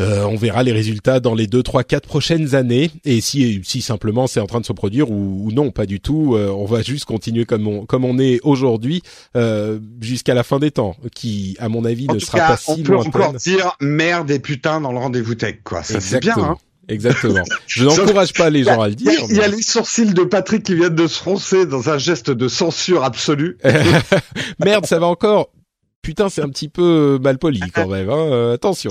Euh, 0.00 0.24
on 0.24 0.34
verra 0.34 0.64
les 0.64 0.72
résultats 0.72 1.20
dans 1.20 1.34
les 1.34 1.46
deux, 1.46 1.62
trois, 1.62 1.84
quatre 1.84 2.08
prochaines 2.08 2.56
années. 2.56 2.90
Et 3.04 3.20
si, 3.20 3.60
si 3.62 3.80
simplement 3.80 4.26
c'est 4.26 4.40
en 4.40 4.46
train 4.46 4.60
de 4.60 4.66
se 4.66 4.72
produire 4.72 5.10
ou, 5.10 5.52
non, 5.52 5.70
pas 5.70 5.86
du 5.86 6.00
tout, 6.00 6.34
euh, 6.34 6.48
on 6.48 6.64
va 6.64 6.82
juste 6.82 7.04
continuer 7.04 7.44
comme 7.44 7.68
on, 7.68 7.86
comme 7.86 8.04
on 8.04 8.18
est 8.18 8.40
aujourd'hui 8.42 9.02
euh, 9.36 9.78
jusqu'à 10.00 10.34
la 10.34 10.42
fin 10.42 10.58
des 10.58 10.72
temps, 10.72 10.96
qui, 11.14 11.56
à 11.60 11.68
mon 11.68 11.84
avis, 11.84 12.08
ne 12.08 12.18
sera 12.18 12.38
pas 12.38 12.56
si 12.56 12.82
lointaine. 12.82 13.08
On 13.08 13.10
peut 13.10 13.18
encore 13.20 13.34
dire 13.34 13.76
merde 13.80 14.30
et 14.32 14.40
putain 14.40 14.80
dans 14.80 14.90
le 14.90 14.98
rendez-vous 14.98 15.36
tech, 15.36 15.56
quoi. 15.62 15.84
Ça 15.84 16.00
c'est 16.00 16.20
bien. 16.20 16.34
Hein 16.38 16.56
Exactement. 16.88 17.44
Je 17.66 17.84
n'encourage 17.84 18.32
pas 18.32 18.50
les 18.50 18.64
gens 18.64 18.80
à 18.80 18.88
le 18.88 18.94
dire. 18.94 19.12
Il 19.28 19.36
y, 19.36 19.40
a 19.40 19.48
les 19.48 19.62
sourcils 19.62 20.12
de 20.12 20.24
Patrick 20.24 20.62
qui 20.62 20.74
viennent 20.74 20.94
de 20.94 21.06
se 21.06 21.18
froncer 21.18 21.66
dans 21.66 21.90
un 21.90 21.98
geste 21.98 22.30
de 22.30 22.48
censure 22.48 23.04
absolue. 23.04 23.58
Merde, 24.64 24.86
ça 24.86 24.98
va 24.98 25.06
encore 25.06 25.50
putain, 26.04 26.28
c'est 26.28 26.42
un 26.42 26.50
petit 26.50 26.68
peu 26.68 27.18
mal 27.20 27.38
poli 27.38 27.60
quand 27.74 27.88
même. 27.88 28.10
Hein. 28.10 28.28
Euh, 28.30 28.54
attention. 28.54 28.90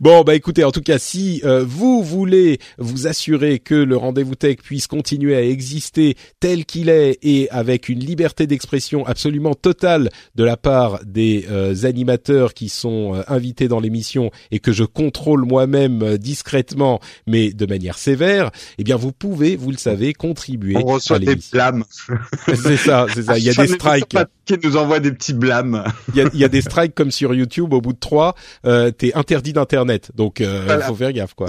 Bon, 0.00 0.22
bah 0.22 0.34
écoutez, 0.34 0.62
en 0.64 0.70
tout 0.70 0.80
cas, 0.80 0.98
si 0.98 1.42
euh, 1.44 1.64
vous 1.66 2.04
voulez 2.04 2.58
vous 2.78 3.06
assurer 3.06 3.58
que 3.58 3.74
le 3.74 3.96
rendez-vous 3.96 4.36
tech 4.36 4.58
puisse 4.58 4.86
continuer 4.86 5.36
à 5.36 5.42
exister 5.42 6.16
tel 6.38 6.64
qu'il 6.64 6.88
est 6.88 7.18
et 7.22 7.50
avec 7.50 7.88
une 7.88 7.98
liberté 7.98 8.46
d'expression 8.46 9.04
absolument 9.06 9.54
totale 9.54 10.10
de 10.36 10.44
la 10.44 10.56
part 10.56 11.00
des 11.04 11.46
euh, 11.50 11.74
animateurs 11.84 12.54
qui 12.54 12.68
sont 12.68 13.16
euh, 13.16 13.22
invités 13.26 13.66
dans 13.66 13.80
l'émission 13.80 14.30
et 14.52 14.60
que 14.60 14.72
je 14.72 14.84
contrôle 14.84 15.44
moi-même 15.44 16.16
discrètement, 16.16 17.00
mais 17.26 17.52
de 17.52 17.66
manière 17.66 17.98
sévère, 17.98 18.50
eh 18.78 18.84
bien, 18.84 18.96
vous 18.96 19.12
pouvez, 19.12 19.56
vous 19.56 19.72
le 19.72 19.78
savez, 19.78 20.12
contribuer. 20.12 20.76
On 20.76 20.84
reçoit 20.84 21.18
des 21.18 21.36
blâmes. 21.52 21.84
c'est 22.46 22.76
ça, 22.76 23.06
c'est 23.12 23.24
ça. 23.24 23.36
Il 23.36 23.44
y 23.44 23.50
a 23.50 23.54
des 23.54 23.66
strikes. 23.66 24.16
Qui 24.50 24.66
nous 24.66 24.76
envoie 24.76 24.98
des 24.98 25.12
petits 25.12 25.32
blâmes. 25.32 25.84
Il 26.08 26.16
y 26.16 26.20
a, 26.22 26.30
il 26.34 26.40
y 26.40 26.44
a 26.44 26.48
des 26.48 26.60
strikes 26.60 26.94
comme 26.94 27.12
sur 27.12 27.34
YouTube. 27.34 27.72
Au 27.72 27.80
bout 27.80 27.92
de 27.92 27.98
trois, 27.98 28.34
euh, 28.66 28.90
t'es 28.90 29.14
interdit 29.14 29.52
d'internet. 29.52 30.10
Donc 30.16 30.40
euh, 30.40 30.80
faut 30.80 30.94
faire 30.96 31.12
gaffe 31.12 31.34
quoi 31.34 31.46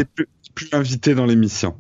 plus 0.54 0.70
invité 0.72 1.16
dans 1.16 1.26
l'émission. 1.26 1.76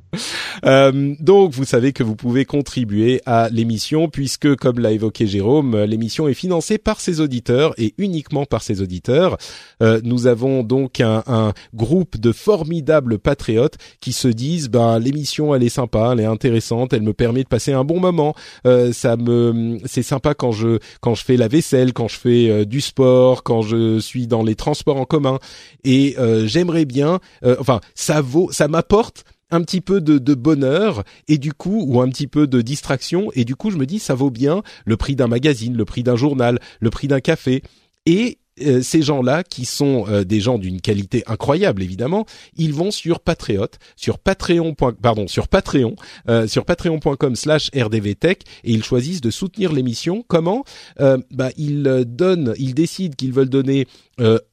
Euh, 0.65 1.15
donc, 1.19 1.53
vous 1.53 1.65
savez 1.65 1.93
que 1.93 2.03
vous 2.03 2.15
pouvez 2.15 2.45
contribuer 2.45 3.21
à 3.25 3.49
l'émission 3.49 4.09
puisque, 4.09 4.55
comme 4.55 4.79
l'a 4.79 4.91
évoqué 4.91 5.27
Jérôme, 5.27 5.77
l'émission 5.83 6.27
est 6.27 6.33
financée 6.33 6.77
par 6.77 6.99
ses 6.99 7.19
auditeurs 7.19 7.73
et 7.77 7.93
uniquement 7.97 8.45
par 8.45 8.61
ses 8.61 8.81
auditeurs. 8.81 9.37
Euh, 9.81 10.01
nous 10.03 10.27
avons 10.27 10.63
donc 10.63 10.99
un, 10.99 11.23
un, 11.27 11.53
groupe 11.73 12.17
de 12.17 12.31
formidables 12.31 13.19
patriotes 13.19 13.77
qui 13.99 14.13
se 14.13 14.27
disent, 14.27 14.69
ben 14.69 14.99
l'émission 14.99 15.53
elle 15.53 15.63
est 15.63 15.69
sympa, 15.69 16.11
elle 16.13 16.21
est 16.21 16.25
intéressante, 16.25 16.93
elle 16.93 17.01
me 17.01 17.13
permet 17.13 17.43
de 17.43 17.47
passer 17.47 17.73
un 17.73 17.83
bon 17.83 17.99
moment. 17.99 18.35
Euh, 18.65 18.93
ça 18.93 19.17
me, 19.17 19.79
c'est 19.85 20.03
sympa 20.03 20.33
quand 20.33 20.51
je 20.51 20.79
quand 21.01 21.10
je 21.15 21.23
fais 21.23 21.37
la 21.37 21.47
vaisselle, 21.47 21.93
quand 21.93 22.07
je 22.07 22.17
fais 22.17 22.49
euh, 22.49 22.65
du 22.65 22.81
sport, 22.81 23.43
quand 23.43 23.61
je 23.61 23.99
suis 23.99 24.27
dans 24.27 24.43
les 24.43 24.55
transports 24.55 24.97
en 24.97 25.05
commun. 25.05 25.39
Et 25.83 26.15
euh, 26.17 26.47
j'aimerais 26.47 26.85
bien, 26.85 27.19
enfin, 27.59 27.79
ça 27.95 28.21
vaut 28.21 28.49
ça 28.51 28.67
m'apporte 28.67 29.25
un 29.51 29.61
petit 29.61 29.81
peu 29.81 30.01
de, 30.01 30.17
de, 30.17 30.33
bonheur 30.33 31.03
et 31.27 31.37
du 31.37 31.53
coup 31.53 31.83
ou 31.85 32.01
un 32.01 32.09
petit 32.09 32.27
peu 32.27 32.47
de 32.47 32.61
distraction 32.61 33.29
et 33.33 33.43
du 33.43 33.55
coup 33.55 33.69
je 33.69 33.77
me 33.77 33.85
dis 33.85 33.99
ça 33.99 34.15
vaut 34.15 34.29
bien 34.29 34.63
le 34.85 34.95
prix 34.97 35.15
d'un 35.15 35.27
magazine, 35.27 35.75
le 35.75 35.85
prix 35.85 36.03
d'un 36.03 36.15
journal, 36.15 36.59
le 36.79 36.89
prix 36.89 37.07
d'un 37.07 37.19
café 37.19 37.61
et 38.05 38.37
euh, 38.59 38.81
ces 38.81 39.01
gens-là, 39.01 39.43
qui 39.43 39.63
sont 39.63 40.05
euh, 40.09 40.25
des 40.25 40.41
gens 40.41 40.57
d'une 40.57 40.81
qualité 40.81 41.23
incroyable 41.25 41.81
évidemment, 41.81 42.25
ils 42.57 42.73
vont 42.73 42.91
sur 42.91 43.21
Patreon, 43.21 43.67
sur 43.95 44.19
Patreon. 44.19 44.75
pardon, 45.01 45.27
sur 45.27 45.47
Patreon, 45.47 45.95
euh, 46.29 46.47
sur 46.47 46.65
Patreon.com/slash 46.65 47.71
rdvtech 47.73 48.41
et 48.65 48.73
ils 48.73 48.83
choisissent 48.83 49.21
de 49.21 49.31
soutenir 49.31 49.71
l'émission. 49.71 50.25
Comment? 50.27 50.65
Bah 50.99 51.49
ils 51.57 52.03
donnent, 52.05 52.53
ils 52.57 52.73
décident 52.73 53.15
qu'ils 53.17 53.33
veulent 53.33 53.49
donner 53.49 53.87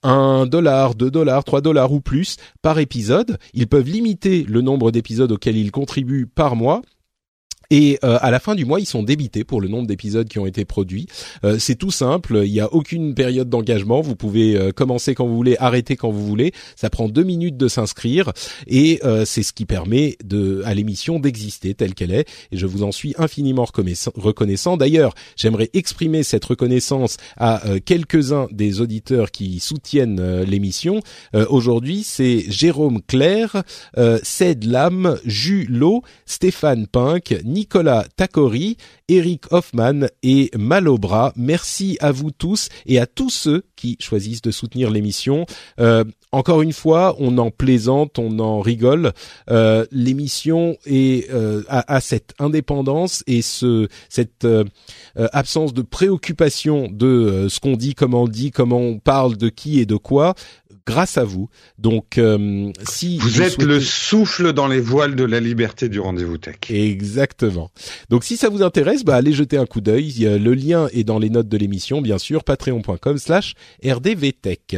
un 0.02 0.46
dollar, 0.46 0.94
deux 0.94 1.10
dollars, 1.10 1.44
trois 1.44 1.60
dollars 1.60 1.92
ou 1.92 2.00
plus 2.00 2.36
par 2.62 2.78
épisode. 2.78 3.38
Ils 3.52 3.66
peuvent 3.66 3.88
limiter 3.88 4.44
le 4.48 4.60
nombre 4.60 4.90
d'épisodes 4.90 5.32
auxquels 5.32 5.56
ils 5.56 5.72
contribuent 5.72 6.26
par 6.26 6.56
mois 6.56 6.82
et 7.70 7.98
euh, 8.02 8.18
à 8.22 8.30
la 8.30 8.40
fin 8.40 8.54
du 8.54 8.64
mois, 8.64 8.80
ils 8.80 8.86
sont 8.86 9.02
débités 9.02 9.44
pour 9.44 9.60
le 9.60 9.68
nombre 9.68 9.86
d'épisodes 9.86 10.26
qui 10.26 10.38
ont 10.38 10.46
été 10.46 10.64
produits. 10.64 11.06
Euh, 11.44 11.58
c'est 11.58 11.74
tout 11.74 11.90
simple, 11.90 12.40
il 12.44 12.52
n'y 12.52 12.60
a 12.60 12.72
aucune 12.72 13.14
période 13.14 13.50
d'engagement. 13.50 14.00
Vous 14.00 14.16
pouvez 14.16 14.56
euh, 14.56 14.72
commencer 14.72 15.14
quand 15.14 15.26
vous 15.26 15.36
voulez, 15.36 15.56
arrêter 15.58 15.96
quand 15.96 16.10
vous 16.10 16.26
voulez. 16.26 16.52
Ça 16.76 16.88
prend 16.88 17.08
deux 17.08 17.24
minutes 17.24 17.58
de 17.58 17.68
s'inscrire 17.68 18.32
et 18.66 19.00
c'est 19.24 19.42
ce 19.42 19.52
qui 19.52 19.66
permet 19.66 20.16
de, 20.24 20.62
à 20.64 20.74
l'émission 20.74 21.18
d'exister 21.18 21.74
telle 21.74 21.94
qu'elle 21.94 22.12
est. 22.12 22.28
Et 22.52 22.56
je 22.56 22.66
vous 22.66 22.82
en 22.82 22.92
suis 22.92 23.14
infiniment 23.18 23.66
reconnaissant. 24.14 24.76
D'ailleurs, 24.76 25.14
j'aimerais 25.36 25.70
exprimer 25.72 26.22
cette 26.22 26.44
reconnaissance 26.44 27.16
à 27.36 27.62
quelques-uns 27.84 28.46
des 28.50 28.80
auditeurs 28.80 29.30
qui 29.30 29.60
soutiennent 29.60 30.42
l'émission. 30.42 31.00
Aujourd'hui, 31.48 32.02
c'est 32.04 32.44
Jérôme 32.48 33.00
Claire, 33.06 33.62
Ced 34.22 34.64
Lam, 34.64 35.18
Julo, 35.24 36.02
Stéphane 36.26 36.86
Pink, 36.86 37.34
Nicolas 37.58 38.06
Takori, 38.14 38.76
Eric 39.08 39.50
Hoffman 39.50 40.06
et 40.22 40.48
Malobra. 40.56 41.32
Merci 41.34 41.96
à 41.98 42.12
vous 42.12 42.30
tous 42.30 42.68
et 42.86 43.00
à 43.00 43.06
tous 43.06 43.30
ceux 43.30 43.64
qui 43.74 43.96
choisissent 43.98 44.42
de 44.42 44.52
soutenir 44.52 44.92
l'émission. 44.92 45.44
Euh, 45.80 46.04
encore 46.30 46.62
une 46.62 46.72
fois, 46.72 47.16
on 47.18 47.36
en 47.38 47.50
plaisante, 47.50 48.20
on 48.20 48.38
en 48.38 48.60
rigole. 48.60 49.12
Euh, 49.50 49.84
l'émission 49.90 50.76
est 50.86 51.28
euh, 51.32 51.64
a, 51.68 52.00
cette 52.00 52.32
indépendance 52.38 53.24
et 53.26 53.42
ce 53.42 53.88
cette 54.08 54.46
absence 55.16 55.74
de 55.74 55.82
préoccupation 55.82 56.88
de 56.92 57.48
ce 57.48 57.58
qu'on 57.58 57.76
dit, 57.76 57.96
comment 57.96 58.22
on 58.22 58.28
dit, 58.28 58.52
comment 58.52 58.78
on 58.78 59.00
parle 59.00 59.36
de 59.36 59.48
qui 59.48 59.80
et 59.80 59.86
de 59.86 59.96
quoi 59.96 60.34
grâce 60.88 61.18
à 61.18 61.24
vous. 61.24 61.50
Donc, 61.78 62.16
euh, 62.16 62.72
si 62.88 63.18
vous, 63.18 63.42
êtes 63.42 63.62
le 63.62 63.78
souffle 63.78 64.54
dans 64.54 64.66
les 64.66 64.80
voiles 64.80 65.16
de 65.16 65.24
la 65.24 65.38
liberté 65.38 65.90
du 65.90 66.00
rendez-vous 66.00 66.38
tech. 66.38 66.56
Exactement. 66.70 67.70
Donc, 68.08 68.24
si 68.24 68.38
ça 68.38 68.48
vous 68.48 68.62
intéresse, 68.62 69.04
bah, 69.04 69.16
allez 69.16 69.32
jeter 69.32 69.58
un 69.58 69.66
coup 69.66 69.82
d'œil. 69.82 70.14
Le 70.20 70.54
lien 70.54 70.88
est 70.92 71.04
dans 71.04 71.18
les 71.18 71.28
notes 71.28 71.48
de 71.48 71.56
l'émission, 71.58 72.00
bien 72.00 72.18
sûr, 72.18 72.42
patreon.com/slash 72.42 73.54
rdvtech. 73.84 74.76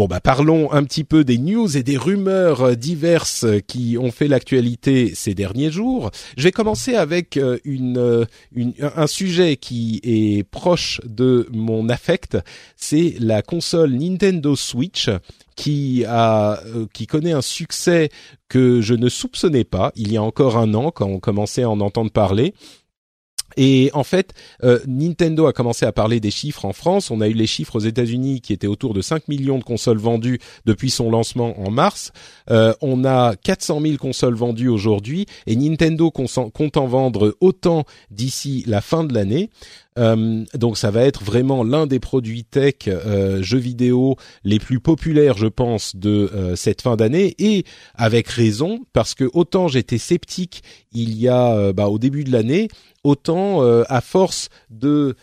Bon 0.00 0.06
bah 0.06 0.18
parlons 0.18 0.72
un 0.72 0.82
petit 0.84 1.04
peu 1.04 1.24
des 1.24 1.36
news 1.36 1.76
et 1.76 1.82
des 1.82 1.98
rumeurs 1.98 2.74
diverses 2.74 3.44
qui 3.66 3.98
ont 3.98 4.10
fait 4.10 4.28
l'actualité 4.28 5.12
ces 5.14 5.34
derniers 5.34 5.70
jours. 5.70 6.10
Je 6.38 6.44
vais 6.44 6.52
commencer 6.52 6.94
avec 6.94 7.38
une, 7.64 8.26
une, 8.54 8.72
un 8.80 9.06
sujet 9.06 9.56
qui 9.56 10.00
est 10.02 10.42
proche 10.44 11.02
de 11.04 11.46
mon 11.52 11.90
affect, 11.90 12.38
c'est 12.76 13.16
la 13.20 13.42
console 13.42 13.92
Nintendo 13.92 14.56
Switch 14.56 15.10
qui 15.54 16.06
a 16.08 16.62
qui 16.94 17.06
connaît 17.06 17.32
un 17.32 17.42
succès 17.42 18.08
que 18.48 18.80
je 18.80 18.94
ne 18.94 19.10
soupçonnais 19.10 19.64
pas 19.64 19.92
il 19.96 20.10
y 20.10 20.16
a 20.16 20.22
encore 20.22 20.56
un 20.56 20.72
an 20.72 20.92
quand 20.92 21.08
on 21.08 21.20
commençait 21.20 21.64
à 21.64 21.68
en 21.68 21.80
entendre 21.80 22.10
parler. 22.10 22.54
Et 23.56 23.90
en 23.94 24.04
fait, 24.04 24.32
euh, 24.62 24.78
Nintendo 24.86 25.46
a 25.46 25.52
commencé 25.52 25.86
à 25.86 25.92
parler 25.92 26.20
des 26.20 26.30
chiffres 26.30 26.64
en 26.64 26.72
France. 26.72 27.10
On 27.10 27.20
a 27.20 27.28
eu 27.28 27.32
les 27.32 27.46
chiffres 27.46 27.76
aux 27.76 27.80
États-Unis 27.80 28.40
qui 28.40 28.52
étaient 28.52 28.66
autour 28.66 28.94
de 28.94 29.00
5 29.00 29.28
millions 29.28 29.58
de 29.58 29.64
consoles 29.64 29.98
vendues 29.98 30.38
depuis 30.66 30.90
son 30.90 31.10
lancement 31.10 31.60
en 31.60 31.70
mars. 31.70 32.12
Euh, 32.50 32.74
on 32.80 33.04
a 33.04 33.36
400 33.36 33.80
000 33.80 33.96
consoles 33.96 34.34
vendues 34.34 34.68
aujourd'hui 34.68 35.26
et 35.46 35.56
Nintendo 35.56 36.10
compte 36.10 36.76
en 36.76 36.86
vendre 36.86 37.36
autant 37.40 37.84
d'ici 38.10 38.64
la 38.66 38.80
fin 38.80 39.04
de 39.04 39.14
l'année. 39.14 39.50
Euh, 39.98 40.44
donc 40.54 40.78
ça 40.78 40.90
va 40.90 41.02
être 41.02 41.24
vraiment 41.24 41.64
l'un 41.64 41.86
des 41.86 41.98
produits 41.98 42.44
tech 42.44 42.74
euh, 42.86 43.42
jeux 43.42 43.58
vidéo 43.58 44.16
les 44.44 44.58
plus 44.58 44.80
populaires, 44.80 45.36
je 45.36 45.48
pense, 45.48 45.96
de 45.96 46.30
euh, 46.32 46.56
cette 46.56 46.82
fin 46.82 46.96
d'année. 46.96 47.34
Et 47.38 47.64
avec 47.94 48.28
raison 48.28 48.80
parce 48.92 49.14
que 49.14 49.28
autant 49.32 49.68
j'étais 49.68 49.98
sceptique 49.98 50.62
il 50.92 51.16
y 51.16 51.28
a 51.28 51.72
bah, 51.72 51.88
au 51.88 51.98
début 51.98 52.24
de 52.24 52.32
l'année, 52.32 52.68
autant 53.04 53.62
à 53.62 54.00
force 54.00 54.48
de 54.70 55.14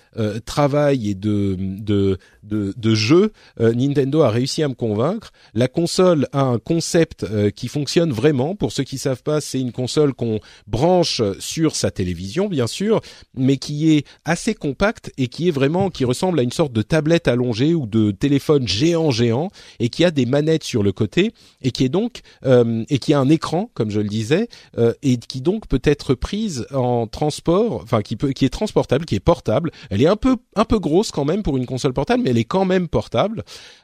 travail 0.45 1.09
et 1.09 1.15
de 1.15 1.57
de 1.59 2.17
de, 2.47 2.73
de 2.75 2.95
jeux, 2.95 3.31
Nintendo 3.59 4.21
a 4.21 4.29
réussi 4.29 4.63
à 4.63 4.67
me 4.67 4.73
convaincre. 4.73 5.31
La 5.53 5.67
console 5.67 6.27
a 6.31 6.41
un 6.41 6.59
concept 6.59 7.25
qui 7.51 7.67
fonctionne 7.67 8.11
vraiment. 8.11 8.55
Pour 8.55 8.71
ceux 8.71 8.83
qui 8.83 8.97
savent 8.97 9.23
pas, 9.23 9.41
c'est 9.41 9.59
une 9.59 9.71
console 9.71 10.13
qu'on 10.13 10.39
branche 10.67 11.21
sur 11.39 11.75
sa 11.75 11.91
télévision, 11.91 12.47
bien 12.47 12.67
sûr, 12.67 13.01
mais 13.35 13.57
qui 13.57 13.91
est 13.91 14.05
assez 14.25 14.53
compact 14.53 15.11
et 15.17 15.27
qui 15.27 15.47
est 15.47 15.51
vraiment 15.51 15.89
qui 15.89 16.05
ressemble 16.05 16.39
à 16.39 16.43
une 16.43 16.51
sorte 16.51 16.73
de 16.73 16.81
tablette 16.81 17.27
allongée 17.27 17.73
ou 17.73 17.85
de 17.85 18.11
téléphone 18.11 18.67
géant 18.67 19.11
géant 19.11 19.49
et 19.79 19.89
qui 19.89 20.03
a 20.03 20.11
des 20.11 20.25
manettes 20.25 20.63
sur 20.63 20.83
le 20.83 20.91
côté 20.91 21.31
et 21.61 21.71
qui 21.71 21.83
est 21.83 21.89
donc 21.89 22.21
euh, 22.45 22.83
et 22.89 22.99
qui 22.99 23.13
a 23.13 23.19
un 23.19 23.29
écran 23.29 23.69
comme 23.73 23.89
je 23.89 23.99
le 23.99 24.07
disais 24.07 24.47
euh, 24.77 24.93
et 25.03 25.17
qui 25.17 25.41
donc 25.41 25.67
peut 25.67 25.81
être 25.83 26.13
prise 26.13 26.67
en 26.73 27.07
transport, 27.07 27.81
enfin 27.83 28.01
qui 28.01 28.15
peut 28.15 28.31
qui 28.31 28.45
est 28.45 28.49
transportable, 28.49 29.05
qui 29.05 29.15
est 29.15 29.19
portable. 29.19 29.71
Elle 29.89 30.01
est 30.01 30.07
un 30.07 30.15
peu 30.15 30.37
un 30.55 30.65
peu 30.65 30.79
grosse 30.79 31.11
quand 31.11 31.25
même 31.25 31.43
pour 31.43 31.57
une 31.57 31.65
console 31.65 31.93
portable, 31.93 32.23
mais 32.23 32.31
elle 32.31 32.36
est 32.37 32.43
quand 32.43 32.65
même 32.65 32.87
portable. 32.87 33.43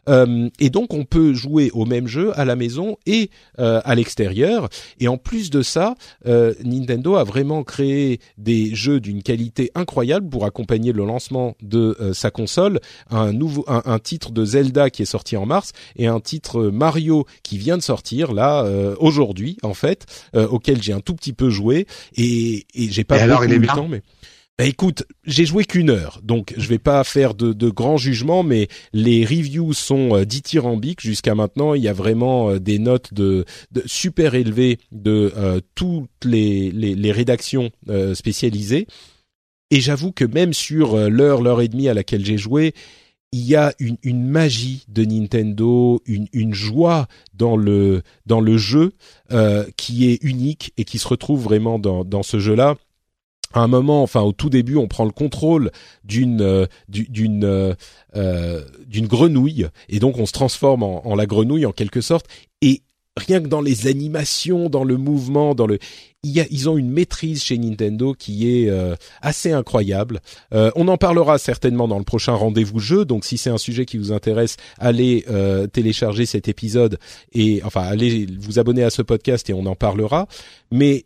Euh, 0.09 0.49
et 0.59 0.69
donc 0.69 0.93
on 0.93 1.05
peut 1.05 1.33
jouer 1.33 1.71
au 1.73 1.85
même 1.85 2.07
jeu 2.07 2.37
à 2.37 2.45
la 2.45 2.55
maison 2.55 2.97
et 3.05 3.29
euh, 3.59 3.81
à 3.85 3.95
l'extérieur. 3.95 4.69
Et 4.99 5.07
en 5.07 5.17
plus 5.17 5.49
de 5.49 5.61
ça, 5.61 5.95
euh, 6.25 6.53
Nintendo 6.63 7.15
a 7.15 7.23
vraiment 7.23 7.63
créé 7.63 8.19
des 8.37 8.75
jeux 8.75 8.99
d'une 8.99 9.23
qualité 9.23 9.71
incroyable 9.75 10.29
pour 10.29 10.45
accompagner 10.45 10.91
le 10.91 11.05
lancement 11.05 11.55
de 11.61 11.97
sa 12.13 12.31
console. 12.31 12.79
Un 13.09 13.31
nouveau, 13.33 13.65
un, 13.67 13.99
titre 13.99 14.31
de 14.31 14.43
Zelda 14.43 14.89
qui 14.89 15.03
est 15.03 15.05
sorti 15.05 15.37
en 15.37 15.45
mars 15.45 15.71
et 15.95 16.07
un 16.07 16.19
titre 16.19 16.63
Mario 16.63 17.25
qui 17.43 17.57
vient 17.57 17.77
de 17.77 17.81
sortir 17.81 18.33
là 18.33 18.65
aujourd'hui 18.99 19.57
en 19.63 19.73
fait, 19.73 20.05
auquel 20.35 20.81
j'ai 20.81 20.93
un 20.93 20.99
tout 20.99 21.15
petit 21.15 21.33
peu 21.33 21.49
joué 21.49 21.87
et, 22.15 22.65
et 22.73 22.89
j'ai 22.89 23.03
pas 23.03 23.25
beaucoup 23.27 23.47
de 23.47 23.65
temps 23.67 23.87
mais 23.87 24.01
bah 24.59 24.65
écoute, 24.65 25.03
j'ai 25.23 25.47
joué 25.47 25.65
qu'une 25.65 25.89
heure, 25.89 26.19
donc 26.21 26.53
je 26.57 26.67
vais 26.67 26.77
pas 26.77 27.03
faire 27.03 27.33
de, 27.33 27.69
grands 27.71 27.97
jugements, 27.97 28.43
mais 28.43 28.67
les 28.93 29.25
reviews 29.25 29.73
sont 29.73 30.15
euh, 30.15 30.25
dithyrambiques 30.25 31.01
jusqu'à 31.01 31.33
maintenant. 31.33 31.73
Il 31.73 31.81
y 31.81 31.87
a 31.87 31.93
vraiment 31.93 32.51
euh, 32.51 32.59
des 32.59 32.77
notes 32.77 33.15
de, 33.15 33.45
super 33.87 34.35
élevées 34.35 34.77
de 34.91 35.33
euh, 35.35 35.59
toutes 35.73 36.23
les, 36.23 36.71
rédactions 37.11 37.71
spécialisées. 38.13 38.85
Et 39.71 39.81
j'avoue 39.81 40.11
que 40.11 40.25
même 40.25 40.53
sur 40.53 40.97
l'heure, 41.09 41.41
l'heure 41.41 41.61
et 41.61 41.67
demie 41.67 41.89
à 41.89 41.95
laquelle 41.95 42.23
j'ai 42.23 42.37
joué, 42.37 42.75
il 43.31 43.41
y 43.41 43.55
a 43.55 43.73
une, 43.79 44.23
magie 44.23 44.85
de 44.87 45.03
Nintendo, 45.03 45.99
une, 46.05 46.53
joie 46.53 47.07
dans 47.33 47.57
le 47.57 48.03
dans 48.27 48.39
le 48.39 48.57
jeu 48.57 48.93
qui 49.77 50.09
est 50.11 50.23
unique 50.23 50.73
et 50.77 50.85
qui 50.85 50.99
se 50.99 51.07
retrouve 51.07 51.43
vraiment 51.43 51.79
dans, 51.79 52.03
dans 52.03 52.23
ce 52.23 52.39
jeu-là 52.39 52.77
à 53.53 53.61
un 53.61 53.67
moment, 53.67 54.03
enfin 54.03 54.21
au 54.21 54.33
tout 54.33 54.49
début, 54.49 54.75
on 54.75 54.87
prend 54.87 55.05
le 55.05 55.11
contrôle 55.11 55.71
d'une 56.03 56.41
euh, 56.41 56.65
d'une 56.89 57.45
euh, 57.45 57.73
euh, 58.15 58.63
d'une 58.87 59.07
grenouille 59.07 59.67
et 59.89 59.99
donc 59.99 60.17
on 60.17 60.25
se 60.25 60.33
transforme 60.33 60.83
en, 60.83 61.07
en, 61.07 61.15
la 61.15 61.25
grenouille 61.25 61.65
en 61.65 61.71
quelque 61.71 62.01
sorte. 62.01 62.25
Et 62.61 62.81
rien 63.15 63.41
que 63.41 63.47
dans 63.47 63.61
les 63.61 63.85
animations, 63.85 64.69
dans 64.69 64.83
le 64.83 64.97
mouvement, 64.97 65.53
dans 65.53 65.67
le, 65.67 65.77
il 66.23 66.31
y 66.31 66.41
a, 66.41 66.45
ils 66.49 66.67
ont 66.67 66.77
une 66.77 66.89
maîtrise 66.89 67.43
chez 67.43 67.57
Nintendo 67.59 68.15
qui 68.17 68.49
est 68.49 68.71
assez 69.21 69.51
incroyable. 69.51 70.21
on 70.51 70.87
en 70.87 70.97
parlera 70.97 71.37
certainement 71.37 71.87
dans 71.87 71.99
le 71.99 72.05
prochain 72.05 72.33
rendez-vous 72.33 72.79
jeu. 72.79 73.05
Donc 73.05 73.25
si 73.25 73.37
c'est 73.37 73.51
un 73.51 73.57
sujet 73.59 73.85
qui 73.85 73.97
vous 73.97 74.13
intéresse, 74.13 74.55
allez 74.79 75.25
télécharger 75.73 76.25
cet 76.25 76.47
épisode 76.47 76.97
et 77.33 77.61
enfin 77.65 77.81
allez 77.81 78.25
vous 78.39 78.57
abonner 78.57 78.83
à 78.83 78.89
ce 78.89 79.01
podcast 79.01 79.49
et 79.49 79.53
on 79.53 79.65
en 79.65 79.75
parlera. 79.75 80.27
Mais 80.71 81.05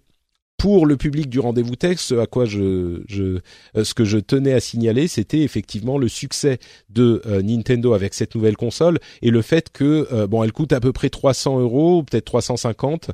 pour 0.58 0.88
le 0.88 0.98
public 0.98 1.30
du 1.30 1.40
rendez-vous 1.40 1.76
texte, 1.76 2.14
à 2.14 2.26
quoi 2.26 2.46
je, 2.46 2.60
euh, 2.60 3.42
ce 3.84 3.94
que 3.94 4.06
je 4.06 4.18
tenais 4.18 4.54
à 4.54 4.60
signaler, 4.60 5.08
c'était 5.08 5.42
effectivement 5.42 6.00
le 6.00 6.08
succès 6.08 6.58
de 6.90 7.22
euh, 7.28 7.44
Nintendo 7.44 7.94
avec 7.94 8.16
cette 8.16 8.34
nouvelle 8.34 8.58
console 8.58 8.98
et 9.22 9.30
le 9.30 9.42
fait 9.44 9.70
que 9.72 10.08
euh, 10.12 10.26
bon, 10.26 10.44
elle 10.44 10.52
coûte 10.52 10.74
à 10.74 10.80
peu 10.80 10.92
près 10.92 11.10
300 11.10 11.60
euros, 11.60 12.04
peut-être 12.04 12.26
350. 12.26 13.12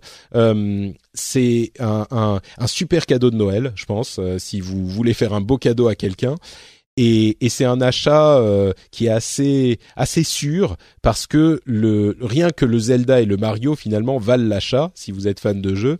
c'est 1.14 1.74
un, 1.80 2.40
super 2.66 3.06
cadeau 3.06 3.30
de 3.30 3.36
Noël, 3.36 3.74
je 3.76 3.86
pense, 3.86 4.20
si 4.38 4.62
vous 4.62 4.88
voulez 4.88 5.14
faire 5.14 5.34
un 5.34 5.42
beau 5.42 5.58
cadeau 5.58 5.88
à 5.88 5.96
quelqu'un. 5.96 6.36
Et, 6.96 7.44
et 7.44 7.50
c'est 7.50 7.66
un 7.66 7.82
achat 7.82 8.40
qui 8.92 9.08
est 9.08 9.10
assez 9.10 9.80
assez 9.96 10.24
sûr 10.24 10.78
parce 11.02 11.26
que 11.26 11.60
rien 12.22 12.52
que 12.52 12.66
le 12.66 12.78
Zelda 12.78 13.20
et 13.20 13.26
le 13.26 13.36
Mario 13.36 13.76
finalement 13.76 14.20
valent 14.20 14.48
l'achat 14.48 14.92
si 14.94 15.12
vous 15.12 15.28
êtes 15.28 15.40
fan 15.40 15.60
de 15.60 15.74
jeu 15.74 15.98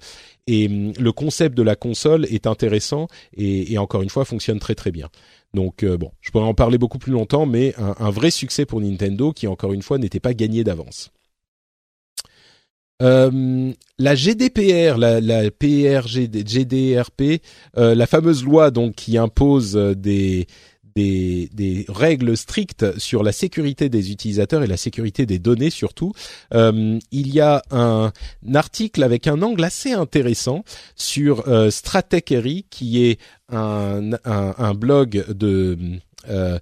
et 0.48 0.68
hum, 0.68 0.94
le 1.00 1.12
concept 1.12 1.58
de 1.58 1.64
la 1.64 1.76
console 1.76 2.26
est 2.26 2.48
intéressant 2.48 3.08
et, 3.36 3.78
encore 3.78 4.02
une 4.02 4.10
fois 4.10 4.26
fonctionne 4.26 4.60
très 4.60 4.76
très 4.76 4.92
bien. 4.92 5.10
Donc 5.54 5.84
euh, 5.84 5.98
bon, 5.98 6.12
je 6.22 6.32
pourrais 6.32 6.46
en 6.46 6.54
parler 6.54 6.78
beaucoup 6.78 6.98
plus 6.98 7.12
longtemps, 7.12 7.46
mais 7.46 7.74
un, 7.78 8.10
vrai 8.10 8.32
succès 8.32 8.66
pour 8.66 8.82
Nintendo 8.82 9.32
qui 9.34 9.48
encore 9.48 9.74
une 9.74 9.84
fois 9.84 9.98
n'était 9.98 10.20
pas 10.20 10.34
gagné 10.34 10.64
d'avance. 10.64 11.12
Euh, 13.02 13.74
la 13.98 14.16
GDPR, 14.16 14.98
la, 14.98 15.20
la 15.20 15.50
euh, 17.78 17.96
la 17.96 18.08
fameuse 18.08 18.44
loi 18.44 18.72
donc 18.72 18.96
qui 18.96 19.18
impose 19.18 19.74
des 19.74 20.48
des, 20.96 21.50
des, 21.54 21.86
règles 21.90 22.38
strictes 22.38 23.00
sur 23.00 23.24
la 23.24 23.32
sécurité 23.32 23.90
des 23.90 24.12
utilisateurs 24.12 24.64
et 24.64 24.68
la 24.68 24.78
sécurité 24.78 25.26
des 25.26 25.40
données 25.40 25.70
surtout. 25.70 26.14
Euh, 26.54 27.00
il 27.12 27.34
y 27.34 27.40
a 27.40 27.62
un, 27.72 28.12
article 28.54 29.04
avec 29.04 29.28
un 29.28 29.42
angle 29.42 29.64
assez 29.64 29.92
intéressant 29.92 30.64
sur 30.96 31.48
euh, 31.48 31.70
Stratechery, 31.70 32.66
qui 32.70 33.04
est 33.04 33.20
un, 33.50 34.12
un, 34.26 34.56
un 34.58 34.74
blog 34.74 35.26
de, 35.30 35.78
euh, 36.30 36.60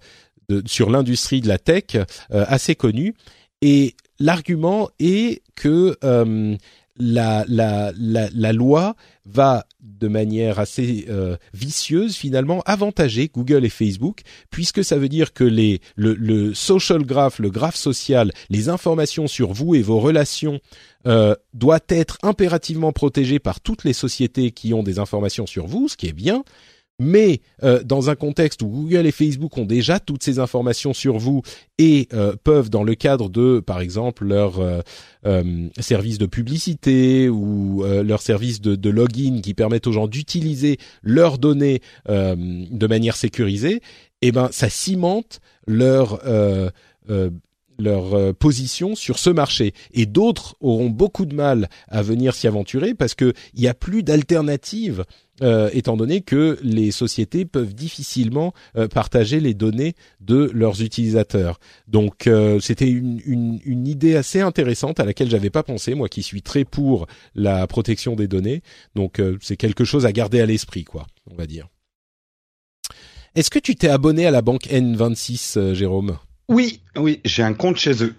de, 0.49 0.63
sur 0.65 0.89
l'industrie 0.89 1.41
de 1.41 1.47
la 1.47 1.57
tech 1.57 1.95
euh, 1.95 2.03
assez 2.29 2.75
connu. 2.75 3.15
Et 3.61 3.95
l'argument 4.19 4.89
est 4.99 5.43
que 5.55 5.95
euh, 6.03 6.57
la, 7.01 7.45
la, 7.47 7.91
la, 7.97 8.29
la, 8.31 8.53
loi 8.53 8.95
va 9.25 9.65
de 9.79 10.07
manière 10.07 10.59
assez 10.59 11.05
euh, 11.09 11.35
vicieuse 11.53 12.15
finalement 12.15 12.61
avantager 12.67 13.29
Google 13.33 13.65
et 13.65 13.69
Facebook 13.69 14.21
puisque 14.51 14.83
ça 14.83 14.97
veut 14.97 15.09
dire 15.09 15.33
que 15.33 15.43
les 15.43 15.81
le, 15.95 16.13
le 16.13 16.53
social 16.53 17.03
graph, 17.03 17.39
le 17.39 17.49
graphe 17.49 17.75
social, 17.75 18.31
les 18.49 18.69
informations 18.69 19.27
sur 19.27 19.51
vous 19.51 19.73
et 19.73 19.81
vos 19.81 19.99
relations 19.99 20.59
euh, 21.07 21.35
doit 21.55 21.79
être 21.89 22.19
impérativement 22.21 22.91
protégé 22.91 23.39
par 23.39 23.61
toutes 23.61 23.83
les 23.83 23.93
sociétés 23.93 24.51
qui 24.51 24.73
ont 24.75 24.83
des 24.83 24.99
informations 24.99 25.47
sur 25.47 25.65
vous, 25.65 25.87
ce 25.87 25.97
qui 25.97 26.07
est 26.07 26.13
bien 26.13 26.43
mais 27.01 27.41
euh, 27.63 27.81
dans 27.83 28.11
un 28.11 28.15
contexte 28.15 28.61
où 28.61 28.67
Google 28.67 29.07
et 29.07 29.11
Facebook 29.11 29.57
ont 29.57 29.65
déjà 29.65 29.99
toutes 29.99 30.23
ces 30.23 30.37
informations 30.37 30.93
sur 30.93 31.17
vous 31.17 31.41
et 31.79 32.07
euh, 32.13 32.35
peuvent, 32.43 32.69
dans 32.69 32.83
le 32.83 32.93
cadre 32.93 33.27
de, 33.27 33.59
par 33.59 33.81
exemple, 33.81 34.23
leur 34.23 34.59
euh, 34.59 34.81
euh 35.25 35.67
service 35.79 36.19
de 36.19 36.27
publicité 36.27 37.27
ou 37.27 37.83
leur 37.83 38.21
service 38.21 38.61
de, 38.61 38.75
de, 38.75 38.89
login 38.91 39.41
qui 39.41 39.55
permettent 39.55 39.87
aux 39.87 39.91
gens 39.91 40.07
d'utiliser 40.07 40.77
leurs 41.01 41.37
données 41.37 41.81
de 42.07 42.87
manière 42.87 43.15
sécurisée, 43.15 43.81
eh 44.21 44.31
ben 44.31 44.49
ça 44.51 44.69
cimente 44.69 45.41
leur 45.67 46.21
leur 47.81 48.13
euh, 48.13 48.33
position 48.33 48.95
sur 48.95 49.19
ce 49.19 49.29
marché 49.29 49.73
et 49.93 50.05
d'autres 50.05 50.55
auront 50.61 50.89
beaucoup 50.89 51.25
de 51.25 51.35
mal 51.35 51.69
à 51.87 52.01
venir 52.01 52.33
s'y 52.33 52.47
aventurer 52.47 52.93
parce 52.93 53.15
que 53.15 53.33
il 53.53 53.61
y 53.61 53.67
a 53.67 53.73
plus 53.73 54.03
d'alternatives 54.03 55.03
euh, 55.41 55.69
étant 55.73 55.97
donné 55.97 56.21
que 56.21 56.59
les 56.61 56.91
sociétés 56.91 57.45
peuvent 57.45 57.73
difficilement 57.73 58.53
euh, 58.77 58.87
partager 58.87 59.39
les 59.39 59.53
données 59.53 59.95
de 60.19 60.51
leurs 60.53 60.81
utilisateurs. 60.81 61.59
Donc 61.87 62.29
c'était 62.59 62.89
une, 62.89 63.19
une, 63.25 63.59
une, 63.65 63.87
idée 63.87 64.15
assez 64.15 64.39
intéressante 64.39 64.99
à 64.99 65.05
laquelle 65.05 65.29
j'avais 65.29 65.49
pas 65.49 65.63
pensé 65.63 65.95
moi 65.95 66.09
qui 66.09 66.21
suis 66.21 66.41
très 66.41 66.63
pour 66.63 67.07
la 67.33 67.65
protection 67.67 68.15
des 68.15 68.27
données. 68.27 68.61
Donc 68.95 69.21
c'est 69.41 69.57
quelque 69.57 69.83
chose 69.83 70.05
à 70.05 70.11
garder 70.11 70.39
à 70.41 70.45
l'esprit 70.45 70.83
quoi, 70.83 71.07
on 71.29 71.35
va 71.35 71.47
dire. 71.47 71.67
Est-ce 73.33 73.49
que 73.49 73.59
tu 73.59 73.75
t'es 73.75 73.87
abonné 73.87 74.25
à 74.25 74.31
la 74.31 74.41
banque 74.41 74.67
N26 74.67 75.73
Jérôme? 75.73 76.17
Oui, 76.51 76.81
oui, 76.95 77.21
j'ai 77.25 77.43
un 77.43 77.53
compte 77.53 77.77
chez 77.77 78.03
eux. 78.03 78.13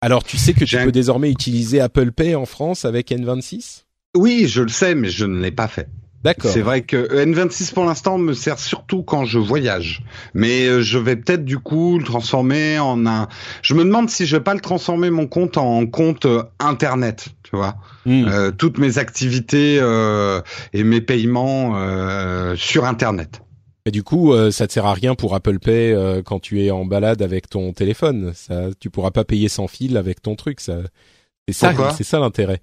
Alors, 0.00 0.24
tu 0.24 0.36
sais 0.36 0.52
que 0.52 0.64
tu 0.64 0.76
peux 0.76 0.92
désormais 0.92 1.30
utiliser 1.30 1.80
Apple 1.80 2.12
Pay 2.12 2.34
en 2.34 2.46
France 2.46 2.84
avec 2.84 3.10
N26 3.10 3.84
Oui, 4.16 4.46
je 4.48 4.62
le 4.62 4.68
sais, 4.68 4.94
mais 4.94 5.08
je 5.08 5.24
ne 5.24 5.40
l'ai 5.40 5.50
pas 5.50 5.68
fait. 5.68 5.88
D'accord. 6.24 6.50
C'est 6.50 6.62
vrai 6.62 6.80
que 6.80 6.96
N26 7.22 7.74
pour 7.74 7.84
l'instant 7.84 8.16
me 8.16 8.32
sert 8.32 8.58
surtout 8.58 9.02
quand 9.02 9.26
je 9.26 9.38
voyage, 9.38 10.02
mais 10.32 10.66
euh, 10.66 10.80
je 10.80 10.96
vais 10.98 11.16
peut-être 11.16 11.44
du 11.44 11.58
coup 11.58 11.98
le 11.98 12.04
transformer 12.04 12.78
en 12.78 13.06
un. 13.06 13.28
Je 13.60 13.74
me 13.74 13.84
demande 13.84 14.08
si 14.08 14.24
je 14.24 14.36
vais 14.36 14.42
pas 14.42 14.54
le 14.54 14.60
transformer 14.60 15.10
mon 15.10 15.26
compte 15.26 15.58
en 15.58 15.86
compte 15.86 16.24
euh, 16.24 16.42
internet, 16.60 17.26
tu 17.42 17.54
vois. 17.54 17.76
Hmm. 18.06 18.24
Euh, 18.26 18.50
toutes 18.52 18.78
mes 18.78 18.96
activités 18.96 19.78
euh, 19.82 20.40
et 20.72 20.82
mes 20.82 21.02
paiements 21.02 21.74
euh, 21.76 22.56
sur 22.56 22.86
internet. 22.86 23.42
Et 23.86 23.90
du 23.90 24.02
coup, 24.02 24.32
euh, 24.32 24.50
ça 24.50 24.66
te 24.66 24.72
sert 24.72 24.86
à 24.86 24.94
rien 24.94 25.14
pour 25.14 25.34
Apple 25.34 25.58
Pay 25.58 25.92
euh, 25.92 26.22
quand 26.22 26.40
tu 26.40 26.64
es 26.64 26.70
en 26.70 26.86
balade 26.86 27.20
avec 27.20 27.50
ton 27.50 27.72
téléphone. 27.72 28.32
Ça, 28.34 28.68
tu 28.80 28.88
pourras 28.88 29.10
pas 29.10 29.24
payer 29.24 29.48
sans 29.48 29.68
fil 29.68 29.98
avec 29.98 30.22
ton 30.22 30.36
truc. 30.36 30.60
Ça, 30.60 30.78
c'est 31.46 31.54
ça, 31.54 31.90
c'est 31.94 32.04
ça 32.04 32.18
l'intérêt. 32.18 32.62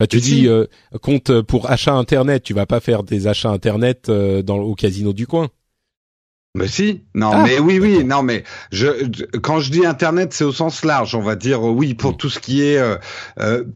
Bah, 0.00 0.08
tu 0.08 0.18
dis 0.18 0.48
euh, 0.48 0.66
compte 1.00 1.40
pour 1.42 1.70
achat 1.70 1.94
internet. 1.94 2.42
Tu 2.42 2.52
vas 2.52 2.66
pas 2.66 2.80
faire 2.80 3.04
des 3.04 3.28
achats 3.28 3.50
internet 3.50 4.10
dans 4.10 4.58
au 4.58 4.74
casino 4.74 5.12
du 5.12 5.28
coin. 5.28 5.50
Mais 6.56 6.68
si, 6.68 7.04
non, 7.14 7.30
ah, 7.32 7.42
mais 7.42 7.58
oui, 7.58 7.80
oui, 7.80 8.04
non, 8.04 8.22
mais 8.22 8.44
je, 8.70 8.86
quand 9.38 9.58
je 9.58 9.72
dis 9.72 9.84
internet, 9.84 10.32
c'est 10.32 10.44
au 10.44 10.52
sens 10.52 10.84
large. 10.84 11.14
On 11.14 11.22
va 11.22 11.36
dire 11.36 11.62
oui 11.62 11.94
pour 11.94 12.12
mm. 12.12 12.16
tout 12.16 12.30
ce 12.30 12.40
qui 12.40 12.62
est 12.62 12.80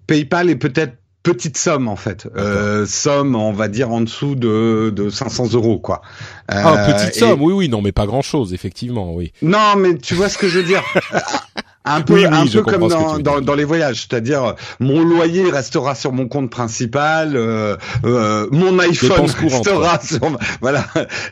PayPal 0.08 0.50
et 0.50 0.56
peut-être 0.56 0.96
petite 1.22 1.58
somme 1.58 1.88
en 1.88 1.96
fait, 1.96 2.28
euh, 2.36 2.86
somme 2.86 3.34
on 3.34 3.52
va 3.52 3.68
dire 3.68 3.90
en 3.90 4.00
dessous 4.00 4.34
de, 4.34 4.92
de 4.94 5.10
500 5.10 5.52
euros 5.54 5.78
quoi. 5.78 6.00
ah 6.48 6.86
petite 6.92 7.16
euh, 7.22 7.28
somme, 7.28 7.42
oui 7.42 7.52
oui 7.52 7.68
non 7.68 7.82
mais 7.82 7.92
pas 7.92 8.06
grand 8.06 8.22
chose 8.22 8.54
effectivement 8.54 9.12
oui. 9.14 9.32
Non 9.42 9.76
mais 9.76 9.96
tu 9.98 10.14
vois 10.14 10.28
ce 10.28 10.38
que 10.38 10.48
je 10.48 10.58
veux 10.60 10.64
dire. 10.66 10.82
un 11.94 12.00
peu, 12.00 12.24
un 12.24 12.46
peu 12.46 12.62
comme 12.62 12.88
dans, 12.88 13.18
dans, 13.18 13.40
dans, 13.40 13.54
les 13.54 13.64
voyages, 13.64 14.06
c'est-à-dire 14.08 14.54
mon 14.80 15.02
loyer 15.02 15.50
restera 15.50 15.94
sur 15.94 16.12
mon 16.12 16.28
compte 16.28 16.50
principal, 16.50 17.36
euh, 17.36 17.76
euh, 18.04 18.46
mon 18.50 18.78
iPhone 18.78 19.26
restera 19.40 20.00
sur 20.00 20.20
voilà, 20.60 20.84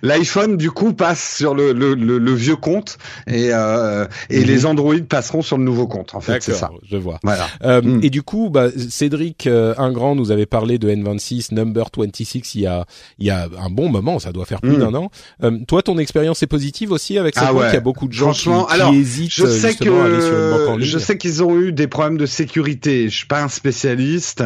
l'iPhone 0.02 0.56
du 0.56 0.70
coup 0.70 0.92
passe 0.92 1.36
sur 1.36 1.54
le, 1.54 1.72
le, 1.72 1.94
le, 1.94 2.34
vieux 2.34 2.56
compte 2.56 2.98
et 3.26 3.50
euh, 3.52 4.06
et 4.30 4.40
mhm. 4.40 4.46
les 4.46 4.66
Android 4.66 4.94
passeront 5.08 5.42
sur 5.42 5.58
le 5.58 5.64
nouveau 5.64 5.86
compte. 5.86 6.14
En 6.14 6.20
fait, 6.20 6.42
c'est 6.42 6.54
ça. 6.54 6.70
Je 6.88 6.96
vois. 6.96 7.18
Voilà. 7.22 7.46
Euh, 7.64 7.82
mm. 7.82 8.00
Et 8.02 8.10
du 8.10 8.22
coup, 8.22 8.50
bah, 8.50 8.68
Cédric 8.88 9.46
euh, 9.46 9.74
Ingrand 9.78 10.14
nous 10.14 10.30
avait 10.30 10.46
parlé 10.46 10.78
de 10.78 10.88
N26 10.90 11.54
Number 11.54 11.86
26 11.96 12.54
il 12.54 12.60
y 12.62 12.66
a 12.66 12.84
il 13.18 13.26
y 13.26 13.30
a 13.30 13.48
un 13.60 13.70
bon 13.70 13.88
moment, 13.88 14.18
ça 14.18 14.32
doit 14.32 14.44
faire 14.44 14.60
plus 14.60 14.76
mm. 14.76 14.80
d'un 14.80 14.94
an. 14.94 15.10
Euh, 15.42 15.58
toi, 15.66 15.82
ton 15.82 15.98
expérience 15.98 16.42
est 16.42 16.46
positive 16.46 16.92
aussi 16.92 17.18
avec 17.18 17.34
cette 17.34 17.44
ah 17.48 17.52
Il 17.68 17.74
y 17.74 17.76
a 17.76 17.80
beaucoup 17.80 18.08
de 18.08 18.12
gens 18.12 18.32
qui, 18.32 18.48
qui 18.50 18.96
hésitent 18.96 19.32
je 19.32 19.46
sais 19.46 19.74
que... 19.74 19.88
à 19.88 20.04
aller 20.04 20.20
sur 20.20 20.45
je 20.78 20.98
sais 20.98 21.18
qu'ils 21.18 21.42
ont 21.42 21.58
eu 21.58 21.72
des 21.72 21.86
problèmes 21.86 22.16
de 22.16 22.26
sécurité. 22.26 23.08
Je 23.08 23.16
suis 23.16 23.26
pas 23.26 23.42
un 23.42 23.48
spécialiste. 23.48 24.44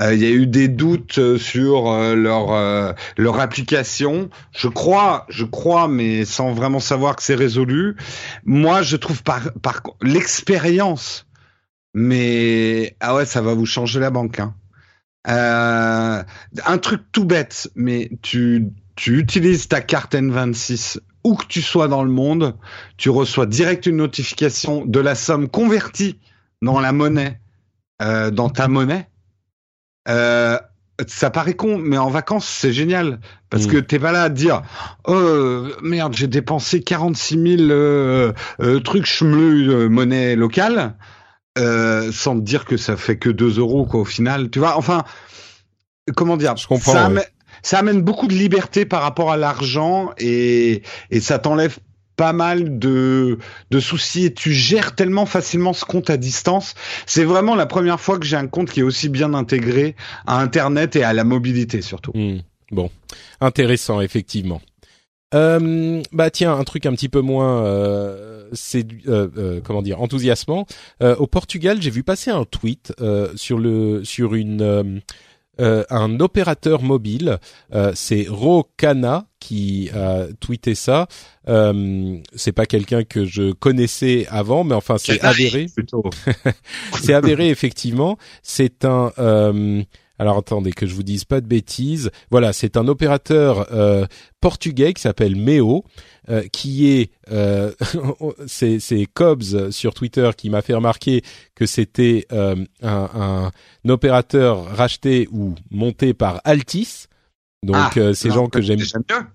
Euh, 0.00 0.14
il 0.14 0.20
y 0.20 0.26
a 0.26 0.30
eu 0.30 0.46
des 0.46 0.68
doutes 0.68 1.18
euh, 1.18 1.38
sur 1.38 1.90
euh, 1.90 2.14
leur 2.14 2.94
leur 3.16 3.40
application. 3.40 4.30
Je 4.52 4.68
crois, 4.68 5.26
je 5.28 5.44
crois, 5.44 5.88
mais 5.88 6.24
sans 6.24 6.52
vraiment 6.52 6.80
savoir 6.80 7.16
que 7.16 7.22
c'est 7.22 7.34
résolu. 7.34 7.96
Moi, 8.44 8.82
je 8.82 8.96
trouve 8.96 9.22
par 9.22 9.52
par 9.62 9.82
l'expérience. 10.02 11.26
Mais 11.94 12.96
ah 13.00 13.14
ouais, 13.14 13.24
ça 13.24 13.40
va 13.40 13.54
vous 13.54 13.66
changer 13.66 14.00
la 14.00 14.10
banque. 14.10 14.40
Hein. 14.40 14.54
un 15.26 16.78
truc 16.78 17.02
tout 17.12 17.24
bête, 17.24 17.70
mais 17.74 18.10
tu 18.22 18.68
tu 18.96 19.18
utilises 19.18 19.68
ta 19.68 19.80
carte 19.80 20.14
N26 20.14 20.98
où 21.24 21.34
que 21.34 21.46
tu 21.46 21.62
sois 21.62 21.88
dans 21.88 22.04
le 22.04 22.10
monde, 22.10 22.54
tu 22.96 23.10
reçois 23.10 23.46
direct 23.46 23.86
une 23.86 23.96
notification 23.96 24.84
de 24.84 25.00
la 25.00 25.14
somme 25.14 25.48
convertie 25.48 26.18
dans 26.62 26.80
la 26.80 26.92
monnaie, 26.92 27.40
euh, 28.02 28.30
dans 28.30 28.50
ta 28.50 28.68
monnaie. 28.68 29.08
Euh, 30.08 30.58
ça 31.08 31.30
paraît 31.30 31.54
con, 31.54 31.78
mais 31.78 31.98
en 31.98 32.08
vacances, 32.08 32.48
c'est 32.48 32.72
génial. 32.72 33.20
Parce 33.50 33.66
mm. 33.66 33.70
que 33.70 33.76
t'es 33.78 33.98
pas 33.98 34.12
là 34.12 34.24
à 34.24 34.30
te 34.30 34.34
dire, 34.34 34.62
oh 35.06 35.66
merde, 35.82 36.14
j'ai 36.14 36.28
dépensé 36.28 36.82
46 36.82 37.56
000 37.58 37.70
euh, 37.70 38.32
euh, 38.60 38.80
trucs 38.80 39.06
chemleux 39.06 39.68
euh, 39.68 39.88
monnaie 39.88 40.36
locale, 40.36 40.94
euh, 41.58 42.12
sans 42.12 42.36
te 42.36 42.42
dire 42.42 42.64
que 42.64 42.76
ça 42.76 42.96
fait 42.96 43.18
que 43.18 43.30
2 43.30 43.58
euros, 43.58 43.86
quoi, 43.86 44.00
au 44.00 44.04
final. 44.04 44.50
Tu 44.50 44.58
vois, 44.58 44.76
enfin, 44.76 45.04
comment 46.16 46.36
dire 46.36 46.56
Je 46.56 46.66
comprends 46.66 46.92
ça 46.92 47.10
amène 47.72 48.02
beaucoup 48.02 48.26
de 48.26 48.34
liberté 48.34 48.84
par 48.84 49.02
rapport 49.02 49.32
à 49.32 49.36
l'argent 49.36 50.10
et, 50.18 50.82
et 51.10 51.20
ça 51.20 51.38
t'enlève 51.38 51.78
pas 52.16 52.32
mal 52.32 52.78
de, 52.78 53.38
de 53.70 53.80
soucis 53.80 54.26
et 54.26 54.34
tu 54.34 54.52
gères 54.52 54.94
tellement 54.94 55.26
facilement 55.26 55.72
ce 55.72 55.84
compte 55.84 56.10
à 56.10 56.16
distance. 56.16 56.74
C'est 57.06 57.24
vraiment 57.24 57.56
la 57.56 57.66
première 57.66 58.00
fois 58.00 58.18
que 58.18 58.26
j'ai 58.26 58.36
un 58.36 58.46
compte 58.46 58.70
qui 58.70 58.80
est 58.80 58.84
aussi 58.84 59.08
bien 59.08 59.34
intégré 59.34 59.96
à 60.26 60.38
Internet 60.40 60.94
et 60.96 61.02
à 61.02 61.12
la 61.12 61.24
mobilité 61.24 61.82
surtout. 61.82 62.12
Hmm. 62.14 62.38
Bon, 62.70 62.90
intéressant 63.40 64.00
effectivement. 64.00 64.60
Euh, 65.34 66.00
bah 66.12 66.30
tiens, 66.30 66.54
un 66.54 66.64
truc 66.64 66.86
un 66.86 66.92
petit 66.92 67.08
peu 67.08 67.20
moins, 67.20 67.64
euh, 67.64 68.48
c'est 68.52 68.86
euh, 69.08 69.28
euh, 69.36 69.60
comment 69.62 69.82
dire, 69.82 70.00
enthousiasmant. 70.00 70.66
Euh, 71.02 71.16
au 71.16 71.26
Portugal, 71.26 71.78
j'ai 71.80 71.90
vu 71.90 72.04
passer 72.04 72.30
un 72.30 72.44
tweet 72.44 72.92
sur 73.34 73.58
le 73.58 74.04
sur 74.04 74.34
une 74.34 75.02
euh, 75.60 75.84
un 75.90 76.20
opérateur 76.20 76.82
mobile, 76.82 77.38
euh, 77.74 77.92
c'est 77.94 78.26
Rocana 78.28 79.26
qui 79.38 79.90
a 79.94 80.26
tweeté 80.40 80.74
ça. 80.74 81.06
Euh, 81.48 82.16
c'est 82.34 82.52
pas 82.52 82.66
quelqu'un 82.66 83.04
que 83.04 83.24
je 83.24 83.52
connaissais 83.52 84.26
avant, 84.30 84.64
mais 84.64 84.74
enfin 84.74 84.96
c'est 84.98 85.22
avéré. 85.22 85.66
c'est 87.02 87.14
avéré 87.14 87.50
effectivement. 87.50 88.16
C'est 88.42 88.84
un 88.84 89.12
euh, 89.18 89.82
alors 90.18 90.38
attendez 90.38 90.72
que 90.72 90.86
je 90.86 90.94
vous 90.94 91.02
dise 91.02 91.24
pas 91.24 91.40
de 91.40 91.46
bêtises. 91.46 92.10
Voilà, 92.30 92.52
c'est 92.52 92.76
un 92.76 92.86
opérateur 92.86 93.72
euh, 93.72 94.06
portugais 94.40 94.92
qui 94.92 95.02
s'appelle 95.02 95.36
Meo, 95.36 95.84
euh, 96.28 96.42
qui 96.52 96.90
est 96.90 97.10
euh, 97.30 97.72
c'est 98.46 99.06
Cobbs 99.12 99.70
sur 99.70 99.94
Twitter 99.94 100.30
qui 100.36 100.50
m'a 100.50 100.62
fait 100.62 100.74
remarquer 100.74 101.22
que 101.54 101.66
c'était 101.66 102.26
euh, 102.32 102.56
un, 102.82 103.50
un, 103.84 103.90
opérateur 103.90 104.64
racheté 104.64 105.28
ou 105.32 105.54
monté 105.70 106.14
par 106.14 106.40
Altis. 106.44 107.06
Donc 107.64 107.76
ah, 107.76 107.90
euh, 107.96 108.14
ces 108.14 108.30
gens 108.30 108.48
que 108.48 108.60
j'aime. 108.60 108.78
bien. 108.78 109.28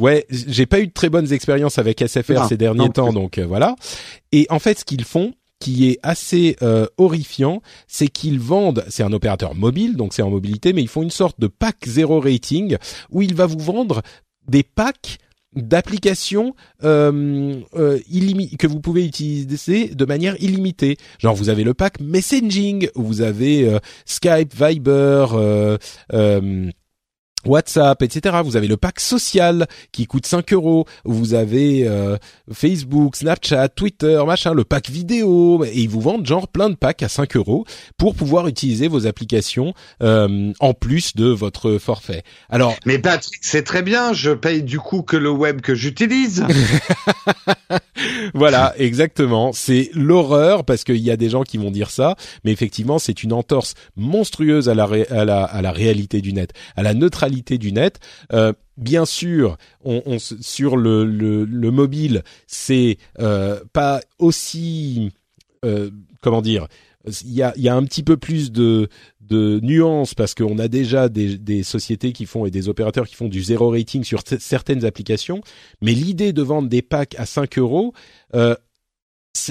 Ouais, 0.00 0.26
j'ai 0.28 0.66
pas 0.66 0.80
eu 0.80 0.88
de 0.88 0.92
très 0.92 1.08
bonnes 1.08 1.32
expériences 1.32 1.78
avec 1.78 2.00
SFR 2.00 2.46
ces 2.48 2.56
derniers 2.56 2.90
temps, 2.90 3.12
donc 3.12 3.38
voilà. 3.38 3.76
Et 4.32 4.46
en 4.50 4.58
fait, 4.58 4.80
ce 4.80 4.84
qu'ils 4.84 5.04
font, 5.04 5.34
qui 5.64 5.88
est 5.88 5.98
assez 6.02 6.56
euh, 6.60 6.86
horrifiant, 6.98 7.62
c'est 7.88 8.08
qu'ils 8.08 8.38
vendent, 8.38 8.84
c'est 8.88 9.02
un 9.02 9.14
opérateur 9.14 9.54
mobile, 9.54 9.96
donc 9.96 10.12
c'est 10.12 10.20
en 10.20 10.28
mobilité, 10.28 10.74
mais 10.74 10.82
ils 10.82 10.88
font 10.88 11.02
une 11.02 11.08
sorte 11.08 11.40
de 11.40 11.46
pack 11.46 11.76
zéro 11.86 12.20
rating 12.20 12.76
où 13.10 13.22
il 13.22 13.34
va 13.34 13.46
vous 13.46 13.58
vendre 13.58 14.02
des 14.46 14.62
packs 14.62 15.16
d'applications 15.56 16.54
euh, 16.82 17.62
euh 17.76 17.98
que 18.58 18.66
vous 18.66 18.80
pouvez 18.80 19.06
utiliser 19.06 19.88
de 19.88 20.04
manière 20.04 20.36
illimitée. 20.42 20.98
Genre 21.18 21.34
vous 21.34 21.48
avez 21.48 21.64
le 21.64 21.72
pack 21.72 21.98
messaging, 21.98 22.90
vous 22.94 23.22
avez 23.22 23.66
euh, 23.66 23.78
Skype, 24.04 24.52
Viber, 24.54 25.26
euh, 25.32 25.78
WhatsApp, 27.46 28.02
etc. 28.02 28.36
Vous 28.44 28.56
avez 28.56 28.68
le 28.68 28.76
pack 28.76 29.00
social 29.00 29.66
qui 29.92 30.06
coûte 30.06 30.26
5 30.26 30.52
euros. 30.52 30.86
Vous 31.04 31.34
avez 31.34 31.86
euh, 31.86 32.16
Facebook, 32.52 33.16
Snapchat, 33.16 33.68
Twitter, 33.70 34.22
machin, 34.26 34.54
le 34.54 34.64
pack 34.64 34.90
vidéo. 34.90 35.64
Et 35.64 35.80
ils 35.80 35.88
vous 35.88 36.00
vendent 36.00 36.26
genre 36.26 36.48
plein 36.48 36.70
de 36.70 36.74
packs 36.74 37.02
à 37.02 37.08
5 37.08 37.36
euros 37.36 37.64
pour 37.98 38.14
pouvoir 38.14 38.48
utiliser 38.48 38.88
vos 38.88 39.06
applications 39.06 39.74
euh, 40.02 40.52
en 40.60 40.74
plus 40.74 41.14
de 41.16 41.26
votre 41.26 41.78
forfait. 41.78 42.22
Alors, 42.48 42.74
mais 42.86 42.98
Patrick, 42.98 43.40
c'est 43.42 43.62
très 43.62 43.82
bien. 43.82 44.12
Je 44.12 44.30
paye 44.30 44.62
du 44.62 44.78
coup 44.78 45.02
que 45.02 45.16
le 45.16 45.30
web 45.30 45.60
que 45.60 45.74
j'utilise. 45.74 46.44
voilà, 48.34 48.74
exactement. 48.78 49.52
C'est 49.52 49.90
l'horreur 49.94 50.64
parce 50.64 50.84
qu'il 50.84 50.96
y 50.96 51.10
a 51.10 51.16
des 51.16 51.28
gens 51.28 51.42
qui 51.42 51.58
vont 51.58 51.70
dire 51.70 51.90
ça, 51.90 52.16
mais 52.44 52.52
effectivement, 52.52 52.98
c'est 52.98 53.22
une 53.22 53.32
entorse 53.32 53.74
monstrueuse 53.96 54.68
à 54.68 54.74
la, 54.74 54.88
à 55.10 55.24
la, 55.24 55.44
à 55.44 55.62
la 55.62 55.72
réalité 55.72 56.20
du 56.20 56.32
net, 56.32 56.52
à 56.76 56.82
la 56.82 56.94
neutralité 56.94 57.33
du 57.42 57.72
net. 57.72 58.00
Euh, 58.32 58.52
bien 58.76 59.04
sûr, 59.04 59.56
on, 59.84 60.18
sur 60.18 60.76
le, 60.76 61.04
le, 61.04 61.70
mobile, 61.70 62.22
c'est 62.46 62.98
euh, 63.18 63.60
pas 63.72 64.00
aussi 64.18 65.12
comment 66.20 66.42
dire, 66.42 66.66
il 67.06 67.32
y 67.32 67.42
a, 67.42 67.52
y 67.56 67.68
a 67.68 67.74
un 67.74 67.84
petit 67.84 68.02
peu 68.02 68.16
plus 68.16 68.50
de 68.52 68.88
de 69.20 69.58
nuances 69.62 70.14
parce 70.14 70.34
qu'on 70.34 70.58
a 70.58 70.68
déjà 70.68 71.08
des, 71.08 71.38
des, 71.38 71.62
sociétés 71.62 72.12
qui 72.12 72.26
font 72.26 72.44
et 72.44 72.50
des 72.50 72.68
opérateurs 72.68 73.06
qui 73.06 73.14
font 73.14 73.28
du 73.28 73.42
zéro 73.42 73.70
rating 73.70 74.04
sur 74.04 74.20
certaines 74.38 74.84
applications, 74.84 75.40
mais 75.80 75.92
l'idée 75.92 76.34
de 76.34 76.42
vendre 76.42 76.68
des 76.68 76.82
packs 76.82 77.14
à 77.18 77.24
5 77.24 77.58
euros, 77.58 77.94
euh, 78.34 78.54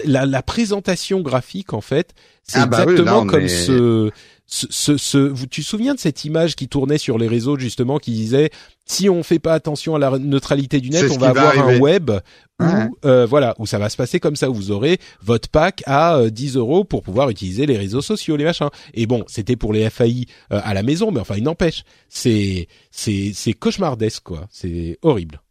la, 0.05 0.27
la, 0.27 0.43
présentation 0.43 1.21
graphique 1.21 1.73
en 1.73 1.81
fait, 1.81 2.13
c'est 2.43 2.59
ah 2.59 2.67
bah 2.67 2.83
exactement 2.83 3.25
comme 3.25 3.47
ce, 3.47 4.11
ce, 4.53 4.67
ce, 4.69 4.97
ce, 4.97 5.33
tu 5.47 5.61
te 5.61 5.65
souviens 5.65 5.95
de 5.95 5.99
cette 5.99 6.25
image 6.25 6.55
qui 6.55 6.67
tournait 6.67 6.99
sur 6.99 7.17
les 7.17 7.27
réseaux 7.27 7.57
justement 7.57 7.97
qui 7.97 8.11
disait 8.11 8.51
si 8.85 9.09
on 9.09 9.23
fait 9.23 9.39
pas 9.39 9.53
attention 9.55 9.95
à 9.95 9.99
la 9.99 10.19
neutralité 10.19 10.79
du 10.79 10.91
net, 10.91 11.05
on 11.09 11.17
va 11.17 11.29
avoir 11.29 11.57
un 11.57 11.79
web 11.79 12.11
où 12.59 12.65
euh, 13.03 13.25
voilà 13.25 13.55
où 13.57 13.65
ça 13.65 13.79
va 13.79 13.89
se 13.89 13.97
passer 13.97 14.19
comme 14.19 14.35
ça 14.35 14.51
où 14.51 14.53
vous 14.53 14.69
aurez 14.69 14.99
votre 15.23 15.49
pack 15.49 15.81
à 15.87 16.29
10 16.29 16.55
euh, 16.55 16.59
euros 16.59 16.83
pour 16.83 17.01
pouvoir 17.01 17.31
utiliser 17.31 17.65
les 17.65 17.77
réseaux 17.77 18.03
sociaux, 18.03 18.35
les 18.37 18.43
machins. 18.43 18.69
Et 18.93 19.07
bon, 19.07 19.23
c'était 19.25 19.55
pour 19.55 19.73
les 19.73 19.89
FAI 19.89 20.27
euh, 20.51 20.61
à 20.63 20.75
la 20.75 20.83
maison, 20.83 21.09
mais 21.09 21.19
enfin 21.19 21.35
il 21.35 21.43
n'empêche, 21.43 21.83
c'est 22.07 22.67
c'est 22.91 23.31
c'est 23.33 23.53
cauchemardesque 23.53 24.21
quoi, 24.21 24.47
c'est 24.51 24.99
horrible. 25.01 25.41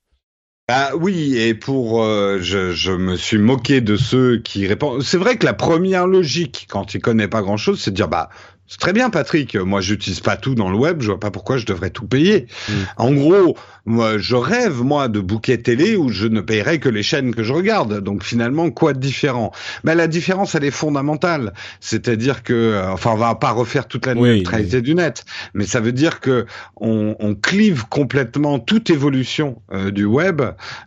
Ah 0.69 0.93
oui, 0.97 1.37
et 1.37 1.55
pour 1.55 2.05
je, 2.05 2.71
je 2.71 2.93
me 2.93 3.17
suis 3.17 3.39
moqué 3.39 3.81
de 3.81 3.97
ceux 3.97 4.39
qui 4.39 4.69
répondent. 4.69 5.03
C'est 5.03 5.19
vrai 5.19 5.37
que 5.37 5.45
la 5.45 5.55
première 5.55 6.07
logique, 6.07 6.69
quand 6.71 6.95
il 6.95 7.01
connaît 7.01 7.27
pas 7.27 7.43
grand 7.43 7.57
chose, 7.57 7.81
c'est 7.81 7.91
de 7.91 7.97
dire 7.97 8.09
bah 8.09 8.31
c'est 8.69 8.79
très 8.79 8.93
bien, 8.95 9.11
Patrick. 9.11 9.55
Moi, 9.55 9.83
j'utilise 9.83 10.21
pas 10.21 10.37
tout 10.37 10.55
dans 10.55 10.71
le 10.71 10.77
web. 10.77 11.03
Je 11.03 11.09
vois 11.09 11.21
pas 11.21 11.31
pourquoi 11.31 11.59
je 11.59 11.67
devrais 11.67 11.91
tout 11.91 12.07
payer. 12.07 12.47
Mm. 12.69 12.73
En 12.97 13.13
gros, 13.13 13.57
moi, 13.85 14.17
je 14.17 14.35
rêve 14.35 14.83
moi 14.83 15.09
de 15.09 15.21
bouquet 15.21 15.59
télé 15.59 15.97
où 15.97 16.09
je 16.09 16.27
ne 16.27 16.41
paierai 16.41 16.79
que 16.79 16.89
les 16.89 17.03
chaînes 17.03 17.35
que 17.35 17.43
je 17.43 17.53
regarde. 17.53 18.01
Donc 18.01 18.23
finalement, 18.23 18.71
quoi 18.71 18.95
de 18.95 18.99
différent? 18.99 19.53
Ben 19.85 19.95
la 19.95 20.07
différence, 20.07 20.55
elle 20.55 20.65
est 20.65 20.71
fondamentale. 20.71 21.53
C'est-à-dire 21.81 22.43
que, 22.43 22.55
euh, 22.55 22.93
enfin, 22.93 23.11
on 23.13 23.17
va 23.17 23.35
pas 23.35 23.51
refaire 23.51 23.89
toute 23.89 24.07
la 24.07 24.15
neutralité 24.15 24.81
du 24.81 24.95
net, 24.95 25.27
mais 25.53 25.67
ça 25.67 25.81
veut 25.81 25.93
dire 25.93 26.21
que 26.21 26.47
on, 26.77 27.15
on 27.19 27.35
clive 27.35 27.85
complètement 27.89 28.59
toute 28.59 28.89
évolution 28.89 29.61
euh, 29.73 29.91
du 29.91 30.07
web 30.07 30.41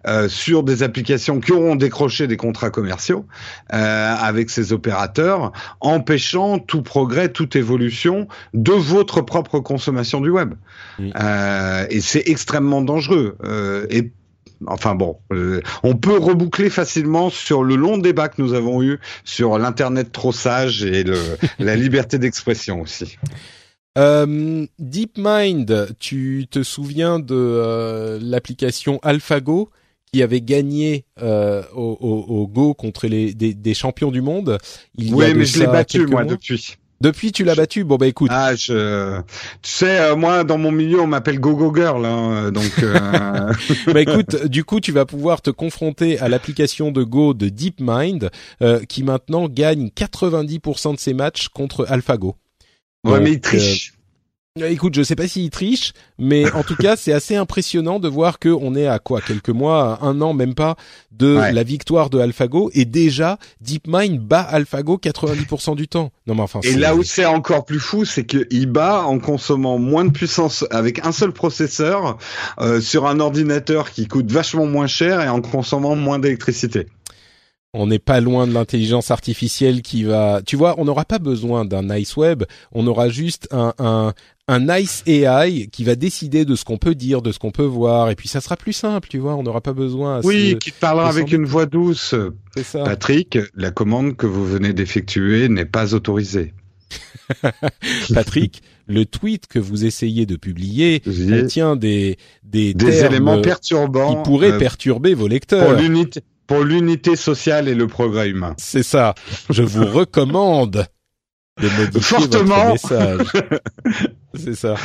euh, 0.07 0.27
sur 0.27 0.63
des 0.63 0.81
applications 0.81 1.39
qui 1.39 1.51
auront 1.51 1.75
décroché 1.75 2.25
des 2.25 2.37
contrats 2.37 2.71
commerciaux 2.71 3.27
euh, 3.73 4.15
avec 4.15 4.49
ces 4.49 4.73
opérateurs, 4.73 5.51
empêchant 5.81 6.57
tout 6.57 6.81
progrès, 6.81 7.29
toute 7.29 7.55
évolution 7.55 7.74
de 8.53 8.71
votre 8.71 9.21
propre 9.21 9.59
consommation 9.59 10.21
du 10.21 10.29
web. 10.29 10.53
Euh, 10.99 11.85
et 11.89 12.01
c'est 12.01 12.23
extrêmement 12.27 12.81
dangereux. 12.81 13.37
Euh, 13.43 13.87
et 13.89 14.11
enfin 14.67 14.95
bon, 14.95 15.17
euh, 15.31 15.61
on 15.83 15.95
peut 15.95 16.17
reboucler 16.17 16.69
facilement 16.69 17.29
sur 17.29 17.63
le 17.63 17.75
long 17.75 17.97
débat 17.97 18.29
que 18.29 18.41
nous 18.41 18.53
avons 18.53 18.81
eu 18.83 18.99
sur 19.23 19.57
l'internet 19.57 20.11
trop 20.11 20.31
sage 20.31 20.83
et 20.83 21.03
le, 21.03 21.17
la 21.59 21.75
liberté 21.75 22.17
d'expression 22.17 22.81
aussi. 22.81 23.17
DeepMind, 23.97 25.95
tu 25.99 26.47
te 26.51 26.63
souviens 26.63 27.19
de 27.19 28.19
l'application 28.21 28.99
AlphaGo 29.03 29.69
qui 30.11 30.21
avait 30.21 30.41
gagné 30.41 31.05
au, 31.21 32.49
Go 32.51 32.73
contre 32.73 33.07
les 33.07 33.33
des, 33.33 33.73
champions 33.73 34.11
du 34.11 34.21
monde? 34.21 34.57
Il 34.97 35.13
oui, 35.13 35.33
mais 35.33 35.45
je 35.45 35.59
l'ai 35.59 35.67
battu 35.67 36.05
moi 36.07 36.25
depuis. 36.25 36.75
Depuis, 37.01 37.31
tu 37.31 37.43
l'as 37.43 37.55
battu. 37.55 37.83
Bon 37.83 37.97
bah 37.97 38.07
écoute. 38.07 38.31
Ah, 38.33 38.55
je... 38.55 39.19
tu 39.61 39.71
sais, 39.71 39.99
euh, 39.99 40.15
moi 40.15 40.43
dans 40.43 40.57
mon 40.57 40.71
milieu, 40.71 41.01
on 41.01 41.07
m'appelle 41.07 41.39
Gogo 41.39 41.73
Girl, 41.75 42.05
hein, 42.05 42.51
donc. 42.51 42.71
Euh... 42.83 43.53
bah 43.93 44.01
écoute, 44.01 44.45
du 44.45 44.63
coup, 44.63 44.79
tu 44.79 44.91
vas 44.91 45.05
pouvoir 45.05 45.41
te 45.41 45.49
confronter 45.49 46.19
à 46.19 46.29
l'application 46.29 46.91
de 46.91 47.03
Go 47.03 47.33
de 47.33 47.49
DeepMind, 47.49 48.29
euh, 48.61 48.79
qui 48.85 49.03
maintenant 49.03 49.47
gagne 49.47 49.89
90% 49.95 50.95
de 50.95 50.99
ses 50.99 51.13
matchs 51.13 51.49
contre 51.49 51.85
AlphaGo. 51.89 52.35
Ouais, 53.03 53.19
mais 53.19 53.33
il 53.33 53.41
triche. 53.41 53.94
Euh, 54.61 54.69
écoute, 54.69 54.95
je 54.95 55.03
sais 55.03 55.17
pas 55.17 55.27
s'il 55.27 55.49
triche, 55.49 55.91
mais 56.17 56.49
en 56.53 56.63
tout 56.63 56.77
cas, 56.77 56.95
c'est 56.95 57.11
assez 57.11 57.35
impressionnant 57.35 57.99
de 57.99 58.07
voir 58.07 58.39
que 58.39 58.47
on 58.47 58.73
est 58.73 58.87
à 58.87 58.99
quoi 58.99 59.19
quelques 59.19 59.49
mois, 59.49 59.99
un 60.01 60.21
an 60.21 60.33
même 60.33 60.55
pas 60.55 60.77
de 61.11 61.51
la 61.51 61.63
victoire 61.63 62.09
de 62.09 62.19
AlphaGo 62.19 62.71
et 62.73 62.85
déjà 62.85 63.37
DeepMind 63.59 64.17
bat 64.17 64.43
AlphaGo 64.43 64.95
90% 64.95 65.75
du 65.75 65.89
temps. 65.89 66.13
Non 66.25 66.35
mais 66.35 66.41
enfin. 66.41 66.61
Et 66.63 66.75
là 66.75 66.95
où 66.95 67.03
c'est 67.03 67.25
encore 67.25 67.65
plus 67.65 67.81
fou, 67.81 68.05
c'est 68.05 68.25
qu'il 68.25 68.67
bat 68.67 69.03
en 69.03 69.19
consommant 69.19 69.77
moins 69.77 70.05
de 70.05 70.11
puissance 70.11 70.65
avec 70.71 71.05
un 71.05 71.11
seul 71.11 71.33
processeur 71.33 72.17
euh, 72.61 72.79
sur 72.79 73.07
un 73.07 73.19
ordinateur 73.19 73.91
qui 73.91 74.07
coûte 74.07 74.31
vachement 74.31 74.67
moins 74.67 74.87
cher 74.87 75.19
et 75.19 75.27
en 75.27 75.41
consommant 75.41 75.97
moins 75.97 76.17
d'électricité 76.17 76.87
on 77.75 77.87
n'est 77.87 77.99
pas 77.99 78.21
loin 78.21 78.47
de 78.47 78.53
l'intelligence 78.53 79.11
artificielle 79.11 79.81
qui 79.81 80.03
va. 80.03 80.41
Tu 80.45 80.55
vois, 80.55 80.75
on 80.79 80.85
n'aura 80.85 81.03
pas 81.03 81.19
besoin 81.19 81.65
d'un 81.65 81.83
nice 81.83 82.15
web. 82.15 82.43
On 82.71 82.87
aura 82.87 83.09
juste 83.09 83.49
un, 83.51 83.73
un, 83.79 84.13
un 84.47 84.59
nice 84.59 85.03
AI 85.05 85.67
qui 85.71 85.83
va 85.83 85.95
décider 85.95 86.45
de 86.45 86.55
ce 86.55 86.63
qu'on 86.63 86.77
peut 86.77 86.95
dire, 86.95 87.21
de 87.21 87.33
ce 87.33 87.39
qu'on 87.39 87.51
peut 87.51 87.63
voir, 87.63 88.09
et 88.09 88.15
puis 88.15 88.29
ça 88.29 88.39
sera 88.39 88.55
plus 88.55 88.73
simple, 88.73 89.09
tu 89.09 89.17
vois. 89.17 89.35
On 89.35 89.43
n'aura 89.43 89.59
pas 89.59 89.73
besoin. 89.73 90.21
Oui, 90.23 90.57
qui 90.59 90.71
te 90.71 90.79
parlera 90.79 91.09
avec 91.09 91.31
une 91.33 91.45
voix 91.45 91.65
douce. 91.65 92.15
C'est 92.55 92.63
ça. 92.63 92.83
Patrick, 92.85 93.37
la 93.55 93.71
commande 93.71 94.15
que 94.15 94.25
vous 94.25 94.45
venez 94.45 94.71
d'effectuer 94.71 95.49
n'est 95.49 95.65
pas 95.65 95.93
autorisée. 95.93 96.53
Patrick, 98.13 98.63
le 98.87 99.05
tweet 99.05 99.47
que 99.47 99.59
vous 99.59 99.83
essayez 99.83 100.25
de 100.25 100.37
publier 100.37 101.01
contient 101.01 101.75
des 101.75 102.15
des, 102.43 102.73
des 102.73 103.03
éléments 103.03 103.41
perturbants 103.41 104.15
qui 104.15 104.29
pourraient 104.29 104.53
euh, 104.53 104.59
perturber 104.59 105.13
vos 105.13 105.27
lecteurs. 105.27 105.73
Pour 105.73 105.81
l'unité 105.81 106.21
pour 106.47 106.63
l'unité 106.63 107.15
sociale 107.15 107.67
et 107.67 107.75
le 107.75 107.87
progrès 107.87 108.29
humain. 108.29 108.55
C'est 108.57 108.83
ça. 108.83 109.15
Je 109.49 109.63
vous 109.63 109.85
recommande 109.85 110.87
de 111.61 111.69
modifier 111.69 112.17
Fortement. 112.17 112.71
votre 112.71 112.91
message. 112.91 113.27
C'est 114.37 114.55
ça. 114.55 114.75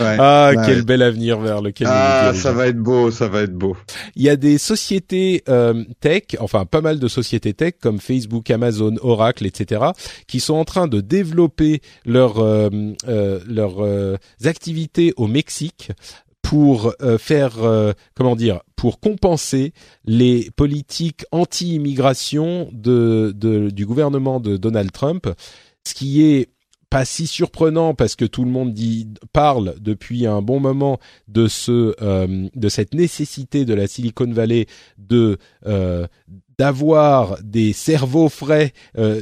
ah, 0.00 0.52
quel 0.64 0.82
bel 0.82 1.02
avenir 1.02 1.38
vers 1.38 1.60
lequel 1.60 1.86
ah, 1.90 2.32
ça 2.34 2.52
va 2.52 2.68
être 2.68 2.78
beau, 2.78 3.10
ça 3.10 3.28
va 3.28 3.42
être 3.42 3.52
beau. 3.52 3.76
Il 4.16 4.22
y 4.22 4.30
a 4.30 4.36
des 4.36 4.56
sociétés 4.56 5.42
euh, 5.48 5.84
tech, 6.00 6.22
enfin 6.40 6.64
pas 6.64 6.80
mal 6.80 6.98
de 6.98 7.08
sociétés 7.08 7.52
tech 7.52 7.74
comme 7.82 8.00
Facebook, 8.00 8.50
Amazon, 8.50 8.94
Oracle, 9.02 9.44
etc., 9.44 9.82
qui 10.26 10.40
sont 10.40 10.54
en 10.54 10.64
train 10.64 10.88
de 10.88 11.02
développer 11.02 11.80
leurs 12.06 12.38
euh, 12.38 12.70
euh, 13.08 13.40
leurs 13.46 14.18
activités 14.44 15.12
au 15.16 15.26
Mexique 15.26 15.92
pour 16.44 16.92
euh, 17.00 17.16
faire 17.16 17.64
euh, 17.64 17.94
comment 18.14 18.36
dire 18.36 18.60
pour 18.76 19.00
compenser 19.00 19.72
les 20.04 20.50
politiques 20.54 21.24
anti-immigration 21.32 22.68
de, 22.70 23.32
de, 23.34 23.70
du 23.70 23.86
gouvernement 23.86 24.40
de 24.40 24.58
Donald 24.58 24.92
Trump, 24.92 25.26
ce 25.84 25.94
qui 25.94 26.22
est 26.22 26.50
pas 26.90 27.06
si 27.06 27.26
surprenant 27.26 27.94
parce 27.94 28.14
que 28.14 28.26
tout 28.26 28.44
le 28.44 28.50
monde 28.50 28.74
dit 28.74 29.08
parle 29.32 29.74
depuis 29.80 30.26
un 30.26 30.42
bon 30.42 30.60
moment 30.60 31.00
de 31.28 31.48
ce 31.48 31.94
euh, 32.02 32.48
de 32.54 32.68
cette 32.68 32.92
nécessité 32.92 33.64
de 33.64 33.72
la 33.72 33.86
Silicon 33.86 34.30
Valley 34.30 34.66
de 34.98 35.38
d'avoir 36.58 37.42
des 37.42 37.72
cerveaux 37.72 38.28
frais 38.28 38.72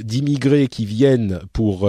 d'immigrés 0.02 0.66
qui 0.66 0.84
viennent 0.84 1.40
pour 1.54 1.88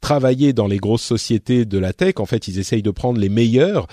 travailler 0.00 0.52
dans 0.52 0.68
les 0.68 0.78
grosses 0.78 1.02
sociétés 1.02 1.64
de 1.64 1.78
la 1.78 1.92
tech. 1.92 2.14
En 2.18 2.26
fait, 2.26 2.46
ils 2.46 2.60
essayent 2.60 2.82
de 2.82 2.90
prendre 2.92 3.18
les 3.18 3.28
meilleurs 3.28 3.88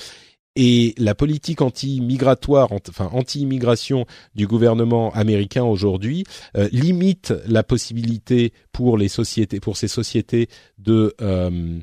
et 0.59 0.95
la 0.97 1.13
politique 1.13 1.61
anti-migratoire, 1.61 2.71
enfin 2.71 3.09
anti-immigration 3.13 4.07
du 4.33 4.47
gouvernement 4.47 5.13
américain 5.13 5.63
aujourd'hui 5.63 6.23
euh, 6.57 6.67
limite 6.71 7.31
la 7.45 7.61
possibilité 7.61 8.53
pour 8.71 8.97
les 8.97 9.07
sociétés, 9.07 9.59
pour 9.59 9.77
ces 9.77 9.87
sociétés 9.87 10.49
de, 10.79 11.13
euh, 11.21 11.79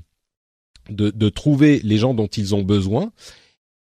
de, 0.91 1.11
de 1.11 1.29
trouver 1.29 1.81
les 1.85 1.99
gens 1.99 2.15
dont 2.15 2.27
ils 2.27 2.53
ont 2.57 2.63
besoin. 2.63 3.13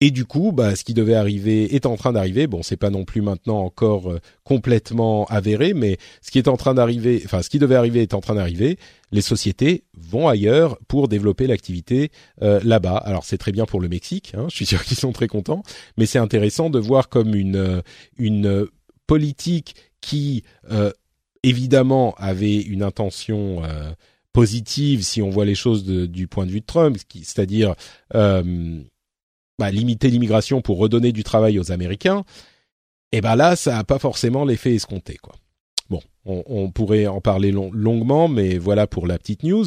Et 0.04 0.12
du 0.12 0.26
coup, 0.26 0.52
bah, 0.52 0.76
ce 0.76 0.84
qui 0.84 0.94
devait 0.94 1.14
arriver 1.14 1.76
est 1.76 1.86
en 1.86 1.96
train 1.96 2.12
d'arriver. 2.12 2.46
Bon, 2.46 2.62
c'est 2.62 2.76
pas 2.76 2.90
non 2.90 3.06
plus 3.06 3.22
maintenant 3.22 3.60
encore 3.60 4.12
euh, 4.12 4.20
complètement 4.44 5.24
avéré, 5.28 5.74
mais 5.74 5.98
ce 6.22 6.30
qui 6.30 6.40
est 6.40 6.50
en 6.50 6.58
train 6.58 6.74
d'arriver, 6.74 7.22
enfin, 7.24 7.42
ce 7.42 7.50
qui 7.50 7.58
devait 7.58 7.76
arriver 7.76 8.02
est 8.02 8.14
en 8.14 8.20
train 8.20 8.36
d'arriver. 8.36 8.78
Les 9.14 9.22
sociétés 9.22 9.86
vont 9.98 10.28
ailleurs 10.28 10.78
pour 10.90 11.08
développer 11.08 11.48
l'activité 11.48 12.12
euh, 12.42 12.60
là-bas. 12.66 12.98
Alors, 12.98 13.24
c'est 13.24 13.38
très 13.38 13.54
bien 13.54 13.66
pour 13.66 13.80
le 13.80 13.88
Mexique. 13.88 14.34
Hein, 14.38 14.48
je 14.50 14.56
suis 14.58 14.66
sûr 14.66 14.84
qu'ils 14.84 14.98
sont 14.98 15.14
très 15.14 15.30
contents, 15.30 15.64
mais 15.96 16.06
c'est 16.06 16.20
intéressant 16.20 16.70
de 16.70 16.80
voir 16.80 17.08
comme 17.08 17.34
une 17.34 17.56
euh, 17.56 17.82
une 18.18 18.68
politique 19.08 19.76
qui 20.02 20.44
évidemment 21.44 22.14
avait 22.18 22.60
une 22.60 22.84
intention 22.84 23.62
positive 24.34 25.04
si 25.04 25.22
on 25.22 25.30
voit 25.30 25.46
les 25.46 25.56
choses 25.56 25.86
du 25.86 26.28
point 26.28 26.46
de 26.46 26.52
vue 26.52 26.62
de 26.62 26.66
Trump, 26.66 26.98
c'est-à-dire 27.24 27.76
bah, 29.60 29.72
limiter 29.72 30.10
l'immigration 30.10 30.62
pour 30.62 30.78
redonner 30.78 31.12
du 31.12 31.24
travail 31.24 31.60
aux 31.60 31.72
Américains, 31.72 32.24
et 33.12 33.18
eh 33.18 33.22
ben 33.22 33.36
là, 33.36 33.56
ça 33.56 33.74
n'a 33.74 33.84
pas 33.84 34.00
forcément 34.00 34.44
l'effet 34.44 34.74
escompté, 34.74 35.18
quoi. 35.22 35.36
Bon, 35.92 36.02
on, 36.26 36.72
pourrait 36.72 37.06
en 37.06 37.22
parler 37.22 37.52
longuement, 37.52 38.28
mais 38.28 38.58
voilà 38.58 38.88
pour 38.88 39.06
la 39.06 39.20
petite 39.20 39.44
news. 39.44 39.66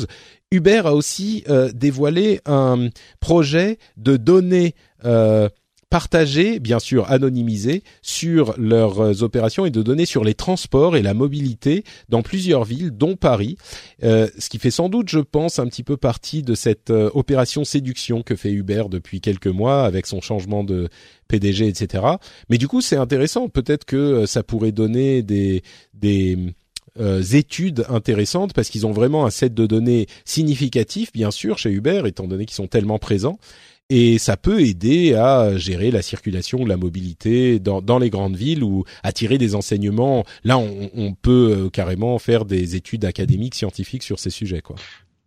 Uber 0.51 0.83
a 0.85 0.95
aussi 0.95 1.45
euh, 1.49 1.71
dévoilé 1.73 2.41
un 2.47 2.89
projet 3.21 3.79
de 3.97 4.17
donner 4.17 4.75
euh, 5.05 5.49
partager, 5.91 6.59
bien 6.59 6.79
sûr 6.79 7.11
anonymiser, 7.11 7.83
sur 8.03 8.55
leurs 8.59 9.01
euh, 9.01 9.23
opérations 9.23 9.67
et 9.67 9.71
de 9.71 9.83
donner 9.83 10.05
sur 10.05 10.25
les 10.25 10.35
transports 10.35 10.97
et 10.97 11.03
la 11.03 11.15
mobilité 11.15 11.85
dans 12.09 12.23
plusieurs 12.23 12.65
villes, 12.65 12.91
dont 12.91 13.17
Paris, 13.17 13.57
euh, 14.03 14.29
ce 14.39 14.49
qui 14.49 14.59
fait 14.59 14.71
sans 14.71 14.89
doute, 14.89 15.09
je 15.09 15.21
pense, 15.21 15.59
un 15.59 15.67
petit 15.67 15.85
peu 15.85 15.97
partie 15.97 16.43
de 16.43 16.55
cette 16.55 16.91
euh, 16.91 17.11
opération 17.15 17.65
séduction 17.65 18.23
que 18.23 18.35
fait 18.35 18.51
Uber 18.51 18.85
depuis 18.91 19.21
quelques 19.21 19.47
mois 19.47 19.85
avec 19.85 20.07
son 20.07 20.21
changement 20.21 20.65
de 20.65 20.89
PDG, 21.29 21.69
etc. 21.69 22.05
Mais 22.51 22.59
du 22.59 22.67
coup, 22.67 22.81
c'est 22.81 22.97
intéressant. 22.97 23.49
Peut-être 23.49 23.85
que 23.85 24.27
ça 24.27 24.43
pourrait 24.43 24.73
donner 24.73 25.23
des 25.23 25.63
des 25.95 26.37
études 27.33 27.85
intéressantes 27.91 28.55
parce 28.55 28.71
qu'ils 28.71 28.87
ont 28.87 28.93
vraiment 28.93 29.27
un 29.27 29.31
set 29.31 29.53
de 29.53 29.67
données 29.67 30.07
significatif, 30.25 31.13
bien 31.13 31.31
sûr, 31.31 31.59
chez 31.59 31.71
Uber, 31.71 32.03
étant 32.07 32.27
donné 32.27 32.47
qu'ils 32.47 32.55
sont 32.55 32.69
tellement 32.69 32.99
présents 32.99 33.39
et 33.89 34.19
ça 34.19 34.37
peut 34.37 34.61
aider 34.61 35.15
à 35.15 35.57
gérer 35.57 35.91
la 35.91 36.03
circulation, 36.03 36.65
la 36.65 36.77
mobilité 36.77 37.61
dans, 37.61 37.99
les 37.99 38.11
grandes 38.11 38.37
villes 38.37 38.65
ou 38.65 38.85
à 39.03 39.13
tirer 39.13 39.39
des 39.39 39.55
enseignements. 39.55 40.25
Là, 40.45 40.59
on, 40.59 40.91
on 40.95 41.15
peut 41.15 41.55
euh, 41.57 41.71
carrément 41.71 42.19
faire 42.19 42.45
des 42.45 42.75
études 42.75 43.05
académiques, 43.05 43.55
scientifiques 43.55 44.03
sur 44.03 44.19
ces 44.19 44.31
sujets, 44.31 44.61
quoi. 44.61 44.77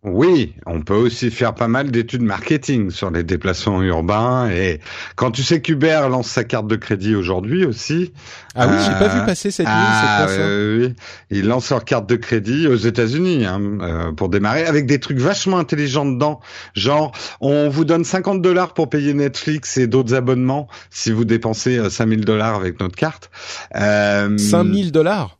Oui, 0.02 0.54
on 0.64 0.80
peut 0.80 0.94
aussi 0.94 1.30
faire 1.30 1.54
pas 1.54 1.68
mal 1.68 1.90
d'études 1.90 2.22
marketing 2.22 2.90
sur 2.90 3.10
les 3.10 3.22
déplacements 3.22 3.82
urbains 3.82 4.48
et 4.48 4.80
quand 5.14 5.30
tu 5.30 5.42
sais 5.42 5.60
qu'Uber 5.60 6.06
lance 6.08 6.28
sa 6.28 6.42
carte 6.42 6.66
de 6.66 6.76
crédit 6.76 7.14
aujourd'hui 7.14 7.66
aussi. 7.66 8.10
Ah 8.54 8.66
oui, 8.66 8.76
j'ai 8.82 8.92
pas 8.92 9.08
vu 9.08 9.20
euh, 9.20 9.26
passer 9.26 9.50
cette. 9.50 9.66
Ah, 9.68 10.26
ça 10.26 10.46
oui, 10.46 10.94
ils 11.28 11.46
lancent 11.46 11.68
leur 11.68 11.84
carte 11.84 12.08
de 12.08 12.16
crédit 12.16 12.66
aux 12.66 12.76
États-Unis 12.76 13.44
hein, 13.44 13.60
euh, 13.82 14.12
pour 14.12 14.30
démarrer 14.30 14.64
avec 14.64 14.86
des 14.86 15.00
trucs 15.00 15.18
vachement 15.18 15.58
intelligents 15.58 16.06
dedans. 16.06 16.40
Genre, 16.74 17.12
on 17.42 17.68
vous 17.68 17.84
donne 17.84 18.04
50 18.04 18.40
dollars 18.40 18.72
pour 18.72 18.88
payer 18.88 19.12
Netflix 19.12 19.76
et 19.76 19.86
d'autres 19.86 20.14
abonnements 20.14 20.66
si 20.88 21.12
vous 21.12 21.26
dépensez 21.26 21.90
5000 21.90 22.20
euh, 22.20 22.24
dollars 22.24 22.54
avec 22.54 22.80
notre 22.80 22.96
carte. 22.96 23.30
Euh, 23.76 24.38
5000 24.38 24.92
dollars? 24.92 25.39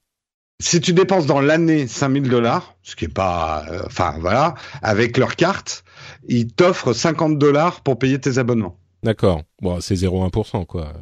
Si 0.61 0.81
tu 0.81 0.93
dépenses 0.93 1.27
dans 1.27 1.41
l'année 1.41 1.87
5000 1.87 2.28
dollars, 2.28 2.77
ce 2.82 2.95
qui 2.95 3.07
est 3.07 3.09
pas, 3.09 3.65
euh, 3.70 3.82
enfin 3.87 4.15
voilà, 4.20 4.55
avec 4.82 5.16
leur 5.16 5.35
carte, 5.35 5.85
ils 6.28 6.47
t'offrent 6.49 6.93
50 6.93 7.39
dollars 7.39 7.81
pour 7.81 7.99
payer 7.99 8.20
tes 8.20 8.39
abonnements. 8.39 8.78
D'accord. 9.03 9.43
Bon, 9.62 9.81
c'est 9.81 9.95
0,1% 9.95 10.66
quoi. 10.66 10.93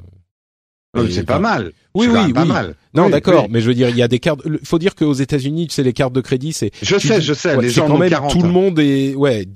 C'est 1.11 1.27
pas 1.27 1.39
mal. 1.39 1.73
Oui, 1.95 2.09
oui, 2.09 2.33
pas 2.33 2.43
oui. 2.43 2.49
mal. 2.49 2.75
Non, 2.95 3.09
d'accord, 3.11 3.49
mais 3.51 3.61
je 3.61 3.69
veux 3.69 3.75
dire, 3.75 3.89
il 3.91 3.97
y 3.97 4.03
a 4.03 4.09
des 4.09 4.19
cartes. 4.19 4.41
Faut 4.65 4.79
dire 4.79 4.95
qu'aux 4.95 5.13
États-Unis, 5.13 5.67
tu 5.69 5.75
sais, 5.75 5.83
les 5.83 5.93
cartes 5.93 6.13
de 6.13 6.21
crédit, 6.21 6.53
c'est. 6.53 6.71
Je 6.83 6.99
sais, 6.99 7.21
je 7.21 7.35
sais. 7.35 7.57
les 7.61 7.69
gens 7.71 7.87
quand 7.87 7.99
même 7.99 8.11
40, 8.11 8.33
tout 8.33 8.43
le 8.43 8.49
monde 8.49 8.79
est, 8.79 9.15
ouais, 9.15 9.47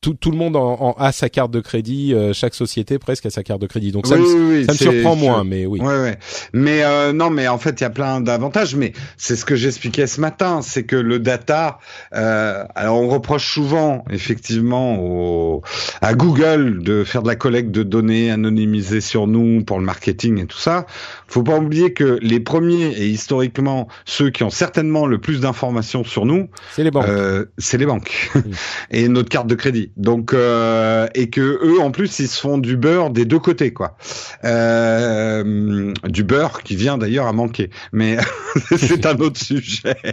tout, 0.00 0.14
tout 0.14 0.30
le 0.30 0.36
monde 0.36 0.54
en, 0.56 0.76
en 0.80 0.92
a 0.98 1.10
sa 1.12 1.28
carte 1.28 1.50
de 1.50 1.60
crédit. 1.60 2.12
euh, 2.14 2.32
chaque 2.32 2.54
société 2.54 2.98
presque 2.98 3.26
a 3.26 3.30
sa 3.30 3.42
carte 3.42 3.60
de 3.60 3.66
crédit. 3.66 3.92
Donc 3.92 4.06
ça, 4.06 4.16
Oui, 4.16 4.34
me, 4.34 4.64
ça 4.64 4.72
me 4.72 4.76
surprend 4.78 5.16
moins, 5.16 5.42
mais 5.44 5.66
oui. 5.66 5.80
Ouais, 5.80 6.00
ouais. 6.00 6.18
Mais 6.52 6.84
euh, 6.84 7.12
non, 7.12 7.30
mais 7.30 7.48
en 7.48 7.58
fait, 7.58 7.80
il 7.80 7.84
y 7.84 7.86
a 7.86 7.90
plein 7.90 8.20
d'avantages. 8.20 8.76
Mais 8.76 8.92
c'est 9.16 9.36
ce 9.36 9.44
que 9.44 9.56
j'expliquais 9.56 10.06
ce 10.06 10.20
matin, 10.20 10.60
c'est 10.62 10.84
que 10.84 10.96
le 10.96 11.18
data. 11.18 11.78
Euh, 12.14 12.64
alors, 12.74 13.00
on 13.00 13.08
reproche 13.08 13.52
souvent, 13.52 14.04
effectivement, 14.10 14.98
au, 15.00 15.62
à 16.02 16.14
Google 16.14 16.82
de 16.82 17.04
faire 17.04 17.22
de 17.22 17.28
la 17.28 17.36
collecte 17.36 17.70
de 17.70 17.82
données 17.82 18.30
anonymisées 18.30 19.00
sur 19.00 19.26
nous 19.26 19.64
pour 19.64 19.78
le 19.78 19.84
marketing 19.84 20.42
et 20.42 20.46
tout 20.46 20.58
ça. 20.58 20.86
Faut 21.26 21.42
pas 21.42 21.58
oublier 21.58 21.92
que 21.92 22.18
les 22.22 22.38
premiers 22.40 22.75
et 22.82 23.06
historiquement 23.06 23.88
ceux 24.04 24.30
qui 24.30 24.42
ont 24.44 24.50
certainement 24.50 25.06
le 25.06 25.18
plus 25.18 25.40
d'informations 25.40 26.04
sur 26.04 26.26
nous, 26.26 26.48
C'est 26.72 26.84
les 26.84 26.90
banques. 26.90 27.08
euh, 27.08 27.46
c'est 27.58 27.78
les 27.78 27.86
banques 27.86 28.30
et 28.90 29.08
notre 29.08 29.28
carte 29.28 29.46
de 29.46 29.54
crédit. 29.54 29.92
Donc 29.96 30.32
euh, 30.32 31.06
et 31.14 31.30
que 31.30 31.40
eux 31.40 31.80
en 31.80 31.90
plus 31.90 32.18
ils 32.18 32.28
se 32.28 32.40
font 32.40 32.58
du 32.58 32.76
beurre 32.76 33.10
des 33.10 33.24
deux 33.24 33.38
côtés 33.38 33.72
quoi. 33.72 33.96
Euh, 34.44 35.92
du 36.04 36.24
beurre 36.24 36.62
qui 36.62 36.76
vient 36.76 36.98
d'ailleurs 36.98 37.26
à 37.26 37.32
manquer, 37.32 37.70
mais 37.92 38.16
c'est 38.76 39.06
un 39.06 39.16
autre 39.18 39.40
sujet. 39.40 39.96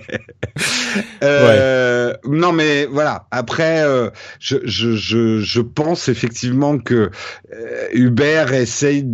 Non 2.26 2.52
mais 2.54 2.86
voilà. 2.86 3.28
Après 3.32 3.84
je, 4.40 4.58
je 4.64 4.96
je 4.96 5.40
je 5.40 5.62
pense 5.62 6.08
effectivement 6.10 6.78
que 6.78 7.10
Uber 7.94 8.46
essaye 8.54 9.06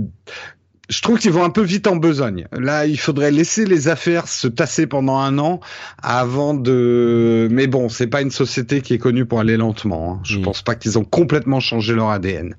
je 0.90 1.02
trouve 1.02 1.20
qu'ils 1.20 1.32
vont 1.32 1.44
un 1.44 1.49
peu 1.52 1.61
vite 1.61 1.88
en 1.88 1.95
besogne. 1.95 2.48
Là, 2.52 2.86
il 2.88 2.99
faudrait 2.99 3.32
laisser 3.32 3.66
les 3.66 3.88
affaires 3.88 4.28
se 4.28 4.48
tasser 4.48 4.88
pendant 4.88 5.18
un 5.18 5.38
an 5.40 5.60
avant 6.02 6.53
de. 6.56 7.48
Mais 7.52 7.68
bon, 7.68 7.90
c'est 7.90 8.07
pas 8.07 8.22
une 8.22 8.32
société 8.32 8.82
qui 8.82 8.94
est 8.95 8.98
connue 8.98 9.26
pour 9.26 9.40
aller 9.40 9.56
lentement. 9.57 10.14
hein. 10.14 10.20
Je 10.24 10.40
Mm. 10.40 10.41
pense 10.41 10.61
pas 10.64 10.76
qu'ils 10.76 10.98
ont 10.98 11.03
complètement 11.06 11.60
changé 11.60 11.94
leur 11.94 12.10
ADN. 12.10 12.56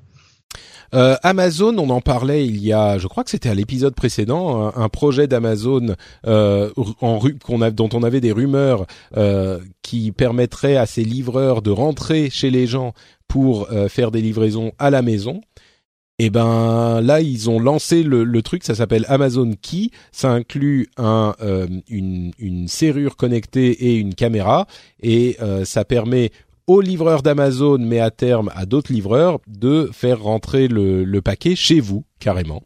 Euh, 0.92 1.14
Amazon, 1.22 1.76
on 1.78 1.88
en 1.90 2.00
parlait 2.00 2.44
il 2.44 2.58
y 2.58 2.72
a, 2.72 2.98
je 2.98 3.06
crois 3.06 3.22
que 3.22 3.30
c'était 3.30 3.48
à 3.48 3.54
l'épisode 3.54 3.94
précédent, 3.94 4.72
un, 4.76 4.82
un 4.82 4.88
projet 4.88 5.28
d'Amazon 5.28 5.94
euh, 6.26 6.70
en 7.00 7.18
ru- 7.20 7.38
qu'on 7.38 7.62
a, 7.62 7.70
dont 7.70 7.88
on 7.92 8.02
avait 8.02 8.20
des 8.20 8.32
rumeurs 8.32 8.86
euh, 9.16 9.60
qui 9.82 10.10
permettrait 10.10 10.76
à 10.76 10.86
ces 10.86 11.04
livreurs 11.04 11.62
de 11.62 11.70
rentrer 11.70 12.28
chez 12.28 12.50
les 12.50 12.66
gens 12.66 12.92
pour 13.28 13.68
euh, 13.70 13.88
faire 13.88 14.10
des 14.10 14.20
livraisons 14.20 14.72
à 14.80 14.90
la 14.90 15.02
maison. 15.02 15.42
Et 16.22 16.28
ben 16.28 17.00
là, 17.00 17.22
ils 17.22 17.48
ont 17.48 17.58
lancé 17.58 18.02
le, 18.02 18.42
truc, 18.42 18.62
ça 18.62 18.74
s'appelle 18.74 19.06
Amazon 19.08 19.52
Key. 19.62 19.88
Ça 20.12 20.30
inclut 20.30 20.90
euh, 20.98 21.66
une, 21.88 22.68
serrure 22.68 23.16
connectée 23.16 23.70
et 23.70 23.94
une 23.94 24.14
caméra, 24.14 24.66
et 25.02 25.38
euh, 25.40 25.64
ça 25.64 25.86
permet 25.86 26.30
aux 26.66 26.82
livreurs 26.82 27.22
d'Amazon, 27.22 27.78
mais 27.78 28.00
à 28.00 28.10
terme 28.10 28.50
à 28.54 28.66
d'autres 28.66 28.92
livreurs, 28.92 29.38
de 29.46 29.88
faire 29.94 30.22
rentrer 30.22 30.68
le, 30.68 31.04
le 31.04 31.22
paquet 31.22 31.56
chez 31.56 31.80
vous 31.80 32.04
carrément. 32.18 32.62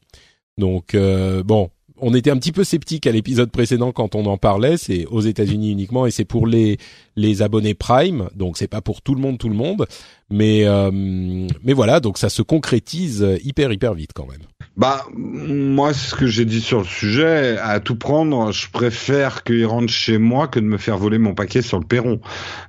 Donc 0.59 0.97
euh, 0.97 1.45
bon, 1.45 1.71
on 2.01 2.13
était 2.15 2.31
un 2.31 2.37
petit 2.37 2.53
peu 2.53 2.65
sceptique 2.65 3.07
à 3.07 3.13
l'épisode 3.13 3.51
précédent 3.51 3.93
quand 3.93 4.15
on 4.15 4.27
en 4.27 4.37
parlait. 4.37 4.77
C'est 4.77 5.07
aux 5.07 5.21
États-Unis 5.21 5.71
uniquement 5.73 6.07
et 6.07 6.11
c'est 6.11 6.25
pour 6.25 6.47
les 6.47 6.79
les 7.17 7.43
abonnés 7.43 7.75
Prime, 7.75 8.29
donc 8.35 8.57
c'est 8.59 8.67
pas 8.69 8.81
pour 8.81 9.01
tout 9.03 9.15
le 9.15 9.21
monde, 9.21 9.39
tout 9.39 9.49
le 9.49 9.55
monde. 9.55 9.87
Mais 10.31 10.65
euh, 10.67 10.91
mais 10.93 11.73
voilà, 11.73 12.01
donc 12.01 12.19
ça 12.19 12.29
se 12.29 12.43
concrétise 12.43 13.25
hyper 13.45 13.71
hyper 13.73 13.95
vite 13.95 14.11
quand 14.15 14.27
même. 14.27 14.41
Bah, 14.77 15.05
moi, 15.15 15.93
ce 15.95 16.17
que 16.17 16.27
j'ai 16.27 16.45
dit 16.45 16.61
sur 16.61 16.79
le 16.81 16.85
sujet, 16.85 17.57
à 17.63 17.79
tout 17.79 17.95
prendre, 17.95 18.51
je 18.51 18.69
préfère 18.73 19.45
qu'ils 19.45 19.67
rentrent 19.67 19.93
chez 19.93 20.19
moi 20.19 20.49
que 20.49 20.59
de 20.59 20.65
me 20.65 20.79
faire 20.79 20.99
voler 20.99 21.19
mon 21.19 21.33
paquet 21.33 21.63
sur 21.63 21.79
le 21.79 21.87
perron. 21.87 22.19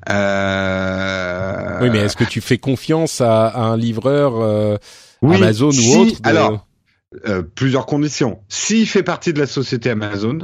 Euh... 0.10 1.80
Oui, 1.82 1.90
mais 1.92 2.00
est-ce 2.00 2.16
que 2.16 2.24
tu 2.24 2.42
fais 2.42 2.58
confiance 2.58 3.22
à, 3.22 3.48
à 3.48 3.62
un 3.64 3.78
livreur 3.78 4.36
euh, 4.40 4.78
Oui, 5.22 5.36
Amazon 5.38 5.72
si- 5.72 5.96
ou 5.96 6.02
autre 6.02 6.22
de- 6.22 6.28
Alors, 6.28 6.68
euh, 7.28 7.42
plusieurs 7.44 7.86
conditions. 7.86 8.40
S'il 8.50 8.88
fait 8.88 9.04
partie 9.04 9.34
de 9.34 9.40
la 9.40 9.48
société 9.48 9.90
Amazon 9.90 10.40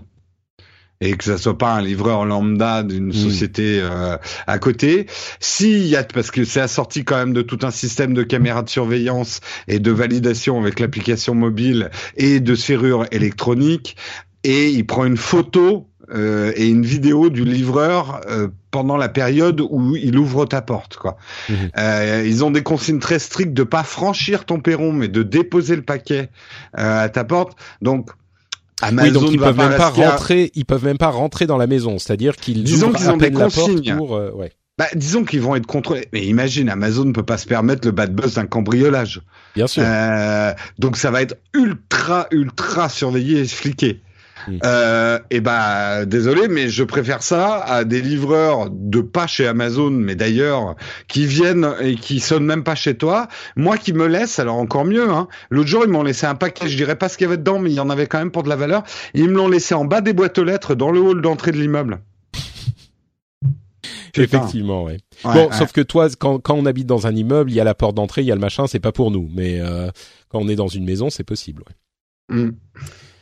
et 1.02 1.14
que 1.14 1.24
ça 1.24 1.38
soit 1.38 1.58
pas 1.58 1.74
un 1.74 1.82
livreur 1.82 2.26
lambda 2.26 2.84
d'une 2.84 3.08
Mm. 3.08 3.14
société 3.14 3.80
euh, 3.82 4.18
à 4.48 4.60
côté, 4.60 5.08
s'il 5.40 5.86
y 5.88 5.96
a 5.96 6.04
parce 6.04 6.32
que 6.32 6.44
c'est 6.46 6.62
assorti 6.62 7.04
quand 7.04 7.18
même 7.18 7.34
de 7.34 7.42
tout 7.42 7.60
un 7.64 7.72
système 7.72 8.14
de 8.14 8.24
caméras 8.24 8.62
de 8.62 8.70
surveillance 8.70 9.42
et 9.68 9.80
de 9.80 9.92
validation 9.92 10.62
avec 10.62 10.80
l'application 10.80 11.34
mobile 11.34 11.90
et 12.18 12.40
de 12.40 12.56
serrure 12.56 13.06
électronique 13.12 13.98
et 14.44 14.70
il 14.70 14.86
prend 14.86 15.06
une 15.06 15.18
photo 15.18 15.88
euh, 16.14 16.52
et 16.56 16.68
une 16.68 16.86
vidéo 16.86 17.30
du 17.30 17.46
livreur 17.46 18.22
euh, 18.30 18.48
pendant 18.72 18.98
la 18.98 19.10
période 19.10 19.62
où 19.62 19.96
il 19.96 20.18
ouvre 20.18 20.46
ta 20.46 20.62
porte 20.62 20.96
quoi. 20.98 21.18
Mhm. 21.50 21.56
Euh, 21.78 22.24
ils 22.26 22.44
ont 22.44 22.52
des 22.52 22.64
consignes 22.64 23.00
très 23.00 23.20
strictes 23.20 23.54
de 23.54 23.64
pas 23.64 23.84
franchir 23.84 24.46
ton 24.46 24.60
perron, 24.60 24.94
mais 24.94 25.08
de 25.10 25.24
déposer 25.24 25.76
le 25.76 25.82
paquet 25.84 26.30
euh, 26.80 27.04
à 27.04 27.10
ta 27.10 27.24
porte. 27.24 27.58
Donc 27.82 28.10
Amazon 28.82 29.08
oui, 29.08 29.14
donc 29.14 29.32
ils 29.34 29.40
peuvent 29.40 29.58
même 29.58 29.78
pas 29.78 29.88
à- 29.88 29.90
rentrer, 29.90 30.52
ils 30.56 30.66
peuvent 30.66 30.86
même 30.86 30.98
pas 30.98 31.10
rentrer 31.10 31.46
dans 31.46 31.58
la 31.58 31.68
maison, 31.68 32.00
c'est-à-dire 32.00 32.36
qu'ils 32.36 32.64
Disons 32.64 32.92
qu'ils 32.92 33.10
ont 33.12 33.18
des 33.18 33.32
consignes. 33.32 33.96
pour 33.96 34.16
euh, 34.16 34.32
ouais. 34.32 34.52
Bah, 34.78 34.88
disons 34.96 35.24
qu'ils 35.26 35.42
vont 35.42 35.56
être 35.56 35.68
contrôlés. 35.68 36.08
Mais 36.14 36.26
imagine, 36.26 36.68
Amazon 36.70 37.06
ne 37.06 37.12
peut 37.12 37.22
pas 37.22 37.38
se 37.38 37.46
permettre 37.46 37.86
le 37.88 37.92
bad 37.92 38.16
buzz 38.16 38.36
d'un 38.36 38.48
cambriolage. 38.48 39.22
Bien 39.54 39.68
sûr. 39.68 39.84
Euh, 39.86 40.54
donc 40.80 40.98
ça 40.98 41.12
va 41.12 41.22
être 41.22 41.36
ultra, 41.54 42.26
ultra 42.32 42.90
surveillé 42.90 43.42
et 43.42 43.46
fliqué. 43.46 44.02
Mm. 44.48 44.58
Euh, 44.66 45.20
et 45.30 45.42
bah 45.42 46.06
désolé, 46.06 46.48
mais 46.48 46.70
je 46.70 46.84
préfère 46.84 47.24
ça 47.24 47.58
à 47.58 47.84
des 47.84 48.02
livreurs 48.02 48.70
de 48.72 49.02
pas 49.02 49.28
chez 49.28 49.48
Amazon, 49.48 49.92
mais 49.92 50.16
d'ailleurs 50.16 50.76
qui 51.08 51.26
viennent 51.26 51.76
et 51.82 51.96
qui 51.96 52.20
sonnent 52.20 52.46
même 52.46 52.64
pas 52.64 52.76
chez 52.76 52.96
toi. 52.96 53.28
Moi 53.56 53.78
qui 53.78 53.94
me 53.94 54.08
laisse, 54.08 54.40
alors 54.40 54.58
encore 54.58 54.86
mieux. 54.86 55.10
Hein, 55.10 55.28
L'autre 55.50 55.70
jour 55.70 55.84
ils 55.86 55.92
m'ont 55.92 56.04
laissé 56.04 56.26
un 56.26 56.36
paquet, 56.36 56.68
je 56.68 56.76
dirais 56.76 56.96
pas 56.96 57.10
ce 57.10 57.18
qu'il 57.18 57.26
y 57.26 57.28
avait 57.28 57.38
dedans, 57.38 57.60
mais 57.60 57.72
il 57.72 57.76
y 57.76 57.80
en 57.80 57.90
avait 57.90 58.08
quand 58.08 58.20
même 58.20 58.32
pour 58.32 58.44
de 58.44 58.50
la 58.50 58.56
valeur. 58.56 58.84
Ils 59.14 59.30
me 59.30 59.36
l'ont 59.36 59.50
laissé 59.50 59.76
en 59.76 59.86
bas 59.86 60.02
des 60.02 60.14
boîtes 60.14 60.38
aux 60.38 60.44
lettres 60.44 60.76
dans 60.76 60.92
le 60.92 61.00
hall 61.00 61.22
d'entrée 61.22 61.52
de 61.52 61.58
l'immeuble. 61.58 62.00
Effectivement, 64.18 64.84
ouais. 64.84 64.98
Ouais, 65.24 65.34
bon, 65.34 65.48
ouais. 65.48 65.56
sauf 65.56 65.72
que 65.72 65.82
toi, 65.82 66.08
quand, 66.20 66.40
quand 66.40 66.56
on 66.56 66.66
habite 66.66 66.88
dans 66.88 67.08
un 67.08 67.16
immeuble, 67.16 67.52
il 67.52 67.56
y 67.56 67.60
a 67.60 67.64
la 67.64 67.76
porte 67.76 67.96
d'entrée, 67.96 68.22
il 68.22 68.28
y 68.28 68.32
a 68.32 68.36
le 68.36 68.42
machin, 68.42 68.68
c'est 68.68 68.80
pas 68.80 68.92
pour 68.92 69.12
nous. 69.12 69.30
Mais 69.34 69.60
euh, 69.60 69.90
quand 70.30 70.40
on 70.40 70.48
est 70.48 70.56
dans 70.56 70.68
une 70.68 70.86
maison, 70.86 71.10
c'est 71.10 71.24
possible. 71.24 71.64
ouais. 71.68 71.76
Mm. 72.32 72.52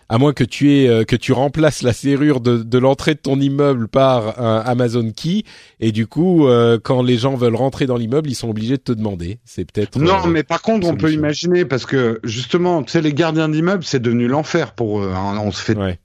À 0.09 0.17
moins 0.17 0.33
que 0.33 0.43
tu 0.43 0.73
aies 0.73 0.89
euh, 0.89 1.03
que 1.03 1.15
tu 1.15 1.31
remplaces 1.31 1.83
la 1.83 1.93
serrure 1.93 2.41
de, 2.41 2.57
de 2.57 2.77
l'entrée 2.77 3.13
de 3.13 3.19
ton 3.19 3.39
immeuble 3.39 3.87
par 3.87 4.41
un 4.41 4.59
Amazon 4.59 5.11
Key 5.11 5.43
et 5.79 5.91
du 5.91 6.07
coup 6.07 6.47
euh, 6.47 6.79
quand 6.83 7.01
les 7.01 7.17
gens 7.17 7.35
veulent 7.35 7.55
rentrer 7.55 7.85
dans 7.85 7.97
l'immeuble 7.97 8.29
ils 8.29 8.35
sont 8.35 8.49
obligés 8.49 8.77
de 8.77 8.83
te 8.83 8.91
demander 8.91 9.39
c'est 9.45 9.71
peut-être 9.71 9.99
non 9.99 10.27
mais 10.27 10.43
par 10.43 10.61
contre 10.61 10.87
on 10.87 10.95
peut 10.95 11.13
imaginer 11.13 11.63
parce 11.65 11.85
que 11.85 12.19
justement 12.23 12.83
tu 12.83 12.91
sais 12.91 13.01
les 13.01 13.13
gardiens 13.13 13.49
d'immeubles 13.49 13.83
c'est 13.83 14.01
devenu 14.01 14.27
l'enfer 14.27 14.73
pour 14.73 15.01
eux 15.01 15.13
hein. 15.15 15.39
on 15.43 15.51
se 15.51 15.61
fait 15.61 15.77
ouais. 15.77 15.99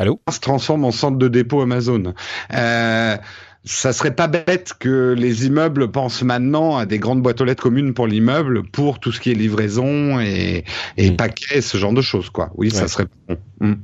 Allô? 0.00 0.18
Se 0.30 0.40
transforme 0.40 0.86
en 0.86 0.92
centre 0.92 1.18
de 1.18 1.28
dépôt 1.28 1.60
Amazon. 1.60 2.14
Euh, 2.54 3.16
ça 3.64 3.92
serait 3.92 4.14
pas 4.14 4.26
bête 4.26 4.72
que 4.78 5.14
les 5.16 5.46
immeubles 5.46 5.90
pensent 5.90 6.22
maintenant 6.22 6.76
à 6.76 6.86
des 6.86 6.98
grandes 6.98 7.22
boîtes 7.22 7.40
aux 7.40 7.44
lettres 7.44 7.62
communes 7.62 7.92
pour 7.92 8.06
l'immeuble 8.06 8.62
pour 8.64 9.00
tout 9.00 9.12
ce 9.12 9.20
qui 9.20 9.30
est 9.30 9.34
livraison 9.34 10.18
et, 10.20 10.64
et 10.96 11.10
mmh. 11.10 11.16
paquets, 11.16 11.60
ce 11.60 11.76
genre 11.76 11.92
de 11.92 12.00
choses, 12.00 12.30
quoi. 12.30 12.50
Oui, 12.56 12.70
ça 12.70 12.88
serait 12.88 13.06
bon. 13.28 13.36
Mmh. 13.60 13.74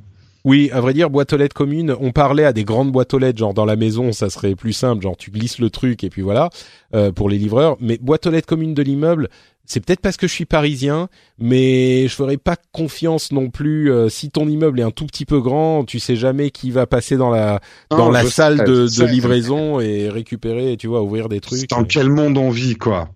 Oui, 0.47 0.71
à 0.73 0.81
vrai 0.81 0.95
dire, 0.95 1.11
boîte 1.11 1.33
aux 1.33 1.37
lettres 1.37 1.57
commune, 1.57 1.97
on 2.01 2.13
parlait 2.13 2.45
à 2.45 2.53
des 2.53 2.63
grandes 2.63 2.93
boîtes 2.93 3.13
aux 3.13 3.19
lettres, 3.19 3.41
genre 3.41 3.53
dans 3.53 3.65
la 3.65 3.75
maison, 3.75 4.13
ça 4.13 4.31
serait 4.31 4.55
plus 4.55 4.73
simple, 4.73 5.03
genre 5.03 5.17
tu 5.17 5.33
glisses 5.33 5.59
le 5.59 5.71
truc 5.71 6.05
et 6.05 6.09
puis 6.09 6.23
voilà, 6.23 6.51
euh, 6.95 7.11
pour 7.11 7.29
les 7.29 7.37
livreurs. 7.37 7.77
Mais 7.81 7.99
boîte 7.99 8.29
aux 8.29 8.31
lettres 8.31 8.47
commune 8.47 8.73
de 8.73 8.81
l'immeuble, 8.81 9.29
c'est 9.65 9.85
peut-être 9.85 10.01
parce 10.01 10.17
que 10.17 10.29
je 10.29 10.33
suis 10.33 10.45
parisien, 10.45 11.09
mais 11.41 12.07
je 12.07 12.15
ferais 12.15 12.37
pas 12.37 12.55
confiance 12.71 13.33
non 13.33 13.51
plus. 13.51 13.91
Euh, 13.91 14.09
si 14.09 14.31
ton 14.31 14.47
immeuble 14.47 14.79
est 14.79 14.85
un 14.85 14.93
tout 14.93 15.07
petit 15.07 15.25
peu 15.25 15.41
grand, 15.41 15.85
tu 15.85 15.99
sais 15.99 16.15
jamais 16.15 16.53
qui 16.53 16.71
va 16.71 16.87
passer 16.87 17.17
dans 17.17 17.31
la 17.31 17.59
dans 17.91 18.09
la 18.09 18.23
salle 18.23 18.59
de, 18.59 18.87
de, 18.87 19.05
livraison 19.05 19.81
et 19.81 20.09
récupérer, 20.09 20.77
tu 20.77 20.87
vois, 20.87 21.03
ouvrir 21.03 21.29
des 21.29 21.41
trucs. 21.41 21.69
Dans 21.71 21.83
quel 21.83 22.09
monde 22.09 22.39
on 22.39 22.51
vit, 22.51 22.77
quoi? 22.77 23.09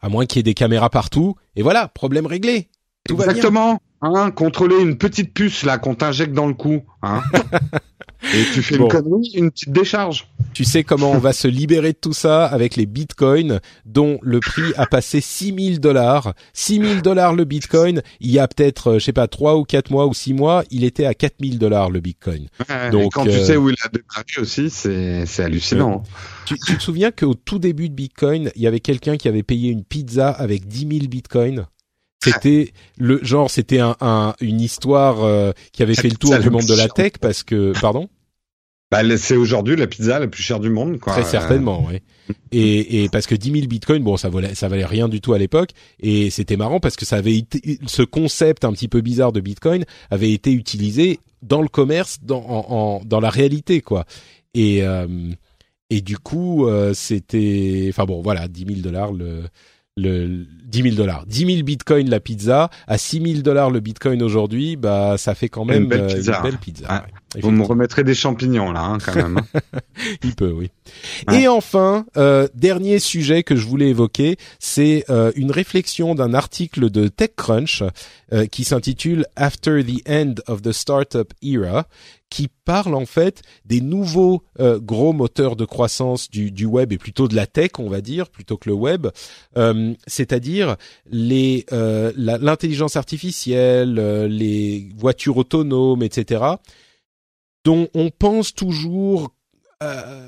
À 0.00 0.08
moins 0.08 0.24
qu'il 0.24 0.38
y 0.38 0.40
ait 0.40 0.44
des 0.44 0.54
caméras 0.54 0.88
partout. 0.88 1.34
Et 1.56 1.62
voilà, 1.62 1.88
problème 1.88 2.24
réglé. 2.24 2.70
Tout 3.06 3.16
Exactement. 3.16 3.80
Hein, 4.06 4.30
contrôler 4.32 4.76
une 4.82 4.98
petite 4.98 5.32
puce 5.32 5.62
là 5.62 5.78
qu'on 5.78 5.94
t'injecte 5.94 6.34
dans 6.34 6.46
le 6.46 6.52
cou. 6.52 6.82
Hein 7.02 7.22
Et 8.34 8.44
tu 8.52 8.62
fais 8.62 8.76
une 8.76 8.88
connerie, 8.88 9.32
une 9.34 9.50
petite 9.50 9.70
décharge. 9.70 10.28
Tu 10.52 10.64
sais 10.64 10.84
comment 10.84 11.10
on 11.12 11.18
va 11.18 11.32
se 11.32 11.48
libérer 11.48 11.92
de 11.92 11.98
tout 11.98 12.12
ça 12.12 12.44
avec 12.46 12.76
les 12.76 12.86
bitcoins 12.86 13.60
dont 13.86 14.18
le 14.22 14.40
prix 14.40 14.72
a 14.76 14.86
passé 14.86 15.20
6000 15.20 15.80
dollars. 15.80 16.34
6000 16.52 17.02
dollars 17.02 17.34
le 17.34 17.44
bitcoin. 17.44 18.02
Il 18.20 18.30
y 18.30 18.38
a 18.38 18.46
peut-être, 18.46 18.92
euh, 18.92 18.98
je 18.98 19.04
sais 19.04 19.12
pas, 19.12 19.26
3 19.26 19.56
ou 19.56 19.64
4 19.64 19.90
mois 19.90 20.06
ou 20.06 20.14
6 20.14 20.34
mois, 20.34 20.64
il 20.70 20.84
était 20.84 21.06
à 21.06 21.14
4000 21.14 21.58
dollars 21.58 21.90
le 21.90 22.00
bitcoin. 22.00 22.48
Donc, 22.92 23.12
quand 23.14 23.24
tu 23.24 23.30
euh, 23.30 23.44
sais 23.44 23.56
où 23.56 23.70
il 23.70 23.76
a 23.84 23.88
démarré 23.88 24.24
aussi, 24.38 24.70
c'est, 24.70 25.24
c'est 25.26 25.42
hallucinant. 25.42 26.02
Tu, 26.44 26.56
tu 26.58 26.76
te 26.76 26.82
souviens 26.82 27.10
qu'au 27.10 27.34
tout 27.34 27.58
début 27.58 27.88
de 27.88 27.94
bitcoin, 27.94 28.50
il 28.54 28.62
y 28.62 28.66
avait 28.66 28.80
quelqu'un 28.80 29.16
qui 29.16 29.28
avait 29.28 29.42
payé 29.42 29.70
une 29.70 29.84
pizza 29.84 30.30
avec 30.30 30.66
10 30.66 30.98
000 30.98 31.08
bitcoins? 31.08 31.66
C'était 32.30 32.72
le 32.96 33.20
genre, 33.22 33.50
c'était 33.50 33.80
un, 33.80 33.96
un, 34.00 34.34
une 34.40 34.60
histoire 34.60 35.22
euh, 35.22 35.52
qui 35.72 35.82
avait 35.82 35.94
fait 35.94 36.08
le 36.08 36.16
tour 36.16 36.38
du 36.38 36.50
monde 36.50 36.66
de 36.66 36.74
la 36.74 36.88
tech 36.88 37.12
parce 37.20 37.42
que, 37.42 37.72
pardon? 37.80 38.08
Bah, 38.90 39.00
c'est 39.16 39.36
aujourd'hui 39.36 39.74
la 39.76 39.86
pizza 39.86 40.20
la 40.20 40.28
plus 40.28 40.42
chère 40.42 40.60
du 40.60 40.70
monde, 40.70 41.00
quoi. 41.00 41.14
Très 41.14 41.24
certainement, 41.24 41.84
oui. 41.88 42.00
Et, 42.52 43.02
et 43.02 43.08
parce 43.08 43.26
que 43.26 43.34
10 43.34 43.50
000 43.50 43.66
bitcoins, 43.66 44.02
bon, 44.02 44.16
ça 44.16 44.28
valait, 44.28 44.54
ça 44.54 44.68
valait 44.68 44.84
rien 44.84 45.08
du 45.08 45.20
tout 45.20 45.32
à 45.32 45.38
l'époque. 45.38 45.70
Et 46.00 46.30
c'était 46.30 46.56
marrant 46.56 46.78
parce 46.80 46.96
que 46.96 47.04
ça 47.04 47.16
avait 47.16 47.36
été, 47.36 47.80
ce 47.86 48.02
concept 48.02 48.64
un 48.64 48.72
petit 48.72 48.88
peu 48.88 49.00
bizarre 49.00 49.32
de 49.32 49.40
bitcoin 49.40 49.84
avait 50.10 50.32
été 50.32 50.52
utilisé 50.52 51.18
dans 51.42 51.60
le 51.60 51.68
commerce, 51.68 52.18
dans, 52.22 52.44
en, 52.46 53.00
dans 53.04 53.20
la 53.20 53.30
réalité, 53.30 53.80
quoi. 53.80 54.04
Et, 54.54 54.84
euh, 54.84 55.06
et 55.90 56.00
du 56.00 56.16
coup, 56.16 56.66
euh, 56.66 56.94
c'était, 56.94 57.86
enfin 57.90 58.04
bon, 58.04 58.22
voilà, 58.22 58.48
10 58.48 58.66
000 58.66 58.80
dollars 58.80 59.12
le, 59.12 59.42
le 59.96 60.44
10 60.64 60.82
000 60.82 60.94
dollars, 60.96 61.24
10 61.26 61.46
000 61.46 61.62
bitcoins 61.62 62.10
la 62.10 62.18
pizza, 62.18 62.68
à 62.88 62.98
6 62.98 63.22
000 63.22 63.42
dollars 63.42 63.70
le 63.70 63.78
bitcoin 63.78 64.22
aujourd'hui, 64.22 64.74
bah 64.76 65.14
ça 65.18 65.36
fait 65.36 65.48
quand 65.48 65.64
même 65.64 65.84
une 65.84 65.88
belle 65.88 66.06
pizza. 66.06 66.36
Une 66.38 66.42
belle 66.42 66.58
pizza 66.58 67.06
Vous 67.42 67.50
me 67.50 67.64
remettrez 67.64 68.04
des 68.04 68.14
champignons 68.14 68.72
là, 68.72 68.82
hein, 68.82 68.98
quand 69.04 69.14
même. 69.14 69.38
Hein. 69.38 69.60
Il 70.22 70.34
peut, 70.34 70.52
oui. 70.52 70.70
Et 71.32 71.48
enfin, 71.48 72.06
euh, 72.16 72.48
dernier 72.54 72.98
sujet 72.98 73.42
que 73.42 73.56
je 73.56 73.66
voulais 73.66 73.88
évoquer, 73.88 74.36
c'est 74.58 75.04
euh, 75.10 75.32
une 75.36 75.50
réflexion 75.50 76.14
d'un 76.14 76.34
article 76.34 76.90
de 76.90 77.08
TechCrunch 77.08 77.82
euh, 78.32 78.46
qui 78.46 78.64
s'intitule 78.64 79.26
After 79.36 79.82
the 79.84 80.08
End 80.08 80.34
of 80.46 80.62
the 80.62 80.72
Startup 80.72 81.32
Era, 81.42 81.86
qui 82.34 82.48
parle 82.64 82.96
en 82.96 83.06
fait 83.06 83.42
des 83.64 83.80
nouveaux 83.80 84.42
euh, 84.58 84.80
gros 84.80 85.12
moteurs 85.12 85.54
de 85.54 85.64
croissance 85.64 86.28
du, 86.28 86.50
du, 86.50 86.66
web 86.66 86.92
et 86.92 86.98
plutôt 86.98 87.28
de 87.28 87.36
la 87.36 87.46
tech, 87.46 87.70
on 87.78 87.88
va 87.88 88.00
dire, 88.00 88.28
plutôt 88.28 88.56
que 88.56 88.68
le 88.68 88.74
web, 88.74 89.06
euh, 89.56 89.94
c'est-à-dire 90.08 90.74
les 91.08 91.64
euh, 91.70 92.12
l'intelligence 92.16 92.96
artificielle, 92.96 93.94
les 94.26 94.88
voitures 94.96 95.36
autonomes, 95.36 96.02
etc., 96.02 96.44
dont 97.64 97.88
on 97.94 98.10
pense 98.10 98.54
toujours 98.54 99.34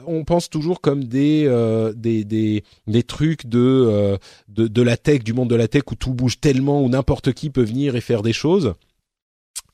on 0.06 0.24
pense 0.24 0.50
toujours 0.50 0.82
comme 0.82 1.04
des 1.04 1.48
des, 1.96 2.24
des, 2.24 2.62
des 2.86 3.02
trucs 3.02 3.46
de, 3.46 4.18
de 4.48 4.66
de 4.66 4.82
la 4.82 4.98
tech, 4.98 5.24
du 5.24 5.32
monde 5.32 5.48
de 5.48 5.54
la 5.54 5.66
tech 5.66 5.84
où 5.90 5.94
tout 5.94 6.12
bouge 6.12 6.40
tellement, 6.40 6.82
où 6.82 6.90
n'importe 6.90 7.32
qui 7.32 7.48
peut 7.48 7.62
venir 7.62 7.96
et 7.96 8.02
faire 8.02 8.20
des 8.20 8.34
choses. 8.34 8.74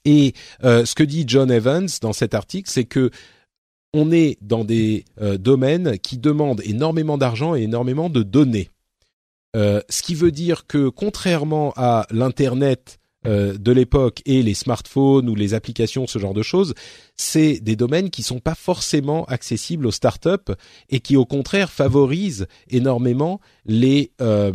Et 0.05 0.35
euh, 0.65 0.85
ce 0.85 0.95
que 0.95 1.03
dit 1.03 1.25
John 1.27 1.51
Evans 1.51 1.89
dans 2.01 2.13
cet 2.13 2.35
article, 2.35 2.71
c'est 2.71 2.85
que 2.85 3.11
on 3.95 4.11
est 4.11 4.39
dans 4.41 4.65
des 4.65 5.05
euh, 5.21 5.37
domaines 5.37 5.99
qui 5.99 6.19
demandent 6.19 6.63
énormément 6.65 7.19
d'argent 7.19 7.55
et 7.55 7.63
énormément 7.63 8.09
de 8.09 8.23
données. 8.23 8.71
Euh, 9.55 9.83
ce 9.91 10.03
qui 10.03 10.15
veut 10.15 10.31
dire 10.31 10.67
que 10.67 10.89
contrairement 10.89 11.75
à 11.77 12.07
l'internet 12.11 12.99
euh, 13.27 13.57
de 13.59 13.71
l'époque 13.71 14.23
et 14.25 14.43
les 14.43 14.55
smartphones 14.55 15.29
ou 15.29 15.35
les 15.35 15.53
applications, 15.53 16.07
ce 16.07 16.19
genre 16.19 16.35
de 16.35 16.43
choses, 16.43 16.75
c'est 17.17 17.61
des 17.61 17.77
domaines 17.77 18.11
qui 18.11 18.23
sont 18.23 18.41
pas 18.41 18.55
forcément 18.55 19.25
accessibles 19.27 19.87
aux 19.87 19.93
startups 19.93 20.53
et 20.91 21.01
qui 21.01 21.17
au 21.17 21.25
contraire 21.25 21.71
favorisent 21.71 22.47
énormément 22.71 23.41
les, 23.65 24.13
euh, 24.21 24.51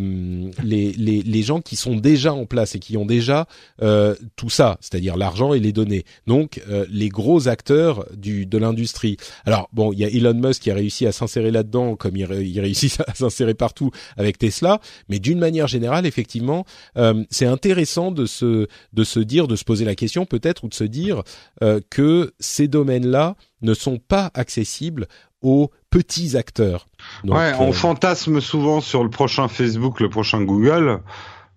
les, 0.64 0.92
les, 0.94 1.22
les 1.22 1.44
gens 1.44 1.62
qui 1.62 1.76
sont 1.76 1.96
déjà 1.96 2.34
en 2.34 2.46
place 2.46 2.76
et 2.76 2.80
qui 2.80 2.98
ont 2.98 3.06
déjà 3.06 3.48
euh, 3.82 4.16
tout 4.36 4.50
ça, 4.50 4.78
c'est-à-dire 4.82 5.18
l'argent 5.18 5.54
et 5.54 5.60
les 5.60 5.72
données. 5.72 6.04
Donc 6.26 6.62
euh, 6.70 6.86
les 6.90 7.10
gros 7.10 7.48
acteurs 7.48 8.06
du 8.16 8.46
de 8.46 8.58
l'industrie. 8.58 9.18
Alors 9.46 9.70
bon, 9.72 9.94
il 9.94 10.00
y 10.00 10.06
a 10.06 10.10
Elon 10.10 10.34
Musk 10.34 10.64
qui 10.64 10.72
a 10.72 10.76
réussi 10.76 11.06
à 11.06 11.12
s'insérer 11.12 11.52
là-dedans, 11.52 11.96
comme 11.96 12.16
il, 12.16 12.28
il 12.32 12.60
réussit 12.60 13.00
à 13.08 13.14
s'insérer 13.14 13.54
partout 13.54 13.92
avec 14.18 14.38
Tesla, 14.38 14.80
mais 15.10 15.20
d'une 15.20 15.40
manière 15.40 15.68
générale, 15.68 16.06
effectivement, 16.06 16.66
euh, 16.98 17.24
c'est 17.30 17.46
intéressant 17.46 18.12
de 18.12 18.26
se 18.26 18.68
de 18.94 19.04
se 19.04 19.20
dire, 19.20 19.48
de 19.48 19.56
se 19.56 19.64
poser 19.64 19.86
la 19.86 19.96
question 19.96 20.26
peut-être 20.26 20.64
ou 20.64 20.70
de 20.70 20.74
se 20.74 20.84
dire 20.84 21.24
euh, 21.64 21.80
que 21.90 22.34
ces 22.48 22.68
domaines-là 22.68 23.36
ne 23.62 23.74
sont 23.74 23.98
pas 24.00 24.32
accessibles 24.34 25.08
aux 25.42 25.72
petits 25.90 26.36
acteurs. 26.36 26.88
ouais, 27.24 27.54
on 27.60 27.70
euh, 27.70 27.74
fantasme 27.74 28.42
souvent 28.42 28.82
sur 28.82 29.04
le 29.04 29.10
prochain 29.10 29.48
Facebook, 29.48 30.00
le 30.00 30.10
prochain 30.10 30.42
Google. 30.42 31.02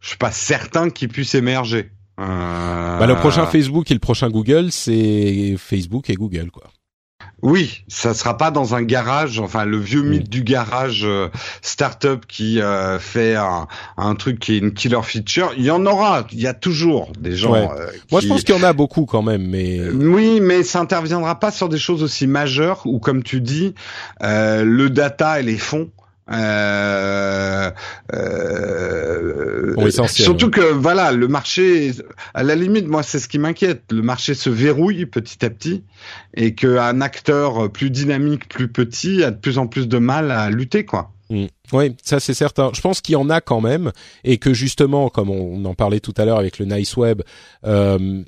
Je 0.01 0.09
suis 0.09 0.19
pas 0.19 0.33
certain 0.33 0.91
qu'ils 0.91 1.09
puissent 1.09 1.35
émerger. 1.35 1.91
Euh... 2.19 2.99
Bah, 2.99 3.07
le 3.07 3.17
prochain 3.17 3.47
Facebook 3.47 3.91
et 3.91 3.95
le 3.95 4.01
prochain 4.01 4.29
Google, 4.29 4.71
c'est 4.71 5.55
Facebook 5.59 6.11
et 6.11 6.15
Google, 6.15 6.51
quoi. 6.51 6.65
Oui, 7.43 7.85
ça 7.89 8.13
sera 8.13 8.37
pas 8.37 8.51
dans 8.51 8.75
un 8.75 8.83
garage, 8.83 9.41
enfin 9.41 9.65
le 9.65 9.79
vieux 9.79 10.03
mythe 10.03 10.29
du 10.29 10.43
garage 10.43 11.03
euh, 11.05 11.29
startup 11.63 12.27
qui 12.27 12.61
euh, 12.61 12.99
fait 12.99 13.35
un, 13.35 13.67
un, 13.97 14.15
truc 14.15 14.39
qui 14.39 14.55
est 14.55 14.59
une 14.59 14.73
killer 14.73 15.03
feature. 15.03 15.53
Il 15.57 15.65
y 15.65 15.71
en 15.71 15.87
aura, 15.87 16.27
il 16.33 16.41
y 16.41 16.47
a 16.47 16.55
toujours 16.55 17.13
des 17.19 17.37
gens. 17.37 17.55
Euh, 17.55 17.87
Moi, 18.11 18.21
je 18.21 18.29
pense 18.29 18.45
qu'il 18.45 18.55
y 18.55 18.59
en 18.59 18.63
a 18.63 18.73
beaucoup 18.73 19.07
quand 19.07 19.23
même, 19.23 19.47
mais 19.47 19.81
oui, 19.91 20.41
mais 20.41 20.63
ça 20.63 20.81
interviendra 20.81 21.41
pas 21.41 21.51
sur 21.51 21.69
des 21.69 21.79
choses 21.79 22.03
aussi 22.03 22.27
majeures 22.27 22.83
où, 22.85 22.99
comme 22.99 23.23
tu 23.23 23.41
dis, 23.41 23.75
le 24.21 24.89
data 24.89 25.41
et 25.41 25.43
les 25.43 25.59
fonds 25.59 25.91
euh, 26.33 27.71
euh, 28.15 29.91
surtout 30.07 30.51
que 30.51 30.73
voilà, 30.73 31.13
le 31.13 31.29
marché, 31.29 31.93
à 32.35 32.43
la 32.43 32.55
limite, 32.55 32.87
moi 32.87 33.03
c'est 33.03 33.19
ce 33.19 33.29
qui 33.29 33.39
m'inquiète. 33.39 33.85
Le 33.91 34.03
marché 34.03 34.35
se 34.35 34.51
verrouille 34.51 35.07
petit 35.07 35.45
à 35.45 35.51
petit 35.51 35.85
et 36.35 36.55
qu'un 36.55 37.01
acteur 37.01 37.71
plus 37.71 37.91
dynamique, 37.91 38.49
plus 38.49 38.69
petit, 38.69 39.25
a 39.25 39.31
de 39.31 39.37
plus 39.37 39.59
en 39.59 39.67
plus 39.67 39.89
de 39.89 39.99
mal 39.99 40.31
à 40.31 40.51
lutter, 40.51 40.85
quoi. 40.85 41.13
Mm. 41.31 41.47
Oui, 41.73 41.97
ça 42.03 42.21
c'est 42.21 42.35
certain. 42.35 42.71
Je 42.75 42.81
pense 42.81 43.01
qu'il 43.01 43.15
y 43.15 43.17
en 43.17 43.31
a 43.31 43.41
quand 43.41 43.61
même 43.61 43.93
et 44.25 44.39
que 44.39 44.53
justement, 44.53 45.09
comme 45.09 45.31
on 45.31 45.65
en 45.65 45.75
parlait 45.75 46.01
tout 46.01 46.15
à 46.17 46.25
l'heure 46.25 46.39
avec 46.39 46.59
le 46.59 46.67
Nice 46.67 46.97
Web, 46.97 47.23
euh, 47.65 48.23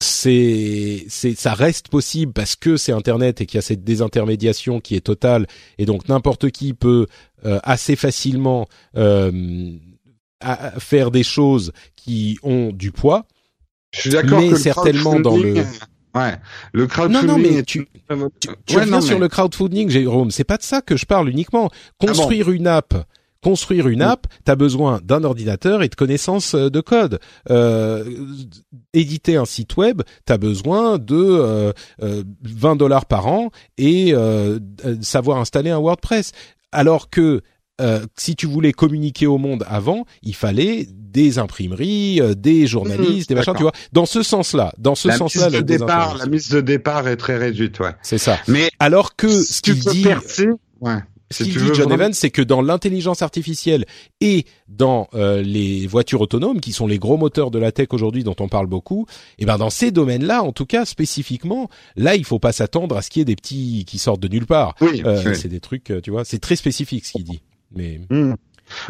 c'est 0.00 1.06
c'est 1.08 1.34
ça 1.34 1.54
reste 1.54 1.88
possible 1.88 2.32
parce 2.32 2.54
que 2.54 2.76
c'est 2.76 2.92
internet 2.92 3.40
et 3.40 3.46
qu'il 3.46 3.56
y 3.56 3.60
a 3.60 3.62
cette 3.62 3.82
désintermédiation 3.82 4.80
qui 4.80 4.94
est 4.94 5.00
totale 5.00 5.46
et 5.78 5.86
donc 5.86 6.08
n'importe 6.08 6.50
qui 6.50 6.74
peut 6.74 7.06
euh, 7.46 7.58
assez 7.62 7.96
facilement 7.96 8.68
euh, 8.96 9.72
faire 10.78 11.10
des 11.10 11.22
choses 11.22 11.72
qui 11.94 12.38
ont 12.42 12.72
du 12.72 12.92
poids 12.92 13.26
je 13.94 14.02
suis 14.02 14.10
d'accord 14.10 14.40
mais 14.40 14.54
certainement 14.56 15.18
dans 15.18 15.36
le 15.36 15.64
Ouais, 16.14 16.34
le 16.72 16.86
crowdfunding. 16.86 17.26
Non, 17.26 17.36
non, 17.36 17.38
mais 17.38 17.62
tu, 17.62 17.86
tu, 18.40 18.78
reviens 18.78 19.02
sur 19.02 19.18
le 19.18 19.28
crowdfunding, 19.28 19.90
Jérôme. 19.90 20.30
C'est 20.30 20.44
pas 20.44 20.56
de 20.56 20.62
ça 20.62 20.80
que 20.80 20.96
je 20.96 21.04
parle 21.04 21.28
uniquement. 21.28 21.68
Construire 21.98 22.46
ah 22.48 22.52
une 22.52 22.66
app, 22.66 22.94
construire 23.46 23.86
une 23.86 24.02
app, 24.02 24.26
tu 24.44 24.50
as 24.50 24.56
besoin 24.56 25.00
d'un 25.04 25.22
ordinateur 25.22 25.84
et 25.84 25.88
de 25.88 25.94
connaissances 25.94 26.56
de 26.56 26.80
code. 26.80 27.20
éditer 28.92 29.36
un 29.36 29.44
site 29.44 29.76
web, 29.76 30.02
tu 30.26 30.32
as 30.32 30.38
besoin 30.38 30.98
de 30.98 31.72
20 31.98 32.76
dollars 32.76 33.06
par 33.06 33.28
an 33.28 33.50
et 33.78 34.14
savoir 35.00 35.38
installer 35.38 35.70
un 35.70 35.78
WordPress. 35.78 36.32
Alors 36.72 37.08
que 37.08 37.42
euh, 37.80 38.06
si 38.16 38.36
tu 38.36 38.46
voulais 38.46 38.72
communiquer 38.72 39.26
au 39.26 39.36
monde 39.36 39.64
avant, 39.68 40.06
il 40.22 40.34
fallait 40.34 40.86
des 40.90 41.38
imprimeries, 41.38 42.20
euh, 42.22 42.34
des 42.34 42.66
journalistes, 42.66 43.28
mmh, 43.30 43.34
des 43.34 43.34
machins, 43.34 43.54
tu 43.54 43.62
vois. 43.62 43.72
Dans 43.92 44.06
ce 44.06 44.22
sens-là, 44.22 44.72
dans 44.78 44.94
ce 44.94 45.10
sens-là, 45.10 45.50
la, 45.50 45.60
départ, 45.60 46.16
la 46.16 46.26
mise 46.26 46.48
de 46.48 46.62
départ 46.62 47.06
est 47.06 47.16
très 47.16 47.36
réduite, 47.36 47.78
ouais. 47.80 47.94
C'est 48.02 48.18
ça. 48.18 48.38
Mais 48.48 48.70
alors 48.78 49.14
que 49.14 49.28
ce 49.28 49.60
qu'il 49.60 49.78
dit, 49.78 50.06
ouais. 50.80 50.98
Ce 51.30 51.44
qu'il 51.44 51.60
dit 51.60 51.70
John 51.74 51.90
Evans, 51.92 52.12
c'est 52.12 52.30
que 52.30 52.42
dans 52.42 52.62
l'intelligence 52.62 53.22
artificielle 53.22 53.84
et 54.20 54.46
dans 54.68 55.08
euh, 55.14 55.42
les 55.42 55.86
voitures 55.86 56.20
autonomes, 56.20 56.60
qui 56.60 56.72
sont 56.72 56.86
les 56.86 56.98
gros 56.98 57.16
moteurs 57.16 57.50
de 57.50 57.58
la 57.58 57.72
tech 57.72 57.88
aujourd'hui 57.90 58.22
dont 58.22 58.36
on 58.38 58.48
parle 58.48 58.66
beaucoup, 58.66 59.06
et 59.38 59.42
eh 59.42 59.46
ben 59.46 59.58
dans 59.58 59.70
ces 59.70 59.90
domaines-là, 59.90 60.42
en 60.42 60.52
tout 60.52 60.66
cas 60.66 60.84
spécifiquement, 60.84 61.68
là 61.96 62.14
il 62.14 62.24
faut 62.24 62.38
pas 62.38 62.52
s'attendre 62.52 62.96
à 62.96 63.02
ce 63.02 63.10
qu'il 63.10 63.20
y 63.20 63.22
ait 63.22 63.24
des 63.24 63.36
petits 63.36 63.84
qui 63.86 63.98
sortent 63.98 64.20
de 64.20 64.28
nulle 64.28 64.46
part. 64.46 64.74
Oui, 64.80 65.02
C'est 65.34 65.48
des 65.48 65.60
trucs, 65.60 65.92
tu 66.02 66.10
vois, 66.10 66.24
c'est 66.24 66.38
très 66.38 66.56
spécifique 66.56 67.04
ce 67.04 67.12
qu'il 67.12 67.24
dit. 67.24 67.40
Mais, 67.74 68.00
hmm. 68.10 68.34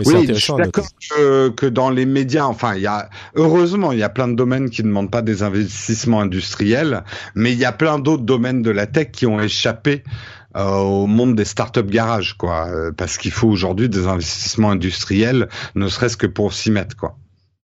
oui, 0.04 0.26
je 0.28 0.34
suis 0.34 0.52
d'accord 0.54 0.86
que, 1.10 1.48
que, 1.50 1.66
dans 1.66 1.90
les 1.90 2.06
médias, 2.06 2.44
enfin, 2.44 2.74
il 2.76 2.82
y 2.82 2.86
a 2.86 3.08
heureusement, 3.34 3.92
il 3.92 3.98
y 3.98 4.02
a 4.02 4.08
plein 4.08 4.28
de 4.28 4.34
domaines 4.34 4.70
qui 4.70 4.82
ne 4.82 4.88
demandent 4.88 5.10
pas 5.10 5.22
des 5.22 5.42
investissements 5.42 6.20
industriels, 6.20 7.04
mais 7.34 7.52
il 7.52 7.58
y 7.58 7.64
a 7.64 7.72
plein 7.72 7.98
d'autres 7.98 8.22
domaines 8.22 8.62
de 8.62 8.70
la 8.70 8.86
tech 8.86 9.10
qui 9.12 9.26
ont 9.26 9.40
échappé 9.40 10.02
euh, 10.02 10.45
au 10.64 11.06
monde 11.06 11.34
des 11.34 11.44
startups 11.44 11.82
garage, 11.82 12.34
quoi, 12.34 12.68
euh, 12.68 12.92
parce 12.92 13.18
qu'il 13.18 13.30
faut 13.30 13.48
aujourd'hui 13.48 13.88
des 13.88 14.06
investissements 14.06 14.70
industriels, 14.70 15.48
ne 15.74 15.88
serait-ce 15.88 16.16
que 16.16 16.26
pour 16.26 16.52
s'y 16.52 16.70
mettre, 16.70 16.96
quoi. 16.96 17.16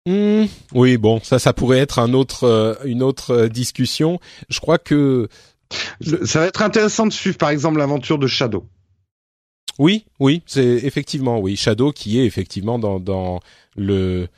Hmm. 0.07 0.47
oui, 0.73 0.97
bon, 0.97 1.21
ça, 1.23 1.39
ça 1.39 1.53
pourrait 1.53 1.79
être 1.79 1.99
un 1.99 2.15
autre, 2.15 2.45
euh, 2.45 2.75
une 2.85 3.03
autre 3.03 3.49
discussion. 3.49 4.19
Je 4.49 4.59
crois 4.59 4.79
que 4.79 5.29
ça 6.25 6.41
va 6.41 6.47
être 6.47 6.63
intéressant 6.63 7.07
de 7.07 7.13
suivre, 7.13 7.37
par 7.37 7.51
exemple, 7.51 7.79
l'aventure 7.79 8.19
de 8.19 8.27
Shadow. 8.27 8.67
Oui, 9.79 10.05
oui, 10.19 10.43
c'est 10.47 10.63
effectivement 10.63 11.39
oui 11.39 11.57
Shadow 11.57 11.91
qui 11.93 12.21
est 12.21 12.27
effectivement 12.27 12.79
dans 12.79 13.01
dans 13.01 13.41
le 13.77 14.29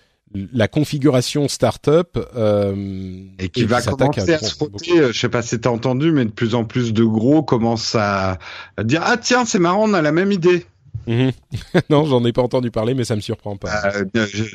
la 0.52 0.68
configuration 0.68 1.48
startup 1.48 2.18
euh, 2.36 3.24
et 3.38 3.48
qui 3.48 3.64
va 3.64 3.82
commencer 3.82 4.32
à, 4.32 4.38
se 4.38 4.54
frotter. 4.54 4.98
Euh, 4.98 5.12
je 5.12 5.18
sais 5.18 5.28
pas 5.28 5.42
si 5.42 5.60
t'as 5.60 5.70
entendu, 5.70 6.12
mais 6.12 6.24
de 6.24 6.30
plus 6.30 6.54
en 6.54 6.64
plus 6.64 6.92
de 6.92 7.04
gros 7.04 7.42
commencent 7.42 7.94
à, 7.94 8.38
dire 8.82 9.02
ah 9.04 9.16
tiens 9.16 9.44
c'est 9.44 9.59
marrant 9.59 9.88
on 9.88 9.94
a 9.94 10.02
la 10.02 10.12
même 10.12 10.32
idée. 10.32 10.66
Mhm. 11.06 11.32
non, 11.90 12.04
j'en 12.04 12.24
ai 12.24 12.32
pas 12.32 12.42
entendu 12.42 12.70
parler, 12.70 12.94
mais 12.94 13.04
ça 13.04 13.16
me 13.16 13.20
surprend 13.20 13.56
pas. 13.56 13.82
Euh, 13.86 14.04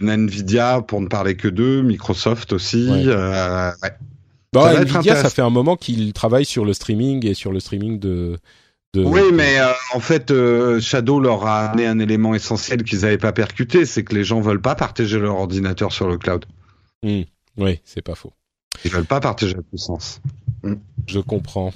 Nvidia, 0.02 0.82
pour 0.82 1.02
ne 1.02 1.08
parler 1.08 1.36
que 1.36 1.48
d'eux, 1.48 1.82
Microsoft 1.82 2.54
aussi. 2.54 2.90
Ouais. 2.90 3.04
Euh, 3.08 3.72
ouais. 3.84 3.90
Bah, 4.54 4.82
Nvidia, 4.82 5.16
ça 5.16 5.30
fait 5.30 5.42
un 5.42 5.50
moment 5.50 5.76
qu'ils 5.76 6.14
travaillent 6.14 6.46
sur 6.46 6.64
le 6.64 6.74
streaming 6.74 7.26
et 7.26 7.34
sur 7.34 7.52
le 7.52 7.60
streaming 7.60 8.00
de 8.00 8.38
oui, 8.96 9.22
mais 9.34 9.60
euh, 9.60 9.72
en 9.94 10.00
fait, 10.00 10.32
euh, 10.32 10.80
Shadow 10.80 11.20
leur 11.20 11.46
a 11.46 11.70
amené 11.70 11.86
un 11.86 12.00
élément 12.00 12.34
essentiel 12.34 12.84
qu'ils 12.84 13.02
n'avaient 13.02 13.18
pas 13.18 13.34
percuté, 13.34 13.86
c'est 13.86 14.04
que 14.04 14.16
les 14.16 14.24
gens 14.24 14.42
veulent 14.42 14.62
pas 14.62 14.76
partager 14.76 15.20
leur 15.20 15.36
ordinateur 15.36 15.92
sur 15.92 16.08
le 16.08 16.18
cloud. 16.18 16.46
Hmm. 17.04 17.22
Oui, 17.58 17.80
c'est 17.84 18.02
pas 18.02 18.16
faux. 18.16 18.34
Ils 18.86 18.92
veulent 18.92 19.06
pas 19.06 19.20
partager 19.20 19.54
la 19.54 19.62
puissance. 19.62 20.22
Hmm. 20.64 20.76
Je 21.08 21.20
comprends. 21.20 21.74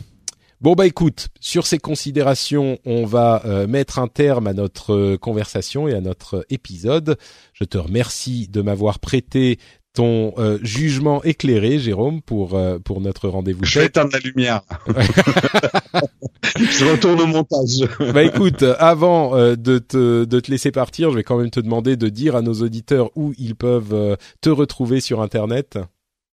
Bon 0.61 0.73
bah 0.73 0.85
écoute, 0.85 1.29
sur 1.39 1.65
ces 1.65 1.79
considérations, 1.79 2.77
on 2.85 3.03
va 3.07 3.41
euh, 3.45 3.65
mettre 3.65 3.97
un 3.97 4.07
terme 4.07 4.45
à 4.45 4.53
notre 4.53 5.15
conversation 5.15 5.87
et 5.87 5.95
à 5.95 6.01
notre 6.01 6.45
épisode. 6.51 7.17
Je 7.53 7.63
te 7.63 7.79
remercie 7.79 8.47
de 8.47 8.61
m'avoir 8.61 8.99
prêté 8.99 9.57
ton 9.93 10.33
euh, 10.37 10.59
jugement 10.61 11.23
éclairé, 11.23 11.79
Jérôme, 11.79 12.21
pour 12.21 12.53
euh, 12.53 12.77
pour 12.77 13.01
notre 13.01 13.27
rendez-vous. 13.27 13.65
Je 13.65 13.79
vais 13.79 13.87
éteindre 13.87 14.11
la 14.13 14.19
lumière. 14.19 14.61
je 16.59 16.85
retourne 16.85 17.21
au 17.21 17.27
montage. 17.27 17.87
bah 18.13 18.23
écoute, 18.23 18.63
avant 18.79 19.35
euh, 19.35 19.55
de 19.55 19.79
te 19.79 20.25
de 20.25 20.39
te 20.39 20.51
laisser 20.51 20.71
partir, 20.71 21.11
je 21.11 21.15
vais 21.15 21.23
quand 21.23 21.37
même 21.37 21.49
te 21.49 21.59
demander 21.59 21.95
de 21.95 22.09
dire 22.09 22.35
à 22.35 22.41
nos 22.41 22.53
auditeurs 22.53 23.09
où 23.15 23.33
ils 23.37 23.55
peuvent 23.55 24.17
te 24.41 24.49
retrouver 24.49 25.01
sur 25.01 25.21
Internet. 25.21 25.77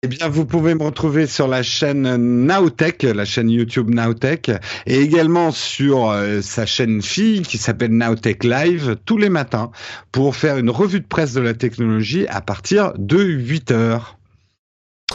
Eh 0.06 0.10
bien, 0.10 0.28
vous 0.28 0.46
pouvez 0.46 0.76
me 0.76 0.84
retrouver 0.84 1.28
sur 1.28 1.48
la 1.48 1.64
chaîne 1.64 2.18
Nowtech, 2.18 3.04
la 3.04 3.24
chaîne 3.24 3.50
YouTube 3.50 3.90
Nowtech, 3.90 4.52
et 4.86 5.00
également 5.00 5.52
sur 5.52 6.10
euh, 6.10 6.42
sa 6.42 6.66
chaîne 6.66 7.02
fille 7.02 7.44
qui 7.44 7.58
s'appelle 7.58 7.92
Nowtech 7.92 8.44
Live 8.44 8.98
tous 9.06 9.18
les 9.18 9.30
matins 9.30 9.72
pour 10.12 10.36
faire 10.36 10.58
une 10.58 10.70
revue 10.70 11.00
de 11.00 11.08
presse 11.08 11.32
de 11.32 11.40
la 11.40 11.54
technologie 11.54 12.28
à 12.28 12.42
partir 12.42 12.92
de 12.98 13.24
8 13.24 13.72
heures. 13.72 14.18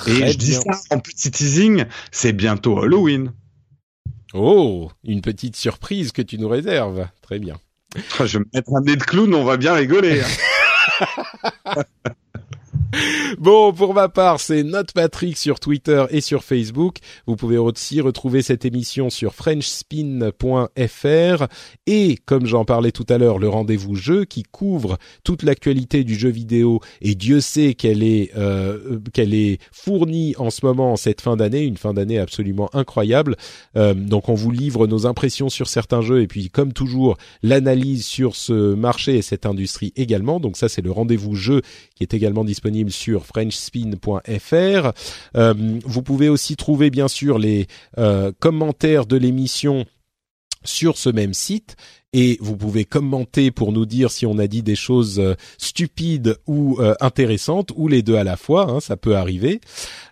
et 0.07 0.33
je 0.33 0.39
dis 0.39 0.55
ça 0.55 0.81
en 0.89 1.01
petit 1.01 1.31
teasing, 1.31 1.85
c'est 2.11 2.33
bientôt 2.33 2.83
Halloween. 2.83 3.33
Oh, 4.35 4.91
une 5.05 5.23
petite 5.23 5.57
surprise 5.57 6.13
que 6.13 6.23
tu 6.23 6.39
nous 6.39 6.49
réserves. 6.49 7.09
Très 7.23 7.39
bien. 7.39 7.57
Je 8.19 8.39
vais 8.39 8.45
me 8.45 8.51
mettre 8.53 8.75
un 8.75 8.81
nez 8.83 8.97
de 8.97 9.03
clown, 9.03 9.35
on 9.35 9.45
va 9.45 9.57
bien 9.57 9.75
rigoler. 9.75 10.21
Hein. 10.21 11.83
Bon, 13.39 13.73
pour 13.73 13.95
ma 13.95 14.09
part, 14.09 14.41
c'est 14.41 14.63
Note 14.63 14.93
Patrick 14.93 15.37
sur 15.37 15.61
Twitter 15.61 16.05
et 16.11 16.21
sur 16.21 16.45
Facebook. 16.45 16.99
Vous 17.27 17.37
pouvez 17.37 17.59
aussi 17.59 18.01
retrouver 18.01 18.43
cette 18.43 18.65
émission 18.65 19.11
sur 19.11 19.35
frenchspin.fr 19.35 21.47
et, 21.87 22.19
comme 22.25 22.47
j'en 22.47 22.65
parlais 22.65 22.93
tout 22.93 23.07
à 23.09 23.19
l'heure, 23.19 23.39
le 23.39 23.49
rendez-vous 23.49 23.95
jeu 23.95 24.25
qui 24.25 24.43
couvre 24.45 24.99
toute 25.25 25.43
l'actualité 25.43 26.05
du 26.05 26.15
jeu 26.15 26.31
vidéo 26.31 26.81
et 27.01 27.15
Dieu 27.15 27.41
sait 27.41 27.75
qu'elle 27.75 28.03
est 28.03 28.31
euh, 28.37 28.99
qu'elle 29.13 29.35
est 29.35 29.61
fournie 29.73 30.35
en 30.39 30.51
ce 30.51 30.65
moment 30.65 30.93
en 30.93 30.97
cette 30.97 31.21
fin 31.21 31.37
d'année, 31.37 31.65
une 31.65 31.77
fin 31.77 31.95
d'année 31.95 32.19
absolument 32.19 32.71
incroyable. 32.73 33.37
Euh, 33.77 33.95
donc 33.95 34.29
on 34.29 34.35
vous 34.35 34.51
livre 34.51 34.87
nos 34.87 35.07
impressions 35.07 35.49
sur 35.49 35.69
certains 35.69 36.01
jeux 36.01 36.23
et 36.23 36.27
puis 36.27 36.49
comme 36.49 36.73
toujours 36.73 37.17
l'analyse 37.43 38.07
sur 38.07 38.37
ce 38.37 38.75
marché 38.75 39.19
et 39.19 39.23
cette 39.23 39.47
industrie 39.47 39.93
également. 39.97 40.41
Donc 40.41 40.57
ça 40.57 40.69
c'est 40.69 40.83
le 40.83 40.91
rendez-vous 40.91 41.35
jeu 41.35 41.63
qui 41.95 42.03
est 42.03 42.15
également 42.15 42.45
disponible 42.45 42.78
sur 42.89 43.27
frenchspin.fr. 43.27 44.93
Euh, 45.37 45.55
vous 45.85 46.03
pouvez 46.03 46.29
aussi 46.29 46.57
trouver 46.57 46.91
bien 46.91 47.09
sûr 47.09 47.39
les 47.39 47.67
euh, 47.99 48.33
commentaires 48.39 49.07
de 49.07 49.17
l'émission 49.17 49.85
sur 50.65 50.99
ce 50.99 51.09
même 51.09 51.35
site 51.35 51.77
et 52.13 52.39
vous 52.41 52.57
pouvez 52.57 52.85
commenter 52.85 53.51
pour 53.51 53.73
nous 53.73 53.85
dire 53.85 54.11
si 54.11 54.25
on 54.25 54.39
a 54.39 54.47
dit 54.47 54.63
des 54.63 54.77
choses 54.77 55.21
euh, 55.21 55.35
stupides 55.59 56.37
ou 56.47 56.79
euh, 56.81 56.95
intéressantes 57.01 57.71
ou 57.77 57.87
les 57.87 58.03
deux 58.03 58.17
à 58.17 58.25
la 58.25 58.37
fois, 58.37 58.71
hein, 58.71 58.81
ça 58.81 58.97
peut 58.97 59.17
arriver. 59.17 59.61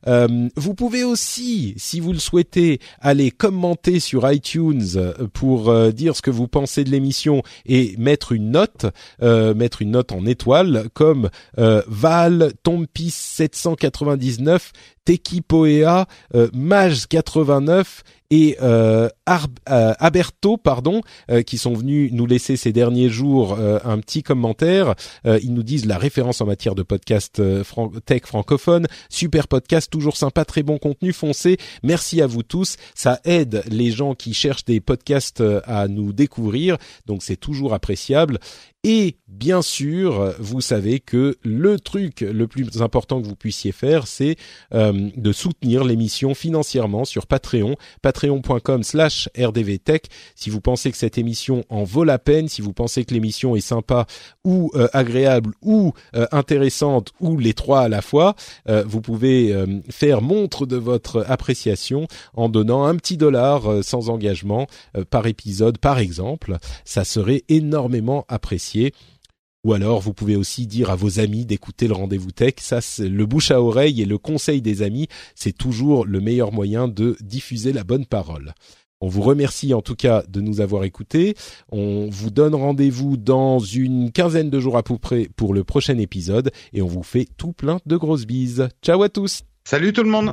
Euh, 0.07 0.49
vous 0.57 0.75
pouvez 0.75 1.05
aussi, 1.05 1.75
si 1.79 2.01
vous 2.01 2.13
le 2.13 2.19
souhaitez, 2.19 2.81
aller 3.01 3.31
commenter 3.31 3.99
sur 3.99 4.31
iTunes 4.31 5.15
pour 5.33 5.75
dire 5.93 6.15
ce 6.15 6.23
que 6.23 6.31
vous 6.31 6.49
pensez 6.49 6.85
de 6.85 6.91
l'émission 6.91 7.43
et 7.65 7.95
mettre 7.99 8.33
une 8.33 8.51
note, 8.51 8.87
mettre 9.21 9.83
une 9.83 9.93
note 9.93 10.13
en 10.13 10.27
étoile 10.27 10.89
comme 10.95 11.31
Val 11.57 12.53
Tompis 12.63 13.11
799 13.11 14.73
Teki 15.05 15.41
Poea, 15.41 16.07
Mage 16.53 17.07
89 17.09 18.03
et 18.31 18.57
euh, 18.63 19.09
Aberto, 19.27 20.57
pardon, 20.57 21.01
qui 21.47 21.59
sont 21.59 21.75
venus 21.75 22.13
nous 22.13 22.27
laisser 22.27 22.57
ces 22.57 22.73
derniers 22.73 23.09
jours 23.09 23.57
euh, 23.59 23.79
un 23.85 23.99
petit 23.99 24.23
commentaire. 24.23 24.95
Euh, 25.27 25.39
ils 25.43 25.53
nous 25.53 25.63
disent 25.63 25.87
la 25.87 25.99
référence 25.99 26.41
en 26.41 26.47
matière 26.47 26.75
de 26.75 26.83
podcast 26.83 27.41
euh, 27.41 27.63
tech 28.05 28.23
francophone. 28.25 28.87
Super 29.09 29.49
podcast, 29.49 29.91
toujours 29.91 30.17
sympa, 30.17 30.45
très 30.45 30.63
bon 30.63 30.79
contenu, 30.79 31.13
foncé. 31.13 31.59
Merci 31.83 32.23
à 32.23 32.27
vous 32.27 32.43
tous. 32.43 32.77
Ça 32.95 33.21
aide 33.25 33.63
les 33.69 33.91
gens 33.91 34.15
qui 34.15 34.35
cherchent 34.35 34.65
des 34.65 34.81
podcasts 34.81 35.43
à 35.65 35.89
nous 35.89 36.13
découvrir. 36.13 36.77
Donc 37.07 37.23
c'est 37.23 37.37
toujours 37.37 37.75
appréciable. 37.75 38.39
Et 38.89 39.17
bien 39.27 39.63
sûr, 39.63 40.33
vous 40.39 40.61
savez 40.61 41.01
que 41.01 41.37
le 41.43 41.81
truc 41.81 42.21
le 42.21 42.47
plus 42.47 42.81
important 42.83 43.21
que 43.21 43.27
vous 43.27 43.35
puissiez 43.35 43.73
faire, 43.73 44.07
c'est 44.07 44.37
euh, 44.75 45.11
de 45.17 45.33
soutenir 45.33 45.83
l'émission 45.83 46.35
financièrement 46.35 47.05
sur 47.05 47.27
Patreon, 47.27 47.75
patreon.com 48.01 48.85
slash 48.85 49.29
rdvtech. 49.37 50.05
Si 50.37 50.51
vous 50.51 50.61
pensez 50.61 50.93
que 50.93 50.97
cette 50.97 51.19
émission 51.19 51.65
en 51.69 51.83
vaut 51.83 52.05
la 52.05 52.21
peine, 52.21 52.47
si 52.47 52.63
vous 52.63 52.73
pensez 52.73 53.05
que 53.05 53.13
l'émission 53.13 53.57
est 53.57 53.61
sympa 53.61 54.07
ou 54.45 54.71
euh, 54.77 54.87
agréable 54.93 55.53
ou 55.63 55.93
euh, 56.15 56.29
intéressante 56.31 57.13
ou 57.19 57.39
les 57.39 57.55
trois 57.55 57.81
à 57.81 57.89
la 57.89 58.03
fois, 58.03 58.37
vous 58.87 59.01
pouvez 59.01 59.53
faire 59.91 60.23
montre 60.23 60.65
de 60.65 60.77
votre 60.77 61.25
appréciation 61.29 62.07
en 62.35 62.49
donnant 62.49 62.85
un 62.85 62.95
petit 62.95 63.17
dollar 63.17 63.83
sans 63.83 64.11
engagement 64.11 64.69
par 65.11 65.27
épisode 65.27 65.79
par 65.79 65.99
exemple. 65.99 66.59
Ça 66.85 67.05
serait 67.05 67.43
énormément 67.49 68.25
apprécié. 68.29 68.76
Ou 69.65 69.73
alors, 69.73 70.01
vous 70.01 70.15
pouvez 70.15 70.37
aussi 70.37 70.67
dire 70.67 70.91
à 70.91 70.97
vos 70.97 71.19
amis 71.19 71.45
d'écouter 71.45 71.89
le 71.89 71.95
rendez-vous 71.95 72.31
tech. 72.31 72.55
Ça, 72.61 72.79
le 73.01 73.27
bouche 73.27 73.51
à 73.51 73.61
oreille 73.61 74.01
et 74.01 74.05
le 74.05 74.17
conseil 74.17 74.63
des 74.63 74.83
amis. 74.83 75.09
C'est 75.35 75.57
toujours 75.57 76.07
le 76.07 76.21
meilleur 76.21 76.53
moyen 76.53 76.87
de 76.87 77.17
diffuser 77.21 77.73
la 77.73 77.83
bonne 77.83 78.07
parole. 78.07 78.55
On 79.01 79.09
vous 79.09 79.23
remercie 79.23 79.75
en 79.75 79.83
tout 79.83 79.97
cas 79.97 80.23
de 80.29 80.41
nous 80.41 80.61
avoir 80.61 80.85
écoutés. 80.85 81.35
On 81.71 82.09
vous 82.11 82.31
donne 82.31 82.55
rendez-vous 82.55 83.17
dans 83.17 83.59
une 83.59 84.11
quinzaine 84.11 84.51
de 84.51 84.61
jours 84.61 84.79
à 84.79 84.83
peu 84.83 84.99
près 84.99 85.29
pour 85.37 85.53
le 85.53 85.65
prochain 85.65 85.99
épisode 85.99 86.51
et 86.73 86.81
on 86.81 86.87
vous 86.87 87.03
fait 87.03 87.27
tout 87.37 87.53
plein 87.53 87.79
de 87.85 87.97
grosses 87.97 88.25
bises. 88.25 88.69
Ciao 88.83 89.03
à 89.03 89.09
tous. 89.09 89.43
Salut 89.65 89.93
tout 89.93 90.05
le 90.05 90.11
monde. 90.11 90.33